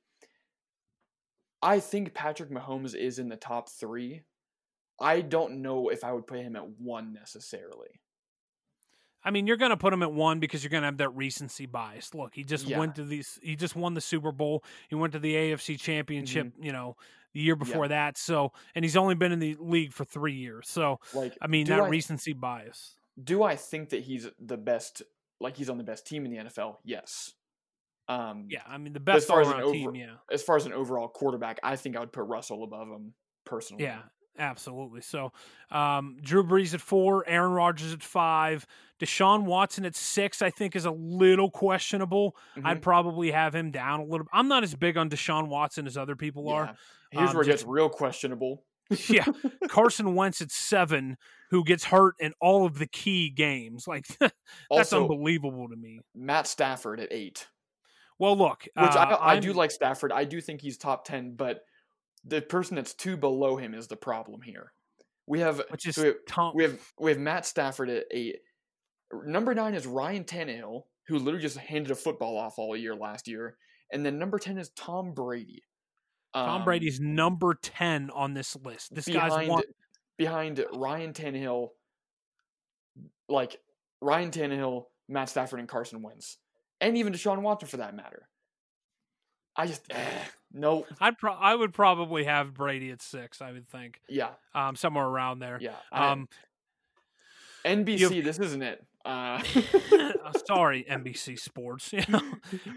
I 1.63 1.79
think 1.79 2.13
Patrick 2.13 2.49
Mahomes 2.49 2.93
is 2.95 3.17
in 3.19 3.29
the 3.29 3.37
top 3.37 3.69
three. 3.69 4.21
I 4.99 5.21
don't 5.21 5.61
know 5.61 5.89
if 5.89 6.03
I 6.03 6.11
would 6.11 6.27
put 6.27 6.39
him 6.39 6.55
at 6.55 6.69
one 6.79 7.13
necessarily. 7.13 7.99
I 9.23 9.31
mean, 9.31 9.47
you're 9.47 9.57
going 9.57 9.71
to 9.71 9.77
put 9.77 9.93
him 9.93 10.03
at 10.03 10.11
one 10.11 10.39
because 10.39 10.63
you're 10.63 10.69
going 10.69 10.81
to 10.83 10.87
have 10.87 10.97
that 10.97 11.15
recency 11.15 11.65
bias. 11.65 12.13
Look, 12.13 12.35
he 12.35 12.43
just 12.43 12.67
Yeah. 12.67 12.77
went 12.79 12.95
to 12.95 13.05
these. 13.05 13.39
He 13.41 13.55
just 13.55 13.75
won 13.75 13.93
the 13.93 14.01
Super 14.01 14.33
Bowl. 14.33 14.63
He 14.89 14.95
went 14.95 15.13
to 15.13 15.19
the 15.19 15.33
AFC 15.33 15.79
Championship. 15.79 16.47
Mm-hmm. 16.47 16.63
You 16.63 16.71
know, 16.73 16.97
the 17.33 17.39
year 17.39 17.55
before 17.55 17.87
that. 17.87 18.17
So, 18.17 18.51
and 18.75 18.83
he's 18.83 18.97
only 18.97 19.15
been 19.15 19.31
in 19.31 19.39
the 19.39 19.55
league 19.59 19.93
for 19.93 20.03
three 20.05 20.33
years. 20.35 20.67
So, 20.69 20.99
Like, 21.13 21.35
I 21.41 21.47
mean, 21.47 21.67
that 21.67 21.79
I, 21.79 21.87
recency 21.87 22.33
bias. 22.33 22.95
do 23.21 23.41
I 23.43 23.55
think 23.55 23.89
that 23.89 24.03
he's 24.03 24.27
the 24.39 24.57
best? 24.57 25.01
Like 25.39 25.57
he's 25.57 25.69
on 25.69 25.77
the 25.77 25.83
best 25.83 26.05
team 26.05 26.25
in 26.25 26.31
the 26.31 26.37
NFL? 26.37 26.77
Yes. 26.83 27.33
Um, 28.07 28.47
Yeah, 28.49 28.61
I 28.67 28.77
mean, 28.77 28.93
the 28.93 28.99
best 28.99 29.27
far 29.27 29.41
as 29.41 29.47
an 29.47 29.59
around 29.59 29.71
team. 29.71 29.95
Yeah, 29.95 30.15
As 30.31 30.43
far 30.43 30.55
as 30.57 30.65
an 30.65 30.73
overall 30.73 31.07
quarterback, 31.07 31.59
I 31.63 31.75
think 31.75 31.95
I 31.95 31.99
would 31.99 32.11
put 32.11 32.23
Russell 32.25 32.63
above 32.63 32.87
him 32.89 33.13
personally. 33.45 33.83
yeah, 33.85 34.01
absolutely. 34.37 35.01
So, 35.01 35.31
um, 35.71 36.17
Drew 36.21 36.43
Brees 36.43 36.73
at 36.73 36.81
four, 36.81 37.23
Aaron 37.27 37.51
Rodgers 37.53 37.93
at 37.93 38.03
five, 38.03 38.65
Deshaun 38.99 39.43
Watson 39.45 39.85
at 39.85 39.95
six. 39.95 40.41
I 40.41 40.49
think 40.49 40.75
is 40.75 40.85
a 40.85 40.91
little 40.91 41.49
questionable. 41.49 42.35
Mhm. 42.57 42.65
I'd 42.65 42.81
probably 42.81 43.31
have 43.31 43.55
him 43.55 43.71
down 43.71 44.01
a 44.01 44.05
little. 44.05 44.27
I'm 44.33 44.47
not 44.47 44.63
as 44.63 44.75
big 44.75 44.97
on 44.97 45.09
Deshaun 45.09 45.47
Watson 45.47 45.87
as 45.87 45.97
other 45.97 46.15
people 46.15 46.49
are. 46.49 46.75
Here's 47.11 47.29
Um, 47.29 47.35
where 47.35 47.43
it 47.43 47.47
gets 47.47 47.63
real 47.63 47.89
questionable. 47.89 48.65
yeah, 49.09 49.25
Carson 49.69 50.13
Wentz 50.13 50.41
at 50.41 50.51
seven, 50.51 51.17
who 51.51 51.63
gets 51.63 51.85
hurt 51.85 52.15
in 52.19 52.33
all 52.41 52.65
of 52.65 52.77
the 52.79 52.85
key 52.87 53.29
games. 53.29 53.87
Like 53.87 54.05
that's 54.19 54.33
Also, 54.69 55.01
unbelievable 55.03 55.69
to 55.69 55.75
me. 55.77 55.99
Matt 56.13 56.47
Stafford 56.47 56.99
at 56.99 57.07
eight. 57.11 57.47
Well, 58.19 58.37
look, 58.37 58.63
which 58.63 58.91
uh, 58.91 59.17
I, 59.19 59.33
I 59.33 59.39
do 59.39 59.53
like 59.53 59.71
Stafford. 59.71 60.11
I 60.11 60.23
do 60.23 60.39
think 60.39 60.61
he's 60.61 60.77
top 60.77 61.05
ten, 61.05 61.35
but 61.35 61.61
the 62.23 62.41
person 62.41 62.75
that's 62.75 62.93
two 62.93 63.17
below 63.17 63.57
him 63.57 63.73
is 63.73 63.87
the 63.87 63.95
problem 63.95 64.41
here. 64.41 64.71
We 65.25 65.39
have 65.39 65.61
which 65.69 65.87
is 65.87 65.95
so 65.95 66.01
we, 66.01 66.07
have, 66.09 66.15
Tom. 66.27 66.53
we 66.55 66.63
have 66.63 66.79
we 66.99 67.11
have 67.11 67.19
Matt 67.19 67.45
Stafford 67.45 67.89
at 67.89 68.05
eight. 68.11 68.37
Number 69.25 69.53
nine 69.53 69.73
is 69.73 69.85
Ryan 69.85 70.23
Tannehill, 70.23 70.83
who 71.07 71.17
literally 71.17 71.41
just 71.41 71.57
handed 71.57 71.91
a 71.91 71.95
football 71.95 72.37
off 72.37 72.59
all 72.59 72.75
year 72.75 72.95
last 72.95 73.27
year, 73.27 73.57
and 73.91 74.05
then 74.05 74.19
number 74.19 74.39
ten 74.39 74.57
is 74.57 74.69
Tom 74.69 75.13
Brady. 75.13 75.63
Tom 76.33 76.61
Um, 76.61 76.65
Brady's 76.65 76.99
number 76.99 77.55
ten 77.61 78.09
on 78.09 78.33
this 78.33 78.55
list. 78.55 78.93
This 78.93 79.07
guy's 79.07 79.31
behind 79.31 79.63
behind 80.17 80.65
Ryan 80.73 81.13
Tannehill, 81.13 81.69
like 83.29 83.57
Ryan 84.01 84.31
Tannehill, 84.31 84.85
Matt 85.07 85.29
Stafford, 85.29 85.59
and 85.59 85.69
Carson 85.69 86.01
Wentz, 86.01 86.37
and 86.87 86.97
even 86.97 87.13
Deshaun 87.13 87.41
Watson 87.41 87.67
for 87.67 87.77
that 87.77 87.95
matter. 87.95 88.27
I 89.55 89.67
just 89.67 89.81
eh, 89.91 89.95
no, 90.51 90.85
I'd 90.99 91.17
pro- 91.17 91.33
I 91.33 91.53
would 91.55 91.73
probably 91.73 92.23
have 92.23 92.53
Brady 92.53 92.89
at 92.91 93.01
six. 93.01 93.41
I 93.41 93.51
would 93.51 93.67
think 93.67 94.01
yeah, 94.09 94.29
um, 94.55 94.75
somewhere 94.75 95.05
around 95.05 95.39
there. 95.39 95.57
yeah. 95.61 95.75
I- 95.91 96.09
Um, 96.11 96.27
NBC, 97.65 98.23
this 98.23 98.39
isn't 98.39 98.61
it. 98.61 98.85
Uh, 99.05 99.41
uh, 100.25 100.31
sorry, 100.47 100.85
NBC 100.89 101.39
Sports. 101.39 101.93
You 101.93 102.03
know, 102.09 102.21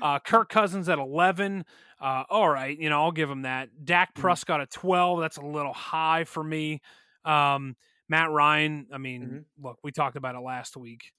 uh, 0.02 0.18
Kirk 0.20 0.48
Cousins 0.48 0.88
at 0.88 0.98
eleven. 0.98 1.64
Uh, 2.00 2.24
all 2.30 2.48
right, 2.48 2.78
you 2.78 2.88
know 2.90 3.02
I'll 3.02 3.12
give 3.12 3.30
him 3.30 3.42
that. 3.42 3.84
Dak 3.84 4.14
Mhm. 4.14 4.20
Prescott 4.20 4.60
at 4.60 4.70
twelve. 4.70 5.20
That's 5.20 5.36
a 5.38 5.42
little 5.44 5.72
high 5.72 6.24
for 6.24 6.42
me. 6.44 6.80
Um, 7.24 7.76
Matt 8.08 8.30
Ryan. 8.30 8.86
I 8.92 8.98
mean, 8.98 9.22
Mhm. 9.22 9.64
look, 9.64 9.78
we 9.82 9.90
talked 9.92 10.16
about 10.16 10.34
it 10.36 10.40
last 10.40 10.76
week. 10.76 11.12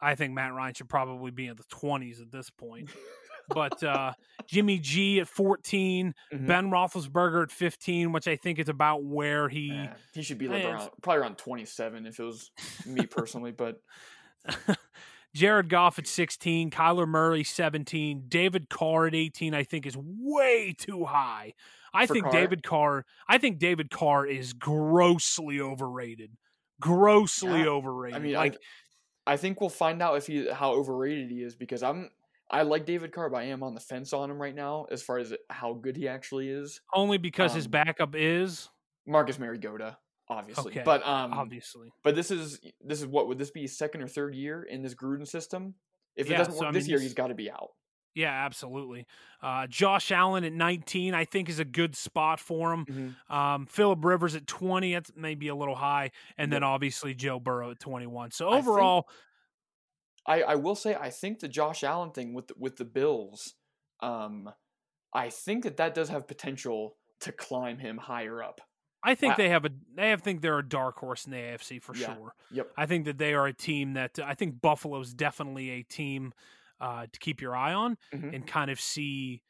I 0.00 0.14
think 0.14 0.32
Matt 0.34 0.52
Ryan 0.54 0.74
should 0.74 0.88
probably 0.88 1.30
be 1.30 1.46
in 1.46 1.56
the 1.56 1.64
twenties 1.68 2.20
at 2.20 2.30
this 2.30 2.50
point. 2.50 2.90
but 3.48 3.82
uh, 3.82 4.12
Jimmy 4.46 4.78
G 4.78 5.20
at 5.20 5.28
14, 5.28 6.14
Mhm. 6.32 6.46
Ben 6.46 6.70
Roethlisberger 6.70 7.44
at 7.44 7.50
15, 7.50 8.12
which 8.12 8.28
I 8.28 8.36
think 8.36 8.58
is 8.58 8.68
about 8.68 9.02
where 9.04 9.48
he. 9.48 9.70
eh, 9.72 9.88
he 10.12 10.22
should 10.22 10.38
be 10.38 10.48
like 10.48 10.64
around, 10.64 10.90
probably 11.02 11.20
around 11.22 11.38
twenty-seven 11.38 12.06
if 12.06 12.20
it 12.20 12.24
was 12.24 12.50
me 12.86 13.06
personally. 13.06 13.52
But 13.52 13.80
Jared 15.34 15.68
Goff 15.68 15.98
at 15.98 16.06
16, 16.06 16.70
Kyler 16.70 17.06
Murray 17.06 17.44
17, 17.44 18.24
David 18.28 18.68
Carr 18.70 19.06
at 19.06 19.14
18, 19.14 19.54
I 19.54 19.62
think 19.62 19.86
is 19.86 19.96
way 19.96 20.74
too 20.76 21.04
high. 21.04 21.54
I 21.92 22.06
For 22.06 22.14
think 22.14 22.24
Carr? 22.24 22.32
David 22.32 22.62
Carr, 22.62 23.04
I 23.28 23.38
think 23.38 23.58
David 23.58 23.90
Carr 23.90 24.26
is 24.26 24.52
grossly 24.52 25.60
overrated. 25.60 26.32
Grossly 26.80 27.60
Yeah. 27.60 27.66
overrated. 27.68 28.16
I 28.16 28.22
mean, 28.22 28.34
like 28.34 28.54
I, 28.54 28.58
I 29.28 29.36
think 29.36 29.60
we'll 29.60 29.68
find 29.68 30.00
out 30.00 30.16
if 30.16 30.26
he 30.26 30.48
how 30.50 30.72
overrated 30.72 31.30
he 31.30 31.42
is 31.42 31.54
because 31.54 31.82
I'm 31.82 32.10
I 32.50 32.62
like 32.62 32.86
David 32.86 33.12
Carr, 33.12 33.28
but 33.28 33.36
I 33.36 33.44
am 33.44 33.62
on 33.62 33.74
the 33.74 33.80
fence 33.80 34.14
on 34.14 34.30
him 34.30 34.40
right 34.40 34.54
now 34.54 34.86
as 34.90 35.02
far 35.02 35.18
as 35.18 35.34
how 35.50 35.74
good 35.74 35.96
he 35.96 36.08
actually 36.08 36.48
is. 36.48 36.80
only 36.94 37.18
because 37.18 37.52
his 37.52 37.66
um, 37.66 37.72
backup 37.72 38.14
is 38.14 38.70
Marcus 39.06 39.38
Mariota, 39.38 39.98
obviously, 40.30 40.72
Okay, 40.72 40.82
but 40.82 41.06
um, 41.06 41.34
obviously. 41.34 41.92
but 42.02 42.14
this 42.14 42.30
is 42.30 42.58
this 42.82 43.00
is 43.00 43.06
what 43.06 43.28
would 43.28 43.38
this 43.38 43.50
be 43.50 43.66
second 43.66 44.00
or 44.00 44.08
third 44.08 44.34
year 44.34 44.62
in 44.62 44.82
this 44.82 44.94
Gruden 44.94 45.28
system? 45.28 45.74
If 46.16 46.30
it 46.30 46.36
doesn't 46.36 46.54
so, 46.54 46.60
work 46.60 46.68
I 46.68 46.72
this 46.72 46.88
year, 46.88 46.98
he's 46.98 47.14
got 47.14 47.28
to 47.28 47.34
be 47.34 47.50
out. 47.50 47.72
Yeah, 48.14 48.32
absolutely. 48.32 49.06
Uh, 49.40 49.66
Josh 49.68 50.10
Allen 50.10 50.42
at 50.44 50.52
19, 50.52 51.14
I 51.14 51.24
think 51.24 51.48
is 51.48 51.58
a 51.60 51.64
good 51.64 51.94
spot 51.94 52.40
for 52.40 52.72
him. 52.72 52.86
Mhm. 53.30 53.32
Um, 53.32 53.66
Philip 53.66 54.04
Rivers 54.04 54.34
at 54.34 54.46
20, 54.46 54.92
that's 54.94 55.12
maybe 55.14 55.48
a 55.48 55.54
little 55.54 55.76
high, 55.76 56.10
and 56.36 56.52
then 56.52 56.64
obviously 56.64 57.14
Joe 57.14 57.38
Burrow 57.38 57.70
at 57.70 57.78
21. 57.78 58.30
So 58.32 58.48
I 58.48 58.56
think- 58.56 58.66
overall, 58.68 59.08
I, 60.26 60.42
I 60.42 60.54
will 60.56 60.74
say 60.74 60.94
I 60.94 61.10
think 61.10 61.38
the 61.40 61.48
Josh 61.48 61.82
Allen 61.84 62.10
thing 62.10 62.34
with 62.34 62.48
the, 62.48 62.54
with 62.58 62.76
the 62.76 62.84
Bills, 62.84 63.54
um, 64.00 64.50
I 65.12 65.30
think 65.30 65.64
that 65.64 65.76
that 65.78 65.94
does 65.94 66.08
have 66.08 66.26
potential 66.28 66.96
to 67.20 67.32
climb 67.32 67.78
him 67.78 67.96
higher 67.98 68.42
up. 68.42 68.60
I 69.02 69.14
think 69.14 69.34
I- 69.34 69.36
they 69.36 69.48
have 69.48 69.64
a 69.64 69.70
they 69.94 70.10
have 70.10 70.22
think 70.22 70.40
they're 70.42 70.58
a 70.58 70.68
dark 70.68 70.98
horse 70.98 71.24
in 71.24 71.30
the 71.30 71.38
AFC 71.38 71.78
for 71.80 71.94
Yeah. 71.94 72.14
sure. 72.16 72.34
Yep. 72.50 72.72
I 72.76 72.86
think 72.86 73.04
that 73.04 73.16
they 73.18 73.32
are 73.32 73.46
a 73.46 73.52
team 73.54 73.92
that 73.94 74.18
I 74.18 74.34
think 74.34 74.60
Buffalo's 74.60 75.14
definitely 75.14 75.70
a 75.70 75.82
team 75.84 76.34
uh, 76.80 77.06
to 77.12 77.18
keep 77.20 77.40
your 77.40 77.56
eye 77.56 77.72
on 77.74 77.96
Mhm. 78.12 78.34
and 78.34 78.46
kind 78.46 78.70
of 78.70 78.80
see, 78.80 79.42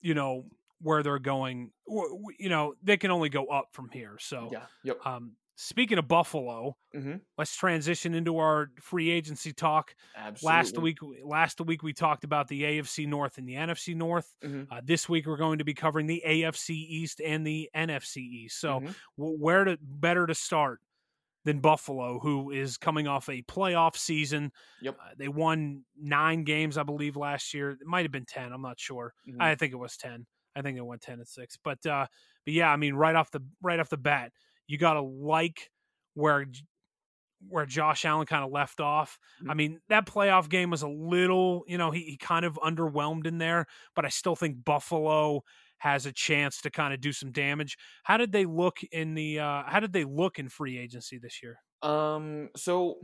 you 0.00 0.14
know, 0.14 0.46
where 0.80 1.02
they're 1.02 1.18
going. 1.20 1.72
You 1.86 2.48
know, 2.48 2.74
they 2.82 2.96
can 2.96 3.10
only 3.10 3.28
go 3.28 3.46
up 3.46 3.68
from 3.72 3.90
here. 3.90 4.18
So, 4.20 4.50
Yeah. 4.52 4.66
Yep. 4.82 5.06
um, 5.06 5.36
speaking 5.54 5.98
of 5.98 6.08
Buffalo, 6.08 6.76
hmm 6.92 7.16
let's 7.38 7.54
transition 7.56 8.14
into 8.14 8.38
our 8.38 8.70
free 8.80 9.10
agency 9.10 9.52
talk. 9.52 9.94
Absolutely. 10.16 10.56
Last 10.56 10.78
week, 10.78 10.98
last 11.24 11.60
week 11.60 11.82
we 11.84 11.92
talked 11.92 12.24
about 12.24 12.48
the 12.48 12.64
AFC 12.64 13.06
North 13.06 13.38
and 13.38 13.48
the 13.48 13.54
NFC 13.56 13.94
North. 13.94 14.34
Mhm. 14.42 14.66
Uh, 14.70 14.80
this 14.82 15.08
week 15.08 15.26
we're 15.26 15.36
going 15.36 15.58
to 15.58 15.64
be 15.64 15.74
covering 15.74 16.06
the 16.06 16.22
AFC 16.26 16.74
East 16.74 17.20
and 17.20 17.46
the 17.46 17.70
NFC 17.74 18.20
East. 18.22 18.58
So, 18.58 18.80
Mhm. 18.80 18.96
w- 19.16 19.38
where 19.38 19.64
to 19.64 19.78
better 19.80 20.26
to 20.26 20.34
start? 20.34 20.80
Than 21.44 21.60
Buffalo, 21.60 22.18
who 22.20 22.50
is 22.50 22.76
coming 22.76 23.06
off 23.08 23.28
a 23.28 23.42
playoff 23.42 23.96
season. 23.96 24.52
Yep. 24.80 25.00
Uh, 25.00 25.10
they 25.16 25.28
won 25.28 25.84
nine 25.96 26.44
games, 26.44 26.78
I 26.78 26.82
believe, 26.84 27.16
last 27.16 27.52
year. 27.54 27.70
It 27.72 27.78
might 27.86 28.04
have 28.04 28.12
been 28.12 28.26
ten. 28.26 28.52
I'm 28.52 28.62
not 28.62 28.78
sure. 28.80 29.14
Mhm. 29.26 29.36
I 29.40 29.54
think 29.54 29.72
it 29.72 29.76
was 29.76 29.96
ten. 29.96 30.26
I 30.54 30.62
think 30.62 30.78
it 30.78 30.82
went 30.86 31.02
ten 31.02 31.18
and 31.18 31.28
six. 31.28 31.56
But 31.62 31.84
uh, 31.86 32.06
but 32.44 32.54
yeah, 32.54 32.70
I 32.70 32.76
mean, 32.76 32.94
right 32.94 33.14
off 33.16 33.30
the 33.30 33.40
right 33.62 33.80
off 33.80 33.88
the 33.88 33.96
bat, 33.96 34.32
you 34.66 34.78
got 34.78 34.94
to 34.94 35.00
like 35.02 35.70
where 36.14 36.46
where 37.48 37.66
Josh 37.66 38.04
Allen 38.04 38.26
kind 38.26 38.44
of 38.44 38.52
left 38.52 38.80
off. 38.80 39.18
I 39.48 39.54
Mhm. 39.54 39.56
mean, 39.56 39.80
that 39.88 40.06
playoff 40.06 40.48
game 40.48 40.70
was 40.70 40.82
a 40.82 40.88
little, 40.88 41.64
you 41.66 41.76
know, 41.76 41.90
he, 41.90 42.02
he 42.04 42.16
kind 42.16 42.44
of 42.44 42.54
underwhelmed 42.62 43.26
in 43.26 43.38
there, 43.38 43.66
but 43.96 44.04
I 44.04 44.10
still 44.10 44.36
think 44.36 44.64
Buffalo 44.64 45.42
has 45.82 46.06
a 46.06 46.12
chance 46.12 46.60
to 46.60 46.70
kind 46.70 46.94
of 46.94 47.00
do 47.00 47.12
some 47.12 47.32
damage. 47.32 47.76
How 48.04 48.16
did 48.16 48.30
they 48.30 48.44
look 48.44 48.78
in 48.92 49.14
the 49.14 49.40
uh 49.40 49.64
how 49.66 49.80
did 49.80 49.92
they 49.92 50.04
look 50.04 50.38
in 50.38 50.48
free 50.48 50.78
agency 50.78 51.18
this 51.18 51.42
year? 51.42 51.58
Um. 51.82 52.50
So, 52.56 52.98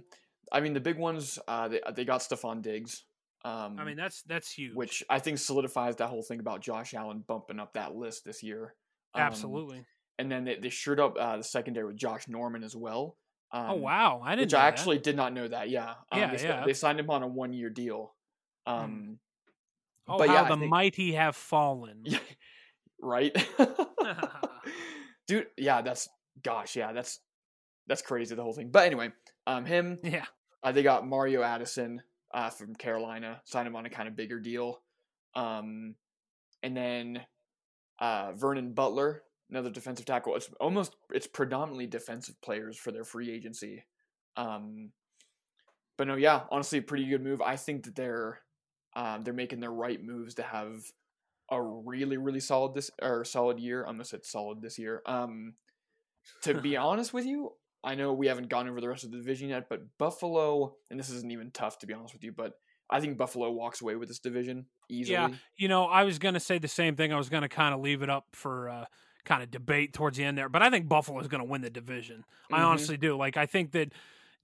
I 0.53 0.61
mean, 0.61 0.75
the 0.75 0.81
big 0.81 0.97
ones. 0.97 1.41
Uh, 1.49 1.67
they 1.67 1.81
they 1.97 2.05
got 2.05 2.21
Stefon 2.21 2.63
Diggs. 2.63 3.03
Um, 3.45 3.77
I 3.81 3.85
mean, 3.85 3.97
that's 3.97 4.23
that's 4.23 4.51
huge. 4.53 4.75
which 4.75 5.03
I 5.11 5.19
think 5.19 5.39
solidifies 5.39 5.97
that 5.97 6.09
whole 6.09 6.23
thing 6.23 6.39
about 6.39 6.61
Josh 6.61 6.95
Allen 6.95 7.25
bumping 7.27 7.59
up 7.59 7.73
that 7.75 7.97
list 7.97 8.25
this 8.25 8.43
year. 8.45 8.75
Um, 9.15 9.23
absolutely. 9.23 9.85
And 10.21 10.31
then 10.31 10.45
they, 10.45 10.57
they 10.57 10.69
shored 10.69 11.01
up 11.01 11.17
uh, 11.19 11.39
the 11.39 11.45
secondary 11.45 11.87
with 11.87 11.97
Josh 11.97 12.29
Norman 12.29 12.63
as 12.63 12.77
well. 12.77 13.17
Um, 13.51 13.67
oh 13.71 13.75
wow, 13.77 14.21
I 14.25 14.37
didn't 14.37 14.47
Which 14.49 14.55
I 14.55 14.63
that. 14.63 14.67
actually 14.69 14.99
did 14.99 15.17
not 15.17 15.33
know 15.33 15.49
that. 15.49 15.69
Yeah. 15.71 15.95
Um, 16.13 16.21
Yeah, 16.21 16.35
they, 16.37 16.43
yeah. 16.45 16.65
They 16.67 16.75
signed 16.75 17.01
him 17.01 17.11
on 17.11 17.23
a 17.25 17.27
one 17.29 17.53
year 17.53 17.71
deal. 17.71 18.15
Um. 18.67 19.19
Oh, 20.11 20.17
but 20.19 20.29
how 20.29 20.35
yeah, 20.35 20.49
the 20.49 20.57
think- 20.57 20.71
mighty 20.71 21.13
have 21.13 21.35
fallen. 21.37 22.05
Right. 23.01 23.37
Dude. 25.27 25.47
Yeah. 25.57 25.83
That's. 25.83 26.09
Gosh. 26.43 26.77
Yeah. 26.77 26.93
That's. 26.93 27.21
That's 27.87 28.03
crazy. 28.03 28.35
The 28.35 28.43
whole 28.43 28.53
thing. 28.53 28.71
But 28.71 28.87
anyway. 28.87 29.13
Um. 29.47 29.65
Him. 29.65 29.99
yeah. 30.03 30.27
Uh, 30.63 30.73
they 30.73 30.83
got 30.83 31.07
Mario 31.07 31.43
Addison 31.43 32.03
uh, 32.35 32.51
from 32.51 32.75
Carolina, 32.75 33.41
signed 33.45 33.67
him 33.69 33.77
on 33.77 33.87
a 33.87 33.91
kind 33.91 34.09
of 34.09 34.17
bigger 34.17 34.41
deal. 34.41 34.81
Um, 35.35 35.95
and 36.63 36.77
then 36.77 37.21
uh, 38.01 38.33
Vernon 38.33 38.73
Butler, 38.73 39.23
another 39.51 39.71
defensive 39.71 40.07
tackle. 40.07 40.37
It's 40.37 40.51
almost 40.61 40.97
it's 41.13 41.27
predominantly 41.27 41.87
defensive 41.87 42.41
players 42.43 42.77
for 42.77 42.93
their 42.93 43.05
free 43.05 43.31
agency. 43.31 43.85
Um, 44.37 44.91
but 45.97 46.07
no, 46.07 46.17
yeah, 46.17 46.43
honestly, 46.51 46.79
a 46.79 46.83
pretty 46.83 47.07
good 47.07 47.23
move. 47.23 47.41
I 47.41 47.57
think 47.57 47.85
that 47.85 47.97
they're 47.97 48.41
um, 48.97 49.23
they're 49.23 49.35
making 49.35 49.61
the 49.61 49.71
right 49.71 50.03
moves 50.03 50.35
to 50.35 50.43
have 50.43 50.83
a 51.51 51.61
really 51.63 52.17
really 52.17 52.41
solid 52.41 52.75
this 52.75 52.91
or 53.01 53.25
solid 53.25 53.59
year. 53.59 53.85
I 53.85 53.89
almost 53.89 54.11
said 54.11 54.25
solid 54.25 54.61
this 54.63 54.79
year. 54.79 55.03
Um, 55.07 55.55
to 56.43 56.61
be 56.61 56.77
honest 56.89 57.13
with 57.13 57.27
you, 57.27 57.53
I 57.83 57.95
know 57.95 58.13
we 58.13 58.27
haven't 58.27 58.49
gone 58.49 58.69
over 58.69 58.81
the 58.81 58.89
rest 58.89 59.05
of 59.05 59.11
the 59.11 59.17
division 59.19 59.49
yet, 59.49 59.69
but 59.69 59.81
Buffalo, 59.99 60.77
and 60.91 60.99
this 60.99 61.11
isn't 61.11 61.31
even 61.31 61.51
tough 61.53 61.79
to 61.81 61.87
be 61.87 61.95
honest 61.95 62.15
with 62.15 62.25
you, 62.25 62.33
but 62.33 62.55
I 62.91 63.01
think 63.01 63.19
Buffalo 63.19 63.51
walks 63.51 63.81
away 63.83 63.97
with 63.97 64.09
this 64.09 64.19
division 64.19 64.67
easily. 64.89 65.13
Yeah, 65.15 65.29
you 65.57 65.69
know, 65.69 65.85
I 65.85 66.05
was 66.05 66.19
going 66.19 66.35
to 66.35 66.41
say 66.41 66.59
the 66.59 66.69
same 66.69 66.97
thing. 66.97 67.13
I 67.13 67.17
was 67.17 67.29
going 67.29 67.43
to 67.43 67.49
kind 67.49 67.75
of 67.75 67.81
leave 67.81 68.03
it 68.03 68.09
up 68.11 68.27
for 68.33 68.69
uh, 68.71 68.85
kind 69.25 69.43
of 69.43 69.51
debate 69.51 69.93
towards 69.93 70.17
the 70.17 70.25
end 70.25 70.39
there, 70.39 70.49
but 70.49 70.63
I 70.63 70.71
think 70.71 70.89
Buffalo 70.89 71.21
is 71.21 71.29
going 71.29 71.43
to 71.43 71.49
win 71.49 71.61
the 71.61 71.71
division. 71.71 72.25
I 72.51 72.61
Mhm. 72.61 72.65
honestly 72.67 72.97
do. 72.97 73.17
Like, 73.17 73.37
I 73.37 73.45
think 73.47 73.73
that 73.73 73.93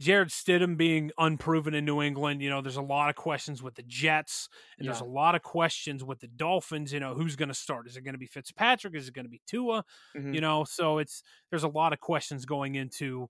Jarrett 0.00 0.30
Stidham 0.30 0.76
being 0.76 1.10
unproven 1.18 1.72
in 1.74 1.84
New 1.84 2.02
England, 2.02 2.42
you 2.42 2.50
know, 2.50 2.60
there's 2.60 2.76
a 2.76 2.82
lot 2.82 3.10
of 3.10 3.16
questions 3.16 3.62
with 3.62 3.74
the 3.76 3.82
Jets, 3.84 4.48
and 4.78 4.86
there's 4.88 5.00
a 5.00 5.04
lot 5.04 5.34
of 5.34 5.42
questions 5.42 6.02
with 6.02 6.18
the 6.20 6.26
Dolphins. 6.26 6.92
You 6.92 7.00
know, 7.00 7.14
who's 7.14 7.36
going 7.36 7.48
to 7.48 7.54
start? 7.54 7.86
Is 7.86 7.96
it 7.96 8.02
going 8.02 8.14
to 8.14 8.18
be 8.18 8.26
Fitzpatrick? 8.26 8.94
Is 8.94 9.08
it 9.08 9.14
going 9.14 9.24
to 9.26 9.30
be 9.30 9.40
Tua? 9.46 9.84
Mhm. 10.16 10.34
You 10.34 10.40
know, 10.40 10.64
so 10.64 10.98
it's 10.98 11.22
there's 11.50 11.62
a 11.62 11.68
lot 11.68 11.92
of 11.92 12.00
questions 12.00 12.44
going 12.44 12.74
into, 12.74 13.28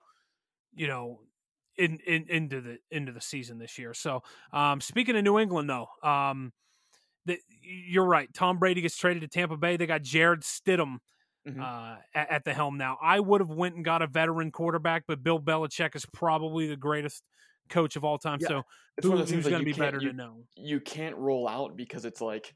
you 0.73 0.87
know, 0.87 1.21
in, 1.77 1.99
in 2.07 2.25
into 2.29 2.61
the 2.61 2.77
into 2.89 3.11
the 3.11 3.21
season 3.21 3.59
this 3.59 3.77
year. 3.77 3.93
So, 3.93 4.23
um, 4.51 4.81
speaking 4.81 5.15
of 5.17 5.23
New 5.23 5.37
England, 5.37 5.69
though, 5.69 5.87
um, 6.01 6.51
the, 7.25 7.39
you're 7.61 8.05
right. 8.05 8.31
Tom 8.33 8.59
Brady 8.59 8.81
gets 8.81 8.97
traded 8.97 9.21
to 9.21 9.27
Tampa 9.27 9.57
Bay. 9.57 9.77
They 9.77 9.85
got 9.85 10.01
Jarrett 10.01 10.41
Stidham 10.41 10.97
Mhm. 11.47 11.61
uh, 11.61 11.97
at, 12.13 12.31
at 12.31 12.43
the 12.45 12.53
helm 12.53 12.77
now. 12.77 12.97
I 13.01 13.19
would 13.19 13.41
have 13.41 13.49
went 13.49 13.75
and 13.75 13.85
got 13.85 14.01
a 14.01 14.07
veteran 14.07 14.51
quarterback, 14.51 15.03
but 15.07 15.23
Bill 15.23 15.39
Belichick 15.39 15.95
is 15.95 16.05
probably 16.07 16.67
the 16.67 16.75
greatest 16.77 17.23
coach 17.69 17.95
of 17.95 18.03
all 18.03 18.17
time. 18.17 18.39
Yeah, 18.41 18.47
so 18.47 18.63
who, 19.01 19.09
one 19.11 19.19
of 19.21 19.27
those 19.27 19.35
who's 19.35 19.45
like, 19.45 19.51
going 19.51 19.63
to 19.63 19.69
you 19.69 19.73
be 19.75 19.77
can't- 19.79 19.93
better 19.93 20.03
you, 20.03 20.11
to 20.11 20.15
know? 20.17 20.43
You 20.55 20.79
can't 20.79 21.15
roll 21.17 21.47
out 21.47 21.75
because 21.77 22.05
it's 22.05 22.21
like, 22.21 22.53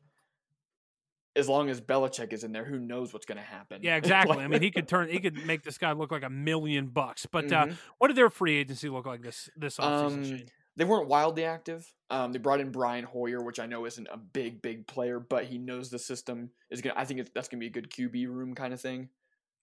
as 1.36 1.48
long 1.48 1.70
as 1.70 1.80
Belichick 1.80 2.34
is 2.34 2.44
in 2.44 2.52
there, 2.52 2.66
who 2.66 2.80
knows 2.80 3.14
what's 3.14 3.26
going 3.26 3.38
to 3.38 3.44
happen? 3.44 3.82
Yeah, 3.84 3.96
exactly. 3.98 4.38
I 4.40 4.48
mean, 4.48 4.62
he 4.62 4.72
could 4.72 4.88
turn, 4.88 5.10
he 5.10 5.20
could 5.20 5.46
make 5.46 5.64
this 5.64 5.78
guy 5.78 5.92
look 5.92 6.12
like 6.12 6.24
a 6.24 6.30
million 6.30 6.88
bucks. 6.88 7.26
But 7.32 7.52
uh, 7.52 7.68
Mhm. 7.68 7.78
what 8.00 8.08
did 8.08 8.18
their 8.18 8.30
free 8.30 8.58
agency 8.58 8.90
look 8.90 9.06
like 9.06 9.22
this 9.22 9.50
this 9.56 9.78
offseason? 9.78 10.42
Um? 10.42 10.46
They 10.76 10.86
weren't 10.86 11.08
wildly 11.08 11.44
active. 11.46 11.86
Um, 12.10 12.32
they 12.32 12.40
brought 12.40 12.60
in 12.60 12.72
Brian 12.72 13.04
Hoyer, 13.04 13.42
which 13.44 13.60
I 13.60 13.66
know 13.66 13.86
isn't 13.86 14.08
a 14.12 14.18
big, 14.18 14.62
big 14.62 14.88
player, 14.88 15.20
but 15.20 15.46
he 15.46 15.58
knows 15.58 15.90
the 15.90 16.00
system 16.00 16.50
is 16.70 16.82
gonna. 16.82 16.96
I 16.98 17.06
think 17.06 17.20
it's, 17.20 17.32
that's 17.36 17.48
gonna 17.50 17.60
be 17.60 17.68
a 17.68 17.72
good 17.72 17.90
QB 17.92 18.28
room 18.28 18.56
kind 18.56 18.74
of 18.74 18.82
thing. 18.82 19.10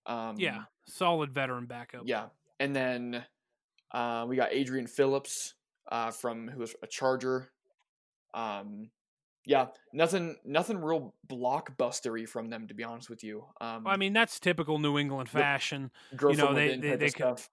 Um, 0.07 0.37
yeah, 0.39 0.65
solid 0.87 1.33
veteran 1.33 1.67
backup. 1.67 2.03
yeah. 2.05 2.27
And 2.61 2.75
then 2.75 3.25
uh, 3.93 4.25
we 4.29 4.37
got 4.37 4.53
Adrian 4.53 4.87
Phillips 4.87 5.55
uh, 5.91 6.11
from 6.11 6.49
who 6.49 6.61
was 6.61 6.75
a 6.83 6.87
Charger. 6.87 7.51
Um, 8.35 8.91
yeah, 9.45 9.67
nothing, 9.93 10.37
nothing 10.45 10.79
real 10.79 11.15
blockbustery 11.29 12.29
from 12.29 12.51
them, 12.51 12.67
to 12.69 12.75
be 12.75 12.83
honest 12.85 13.09
with 13.09 13.23
you. 13.23 13.45
Um, 13.61 13.85
Well, 13.85 13.95
I 13.95 13.97
mean, 13.97 14.13
that's 14.13 14.41
typical 14.41 14.79
New 14.79 14.99
England 14.99 15.29
fashion. 15.29 15.91
you 16.13 16.37
know, 16.37 16.53
they- 16.53 16.77
they- 16.77 16.97
they 16.97 17.09
stuff. 17.09 17.49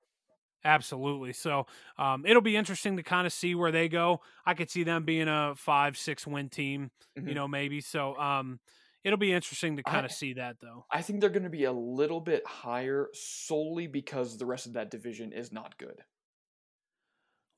Absolutely. 0.66 1.34
So 1.34 1.66
um, 1.98 2.26
it'll 2.26 2.42
be 2.42 2.56
interesting 2.56 2.96
to 2.98 3.04
kind 3.04 3.28
of 3.28 3.34
see 3.34 3.54
where 3.54 3.72
they 3.72 3.90
go. 3.90 4.22
I 4.46 4.54
could 4.54 4.70
see 4.70 4.84
them 4.84 5.04
being 5.04 5.28
a 5.28 5.54
five, 5.58 5.98
six 5.98 6.26
win 6.26 6.50
team, 6.50 6.92
you 7.26 7.34
Mhm. 7.34 7.36
know, 7.36 7.48
maybe. 7.48 7.82
So 7.82 8.18
um, 8.18 8.60
it'll 9.04 9.18
be 9.18 9.34
interesting 9.34 9.76
to 9.78 9.84
I- 9.86 9.92
kind 9.92 10.06
of 10.06 10.12
see 10.12 10.34
that, 10.34 10.58
though. 10.62 10.86
I 10.92 11.02
think 11.02 11.22
they're 11.22 11.30
going 11.32 11.44
to 11.44 11.50
be 11.50 11.66
a 11.66 11.72
little 11.74 12.22
bit 12.22 12.46
higher 12.48 13.10
solely 13.14 13.88
because 13.88 14.38
the 14.38 14.46
rest 14.46 14.68
of 14.68 14.74
that 14.74 14.92
division 14.92 15.34
is 15.34 15.52
not 15.52 15.78
good. 15.78 16.04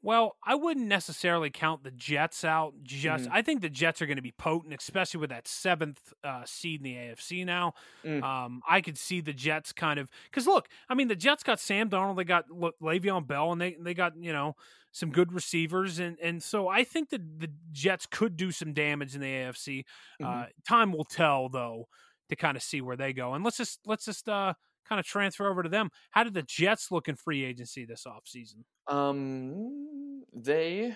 Well, 0.06 0.38
I 0.46 0.54
wouldn't 0.54 0.86
necessarily 0.86 1.50
count 1.50 1.84
the 1.84 1.90
Jets 1.90 2.44
out. 2.46 2.76
Just 2.84 3.26
Mhm. 3.26 3.32
I 3.32 3.42
think 3.42 3.62
the 3.62 3.70
Jets 3.72 4.04
are 4.04 4.06
going 4.06 4.18
to 4.18 4.22
be 4.22 4.34
potent, 4.34 4.72
especially 4.80 5.20
with 5.20 5.32
that 5.32 5.48
seventh 5.48 6.14
uh, 6.24 6.46
seed 6.46 6.80
in 6.82 6.84
the 6.84 6.96
AFC 6.96 7.44
now. 7.44 7.74
Mm. 8.06 8.22
Um, 8.24 8.62
I 8.70 8.82
could 8.82 9.00
see 9.00 9.20
the 9.20 9.34
Jets 9.34 9.74
kind 9.74 10.00
of 10.00 10.12
because 10.26 10.46
look, 10.46 10.70
I 10.90 10.94
mean, 10.94 11.08
the 11.08 11.16
Jets 11.16 11.42
got 11.42 11.60
Sam 11.60 11.90
Darnold, 11.90 12.18
they 12.18 12.24
got 12.24 12.52
Le- 12.52 12.74
Le'Veon 12.74 13.26
Bell, 13.26 13.52
and 13.52 13.60
they 13.60 13.74
they 13.80 13.96
got 13.96 14.14
you 14.16 14.32
know 14.32 14.56
some 14.92 15.10
good 15.10 15.34
receivers, 15.34 15.98
and 15.98 16.20
and 16.20 16.44
so 16.44 16.68
I 16.68 16.84
think 16.84 17.10
that 17.10 17.40
the 17.40 17.52
Jets 17.72 18.06
could 18.06 18.38
do 18.38 18.52
some 18.52 18.74
damage 18.74 19.16
in 19.16 19.22
the 19.22 19.28
AFC. 19.28 19.86
Uh, 20.24 20.28
Mhm. 20.28 20.50
time 20.68 20.92
will 20.92 21.04
tell, 21.06 21.50
though, 21.50 21.90
to 22.30 22.36
kind 22.36 22.56
of 22.56 22.62
see 22.62 22.80
where 22.80 22.96
they 22.96 23.12
go. 23.12 23.34
And 23.34 23.44
let's 23.44 23.58
just 23.58 23.80
let's 23.88 24.06
just 24.06 24.30
uh, 24.30 24.54
kind 24.88 25.00
of 25.00 25.06
transfer 25.06 25.50
over 25.50 25.64
to 25.64 25.70
them. 25.70 25.90
How 26.12 26.24
did 26.24 26.34
the 26.34 26.44
Jets 26.44 26.92
look 26.92 27.08
in 27.08 27.16
free 27.16 27.44
agency 27.44 27.86
this 27.86 28.06
offseason? 28.08 28.64
Um, 28.88 30.24
they, 30.34 30.96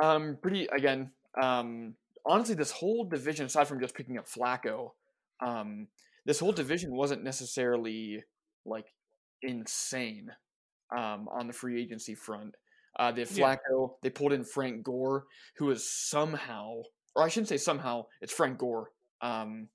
um, 0.00 0.38
pretty 0.40 0.66
again. 0.66 1.12
Um, 1.40 1.94
honestly, 2.26 2.54
this 2.54 2.70
whole 2.72 3.04
division, 3.04 3.46
aside 3.46 3.68
from 3.68 3.80
just 3.80 3.94
picking 3.94 4.18
up 4.18 4.26
Flacco, 4.28 4.90
um, 5.40 5.88
this 6.24 6.38
whole 6.40 6.52
division 6.52 6.92
wasn't 6.94 7.24
necessarily 7.24 8.22
like 8.64 8.86
insane. 9.42 10.30
Um, 10.94 11.26
on 11.32 11.46
the 11.46 11.54
free 11.54 11.80
agency 11.80 12.14
front, 12.14 12.54
uh, 12.98 13.10
they 13.12 13.22
have 13.22 13.30
Yeah. 13.32 13.56
Flacco. 13.56 13.94
They 14.02 14.10
pulled 14.10 14.34
in 14.34 14.44
Frank 14.44 14.82
Gore, 14.82 15.24
who 15.56 15.70
is 15.70 15.90
somehow, 15.90 16.82
or 17.14 17.22
I 17.22 17.28
shouldn't 17.28 17.48
say 17.48 17.56
somehow, 17.56 18.04
it's 18.20 18.30
Frank 18.30 18.58
Gore. 18.58 18.90
Um, 19.22 19.70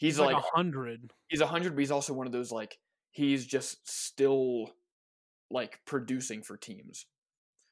he's, 0.00 0.18
like 0.18 0.34
like 0.34 0.44
hundred. 0.54 1.10
he's 1.28 1.40
a 1.40 1.46
hundred, 1.46 1.74
but 1.74 1.80
he's 1.80 1.90
also 1.90 2.12
one 2.12 2.26
of 2.26 2.32
those 2.32 2.50
like 2.50 2.78
he's 3.10 3.46
just 3.46 3.88
still 3.88 4.70
like 5.50 5.80
producing 5.84 6.42
for 6.42 6.56
teams. 6.56 7.06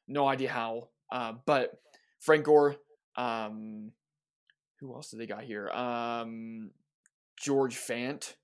No 0.06 0.26
idea 0.28 0.50
how, 0.50 0.88
uh, 1.10 1.32
but 1.46 1.72
Frank 2.20 2.44
Gore. 2.44 2.76
Um, 3.16 3.92
who 4.80 4.94
else 4.94 5.10
did 5.10 5.18
they 5.20 5.26
got 5.26 5.42
here? 5.42 5.68
Um, 5.70 6.70
George 7.36 7.76
Fant 7.76 8.34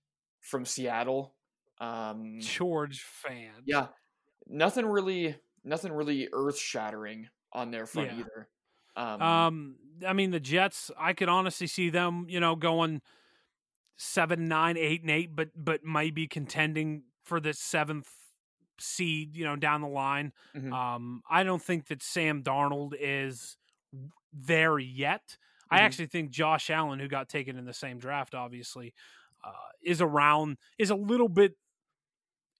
from 0.40 0.64
Seattle. 0.64 1.32
Um, 1.80 2.38
George 2.40 3.02
fan. 3.02 3.50
yeah, 3.66 3.88
nothing 4.46 4.86
really, 4.86 5.34
nothing 5.64 5.92
really 5.92 6.28
earth 6.32 6.56
shattering 6.56 7.28
on 7.52 7.72
their 7.72 7.84
front 7.84 8.12
Yeah. 8.12 8.20
either. 8.20 8.48
Um, 8.96 9.20
Um, 9.22 9.76
I 10.06 10.12
mean, 10.12 10.30
the 10.30 10.38
Jets. 10.38 10.92
I 10.96 11.14
could 11.14 11.28
honestly 11.28 11.66
see 11.66 11.90
them, 11.90 12.26
you 12.28 12.38
know, 12.38 12.54
going 12.54 13.02
seven, 13.96 14.48
nine, 14.48 14.76
eight, 14.76 15.02
and 15.02 15.10
eight, 15.10 15.34
but 15.36 15.50
but 15.56 15.84
might 15.84 16.14
be 16.14 16.26
contending 16.26 17.04
for 17.24 17.40
the 17.40 17.52
seventh 17.52 18.08
seed, 18.78 19.36
you 19.36 19.44
know, 19.44 19.56
down 19.56 19.80
the 19.80 19.88
line. 19.88 20.32
Mhm. 20.54 20.72
Um, 20.72 21.22
I 21.30 21.44
don't 21.44 21.62
think 21.62 21.86
that 21.86 22.02
Sam 22.02 22.42
Darnold 22.42 22.94
is 22.98 23.56
there 24.32 24.78
yet. 24.78 25.38
I 25.70 25.78
Mhm. 25.78 25.82
actually 25.82 26.06
think 26.06 26.30
Josh 26.30 26.70
Allen, 26.70 26.98
who 26.98 27.06
got 27.08 27.28
taken 27.28 27.56
in 27.56 27.64
the 27.64 27.72
same 27.72 27.98
draft, 27.98 28.34
obviously, 28.34 28.92
uh, 29.44 29.52
is 29.80 30.00
around, 30.00 30.58
is 30.78 30.90
a 30.90 30.96
little 30.96 31.28
bit 31.28 31.56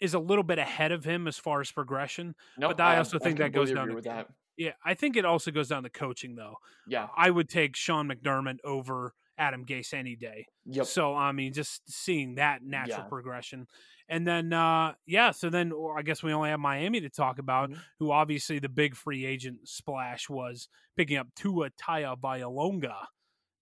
is 0.01 0.13
a 0.13 0.19
little 0.19 0.45
bit 0.45 0.59
ahead 0.59 0.93
of 0.93 1.05
him 1.05 1.27
as 1.29 1.39
far 1.39 1.61
as 1.61 1.71
progression. 1.71 2.35
Nope, 2.59 2.79
I 2.81 2.99
also 2.99 3.19
think 3.19 3.39
that 3.39 3.53
goes 3.53 3.71
down 3.73 3.89
to- 3.89 3.95
with 3.95 4.05
that. 4.05 4.29
Yeah, 4.57 4.73
I 4.85 4.95
think 4.95 5.17
it 5.17 5.25
also 5.25 5.51
goes 5.51 5.69
down 5.69 5.85
to 5.85 5.91
coaching 5.91 6.35
though. 6.35 6.59
Yeah. 6.87 7.09
I 7.17 7.31
would 7.31 7.49
take 7.49 7.75
Sean 7.77 8.09
McDermott 8.09 8.59
over 8.65 9.15
Adam 9.39 9.65
Gase 9.65 9.93
any 9.95 10.17
day. 10.17 10.47
Yep. 10.67 10.87
So 10.87 11.15
I 11.15 11.33
mean, 11.33 11.53
just 11.53 11.91
seeing 11.91 12.37
that 12.37 12.63
natural 12.63 13.05
Yeah. 13.05 13.09
progression, 13.09 13.67
and 14.09 14.27
then 14.27 14.53
uh 14.53 14.95
yeah, 15.07 15.31
so 15.33 15.51
then 15.51 15.73
I 15.97 16.03
guess 16.03 16.23
we 16.23 16.33
only 16.33 16.51
have 16.51 16.61
Miami 16.61 17.01
to 17.01 17.11
talk 17.11 17.39
about, 17.39 17.71
Mhm. 17.71 17.79
who 17.99 18.11
obviously 18.13 18.59
the 18.59 18.69
big 18.69 18.97
free 18.97 19.25
agent 19.27 19.69
splash 19.69 20.29
was 20.29 20.69
picking 20.97 21.17
up 21.17 21.29
Tua 21.35 21.71
Tagovailoa 21.71 23.07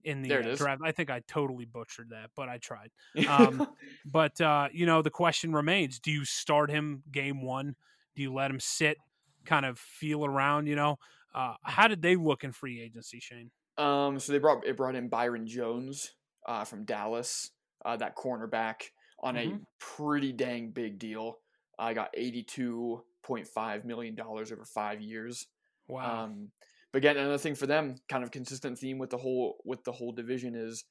in 0.05 0.23
the 0.23 0.35
uh, 0.35 0.57
draft. 0.57 0.83
I 0.85 0.93
think 0.93 1.11
I 1.11 1.21
totally 1.21 1.65
butchered 1.65 2.11
that, 2.11 2.31
but 2.37 2.49
I 2.49 2.59
tried. 2.59 2.91
Um, 3.29 3.67
But 4.05 4.41
uh, 4.41 4.69
you 4.73 4.85
know, 4.87 5.01
the 5.03 5.11
question 5.11 5.53
remains: 5.53 5.99
Do 6.01 6.11
you 6.11 6.25
start 6.25 6.71
him 6.71 7.05
game 7.11 7.41
one? 7.43 7.77
Do 8.17 8.23
you 8.23 8.33
let 8.33 8.51
him 8.51 8.61
sit, 8.61 8.99
kind 9.47 9.65
of 9.65 9.79
feel 9.79 10.25
around? 10.25 10.67
You 10.67 10.77
know, 10.77 10.99
uh, 11.35 11.55
how 11.63 11.89
did 11.89 12.03
they 12.03 12.17
look 12.17 12.45
in 12.45 12.53
free 12.53 12.81
agency, 12.81 13.21
Shane? 13.21 13.51
Um, 13.79 14.19
so 14.19 14.33
they 14.33 14.39
brought 14.39 14.67
it 14.67 14.77
brought 14.77 14.95
in 14.95 15.09
Byron 15.09 15.47
Jones 15.47 16.13
uh, 16.47 16.65
from 16.65 16.85
Dallas, 16.85 17.51
uh, 17.85 17.97
that 17.97 18.17
cornerback 18.17 18.91
on 19.21 19.37
a 19.37 19.47
Mhm. 19.47 19.67
pretty 19.79 20.33
dang 20.33 20.71
big 20.73 20.99
deal. 20.99 21.39
I 21.79 21.95
got 21.95 22.11
eighty 22.15 22.43
two 22.43 23.05
point 23.23 23.47
five 23.49 23.85
million 23.85 24.15
dollars 24.15 24.53
over 24.53 24.65
five 24.65 25.01
years. 25.01 25.47
Wow. 25.89 26.25
Um, 26.25 26.53
but 26.93 26.99
again, 26.99 27.17
another 27.17 27.39
thing 27.39 27.55
for 27.55 27.67
them, 27.67 27.97
kind 28.09 28.23
of 28.23 28.31
consistent 28.31 28.79
theme 28.79 28.99
with 28.99 29.11
the 29.11 29.19
whole 29.19 29.61
with 29.65 29.83
the 29.85 29.93
whole 29.93 30.13
division 30.13 30.55
is 30.55 30.85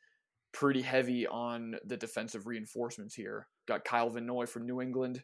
pretty 0.53 0.82
heavy 0.82 1.28
on 1.28 1.76
the 1.86 1.95
defensive 1.98 2.48
reinforcements 2.48 3.14
here. 3.16 3.48
Got 3.68 3.86
Kyle 3.86 4.10
Van 4.10 4.26
Noy 4.26 4.45
from 4.48 4.66
New 4.66 4.82
England, 4.82 5.24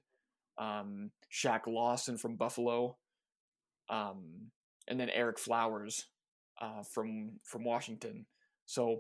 um, 0.58 1.12
Shaq 1.32 1.66
Lawson 1.68 2.18
from 2.18 2.36
Buffalo, 2.38 2.98
um, 3.90 4.52
and 4.88 5.00
then 5.00 5.10
Ereck 5.10 5.40
Flowers 5.40 6.08
uh, 6.62 6.84
from 6.84 7.40
from 7.44 7.64
Washington. 7.64 8.26
So, 8.66 9.00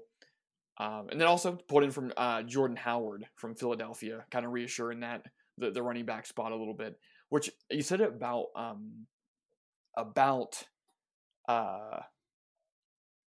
um, 0.77 1.07
and 1.11 1.19
then 1.19 1.27
also 1.27 1.57
put 1.67 1.83
in 1.83 1.91
from 1.91 2.13
uh, 2.17 2.43
Jordan 2.43 2.77
Howard 2.77 3.25
from 3.35 3.55
Philadelphia, 3.55 4.25
kind 4.31 4.45
of 4.45 4.51
reassuring 4.53 5.01
that 5.01 5.23
the, 5.57 5.71
the 5.71 5.83
running 5.83 6.05
back 6.05 6.25
spot 6.25 6.51
a 6.51 6.55
little 6.55 6.73
bit. 6.73 6.95
Which 7.29 7.49
you 7.69 7.81
said 7.81 8.01
it 8.01 8.09
about 8.09 8.45
um, 8.55 9.07
about 9.97 10.63
uh, 11.49 11.99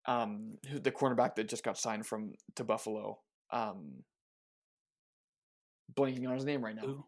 um, 0.05 0.57
the 0.71 0.91
cornerback 0.91 1.35
that 1.35 1.49
just 1.49 1.63
got 1.63 1.77
signed 1.77 2.05
from 2.05 2.33
to 2.55 2.63
Buffalo. 2.63 3.19
Um, 3.51 4.03
blanking 5.93 6.27
on 6.27 6.35
his 6.35 6.45
name 6.45 6.63
right 6.63 6.75
now. 6.75 7.05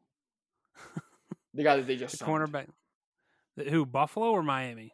The 1.53 1.64
guy 1.64 1.76
that 1.77 1.88
they 1.88 1.98
just 1.98 2.14
The 2.14 2.18
signed. 2.26 2.31
cornerback. 2.31 2.68
Who? 3.69 3.85
Buffalo 3.85 4.31
or 4.31 4.41
Miami? 4.41 4.93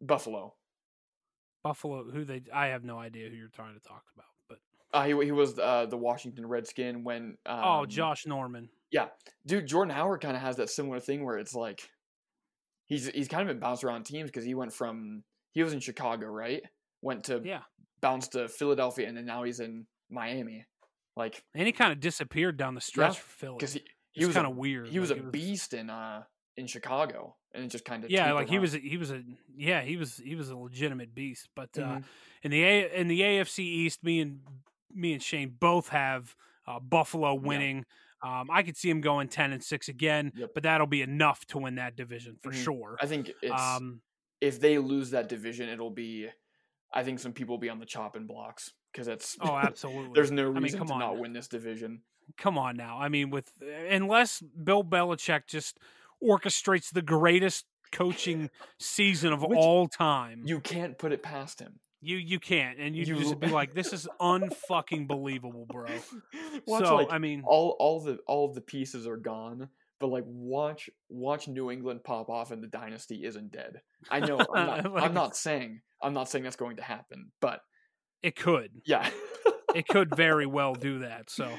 Buffalo. 0.00 0.54
Buffalo. 1.62 2.04
Who 2.10 2.24
they? 2.24 2.42
I 2.52 2.68
have 2.68 2.84
no 2.84 2.98
idea 2.98 3.28
who 3.28 3.36
you're 3.36 3.48
trying 3.48 3.74
to 3.74 3.80
talk 3.80 4.04
about. 4.14 4.26
But 4.48 4.58
Uh, 4.92 5.04
he 5.04 5.24
he 5.26 5.32
was 5.32 5.58
uh, 5.58 5.86
the 5.86 5.96
Washington 5.96 6.46
Redskin 6.46 7.04
when. 7.04 7.36
Um, 7.46 7.60
oh, 7.64 7.86
Josh 7.86 8.26
Norman. 8.26 8.68
Yeah, 8.90 9.08
dude, 9.46 9.66
Jordan 9.66 9.94
Howard 9.94 10.20
kind 10.22 10.34
of 10.36 10.42
has 10.42 10.56
that 10.56 10.70
similar 10.70 10.98
thing 11.00 11.24
where 11.24 11.36
it's 11.36 11.54
like 11.54 11.90
he's 12.86 13.06
he's 13.08 13.28
kind 13.28 13.42
of 13.42 13.48
been 13.48 13.60
bounced 13.60 13.84
around 13.84 14.04
teams 14.04 14.30
because 14.30 14.44
he 14.44 14.54
went 14.54 14.72
from 14.72 15.24
he 15.52 15.62
was 15.62 15.72
in 15.72 15.80
Chicago, 15.80 16.26
right? 16.26 16.62
Went 17.02 17.24
to 17.24 17.40
Yeah, 17.44 17.62
bounced 18.00 18.32
to 18.32 18.48
Philadelphia, 18.48 19.06
and 19.08 19.16
then 19.16 19.26
now 19.26 19.42
he's 19.42 19.60
in 19.60 19.86
Miami. 20.10 20.64
Like 21.16 21.42
and 21.54 21.66
he 21.66 21.72
kind 21.72 21.92
of 21.92 22.00
disappeared 22.00 22.56
down 22.56 22.74
the 22.74 22.80
stretch 22.80 23.14
Yeah, 23.16 23.20
for 23.20 23.28
Philly. 23.30 23.56
because 23.58 23.72
he 23.74 23.82
he 24.12 24.24
was 24.24 24.34
kind 24.34 24.46
of 24.46 24.56
weird. 24.56 24.88
he 24.88 24.98
was 25.00 25.10
like, 25.10 25.20
a 25.20 25.26
it 25.26 25.32
beast 25.32 25.74
in 25.74 25.90
uh 25.90 26.22
in 26.58 26.66
Chicago, 26.66 27.36
and 27.52 27.64
it 27.64 27.68
just 27.68 27.84
kind 27.84 28.04
of 28.04 28.10
Yeah, 28.10 28.32
like 28.32 28.48
he 28.48 28.58
was. 28.58 28.74
A, 28.74 28.78
he 28.78 28.96
was 28.96 29.10
a. 29.10 29.22
Yeah, 29.56 29.80
he 29.82 29.96
was. 29.96 30.16
He 30.16 30.34
was 30.34 30.50
a 30.50 30.56
legitimate 30.56 31.14
beast. 31.14 31.48
But 31.54 31.70
uh, 31.78 31.82
Mhm. 32.00 32.04
in 32.42 32.50
the 32.50 32.62
A, 32.64 33.00
in 33.00 33.08
the 33.08 33.20
AFC 33.20 33.60
East, 33.60 34.02
me 34.02 34.20
and 34.20 34.40
me 34.92 35.12
and 35.12 35.22
Shane 35.22 35.56
both 35.58 35.88
have 35.88 36.34
uh, 36.66 36.80
Buffalo 36.80 37.34
winning. 37.34 37.86
Um, 38.22 38.50
I 38.50 38.64
could 38.64 38.76
see 38.76 38.90
him 38.90 39.00
going 39.00 39.28
ten 39.28 39.52
and 39.52 39.62
six 39.62 39.88
again, 39.88 40.32
Yep. 40.34 40.50
but 40.54 40.62
that'll 40.64 40.88
be 40.88 41.02
enough 41.02 41.46
to 41.46 41.58
win 41.58 41.76
that 41.76 41.94
division 41.94 42.36
for 42.42 42.50
Mhm. 42.50 42.64
sure. 42.64 42.96
I 43.00 43.06
think 43.06 43.30
it's 43.40 43.52
Um, 43.52 44.02
if 44.40 44.58
they 44.60 44.78
lose 44.78 45.10
that 45.10 45.28
division, 45.28 45.68
it'll 45.68 45.90
be. 45.90 46.28
I 46.92 47.04
think 47.04 47.20
some 47.20 47.32
people 47.32 47.54
will 47.54 47.60
be 47.60 47.68
on 47.70 47.78
the 47.78 47.86
chopping 47.86 48.26
blocks 48.26 48.72
because 48.92 49.06
it's 49.08 49.36
oh, 49.40 49.56
absolutely. 49.56 50.12
there's 50.14 50.30
no 50.32 50.50
mean, 50.52 50.62
reason 50.64 50.78
come 50.78 50.88
to 50.88 50.94
on 50.94 51.00
not 51.00 51.18
win 51.18 51.32
this 51.32 51.46
division. 51.46 52.02
Come 52.36 52.58
on 52.58 52.76
now. 52.76 52.98
I 52.98 53.08
mean, 53.08 53.30
with 53.30 53.50
unless 53.62 54.40
Bill 54.42 54.82
Belichick 54.84 55.46
just 55.46 55.78
orchestrates 56.22 56.90
the 56.92 57.02
greatest 57.02 57.64
coaching 57.92 58.50
season 58.78 59.32
of 59.32 59.42
Which 59.42 59.56
all 59.58 59.88
time, 59.88 60.42
You 60.44 60.60
can't 60.60 60.98
put 60.98 61.12
it 61.12 61.22
past 61.22 61.60
him. 61.60 61.80
you 62.00 62.16
you 62.16 62.38
can't, 62.38 62.78
and 62.78 62.94
you, 62.94 63.04
You- 63.04 63.18
just 63.20 63.40
be 63.40 63.48
like, 63.48 63.74
"This 63.74 63.92
is 63.92 64.06
unfucking 64.20 65.08
believable, 65.08 65.66
bro." 65.68 65.86
watch 66.66 66.84
so 66.84 66.96
like 66.96 67.08
I 67.10 67.18
mean, 67.18 67.42
all 67.46 67.76
all 67.78 68.00
the 68.00 68.18
all 68.26 68.46
of 68.48 68.54
the 68.54 68.60
pieces 68.60 69.06
are 69.06 69.16
gone, 69.16 69.68
but 70.00 70.08
like 70.08 70.24
watch 70.26 70.90
watch 71.08 71.48
New 71.48 71.70
England 71.70 72.04
pop 72.04 72.28
off 72.28 72.50
and 72.50 72.62
the 72.62 72.68
dynasty 72.68 73.24
isn't 73.24 73.52
dead. 73.52 73.80
I 74.10 74.20
know 74.20 74.38
I'm 74.54 74.66
not, 74.66 74.84
Like- 74.92 75.02
I'm 75.04 75.14
not 75.14 75.36
saying 75.36 75.80
I'm 76.02 76.12
not 76.14 76.28
saying 76.28 76.44
that's 76.44 76.56
going 76.56 76.76
to 76.76 76.82
happen, 76.82 77.32
but 77.40 77.60
it 78.22 78.36
could. 78.36 78.70
yeah. 78.84 79.08
it 79.74 79.88
could 79.88 80.14
very 80.14 80.46
well 80.46 80.74
do 80.74 81.00
that. 81.00 81.30
So, 81.30 81.50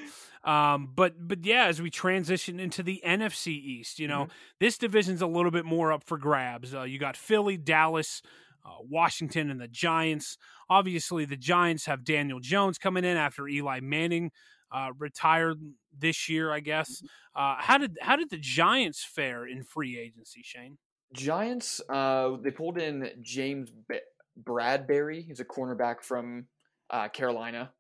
um, 0.44 0.90
but 0.96 1.16
but 1.28 1.46
yeah, 1.46 1.66
as 1.66 1.82
we 1.82 1.90
transition 1.90 2.60
into 2.60 2.84
the 2.84 3.02
NFC 3.06 3.48
East, 3.48 4.00
you 4.00 4.08
know, 4.08 4.28
this 4.60 4.78
division's 4.78 5.22
a 5.22 5.28
little 5.28 5.52
bit 5.52 5.66
more 5.66 5.92
up 5.92 6.04
for 6.04 6.18
grabs. 6.18 6.74
Uh, 6.74 6.84
you 6.84 7.00
got 7.00 7.18
Philly, 7.18 7.58
Dallas, 7.58 8.22
uh, 8.66 8.82
Washington, 8.82 9.50
and 9.50 9.60
the 9.60 9.68
Giants. 9.68 10.38
Obviously, 10.70 11.26
the 11.26 11.38
Giants 11.38 11.86
have 11.86 12.04
Daniel 12.04 12.40
Jones 12.40 12.78
coming 12.78 13.04
in 13.04 13.18
after 13.18 13.48
Eli 13.48 13.80
Manning 13.82 14.32
uh, 14.72 14.90
retired 14.98 15.60
this 15.98 16.30
year, 16.30 16.52
I 16.52 16.60
guess. 16.60 17.02
Uh, 17.36 17.56
how 17.60 17.78
did 17.78 17.98
how 18.02 18.16
did 18.16 18.30
the 18.30 18.38
Giants 18.38 19.04
fare 19.04 19.46
in 19.46 19.64
free 19.64 19.98
agency, 20.00 20.42
Shane? 20.44 20.78
Giants, 21.14 21.82
uh, 21.90 22.38
they 22.42 22.52
pulled 22.52 22.78
in 22.78 23.10
James 23.22 23.72
B- 23.72 24.00
Bradberry. 24.42 25.26
He's 25.26 25.40
a 25.40 25.46
cornerback 25.46 26.02
from 26.04 26.46
uh, 26.90 27.08
Carolina. 27.10 27.72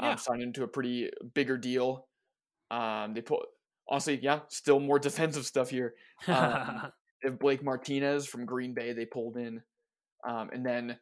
Um, 0.00 0.08
Yeah. 0.10 0.16
Signed 0.16 0.42
into 0.42 0.62
a 0.64 0.68
pretty 0.68 1.10
bigger 1.34 1.56
deal. 1.56 2.06
Um, 2.70 3.14
they 3.14 3.20
put 3.20 3.40
honestly, 3.88 4.18
yeah, 4.22 4.40
still 4.48 4.80
more 4.80 4.98
defensive 5.00 5.46
stuff 5.46 5.70
here. 5.70 5.94
Um, 6.26 6.90
Blake 7.40 7.62
Martinez 7.62 8.26
from 8.26 8.44
Green 8.44 8.74
Bay. 8.74 8.92
They 8.92 9.06
pulled 9.06 9.36
in, 9.36 9.62
um, 10.28 10.50
and 10.52 10.64
then 10.64 10.98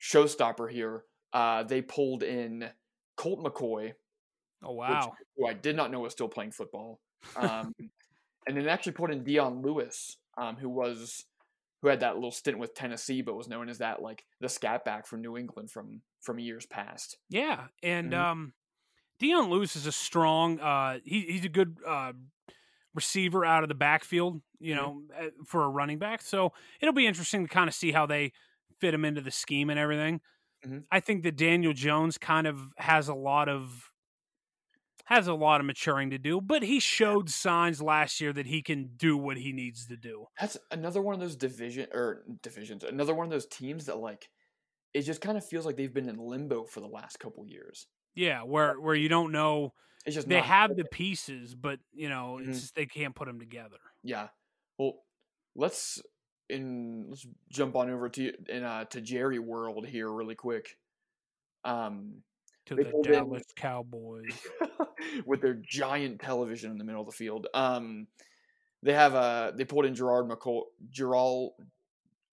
showstopper 0.00 0.70
here. 0.70 1.04
Uh, 1.32 1.62
they 1.62 1.82
pulled 1.82 2.22
in 2.22 2.70
Colt 3.16 3.44
McCoy, 3.44 3.92
oh 4.62 4.72
wow, 4.72 5.12
who 5.36 5.46
I 5.46 5.52
did 5.52 5.76
not 5.76 5.90
know 5.90 6.00
was 6.00 6.12
still 6.12 6.28
playing 6.28 6.52
football. 6.52 7.00
Um, 7.36 7.74
and 8.46 8.56
then 8.56 8.66
actually 8.66 8.92
put 8.92 9.12
in 9.12 9.22
Dion 9.24 9.60
Lewis, 9.60 10.16
um, 10.38 10.56
who 10.56 10.70
was 10.70 11.26
who 11.82 11.88
had 11.88 12.00
that 12.00 12.14
little 12.14 12.30
stint 12.30 12.58
with 12.58 12.74
Tennessee, 12.74 13.20
but 13.20 13.36
was 13.36 13.46
known 13.46 13.68
as 13.68 13.76
that 13.78 14.00
like 14.00 14.24
the 14.40 14.48
scat 14.48 14.86
back 14.86 15.06
from 15.06 15.20
New 15.20 15.36
England 15.36 15.70
from 15.70 16.00
from 16.20 16.38
years 16.38 16.66
past. 16.66 17.18
Yeah, 17.28 17.68
and 17.82 18.12
Mhm. 18.12 18.14
um, 18.14 18.54
Dion 19.18 19.50
Lewis 19.50 19.76
is 19.76 19.86
a 19.86 19.92
strong. 19.92 20.60
Uh, 20.60 21.00
he, 21.04 21.22
he's 21.22 21.44
a 21.44 21.50
good 21.50 21.78
uh, 21.86 22.14
receiver 22.94 23.44
out 23.44 23.62
of 23.62 23.68
the 23.68 23.74
backfield. 23.74 24.42
You 24.60 24.74
Mhm. 24.74 24.76
know, 24.76 25.04
uh, 25.16 25.30
for 25.46 25.64
a 25.64 25.68
running 25.68 25.98
back. 25.98 26.22
So 26.22 26.52
it'll 26.80 26.94
be 26.94 27.06
interesting 27.06 27.44
to 27.44 27.48
kind 27.48 27.68
of 27.68 27.74
see 27.74 27.92
how 27.92 28.06
they 28.06 28.32
fit 28.80 28.94
him 28.94 29.04
into 29.06 29.20
the 29.22 29.30
scheme 29.30 29.70
and 29.70 29.78
everything. 29.78 30.20
Mhm. 30.62 30.86
I 30.90 31.00
think 31.00 31.24
that 31.24 31.36
Daniel 31.36 31.72
Jones 31.74 32.18
kind 32.18 32.46
of 32.46 32.72
has 32.78 33.08
a 33.08 33.14
lot 33.14 33.48
of 33.48 33.92
has 35.06 35.26
a 35.26 35.34
lot 35.34 35.60
of 35.60 35.66
maturing 35.66 36.10
to 36.10 36.18
do, 36.18 36.40
but 36.40 36.62
he 36.62 36.78
showed 36.80 37.28
signs 37.30 37.82
last 37.82 38.20
year 38.20 38.32
that 38.32 38.46
he 38.46 38.62
can 38.62 38.96
do 38.96 39.16
what 39.16 39.36
he 39.36 39.52
needs 39.52 39.86
to 39.86 39.96
do. 39.96 40.26
That's 40.38 40.56
another 40.70 41.02
one 41.02 41.14
of 41.14 41.20
those 41.20 41.36
division 41.36 41.88
or 41.92 42.24
divisions. 42.42 42.82
Another 42.84 43.14
one 43.14 43.26
of 43.26 43.30
those 43.30 43.46
teams 43.46 43.86
that 43.86 43.98
like 43.98 44.30
it 44.94 45.02
just 45.02 45.20
kind 45.20 45.36
of 45.38 45.44
feels 45.44 45.64
like 45.66 45.76
they've 45.76 45.92
been 45.94 46.08
in 46.08 46.18
limbo 46.18 46.64
for 46.64 46.80
the 46.80 46.86
last 46.88 47.18
couple 47.20 47.46
years. 47.46 47.86
Yeah, 48.14 48.42
where 48.42 48.78
where 48.80 48.94
you 48.94 49.08
don't 49.08 49.32
know 49.32 49.72
It's 50.06 50.14
just 50.16 50.28
they 50.28 50.40
have 50.40 50.76
the 50.76 50.84
pieces, 50.84 51.54
but 51.54 51.78
you 51.92 52.08
know, 52.08 52.38
Mhm. 52.40 52.48
it's 52.48 52.60
just 52.60 52.74
they 52.74 52.86
can't 52.86 53.14
put 53.14 53.26
them 53.26 53.38
together. 53.38 53.78
Yeah. 54.02 54.28
Well, 54.78 55.04
let's 55.54 56.00
in 56.48 57.06
let's 57.08 57.26
jump 57.50 57.76
on 57.76 57.90
over 57.90 58.08
to 58.08 58.32
in 58.48 58.64
uh 58.64 58.84
to 58.86 59.00
Jerry 59.00 59.38
World 59.38 59.86
here 59.86 60.10
really 60.10 60.34
quick. 60.34 60.76
Um 61.64 62.22
To 62.66 62.74
the 62.74 62.84
pulled 62.86 63.06
in- 63.06 63.12
Dallas 63.12 63.44
Cowboys. 63.56 64.46
with 65.26 65.40
their 65.40 65.54
giant 65.54 66.20
television 66.20 66.70
in 66.72 66.78
the 66.78 66.84
middle 66.84 67.00
of 67.02 67.06
the 67.06 67.12
field. 67.16 67.46
Um 67.54 68.08
they 68.82 68.94
have 68.94 69.14
uh 69.14 69.52
they 69.54 69.64
pulled 69.64 69.84
in 69.86 69.94
Gerard 69.94 70.26
McCoy 70.28 70.62
Gerald 70.88 71.52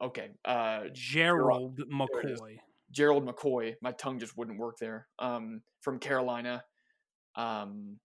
okay, 0.01 0.29
uh 0.45 0.85
Gerald. 0.93 1.79
McCoy. 1.91 2.57
Gerald 2.91 3.27
McCoy. 3.27 3.75
My 3.81 3.91
tongue 3.91 4.19
just 4.19 4.37
wouldn't 4.37 4.59
work 4.59 4.77
there. 4.79 5.07
Um, 5.19 5.61
from 5.81 5.99
Carolina. 5.99 6.63
Um, 7.35 7.99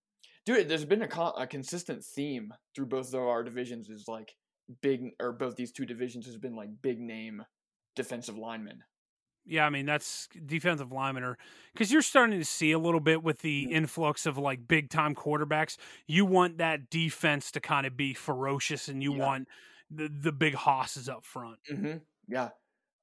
dude. 0.44 0.68
There's 0.68 0.84
been 0.84 1.02
a, 1.02 1.08
con- 1.08 1.34
a 1.38 1.46
consistent 1.46 2.04
theme 2.04 2.52
through 2.74 2.86
both 2.86 3.08
of 3.14 3.20
our 3.20 3.42
divisions. 3.42 3.88
Is 3.90 4.06
like 4.08 4.34
big, 4.80 5.10
or 5.20 5.32
both 5.32 5.56
these 5.56 5.72
two 5.72 5.86
divisions 5.86 6.26
has 6.26 6.36
been 6.36 6.56
like 6.56 6.70
big 6.82 7.00
name 7.00 7.42
defensive 7.94 8.36
linemen. 8.38 8.82
Yeah, 9.44 9.66
I 9.66 9.70
mean 9.70 9.86
that's 9.86 10.28
defensive 10.46 10.92
linemen 10.92 11.24
are 11.24 11.36
because 11.72 11.90
you're 11.90 12.00
starting 12.02 12.38
to 12.38 12.44
see 12.44 12.70
a 12.72 12.78
little 12.78 13.00
bit 13.00 13.22
with 13.24 13.40
the 13.40 13.66
Mhm. 13.66 13.72
influx 13.72 14.24
of 14.24 14.38
like 14.38 14.68
big 14.68 14.88
time 14.88 15.14
quarterbacks. 15.16 15.76
You 16.06 16.24
want 16.24 16.58
that 16.58 16.90
defense 16.90 17.50
to 17.52 17.60
kind 17.60 17.84
of 17.86 17.96
be 17.96 18.14
ferocious, 18.14 18.88
and 18.88 19.02
you 19.02 19.12
Yeah. 19.14 19.26
want 19.26 19.48
the 19.94 20.08
the 20.08 20.32
big 20.32 20.54
hosses 20.54 21.08
up 21.08 21.24
front. 21.24 21.58
Mm-hmm. 21.70 21.98
Yeah. 22.28 22.50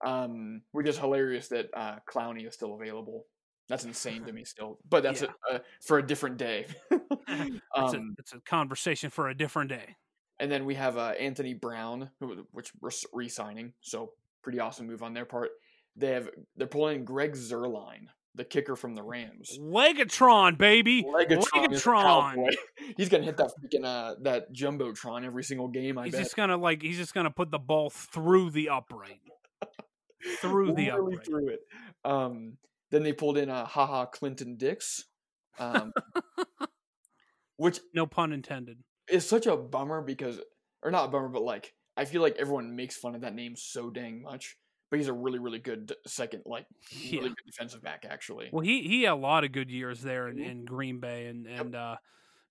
Um, 0.05 0.61
which 0.71 0.87
is 0.87 0.97
hilarious 0.97 1.49
that 1.49 1.69
uh, 1.73 1.97
Clowney 2.09 2.47
is 2.47 2.53
still 2.53 2.73
available. 2.75 3.25
That's 3.67 3.83
insane 3.85 4.23
to 4.25 4.33
me 4.39 4.45
still, 4.45 4.79
but 4.89 5.03
that's 5.03 5.21
Yeah. 5.21 5.27
a, 5.51 5.55
uh, 5.55 5.59
for 5.85 5.97
a 5.99 6.05
different 6.05 6.37
day. 6.37 6.65
It's, 7.31 7.93
a, 7.93 7.97
um, 7.97 8.15
it's 8.17 8.33
a 8.33 8.39
conversation 8.41 9.09
for 9.09 9.29
a 9.29 9.35
different 9.35 9.69
day. 9.69 9.95
and 10.39 10.51
then 10.51 10.65
we 10.65 10.73
have 10.75 10.97
uh, 10.97 11.13
Anthony 11.19 11.53
Brown, 11.53 12.09
who, 12.19 12.47
which 12.51 12.71
we're 12.81 12.89
re-signing, 13.13 13.73
so 13.81 14.11
pretty 14.41 14.59
awesome 14.59 14.87
move 14.87 15.03
on 15.03 15.13
their 15.13 15.25
part. 15.25 15.51
They 15.95 16.07
have 16.11 16.29
they're 16.55 16.67
pulling 16.67 17.05
Greg 17.05 17.33
Zuerlein, 17.33 18.07
the 18.35 18.43
kicker 18.45 18.75
from 18.75 18.95
the 18.95 19.03
Rams. 19.03 19.57
Legatron, 19.59 20.57
baby, 20.57 21.03
Legatron 21.03 21.67
Legatron. 21.67 22.47
He's 22.97 23.09
gonna 23.09 23.23
hit 23.23 23.37
that 23.37 23.51
freaking 23.61 23.83
uh, 23.85 24.15
that 24.21 24.53
jumbotron 24.53 25.25
every 25.25 25.43
single 25.43 25.67
game. 25.67 25.97
I 25.97 26.05
He's 26.05 26.13
bet. 26.13 26.23
just 26.23 26.35
gonna 26.35 26.57
like 26.57 26.81
he's 26.81 26.97
just 26.97 27.13
gonna 27.13 27.31
put 27.31 27.51
the 27.51 27.59
ball 27.59 27.89
through 27.89 28.51
the 28.51 28.69
upright, 28.69 29.19
through 30.41 30.73
the 30.73 30.85
Literally 30.85 31.13
upright. 31.15 31.25
through 31.25 31.47
it. 31.49 31.59
Um, 32.05 32.57
then 32.91 33.03
they 33.03 33.13
pulled 33.13 33.37
in 33.37 33.49
uh, 33.49 33.65
Ha 33.65 33.85
Ha 33.85 34.05
Clinton-Dix, 34.05 35.05
um, 35.59 35.91
which 37.57 37.79
No 37.93 38.05
pun 38.07 38.31
intended. 38.33 38.79
is 39.09 39.27
such 39.27 39.45
a 39.47 39.55
bummer 39.57 40.01
because, 40.01 40.39
or 40.83 40.91
not 40.91 41.05
a 41.05 41.07
bummer, 41.09 41.29
but 41.29 41.41
like 41.43 41.73
I 41.97 42.05
feel 42.05 42.21
like 42.21 42.37
everyone 42.37 42.75
makes 42.75 42.95
fun 42.95 43.15
of 43.15 43.21
that 43.21 43.35
name 43.35 43.55
so 43.57 43.89
dang 43.89 44.21
much. 44.21 44.55
But 44.89 44.97
he's 44.99 45.07
a 45.07 45.13
really, 45.13 45.39
really 45.39 45.59
good 45.59 45.95
second, 46.07 46.43
like 46.45 46.67
Yeah. 46.91 47.19
really 47.19 47.29
good 47.29 47.45
defensive 47.45 47.81
back, 47.81 48.05
actually. 48.05 48.51
Well, 48.51 48.61
he 48.61 48.81
he 48.87 49.03
had 49.03 49.13
a 49.13 49.15
lot 49.15 49.43
of 49.43 49.51
good 49.51 49.69
years 49.69 50.01
there 50.01 50.27
in, 50.27 50.39
Mhm. 50.39 50.43
in 50.43 50.65
Green 50.65 50.99
Bay, 50.99 51.27
and 51.27 51.45
and 51.47 51.75
uh, 51.75 51.97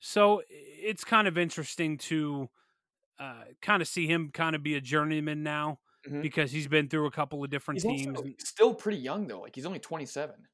so 0.01 0.43
it's 0.49 1.05
kind 1.05 1.29
of 1.29 1.39
interesting 1.39 1.99
to 1.99 2.51
uh, 3.19 3.45
kind 3.63 3.83
of 3.83 3.89
see 3.89 4.07
him 4.09 4.31
kind 4.33 4.57
of 4.57 4.63
be 4.63 4.77
a 4.77 4.81
journeyman 4.83 5.43
now 5.43 5.81
Mhm. 6.07 6.23
because 6.23 6.53
he's 6.53 6.69
been 6.69 6.89
through 6.89 7.07
a 7.07 7.13
couple 7.13 7.45
of 7.45 7.51
different 7.51 7.81
He's 7.81 7.85
teams. 7.85 8.25
also 8.25 8.29
still 8.39 8.75
pretty 8.75 8.99
young 8.99 9.27
though. 9.27 9.41
Like 9.41 9.55
he's 9.55 9.67
only 9.67 9.81
twenty 9.81 10.07
seven. 10.07 10.49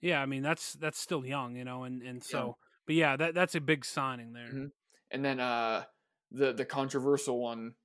yeah, 0.00 0.20
I 0.22 0.26
mean 0.26 0.42
that's 0.42 0.74
that's 0.74 0.98
still 0.98 1.24
young, 1.26 1.56
you 1.56 1.64
know, 1.64 1.84
and 1.84 2.02
and 2.02 2.22
so 2.24 2.56
but 2.86 2.94
yeah, 2.94 3.16
that 3.16 3.34
that's 3.34 3.54
a 3.54 3.60
big 3.60 3.84
signing 3.84 4.32
there. 4.32 4.52
Mhm. 4.52 4.72
And 5.10 5.24
then 5.24 5.40
uh, 5.40 5.86
the 6.30 6.52
the 6.52 6.64
controversial 6.64 7.40
one, 7.40 7.76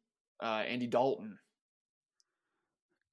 uh, 0.42 0.64
Andy 0.68 0.88
Dalton. 0.88 1.40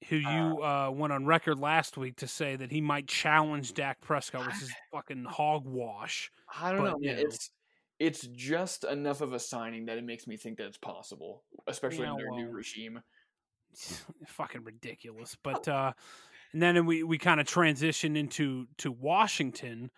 Who 0.09 0.17
you 0.17 0.63
uh, 0.63 0.91
went 0.91 1.13
on 1.13 1.27
record 1.27 1.59
last 1.61 1.97
week 1.97 2.17
to 2.17 2.27
say 2.27 2.57
that 2.57 2.71
he 2.73 2.81
might 2.81 3.07
challenge 3.07 3.73
Dak 3.75 4.01
Prescott, 4.01 4.45
which 4.45 4.61
is 4.61 4.73
fucking 4.91 5.25
hogwash. 5.25 6.31
I 6.49 6.73
don't 6.73 6.83
But, 6.83 6.85
know, 6.85 6.99
you 7.01 7.15
know. 7.15 7.21
It's 7.21 7.51
it's 7.99 8.27
just 8.27 8.85
enough 8.85 9.21
of 9.21 9.33
a 9.33 9.39
signing 9.39 9.87
that 9.87 9.99
it 9.99 10.05
makes 10.05 10.27
me 10.27 10.37
think 10.37 10.59
that 10.59 10.67
it's 10.67 10.79
possible, 10.79 11.45
especially 11.69 12.07
Yeah, 12.07 12.13
under 12.13 12.27
a 12.27 12.31
new 12.33 12.49
well, 12.49 12.53
regime. 12.53 13.03
fucking 14.27 14.65
ridiculous. 14.65 15.37
But 15.43 15.67
uh 15.69 15.93
and 16.53 16.63
then 16.63 16.87
we 16.87 17.03
we 17.03 17.19
kind 17.19 17.41
of 17.41 17.47
transition 17.47 18.17
into 18.17 18.67
to 18.79 18.93
Washington, 18.93 19.91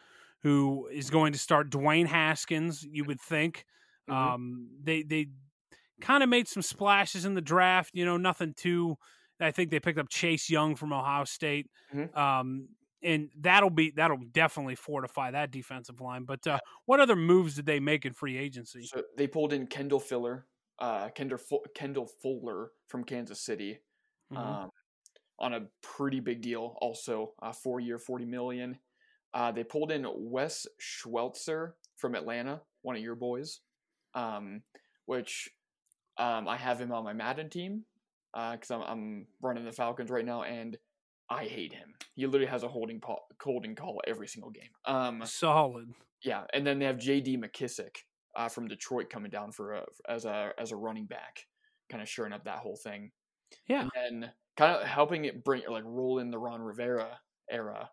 who 0.42 0.88
is 0.88 1.10
going 1.10 1.32
to 1.32 1.38
start 1.38 1.70
Dwayne 1.70 2.06
Haskins. 2.06 2.84
You 2.84 3.04
would 3.04 3.20
think 3.20 3.66
Mhm. 4.08 4.34
um, 4.34 4.70
they 4.82 5.02
they 5.02 5.28
kind 6.00 6.22
of 6.22 6.28
made 6.28 6.48
some 6.48 6.62
splashes 6.62 7.24
in 7.24 7.34
the 7.34 7.40
draft. 7.42 7.92
You 7.94 8.04
know, 8.04 8.16
nothing 8.16 8.54
too. 8.54 8.96
I 9.44 9.50
think 9.50 9.70
they 9.70 9.80
picked 9.80 9.98
up 9.98 10.08
Chase 10.08 10.48
Young 10.50 10.74
from 10.76 10.92
Ohio 10.92 11.24
State. 11.24 11.70
Mhm. 11.92 12.16
Um, 12.16 12.68
and 13.02 13.30
that'll 13.36 13.70
be 13.70 13.90
that'll 13.90 14.16
definitely 14.32 14.74
fortify 14.74 15.30
that 15.30 15.50
defensive 15.50 16.00
line. 16.00 16.24
But 16.24 16.46
uh, 16.46 16.58
what 16.86 17.00
other 17.00 17.16
moves 17.16 17.54
did 17.54 17.66
they 17.66 17.78
make 17.78 18.06
in 18.06 18.14
free 18.14 18.36
agency? 18.38 18.84
So 18.86 19.02
they 19.16 19.26
pulled 19.26 19.52
in 19.52 19.66
Kendall 19.66 20.00
Filler, 20.00 20.46
uh, 20.78 21.10
Kendall 21.10 21.38
Kendall 21.74 22.06
Fuller 22.22 22.72
from 22.88 23.04
Kansas 23.04 23.40
City, 23.44 23.80
Mhm. 24.32 24.38
um, 24.38 24.70
on 25.38 25.52
a 25.52 25.68
pretty 25.82 26.20
big 26.20 26.40
deal. 26.40 26.76
Also, 26.80 27.34
uh, 27.42 27.52
four 27.52 27.78
year, 27.80 27.98
forty 27.98 28.24
million. 28.24 28.78
Uh, 29.34 29.52
they 29.52 29.64
pulled 29.64 29.92
in 29.92 30.06
Wes 30.30 30.66
Schweitzer 30.78 31.76
from 31.96 32.14
Atlanta, 32.14 32.62
one 32.82 32.96
of 32.96 33.02
your 33.02 33.16
boys, 33.16 33.60
um, 34.14 34.62
which 35.06 35.50
um, 36.16 36.46
I 36.46 36.56
have 36.56 36.80
him 36.80 36.92
on 36.92 37.02
my 37.04 37.12
Madden 37.12 37.50
team 37.50 37.84
because 38.34 38.70
I'm, 38.70 38.82
I'm 38.82 39.26
running 39.40 39.64
the 39.64 39.72
Falcons 39.72 40.10
right 40.10 40.24
now, 40.24 40.42
and 40.42 40.76
I 41.30 41.44
hate 41.44 41.72
him. 41.72 41.94
He 42.14 42.26
literally 42.26 42.46
has 42.46 42.62
a 42.62 42.68
holding 42.68 43.00
call, 43.00 43.26
holding 43.42 43.74
call 43.74 44.00
every 44.06 44.28
single 44.28 44.50
game. 44.50 44.70
Um, 44.84 45.22
Solid. 45.24 45.92
yeah, 46.22 46.44
and 46.52 46.66
then 46.66 46.78
they 46.78 46.84
have 46.86 46.98
J.D. 46.98 47.38
McKissic 47.38 47.96
uh, 48.36 48.48
from 48.48 48.68
Detroit 48.68 49.08
coming 49.10 49.30
down 49.30 49.52
for 49.52 49.74
a, 49.74 49.84
as 50.08 50.24
a 50.24 50.52
as 50.58 50.72
a 50.72 50.76
running 50.76 51.06
back, 51.06 51.46
kind 51.88 52.02
of 52.02 52.08
shoring 52.08 52.32
up 52.32 52.44
that 52.44 52.58
whole 52.58 52.76
thing. 52.76 53.12
Yeah. 53.68 53.82
and 53.82 53.90
then 54.22 54.30
kind 54.56 54.76
of 54.76 54.86
helping 54.86 55.24
it 55.24 55.44
bring 55.44 55.62
like 55.68 55.84
roll 55.86 56.18
in 56.18 56.30
the 56.30 56.38
Ron 56.38 56.60
Rivera 56.60 57.18
era, 57.50 57.90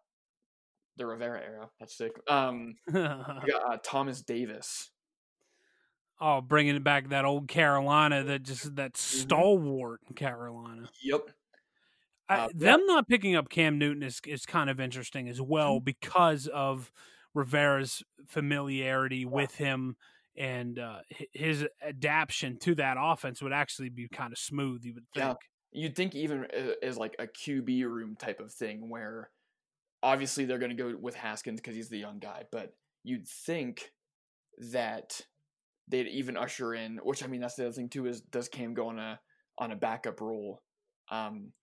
the 0.98 1.06
Rivera 1.06 1.42
era. 1.42 1.70
That's 1.80 1.96
sick. 1.98 2.14
Um, 2.28 2.76
got 2.92 3.74
uh, 3.74 3.78
Thomas 3.84 4.22
Davis. 4.22 4.90
Oh, 6.24 6.40
bringing 6.40 6.76
it 6.76 6.84
back 6.84 7.10
that 7.10 7.26
old 7.26 7.48
Carolina, 7.48 8.24
that 8.24 8.44
just 8.44 8.76
that 8.76 8.94
Mm-hmm. 8.94 9.22
stalwart 9.22 10.02
Carolina. 10.16 10.88
Yep. 11.04 11.22
I, 12.30 12.36
Uh, 12.36 12.48
yeah. 12.54 12.70
them 12.70 12.86
not 12.86 13.08
picking 13.08 13.36
up 13.36 13.50
Cam 13.50 13.78
Newton 13.80 14.04
is 14.04 14.22
is 14.26 14.46
kind 14.46 14.70
of 14.70 14.80
interesting 14.80 15.28
as 15.28 15.42
well 15.42 15.76
Mm-hmm. 15.78 15.86
because 15.86 16.48
of 16.48 16.92
Rivera's 17.34 18.04
familiarity 18.28 19.26
with 19.26 19.56
him 19.56 19.96
and 20.38 20.78
uh, 20.80 21.00
his 21.34 21.66
adaptation 21.82 22.58
to 22.60 22.76
that 22.76 22.98
offense 23.00 23.42
would 23.42 23.52
actually 23.54 23.90
be 23.90 24.08
kind 24.08 24.32
of 24.32 24.38
smooth. 24.38 24.84
You 24.86 24.94
would 24.94 25.06
think. 25.14 25.26
Yeah. 25.26 25.34
You'd 25.74 25.96
think 25.96 26.16
even 26.16 26.46
as 26.84 26.98
like 26.98 27.16
a 27.18 27.26
QB 27.28 27.84
room 27.86 28.16
type 28.18 28.40
of 28.42 28.52
thing 28.54 28.90
where 28.90 29.30
obviously 30.04 30.44
they're 30.46 30.58
going 30.60 30.76
to 30.76 30.84
go 30.84 30.96
with 31.00 31.16
Haskins 31.16 31.62
because 31.62 31.76
he's 31.76 31.88
the 31.90 31.98
young 31.98 32.20
guy, 32.20 32.44
but 32.52 32.76
you'd 33.04 33.28
think 33.28 33.92
that 34.72 35.22
they'd 35.88 36.08
even 36.08 36.38
usher 36.38 36.74
in, 36.74 36.98
which 36.98 37.24
I 37.24 37.28
mean 37.28 37.42
that's 37.42 37.56
the 37.56 37.66
other 37.66 37.74
thing 37.74 37.90
too 37.90 38.06
is 38.08 38.22
does 38.22 38.50
Cam 38.50 38.74
go 38.74 38.88
on 38.90 39.00
a 39.00 39.20
on 39.58 39.72
a 39.72 39.76
backup 39.76 40.22
role? 40.22 40.62
Um, 41.10 41.54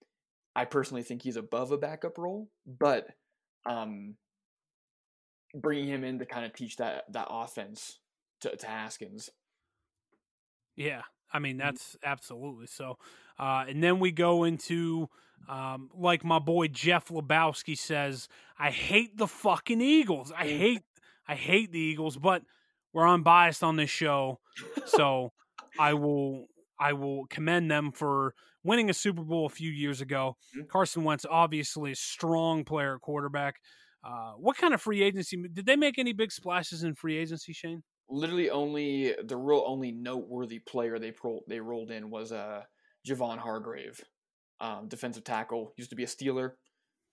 I 0.56 0.64
personally 0.64 1.02
think 1.02 1.22
he's 1.22 1.36
above 1.36 1.72
a 1.72 1.78
backup 1.78 2.18
role, 2.18 2.50
but 2.66 3.08
um, 3.66 4.16
bringing 5.54 5.88
him 5.88 6.04
in 6.04 6.18
to 6.18 6.26
kind 6.26 6.44
of 6.46 6.54
teach 6.54 6.76
that 6.76 7.04
that 7.12 7.28
offense 7.30 8.00
to, 8.40 8.56
to 8.56 8.66
Haskins. 8.66 9.30
Yeah, 10.76 11.02
I 11.32 11.38
mean 11.38 11.56
Mhm. 11.62 11.62
that's 11.66 11.96
absolutely 12.02 12.66
so. 12.66 12.98
Uh, 13.38 13.64
and 13.68 13.82
then 13.82 14.00
we 14.00 14.12
go 14.12 14.44
into 14.44 15.08
um, 15.48 15.90
like 15.94 16.24
my 16.24 16.38
boy 16.38 16.68
Jeff 16.68 17.08
Lebowski 17.08 17.76
says, 17.76 18.28
I 18.58 18.70
hate 18.70 19.16
the 19.16 19.26
fucking 19.26 19.80
Eagles. 19.80 20.32
I 20.32 20.44
Mhm. 20.44 20.46
hate 20.46 20.84
I 21.26 21.34
hate 21.34 21.72
the 21.72 21.80
Eagles, 21.80 22.16
but 22.16 22.42
we're 22.92 23.08
unbiased 23.08 23.62
on 23.62 23.76
this 23.76 23.90
show, 23.90 24.40
so 24.86 25.32
I 25.78 25.94
will 25.94 26.46
I 26.80 26.92
will 26.92 27.26
commend 27.28 27.70
them 27.70 27.92
for 27.92 28.34
winning 28.64 28.90
a 28.90 28.94
Super 28.94 29.22
Bowl 29.22 29.46
a 29.46 29.50
few 29.50 29.70
years 29.70 30.00
ago. 30.00 30.36
Mhm. 30.56 30.68
Carson 30.68 31.04
Wentz, 31.04 31.24
obviously 31.28 31.92
a 31.92 31.96
strong 31.96 32.64
player 32.64 32.98
quarterback. 32.98 33.56
Uh, 34.04 34.32
what 34.32 34.56
kind 34.56 34.72
of 34.74 34.80
free 34.80 35.02
agency 35.02 35.36
did 35.52 35.66
they 35.66 35.76
make 35.76 35.98
any 35.98 36.12
big 36.12 36.30
splashes 36.32 36.82
in 36.84 36.94
free 36.94 37.16
agency, 37.18 37.52
Shane? 37.52 37.82
literally 38.10 38.48
only 38.48 39.14
the 39.22 39.36
real 39.36 39.62
only 39.66 39.92
noteworthy 39.92 40.58
player 40.58 40.98
they 40.98 41.10
pro- 41.10 41.42
they 41.46 41.60
rolled 41.60 41.90
in 41.90 42.08
was 42.10 42.32
uh 42.32 42.62
Javon 43.06 43.38
Hargrave, 43.38 44.00
um, 44.60 44.88
defensive 44.88 45.24
tackle. 45.24 45.72
Used 45.76 45.90
to 45.90 45.96
be 45.96 46.04
a 46.04 46.06
Steeler, 46.06 46.52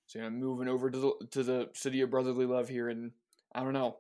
so 0.08 0.20
you 0.20 0.24
know 0.24 0.30
moving 0.30 0.68
over 0.68 0.90
to 0.90 0.98
the 0.98 1.28
to 1.32 1.44
the 1.44 1.70
city 1.74 2.02
of 2.02 2.10
brotherly 2.10 2.46
love 2.46 2.70
here, 2.70 2.88
and 2.90 3.12
I 3.54 3.62
don't 3.64 3.74
know. 3.74 3.98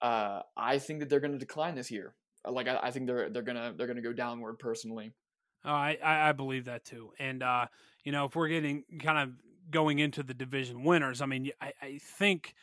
Uh, 0.00 0.42
I 0.56 0.78
think 0.78 1.00
that 1.00 1.08
they're 1.08 1.20
going 1.20 1.32
to 1.32 1.38
decline 1.38 1.74
this 1.74 1.90
year. 1.90 2.14
Uh, 2.46 2.52
Like 2.52 2.68
I, 2.68 2.78
I 2.82 2.90
think 2.90 3.06
they're 3.06 3.28
they're 3.30 3.42
gonna 3.42 3.74
they're 3.76 3.86
gonna 3.86 4.02
go 4.02 4.12
downward 4.12 4.58
personally. 4.58 5.12
Oh, 5.64 5.72
I, 5.72 5.98
I 6.02 6.32
believe 6.32 6.66
that 6.66 6.84
too. 6.84 7.10
And 7.18 7.42
uh, 7.42 7.66
you 8.04 8.12
know, 8.12 8.26
if 8.26 8.36
we're 8.36 8.48
getting 8.48 8.84
kind 9.02 9.18
of 9.18 9.30
going 9.70 9.98
into 9.98 10.22
the 10.22 10.34
division 10.34 10.84
winners, 10.84 11.20
I 11.20 11.26
mean, 11.26 11.50
I, 11.60 11.72
I 11.82 11.98
think 12.18 12.54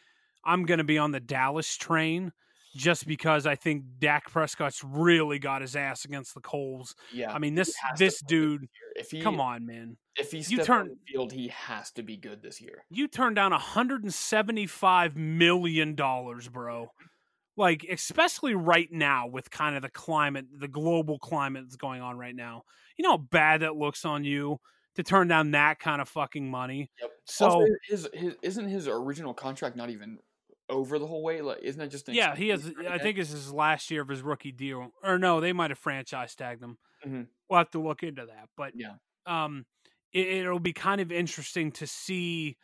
I'm 0.46 0.64
going 0.66 0.78
to 0.78 0.84
be 0.86 0.98
on 0.98 1.12
the 1.12 1.20
Dallas 1.20 1.76
train 1.76 2.32
just 2.76 3.06
because 3.08 3.46
I 3.46 3.56
think 3.56 3.84
Dak 4.00 4.30
Prescott's 4.32 4.84
really 4.84 5.40
got 5.40 5.62
his 5.62 5.76
ass 5.76 6.06
against 6.06 6.34
the 6.34 6.42
coals. 6.42 6.96
Yeah, 7.14 7.32
I 7.34 7.40
mean, 7.40 7.56
this 7.56 7.74
this 7.98 8.22
dude. 8.22 8.68
If 8.96 9.12
he 9.12 9.22
come 9.22 9.40
on, 9.42 9.66
man. 9.66 9.98
if 10.18 10.32
he 10.32 10.40
You 10.40 10.64
turn- 10.64 10.90
on 10.90 10.98
field, 11.12 11.32
he 11.34 11.50
has 11.50 11.92
to 11.92 12.04
be 12.04 12.16
good 12.18 12.42
this 12.42 12.62
year. 12.62 12.86
You 12.90 13.08
turned 13.10 13.36
down 13.36 13.52
175 13.52 15.16
million 15.16 15.96
dollars, 15.96 16.48
bro. 16.48 16.92
Like 17.58 17.86
especially 17.90 18.56
right 18.56 18.92
now 18.92 19.28
with 19.28 19.50
kind 19.50 19.76
of 19.76 19.82
the 19.82 19.90
climate, 19.90 20.48
the 20.52 20.68
global 20.68 21.20
climate 21.20 21.64
that's 21.66 21.78
going 21.78 22.02
on 22.02 22.18
right 22.18 22.36
now. 22.36 22.64
You 22.98 23.04
know 23.04 23.12
how 23.12 23.18
bad 23.18 23.62
that 23.62 23.76
looks 23.76 24.06
on 24.06 24.24
you 24.24 24.60
to 24.96 25.04
turn 25.04 25.28
down 25.28 25.52
that 25.52 25.80
kind 25.80 26.02
of 26.02 26.10
fucking 26.10 26.50
money. 26.50 26.92
Yep. 27.02 27.12
So 27.26 27.46
also, 27.46 27.76
his, 27.88 28.08
his 28.14 28.36
isn't 28.42 28.68
his 28.68 28.88
original 28.88 29.34
contract 29.34 29.76
not 29.76 29.90
even 29.90 30.20
over 30.70 31.00
the 31.00 31.08
whole 31.08 31.24
way? 31.24 31.42
Like, 31.42 31.60
isn't 31.62 31.80
that 31.80 31.90
just 31.90 32.10
an 32.10 32.16
yeah, 32.16 32.36
he 32.36 32.50
has. 32.50 32.72
I 32.88 32.98
think 33.00 33.18
it's 33.18 33.32
his 33.32 33.52
last 33.52 33.90
year 33.92 34.02
of 34.02 34.08
his 34.08 34.22
rookie 34.22 34.52
deal, 34.52 34.92
or 35.04 35.18
no, 35.18 35.42
they 35.42 35.54
might 35.54 35.72
have 35.72 35.80
franchise 35.80 36.36
tagged 36.36 36.62
him. 36.64 36.78
Mhm. 37.06 37.30
We'll 37.50 37.60
have 37.60 37.72
to 37.72 37.82
look 37.82 38.04
into 38.04 38.28
that, 38.28 38.50
but 38.58 38.74
Yeah. 38.74 38.98
um, 39.26 39.66
it, 40.14 40.28
it'll 40.28 40.60
be 40.60 40.74
kind 40.74 41.02
of 41.02 41.12
interesting 41.12 41.72
to 41.74 41.88
see 41.88 42.58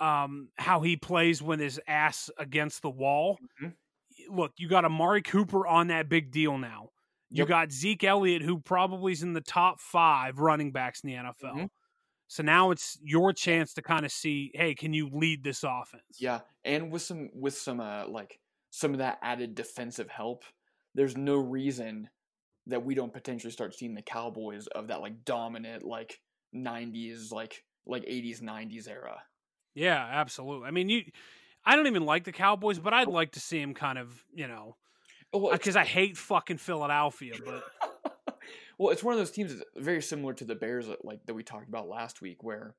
um 0.00 0.50
how 0.58 0.80
he 0.82 0.96
plays 0.96 1.42
when 1.42 1.58
his 1.60 1.80
ass 1.88 2.30
against 2.38 2.82
the 2.82 2.90
wall. 2.90 3.40
Mhm. 3.60 3.76
Look, 4.28 4.52
you 4.58 4.68
got 4.68 4.84
Amari 4.84 5.22
Cooper 5.22 5.66
on 5.66 5.88
that 5.88 6.08
big 6.08 6.30
deal 6.30 6.58
now. 6.58 6.90
You 7.30 7.44
Yep. 7.44 7.46
got 7.46 7.72
Zeke 7.72 8.04
Elliott, 8.04 8.42
who 8.42 8.60
probably 8.60 9.12
is 9.12 9.22
in 9.22 9.32
the 9.32 9.40
top 9.40 9.80
five 9.80 10.38
running 10.38 10.72
backs 10.72 11.02
in 11.02 11.08
the 11.08 11.16
NFL. 11.16 11.54
Mhm. 11.54 11.70
So 12.28 12.42
now 12.42 12.70
it's 12.70 12.98
your 13.02 13.32
chance 13.32 13.74
to 13.74 13.82
kind 13.82 14.04
of 14.06 14.12
see, 14.12 14.50
hey, 14.54 14.74
can 14.74 14.92
you 14.92 15.08
lead 15.10 15.44
this 15.44 15.64
offense? 15.64 16.02
Yeah, 16.18 16.42
and 16.64 16.90
with 16.90 17.02
some 17.02 17.30
with 17.34 17.56
some 17.56 17.80
uh 17.80 18.06
like 18.08 18.40
some 18.70 18.92
of 18.92 18.98
that 18.98 19.18
added 19.22 19.54
defensive 19.54 20.08
help, 20.10 20.44
there's 20.94 21.16
no 21.16 21.36
reason 21.36 22.10
that 22.66 22.84
we 22.84 22.94
don't 22.94 23.12
potentially 23.12 23.52
start 23.52 23.74
seeing 23.74 23.94
the 23.94 24.02
Cowboys 24.02 24.66
of 24.68 24.88
that 24.88 25.00
like 25.00 25.24
dominant 25.24 25.84
like 25.84 26.22
90s 26.52 27.32
like 27.32 27.64
like 27.86 28.04
80s 28.06 28.42
90s 28.42 28.88
era. 28.88 29.24
Yeah, 29.74 29.96
absolutely. 30.10 30.68
I 30.68 30.70
mean, 30.70 30.88
you. 30.88 31.04
I 31.66 31.74
don't 31.76 31.86
even 31.88 32.04
like 32.04 32.24
the 32.24 32.32
Cowboys, 32.32 32.78
but 32.78 32.94
I'd 32.94 33.08
like 33.08 33.32
to 33.32 33.40
see 33.40 33.60
him 33.60 33.74
kind 33.74 33.98
of, 33.98 34.24
you 34.32 34.46
know, 34.46 34.76
Well, 35.32 35.48
uh, 35.48 35.52
because 35.52 35.76
I 35.76 35.84
hate 35.84 36.16
fucking 36.16 36.58
Philadelphia. 36.58 37.34
But 37.44 37.64
well, 38.78 38.90
it's 38.92 39.02
one 39.02 39.12
of 39.14 39.18
those 39.18 39.32
teams 39.32 39.52
that's 39.52 39.64
very 39.76 40.00
similar 40.00 40.32
to 40.34 40.44
the 40.44 40.54
Bears 40.54 40.86
that, 40.86 41.04
like 41.04 41.26
that 41.26 41.34
we 41.34 41.42
talked 41.42 41.68
about 41.68 41.88
last 41.88 42.22
week, 42.22 42.44
where 42.44 42.74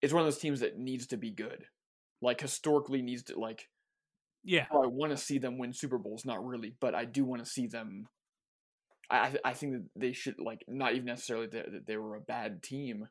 it's 0.00 0.12
one 0.12 0.22
of 0.22 0.26
those 0.26 0.38
teams 0.38 0.60
that 0.60 0.78
needs 0.78 1.08
to 1.08 1.16
be 1.16 1.30
good, 1.30 1.64
like 2.22 2.40
historically 2.40 3.02
needs 3.02 3.24
to 3.24 3.38
like. 3.38 3.68
yeah, 4.42 4.66
oh, 4.70 4.84
I 4.84 4.86
want 4.86 5.12
to 5.12 5.18
see 5.18 5.38
them 5.38 5.58
win 5.58 5.72
Super 5.74 5.98
Bowls, 5.98 6.24
not 6.24 6.44
really, 6.44 6.74
but 6.80 6.94
I 6.94 7.04
do 7.04 7.24
want 7.24 7.44
to 7.44 7.50
see 7.50 7.66
them. 7.66 8.06
I 9.10 9.18
I- 9.18 9.38
I 9.50 9.52
think 9.54 9.72
that 9.74 9.84
they 9.96 10.12
should 10.12 10.38
like 10.40 10.64
not 10.66 10.94
even 10.94 11.06
necessarily 11.06 11.48
that, 11.48 11.72
that 11.72 11.86
they 11.86 11.96
were 11.98 12.16
a 12.16 12.20
bad 12.20 12.62
team 12.62 13.08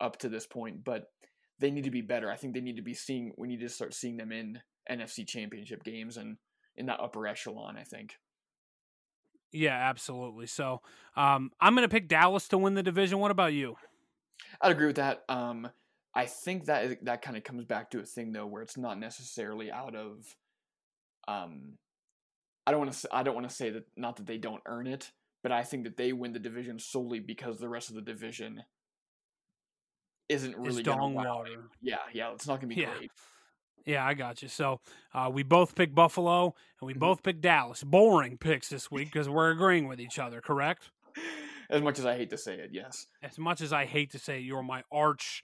up 0.00 0.18
to 0.18 0.28
this 0.28 0.46
point, 0.46 0.84
but 0.84 1.04
they 1.60 1.70
need 1.70 1.84
to 1.84 1.90
be 1.90 2.02
better. 2.02 2.30
I 2.30 2.36
think 2.36 2.54
they 2.54 2.60
need 2.60 2.76
to 2.76 2.82
be 2.82 2.94
seeing. 2.94 3.32
We 3.36 3.48
need 3.48 3.60
to 3.60 3.68
start 3.68 3.94
seeing 3.94 4.16
them 4.16 4.32
in 4.32 4.60
NFC 4.90 5.26
Championship 5.26 5.84
games 5.84 6.16
and 6.16 6.36
in 6.76 6.86
that 6.86 7.00
upper 7.00 7.26
echelon. 7.26 7.76
I 7.76 7.84
think. 7.84 8.16
yeah, 9.52 9.88
absolutely. 9.88 10.46
So 10.46 10.82
um, 11.16 11.52
I'm 11.60 11.74
going 11.74 11.88
to 11.88 11.92
pick 11.92 12.08
Dallas 12.08 12.48
to 12.48 12.58
win 12.58 12.74
the 12.74 12.82
division. 12.82 13.20
What 13.20 13.30
about 13.30 13.52
you? 13.52 13.76
I'd 14.60 14.72
agree 14.72 14.86
with 14.86 14.96
that. 14.96 15.22
Um, 15.28 15.68
I 16.14 16.26
think 16.26 16.66
that 16.66 16.84
is, 16.84 16.96
that 17.02 17.22
kind 17.22 17.36
of 17.36 17.44
comes 17.44 17.64
back 17.64 17.90
to 17.90 18.00
a 18.00 18.04
thing 18.04 18.32
though, 18.32 18.46
where 18.46 18.62
it's 18.62 18.76
not 18.76 18.98
necessarily 18.98 19.70
out 19.70 19.94
of. 19.94 20.36
Um, 21.26 21.78
I 22.66 22.70
don't 22.70 22.80
want 22.80 22.92
to. 22.92 23.08
I 23.12 23.22
don't 23.22 23.34
want 23.34 23.48
to 23.48 23.54
say 23.54 23.70
that 23.70 23.84
not 23.96 24.16
that 24.16 24.26
they 24.26 24.38
don't 24.38 24.62
earn 24.66 24.86
it, 24.86 25.10
but 25.42 25.52
I 25.52 25.62
think 25.62 25.84
that 25.84 25.96
they 25.96 26.12
win 26.12 26.32
the 26.32 26.38
division 26.38 26.78
solely 26.78 27.20
because 27.20 27.58
the 27.58 27.68
rest 27.68 27.90
of 27.90 27.94
the 27.94 28.02
division 28.02 28.62
isn't 30.28 30.56
really 30.56 30.82
dong 30.82 31.14
wow 31.14 31.38
water. 31.38 31.64
Yeah, 31.82 31.96
yeah, 32.12 32.32
it's 32.32 32.46
not 32.46 32.60
gonna 32.60 32.74
be 32.74 32.80
Yeah. 32.80 32.94
great. 32.96 33.10
Yeah, 33.86 34.06
I 34.06 34.14
got 34.14 34.40
you. 34.42 34.48
So 34.48 34.80
uh, 35.12 35.30
we 35.32 35.42
both 35.42 35.74
picked 35.74 35.94
Buffalo 35.94 36.54
and 36.80 36.86
we 36.86 36.94
Mhm. 36.94 36.98
both 37.00 37.22
picked 37.22 37.42
Dallas. 37.42 37.84
Boring 37.84 38.38
picks 38.38 38.68
this 38.70 38.90
week 38.90 39.08
because 39.12 39.28
we're 39.28 39.50
agreeing 39.50 39.86
with 39.88 40.00
each 40.00 40.18
other, 40.18 40.40
correct? 40.40 40.90
As 41.70 41.82
much 41.82 41.98
as 41.98 42.06
I 42.06 42.16
hate 42.16 42.30
to 42.30 42.38
say 42.38 42.54
it, 42.54 42.70
yes. 42.72 43.06
As 43.22 43.38
much 43.38 43.60
as 43.60 43.72
I 43.72 43.84
hate 43.86 44.10
to 44.12 44.18
say 44.18 44.38
it, 44.38 44.42
you're 44.44 44.62
my 44.62 44.82
arch 44.92 45.42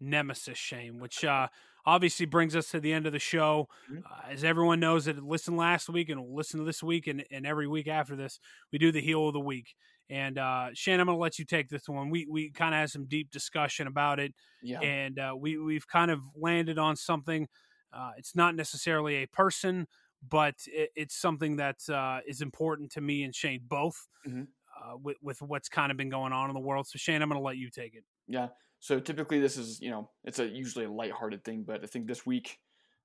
nemesis, 0.00 0.58
Shane, 0.58 0.98
which 0.98 1.24
uh, 1.24 1.48
obviously 1.86 2.26
brings 2.26 2.54
us 2.56 2.70
to 2.70 2.80
the 2.80 2.92
end 2.92 3.06
of 3.06 3.12
the 3.12 3.18
show. 3.18 3.68
Mhm. 3.90 4.02
Uh, 4.04 4.22
as 4.30 4.44
everyone 4.44 4.80
knows 4.80 5.04
that 5.06 5.22
listened 5.22 5.56
last 5.56 5.88
week 5.88 6.08
and 6.08 6.20
will 6.20 6.34
listen 6.34 6.60
to 6.60 6.66
this 6.66 6.82
week 6.82 7.06
and, 7.06 7.24
and 7.30 7.46
every 7.46 7.66
week 7.66 7.86
after 7.88 8.14
this, 8.16 8.38
we 8.72 8.78
do 8.78 8.92
the 8.92 9.00
heel 9.00 9.28
of 9.28 9.32
the 9.34 9.40
week. 9.40 9.74
And 10.10 10.38
uh, 10.38 10.68
Shane, 10.74 11.00
I'm 11.00 11.06
going 11.06 11.16
to 11.16 11.22
let 11.22 11.38
you 11.38 11.44
take 11.44 11.68
this 11.68 11.88
one. 11.88 12.10
We 12.10 12.26
we 12.30 12.50
kind 12.50 12.74
of 12.74 12.80
had 12.80 12.90
some 12.90 13.06
deep 13.06 13.30
discussion 13.30 13.86
about 13.86 14.20
it, 14.20 14.34
Yeah. 14.62 14.80
and 14.80 15.18
uh, 15.18 15.34
we 15.38 15.56
we've 15.58 15.86
kind 15.88 16.10
of 16.10 16.20
landed 16.36 16.78
on 16.78 16.96
something. 16.96 17.48
Uh, 17.92 18.10
it's 18.18 18.34
not 18.34 18.54
necessarily 18.54 19.22
a 19.22 19.26
person, 19.26 19.86
but 20.28 20.56
it, 20.66 20.90
it's 20.94 21.16
something 21.16 21.56
that 21.56 21.76
uh, 21.88 22.20
is 22.26 22.40
important 22.42 22.92
to 22.92 23.00
me 23.00 23.22
and 23.24 23.34
Shane 23.34 23.62
both. 23.66 23.96
Mhm. 24.28 24.48
Uh, 24.76 24.96
with, 25.00 25.16
with 25.22 25.40
what's 25.40 25.68
kind 25.68 25.92
of 25.92 25.96
been 25.96 26.10
going 26.10 26.32
on 26.32 26.50
in 26.50 26.54
the 26.54 26.60
world. 26.60 26.84
So 26.88 26.96
Shane, 26.98 27.22
I'm 27.22 27.28
going 27.28 27.40
to 27.40 27.44
let 27.44 27.56
you 27.56 27.70
take 27.70 27.94
it. 27.94 28.02
Yeah. 28.26 28.48
So 28.80 28.98
typically 28.98 29.38
this 29.38 29.56
is, 29.56 29.80
you 29.80 29.88
know, 29.88 30.10
it's 30.24 30.40
a 30.40 30.46
usually 30.46 30.84
a 30.84 30.90
lighthearted 30.90 31.44
thing, 31.44 31.62
but 31.62 31.84
I 31.84 31.86
think 31.86 32.08
this 32.08 32.26
week, 32.26 32.58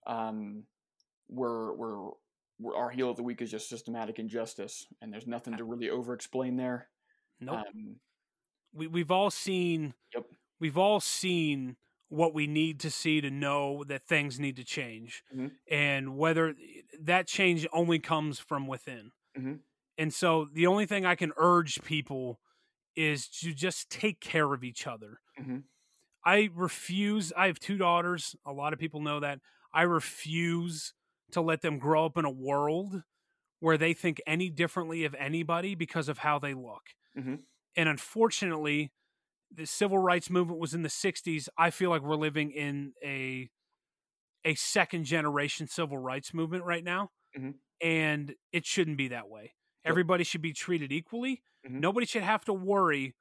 um, 0.08 0.64
we're, 1.30 1.76
we're 1.76 2.10
our 2.76 2.90
heel 2.90 3.10
of 3.10 3.18
the 3.18 3.24
week 3.24 3.42
is 3.42 3.52
just 3.52 3.70
systematic 3.70 4.20
injustice, 4.20 4.86
and 5.02 5.12
there's 5.14 5.28
nothing 5.28 5.58
to 5.58 5.64
really 5.64 5.90
over 5.90 6.14
explain 6.14 6.56
there. 6.58 6.90
Nope. 7.40 7.60
Um, 7.68 8.00
we 8.74 8.88
we've 8.88 9.12
all 9.12 9.32
seen. 9.32 9.94
Yep. 10.14 10.26
We've 10.60 10.78
all 10.78 11.00
seen 11.00 11.78
what 12.10 12.34
we 12.34 12.48
need 12.48 12.80
to 12.82 12.92
see 12.92 13.22
to 13.22 13.30
know 13.32 13.84
that 13.86 14.08
things 14.08 14.40
need 14.40 14.56
to 14.58 14.64
change, 14.64 15.24
Mhm. 15.34 15.60
and 15.70 16.18
whether 16.18 16.56
that 17.00 17.28
change 17.28 17.68
only 17.72 18.00
comes 18.00 18.40
from 18.40 18.68
within. 18.68 19.12
Mhm. 19.36 19.64
And 19.98 20.14
so 20.14 20.46
the 20.46 20.68
only 20.68 20.86
thing 20.86 21.06
I 21.06 21.16
can 21.16 21.34
urge 21.38 21.82
people 21.84 22.40
is 22.96 23.30
to 23.30 23.54
just 23.54 23.90
take 23.90 24.20
care 24.22 24.54
of 24.54 24.64
each 24.64 24.88
other. 24.88 25.22
Mhm. 25.38 25.64
I 26.26 26.50
refuse. 26.54 27.32
I 27.34 27.48
have 27.48 27.60
two 27.60 27.78
daughters. 27.78 28.36
A 28.46 28.52
lot 28.54 28.74
of 28.74 28.80
people 28.80 29.02
know 29.02 29.20
that. 29.20 29.40
I 29.74 29.84
refuse 29.84 30.94
to 31.32 31.42
let 31.42 31.62
them 31.62 31.80
grow 31.80 32.06
up 32.06 32.18
in 32.18 32.26
a 32.26 32.30
world 32.32 33.04
where 33.60 33.78
they 33.78 33.94
think 33.94 34.22
any 34.28 34.50
differently 34.50 35.06
of 35.06 35.16
anybody 35.16 35.76
because 35.76 36.10
of 36.10 36.20
how 36.20 36.40
they 36.40 36.54
look. 36.54 36.96
Mhm. 37.16 37.46
And 37.76 37.90
unfortunately, 37.90 38.92
the 39.52 39.66
civil 39.66 39.98
rights 40.00 40.30
movement 40.30 40.60
was 40.60 40.74
in 40.74 40.84
the 40.84 40.90
60s. 40.90 41.50
I 41.58 41.72
feel 41.72 41.90
like 41.90 42.02
we're 42.02 42.16
living 42.16 42.52
in 42.52 42.94
a 43.04 43.50
a 44.46 44.56
second 44.56 45.06
generation 45.06 45.68
civil 45.68 45.98
rights 45.98 46.34
movement 46.34 46.64
right 46.64 46.84
now. 46.84 47.12
Mhm. 47.36 47.60
And 47.82 48.36
it 48.52 48.66
shouldn't 48.66 48.98
be 48.98 49.10
that 49.10 49.30
way. 49.30 49.56
Everybody 49.86 50.24
should 50.24 50.42
be 50.42 50.54
treated 50.54 50.92
equally. 50.92 51.44
Mhm. 51.66 51.80
Nobody 51.80 52.06
should 52.06 52.24
have 52.24 52.46
to 52.46 52.54
worry 52.54 53.16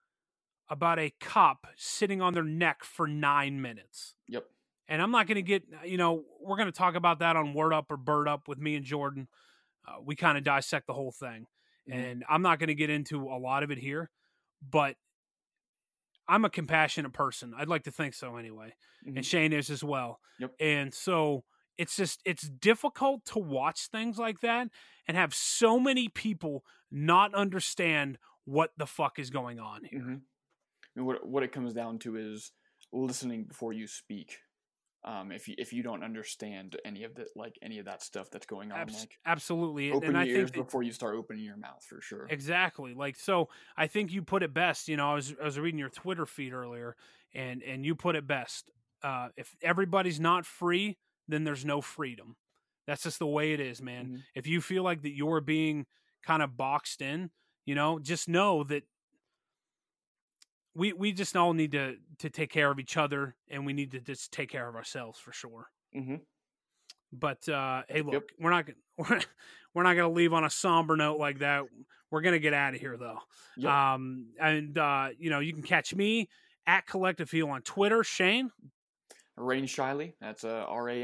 about 0.68 0.98
a 0.98 1.10
cop 1.20 1.66
sitting 1.76 2.20
on 2.22 2.34
their 2.34 2.44
neck 2.44 2.84
for 2.84 3.06
nine 3.08 3.60
minutes. 3.62 4.16
Yep. 4.28 4.50
And 4.88 5.02
I'm 5.02 5.10
not 5.10 5.26
going 5.26 5.36
to 5.36 5.42
get, 5.42 5.64
you 5.84 5.98
know, 5.98 6.24
we're 6.40 6.56
going 6.56 6.66
to 6.66 6.72
talk 6.72 6.94
about 6.94 7.18
that 7.18 7.36
on 7.36 7.52
Word 7.54 7.72
Up 7.72 7.90
or 7.90 7.96
Bird 7.96 8.26
Up 8.28 8.48
with 8.48 8.58
me 8.58 8.74
and 8.74 8.84
Jordan. 8.84 9.28
Uh, 9.86 9.96
we 10.02 10.16
kind 10.16 10.38
of 10.38 10.44
dissect 10.44 10.86
the 10.86 10.94
whole 10.94 11.12
thing. 11.12 11.46
Mhm. 11.88 11.94
And 11.94 12.24
I'm 12.28 12.42
not 12.42 12.58
going 12.58 12.68
to 12.68 12.74
get 12.74 12.90
into 12.90 13.24
a 13.24 13.38
lot 13.38 13.62
of 13.62 13.70
it 13.70 13.78
here, 13.78 14.10
but 14.62 14.96
I'm 16.26 16.44
a 16.44 16.50
compassionate 16.50 17.12
person. 17.12 17.54
I'd 17.56 17.68
like 17.68 17.84
to 17.84 17.90
think 17.90 18.14
so 18.14 18.36
anyway. 18.36 18.74
Mhm. 19.06 19.16
And 19.16 19.26
Shane 19.26 19.52
is 19.52 19.70
as 19.70 19.82
well. 19.82 20.20
Yep. 20.38 20.54
And 20.60 20.92
so 20.94 21.44
it's 21.78 21.96
just, 21.96 22.20
it's 22.24 22.48
difficult 22.48 23.24
to 23.26 23.38
watch 23.38 23.88
things 23.88 24.18
like 24.18 24.40
that 24.40 24.68
and 25.06 25.16
have 25.16 25.34
so 25.34 25.78
many 25.78 26.08
people 26.08 26.64
not 26.90 27.34
understand 27.34 28.18
what 28.44 28.72
the 28.76 28.86
fuck 28.86 29.18
is 29.18 29.30
going 29.30 29.58
on 29.58 29.84
here. 29.84 30.00
Mhm. 30.00 30.22
I 30.22 30.98
mean, 31.00 31.06
what 31.06 31.26
what 31.26 31.42
it 31.42 31.52
comes 31.52 31.72
down 31.74 31.98
to 32.00 32.16
is 32.16 32.52
listening 32.92 33.44
before 33.44 33.72
you 33.72 33.86
speak. 33.86 34.38
Um, 35.08 35.32
if 35.32 35.48
you 35.48 35.54
if 35.56 35.72
you 35.72 35.82
don't 35.82 36.04
understand 36.04 36.76
any 36.84 37.04
of 37.04 37.14
the 37.14 37.26
like 37.34 37.58
any 37.62 37.78
of 37.78 37.86
that 37.86 38.02
stuff 38.02 38.30
that's 38.30 38.44
going 38.44 38.72
on, 38.72 38.78
Abs- 38.80 39.00
like 39.00 39.18
absolutely. 39.24 39.90
open 39.90 40.10
and 40.10 40.18
I 40.18 40.24
your 40.24 40.34
think 40.34 40.38
ears 40.42 40.50
that- 40.52 40.64
before 40.66 40.82
you 40.82 40.92
start 40.92 41.16
opening 41.16 41.42
your 41.44 41.56
mouth 41.56 41.82
for 41.88 42.00
sure. 42.02 42.26
Exactly. 42.28 42.92
Like 42.92 43.16
so 43.16 43.48
I 43.74 43.86
think 43.86 44.12
you 44.12 44.20
put 44.22 44.42
it 44.42 44.52
best, 44.52 44.86
you 44.86 44.98
know, 44.98 45.10
I 45.12 45.14
was 45.14 45.34
I 45.40 45.44
was 45.44 45.58
reading 45.58 45.78
your 45.78 45.88
Twitter 45.88 46.26
feed 46.26 46.52
earlier 46.52 46.94
and 47.34 47.62
and 47.62 47.86
you 47.86 47.94
put 47.94 48.16
it 48.16 48.26
best. 48.26 48.70
Uh 49.02 49.28
if 49.36 49.56
everybody's 49.62 50.20
not 50.20 50.44
free, 50.44 50.98
then 51.26 51.44
there's 51.44 51.64
no 51.64 51.80
freedom. 51.80 52.36
That's 52.86 53.02
just 53.04 53.18
the 53.18 53.26
way 53.26 53.52
it 53.54 53.60
is, 53.60 53.80
man. 53.80 54.08
Mhm. 54.08 54.22
If 54.34 54.46
you 54.46 54.60
feel 54.60 54.82
like 54.82 55.00
that 55.02 55.14
you're 55.16 55.40
being 55.40 55.86
kind 56.22 56.42
of 56.42 56.56
boxed 56.58 57.00
in, 57.00 57.30
you 57.64 57.74
know, 57.74 57.98
just 57.98 58.28
know 58.28 58.62
that 58.64 58.82
we 60.78 60.92
we 60.92 61.12
just 61.12 61.36
all 61.36 61.52
need 61.52 61.72
to 61.72 61.96
to 62.20 62.30
take 62.30 62.50
care 62.50 62.70
of 62.70 62.78
each 62.78 62.96
other 62.96 63.34
and 63.50 63.66
we 63.66 63.72
need 63.72 63.90
to 63.90 64.00
just 64.00 64.32
take 64.32 64.48
care 64.50 64.68
of 64.68 64.76
ourselves 64.76 65.18
for 65.18 65.32
sure. 65.32 65.66
hmm 65.92 66.16
But 67.12 67.48
uh, 67.48 67.82
hey, 67.88 68.02
look, 68.02 68.12
Yep. 68.14 68.22
we're 68.38 68.50
not 68.50 68.66
gonna 68.66 68.78
we're, 68.96 69.20
we're 69.74 69.82
not 69.82 69.94
gonna 69.94 70.12
leave 70.14 70.32
on 70.32 70.44
a 70.44 70.50
somber 70.50 70.96
note 70.96 71.18
like 71.18 71.40
that. 71.40 71.64
We're 72.10 72.20
gonna 72.22 72.38
get 72.38 72.54
out 72.54 72.74
of 72.74 72.80
here 72.80 72.96
though. 72.96 73.18
Yep. 73.56 73.70
Um, 73.70 74.28
and 74.40 74.78
uh, 74.78 75.08
you 75.18 75.30
know, 75.30 75.40
you 75.40 75.52
can 75.52 75.62
catch 75.62 75.94
me 75.94 76.28
at 76.66 76.86
Collective 76.86 77.30
Heel 77.30 77.48
on 77.48 77.62
Twitter. 77.62 78.04
Shane, 78.04 78.50
Rain 79.36 79.64
Shiley. 79.64 80.12
That's 80.20 80.44
uh, 80.44 80.64
R 80.68 80.88
A 80.90 81.02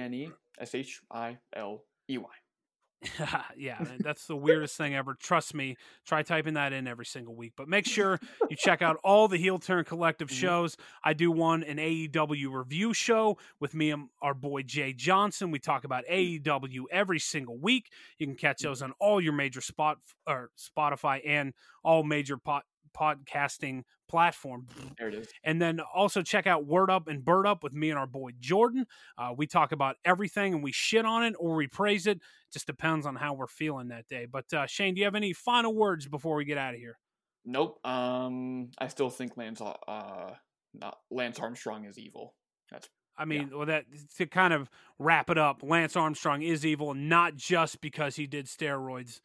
N 3.05 3.11
S 3.11 3.21
H 3.21 3.21
I 3.21 3.25
L 3.25 3.39
Y. 3.39 3.55
yeah, 3.57 3.85
that's 4.01 4.27
the 4.27 4.37
weirdest 4.37 4.77
thing 4.77 4.95
ever. 4.95 5.15
Trust 5.15 5.55
me. 5.55 5.77
Try 6.07 6.23
typing 6.23 6.55
that 6.55 6.73
in 6.73 6.87
every 6.87 7.07
single 7.07 7.35
week. 7.35 7.53
But 7.57 7.69
make 7.69 7.87
sure 7.97 8.19
you 8.51 8.57
check 8.57 8.83
out 8.83 8.97
all 9.05 9.29
the 9.29 9.37
Heel 9.39 9.59
Turn 9.59 9.85
Collective 9.85 10.29
Mhm. 10.29 10.35
shows. 10.41 10.77
I 11.03 11.13
do 11.13 11.31
one 11.31 11.63
an 11.65 11.79
AEW 11.79 12.51
review 12.51 12.93
show 12.95 13.39
with 13.61 13.75
me 13.75 13.91
and 13.91 14.09
our 14.23 14.35
boy 14.35 14.63
Jay 14.63 14.93
Johnson. 14.93 15.51
We 15.51 15.59
talk 15.59 15.85
about 15.85 16.05
AEW 16.09 16.85
every 16.91 17.19
single 17.19 17.59
week. 17.59 17.91
You 18.19 18.27
can 18.27 18.37
catch 18.37 18.61
those 18.63 18.83
on 18.83 18.93
all 19.01 19.21
your 19.21 19.33
major 19.33 19.61
spot 19.61 19.99
or 20.27 20.51
Spotify 20.59 21.21
and 21.27 21.53
all 21.83 22.03
major 22.03 22.37
pod, 22.37 22.63
podcasting 22.97 23.83
platform. 24.09 24.67
There 24.99 25.09
it 25.09 25.15
is. 25.15 25.29
And 25.43 25.61
then 25.61 25.81
also 25.81 26.23
check 26.23 26.47
out 26.47 26.67
Word 26.67 26.91
Up 26.91 27.09
and 27.09 27.25
Bird 27.25 27.47
Up 27.47 27.63
with 27.63 27.75
me 27.75 27.91
and 27.91 27.99
our 27.99 28.07
boy 28.07 28.31
Jordan. 28.39 28.87
Uh, 29.19 29.33
we 29.37 29.47
talk 29.47 29.73
about 29.73 29.97
everything 30.05 30.55
and 30.55 30.63
we 30.63 30.73
shit 30.73 31.05
on 31.05 31.25
it 31.25 31.35
or 31.39 31.55
we 31.55 31.67
praise 31.67 32.07
it. 32.07 32.21
Just 32.53 32.67
depends 32.67 33.07
on 33.07 33.17
how 33.17 33.35
we're 33.35 33.47
feeling 33.47 33.89
that 33.89 34.07
day. 34.09 34.27
But 34.31 34.53
uh, 34.53 34.67
Shane, 34.67 34.95
do 34.95 35.01
you 35.01 35.05
have 35.05 35.15
any 35.15 35.33
final 35.33 35.75
words 35.75 36.07
before 36.07 36.37
we 36.37 36.45
get 36.45 36.59
out 36.59 36.75
of 36.75 36.81
here? 36.81 36.99
Nope. 37.45 37.85
Um, 37.87 38.71
I 38.79 38.89
still 38.89 39.11
think 39.11 39.37
Lance 39.37 39.61
uh 39.61 40.31
not 40.73 40.99
Lance 41.11 41.39
Armstrong 41.39 41.85
is 41.85 41.99
evil. 41.99 42.35
That's 42.71 42.89
I 43.17 43.27
mean, 43.27 43.51
well, 43.55 43.67
that 43.67 43.85
to 44.17 44.27
kind 44.27 44.53
of 44.53 44.69
wrap 44.99 45.31
it 45.31 45.39
up, 45.39 45.63
Lance 45.63 45.95
Armstrong 45.95 46.43
is 46.43 46.67
evil, 46.67 46.95
not 46.95 47.37
just 47.37 47.81
because 47.81 48.17
he 48.17 48.27
did 48.27 48.47
steroids 48.47 49.21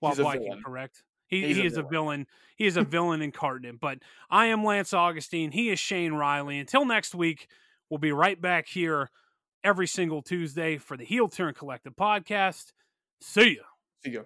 while 0.00 0.16
biking. 0.16 0.60
Correct? 0.64 1.04
He, 1.28 1.46
He's 1.46 1.56
he 1.56 1.62
a 1.62 1.66
is 1.66 1.72
a 1.76 1.82
villain. 1.82 1.90
villain. 1.90 2.26
He 2.56 2.66
is 2.66 2.76
a 2.76 2.82
villain 2.82 3.22
incarnate. 3.22 3.78
But 3.80 3.98
I 4.30 4.46
am 4.46 4.64
Lance 4.64 4.92
Augustine. 4.92 5.52
He 5.52 5.70
is 5.70 5.78
Shane 5.78 6.14
Riley. 6.14 6.58
Until 6.58 6.84
next 6.84 7.14
week, 7.14 7.48
we'll 7.88 7.98
be 7.98 8.12
right 8.12 8.40
back 8.40 8.66
here 8.66 9.10
every 9.62 9.86
single 9.86 10.22
Tuesday 10.22 10.76
for 10.78 10.96
the 10.96 11.04
Heel 11.04 11.28
Turn 11.28 11.54
Collective 11.54 11.94
podcast. 11.94 12.72
See 13.20 13.56
ya. 13.56 13.62
see 14.04 14.12
you. 14.12 14.24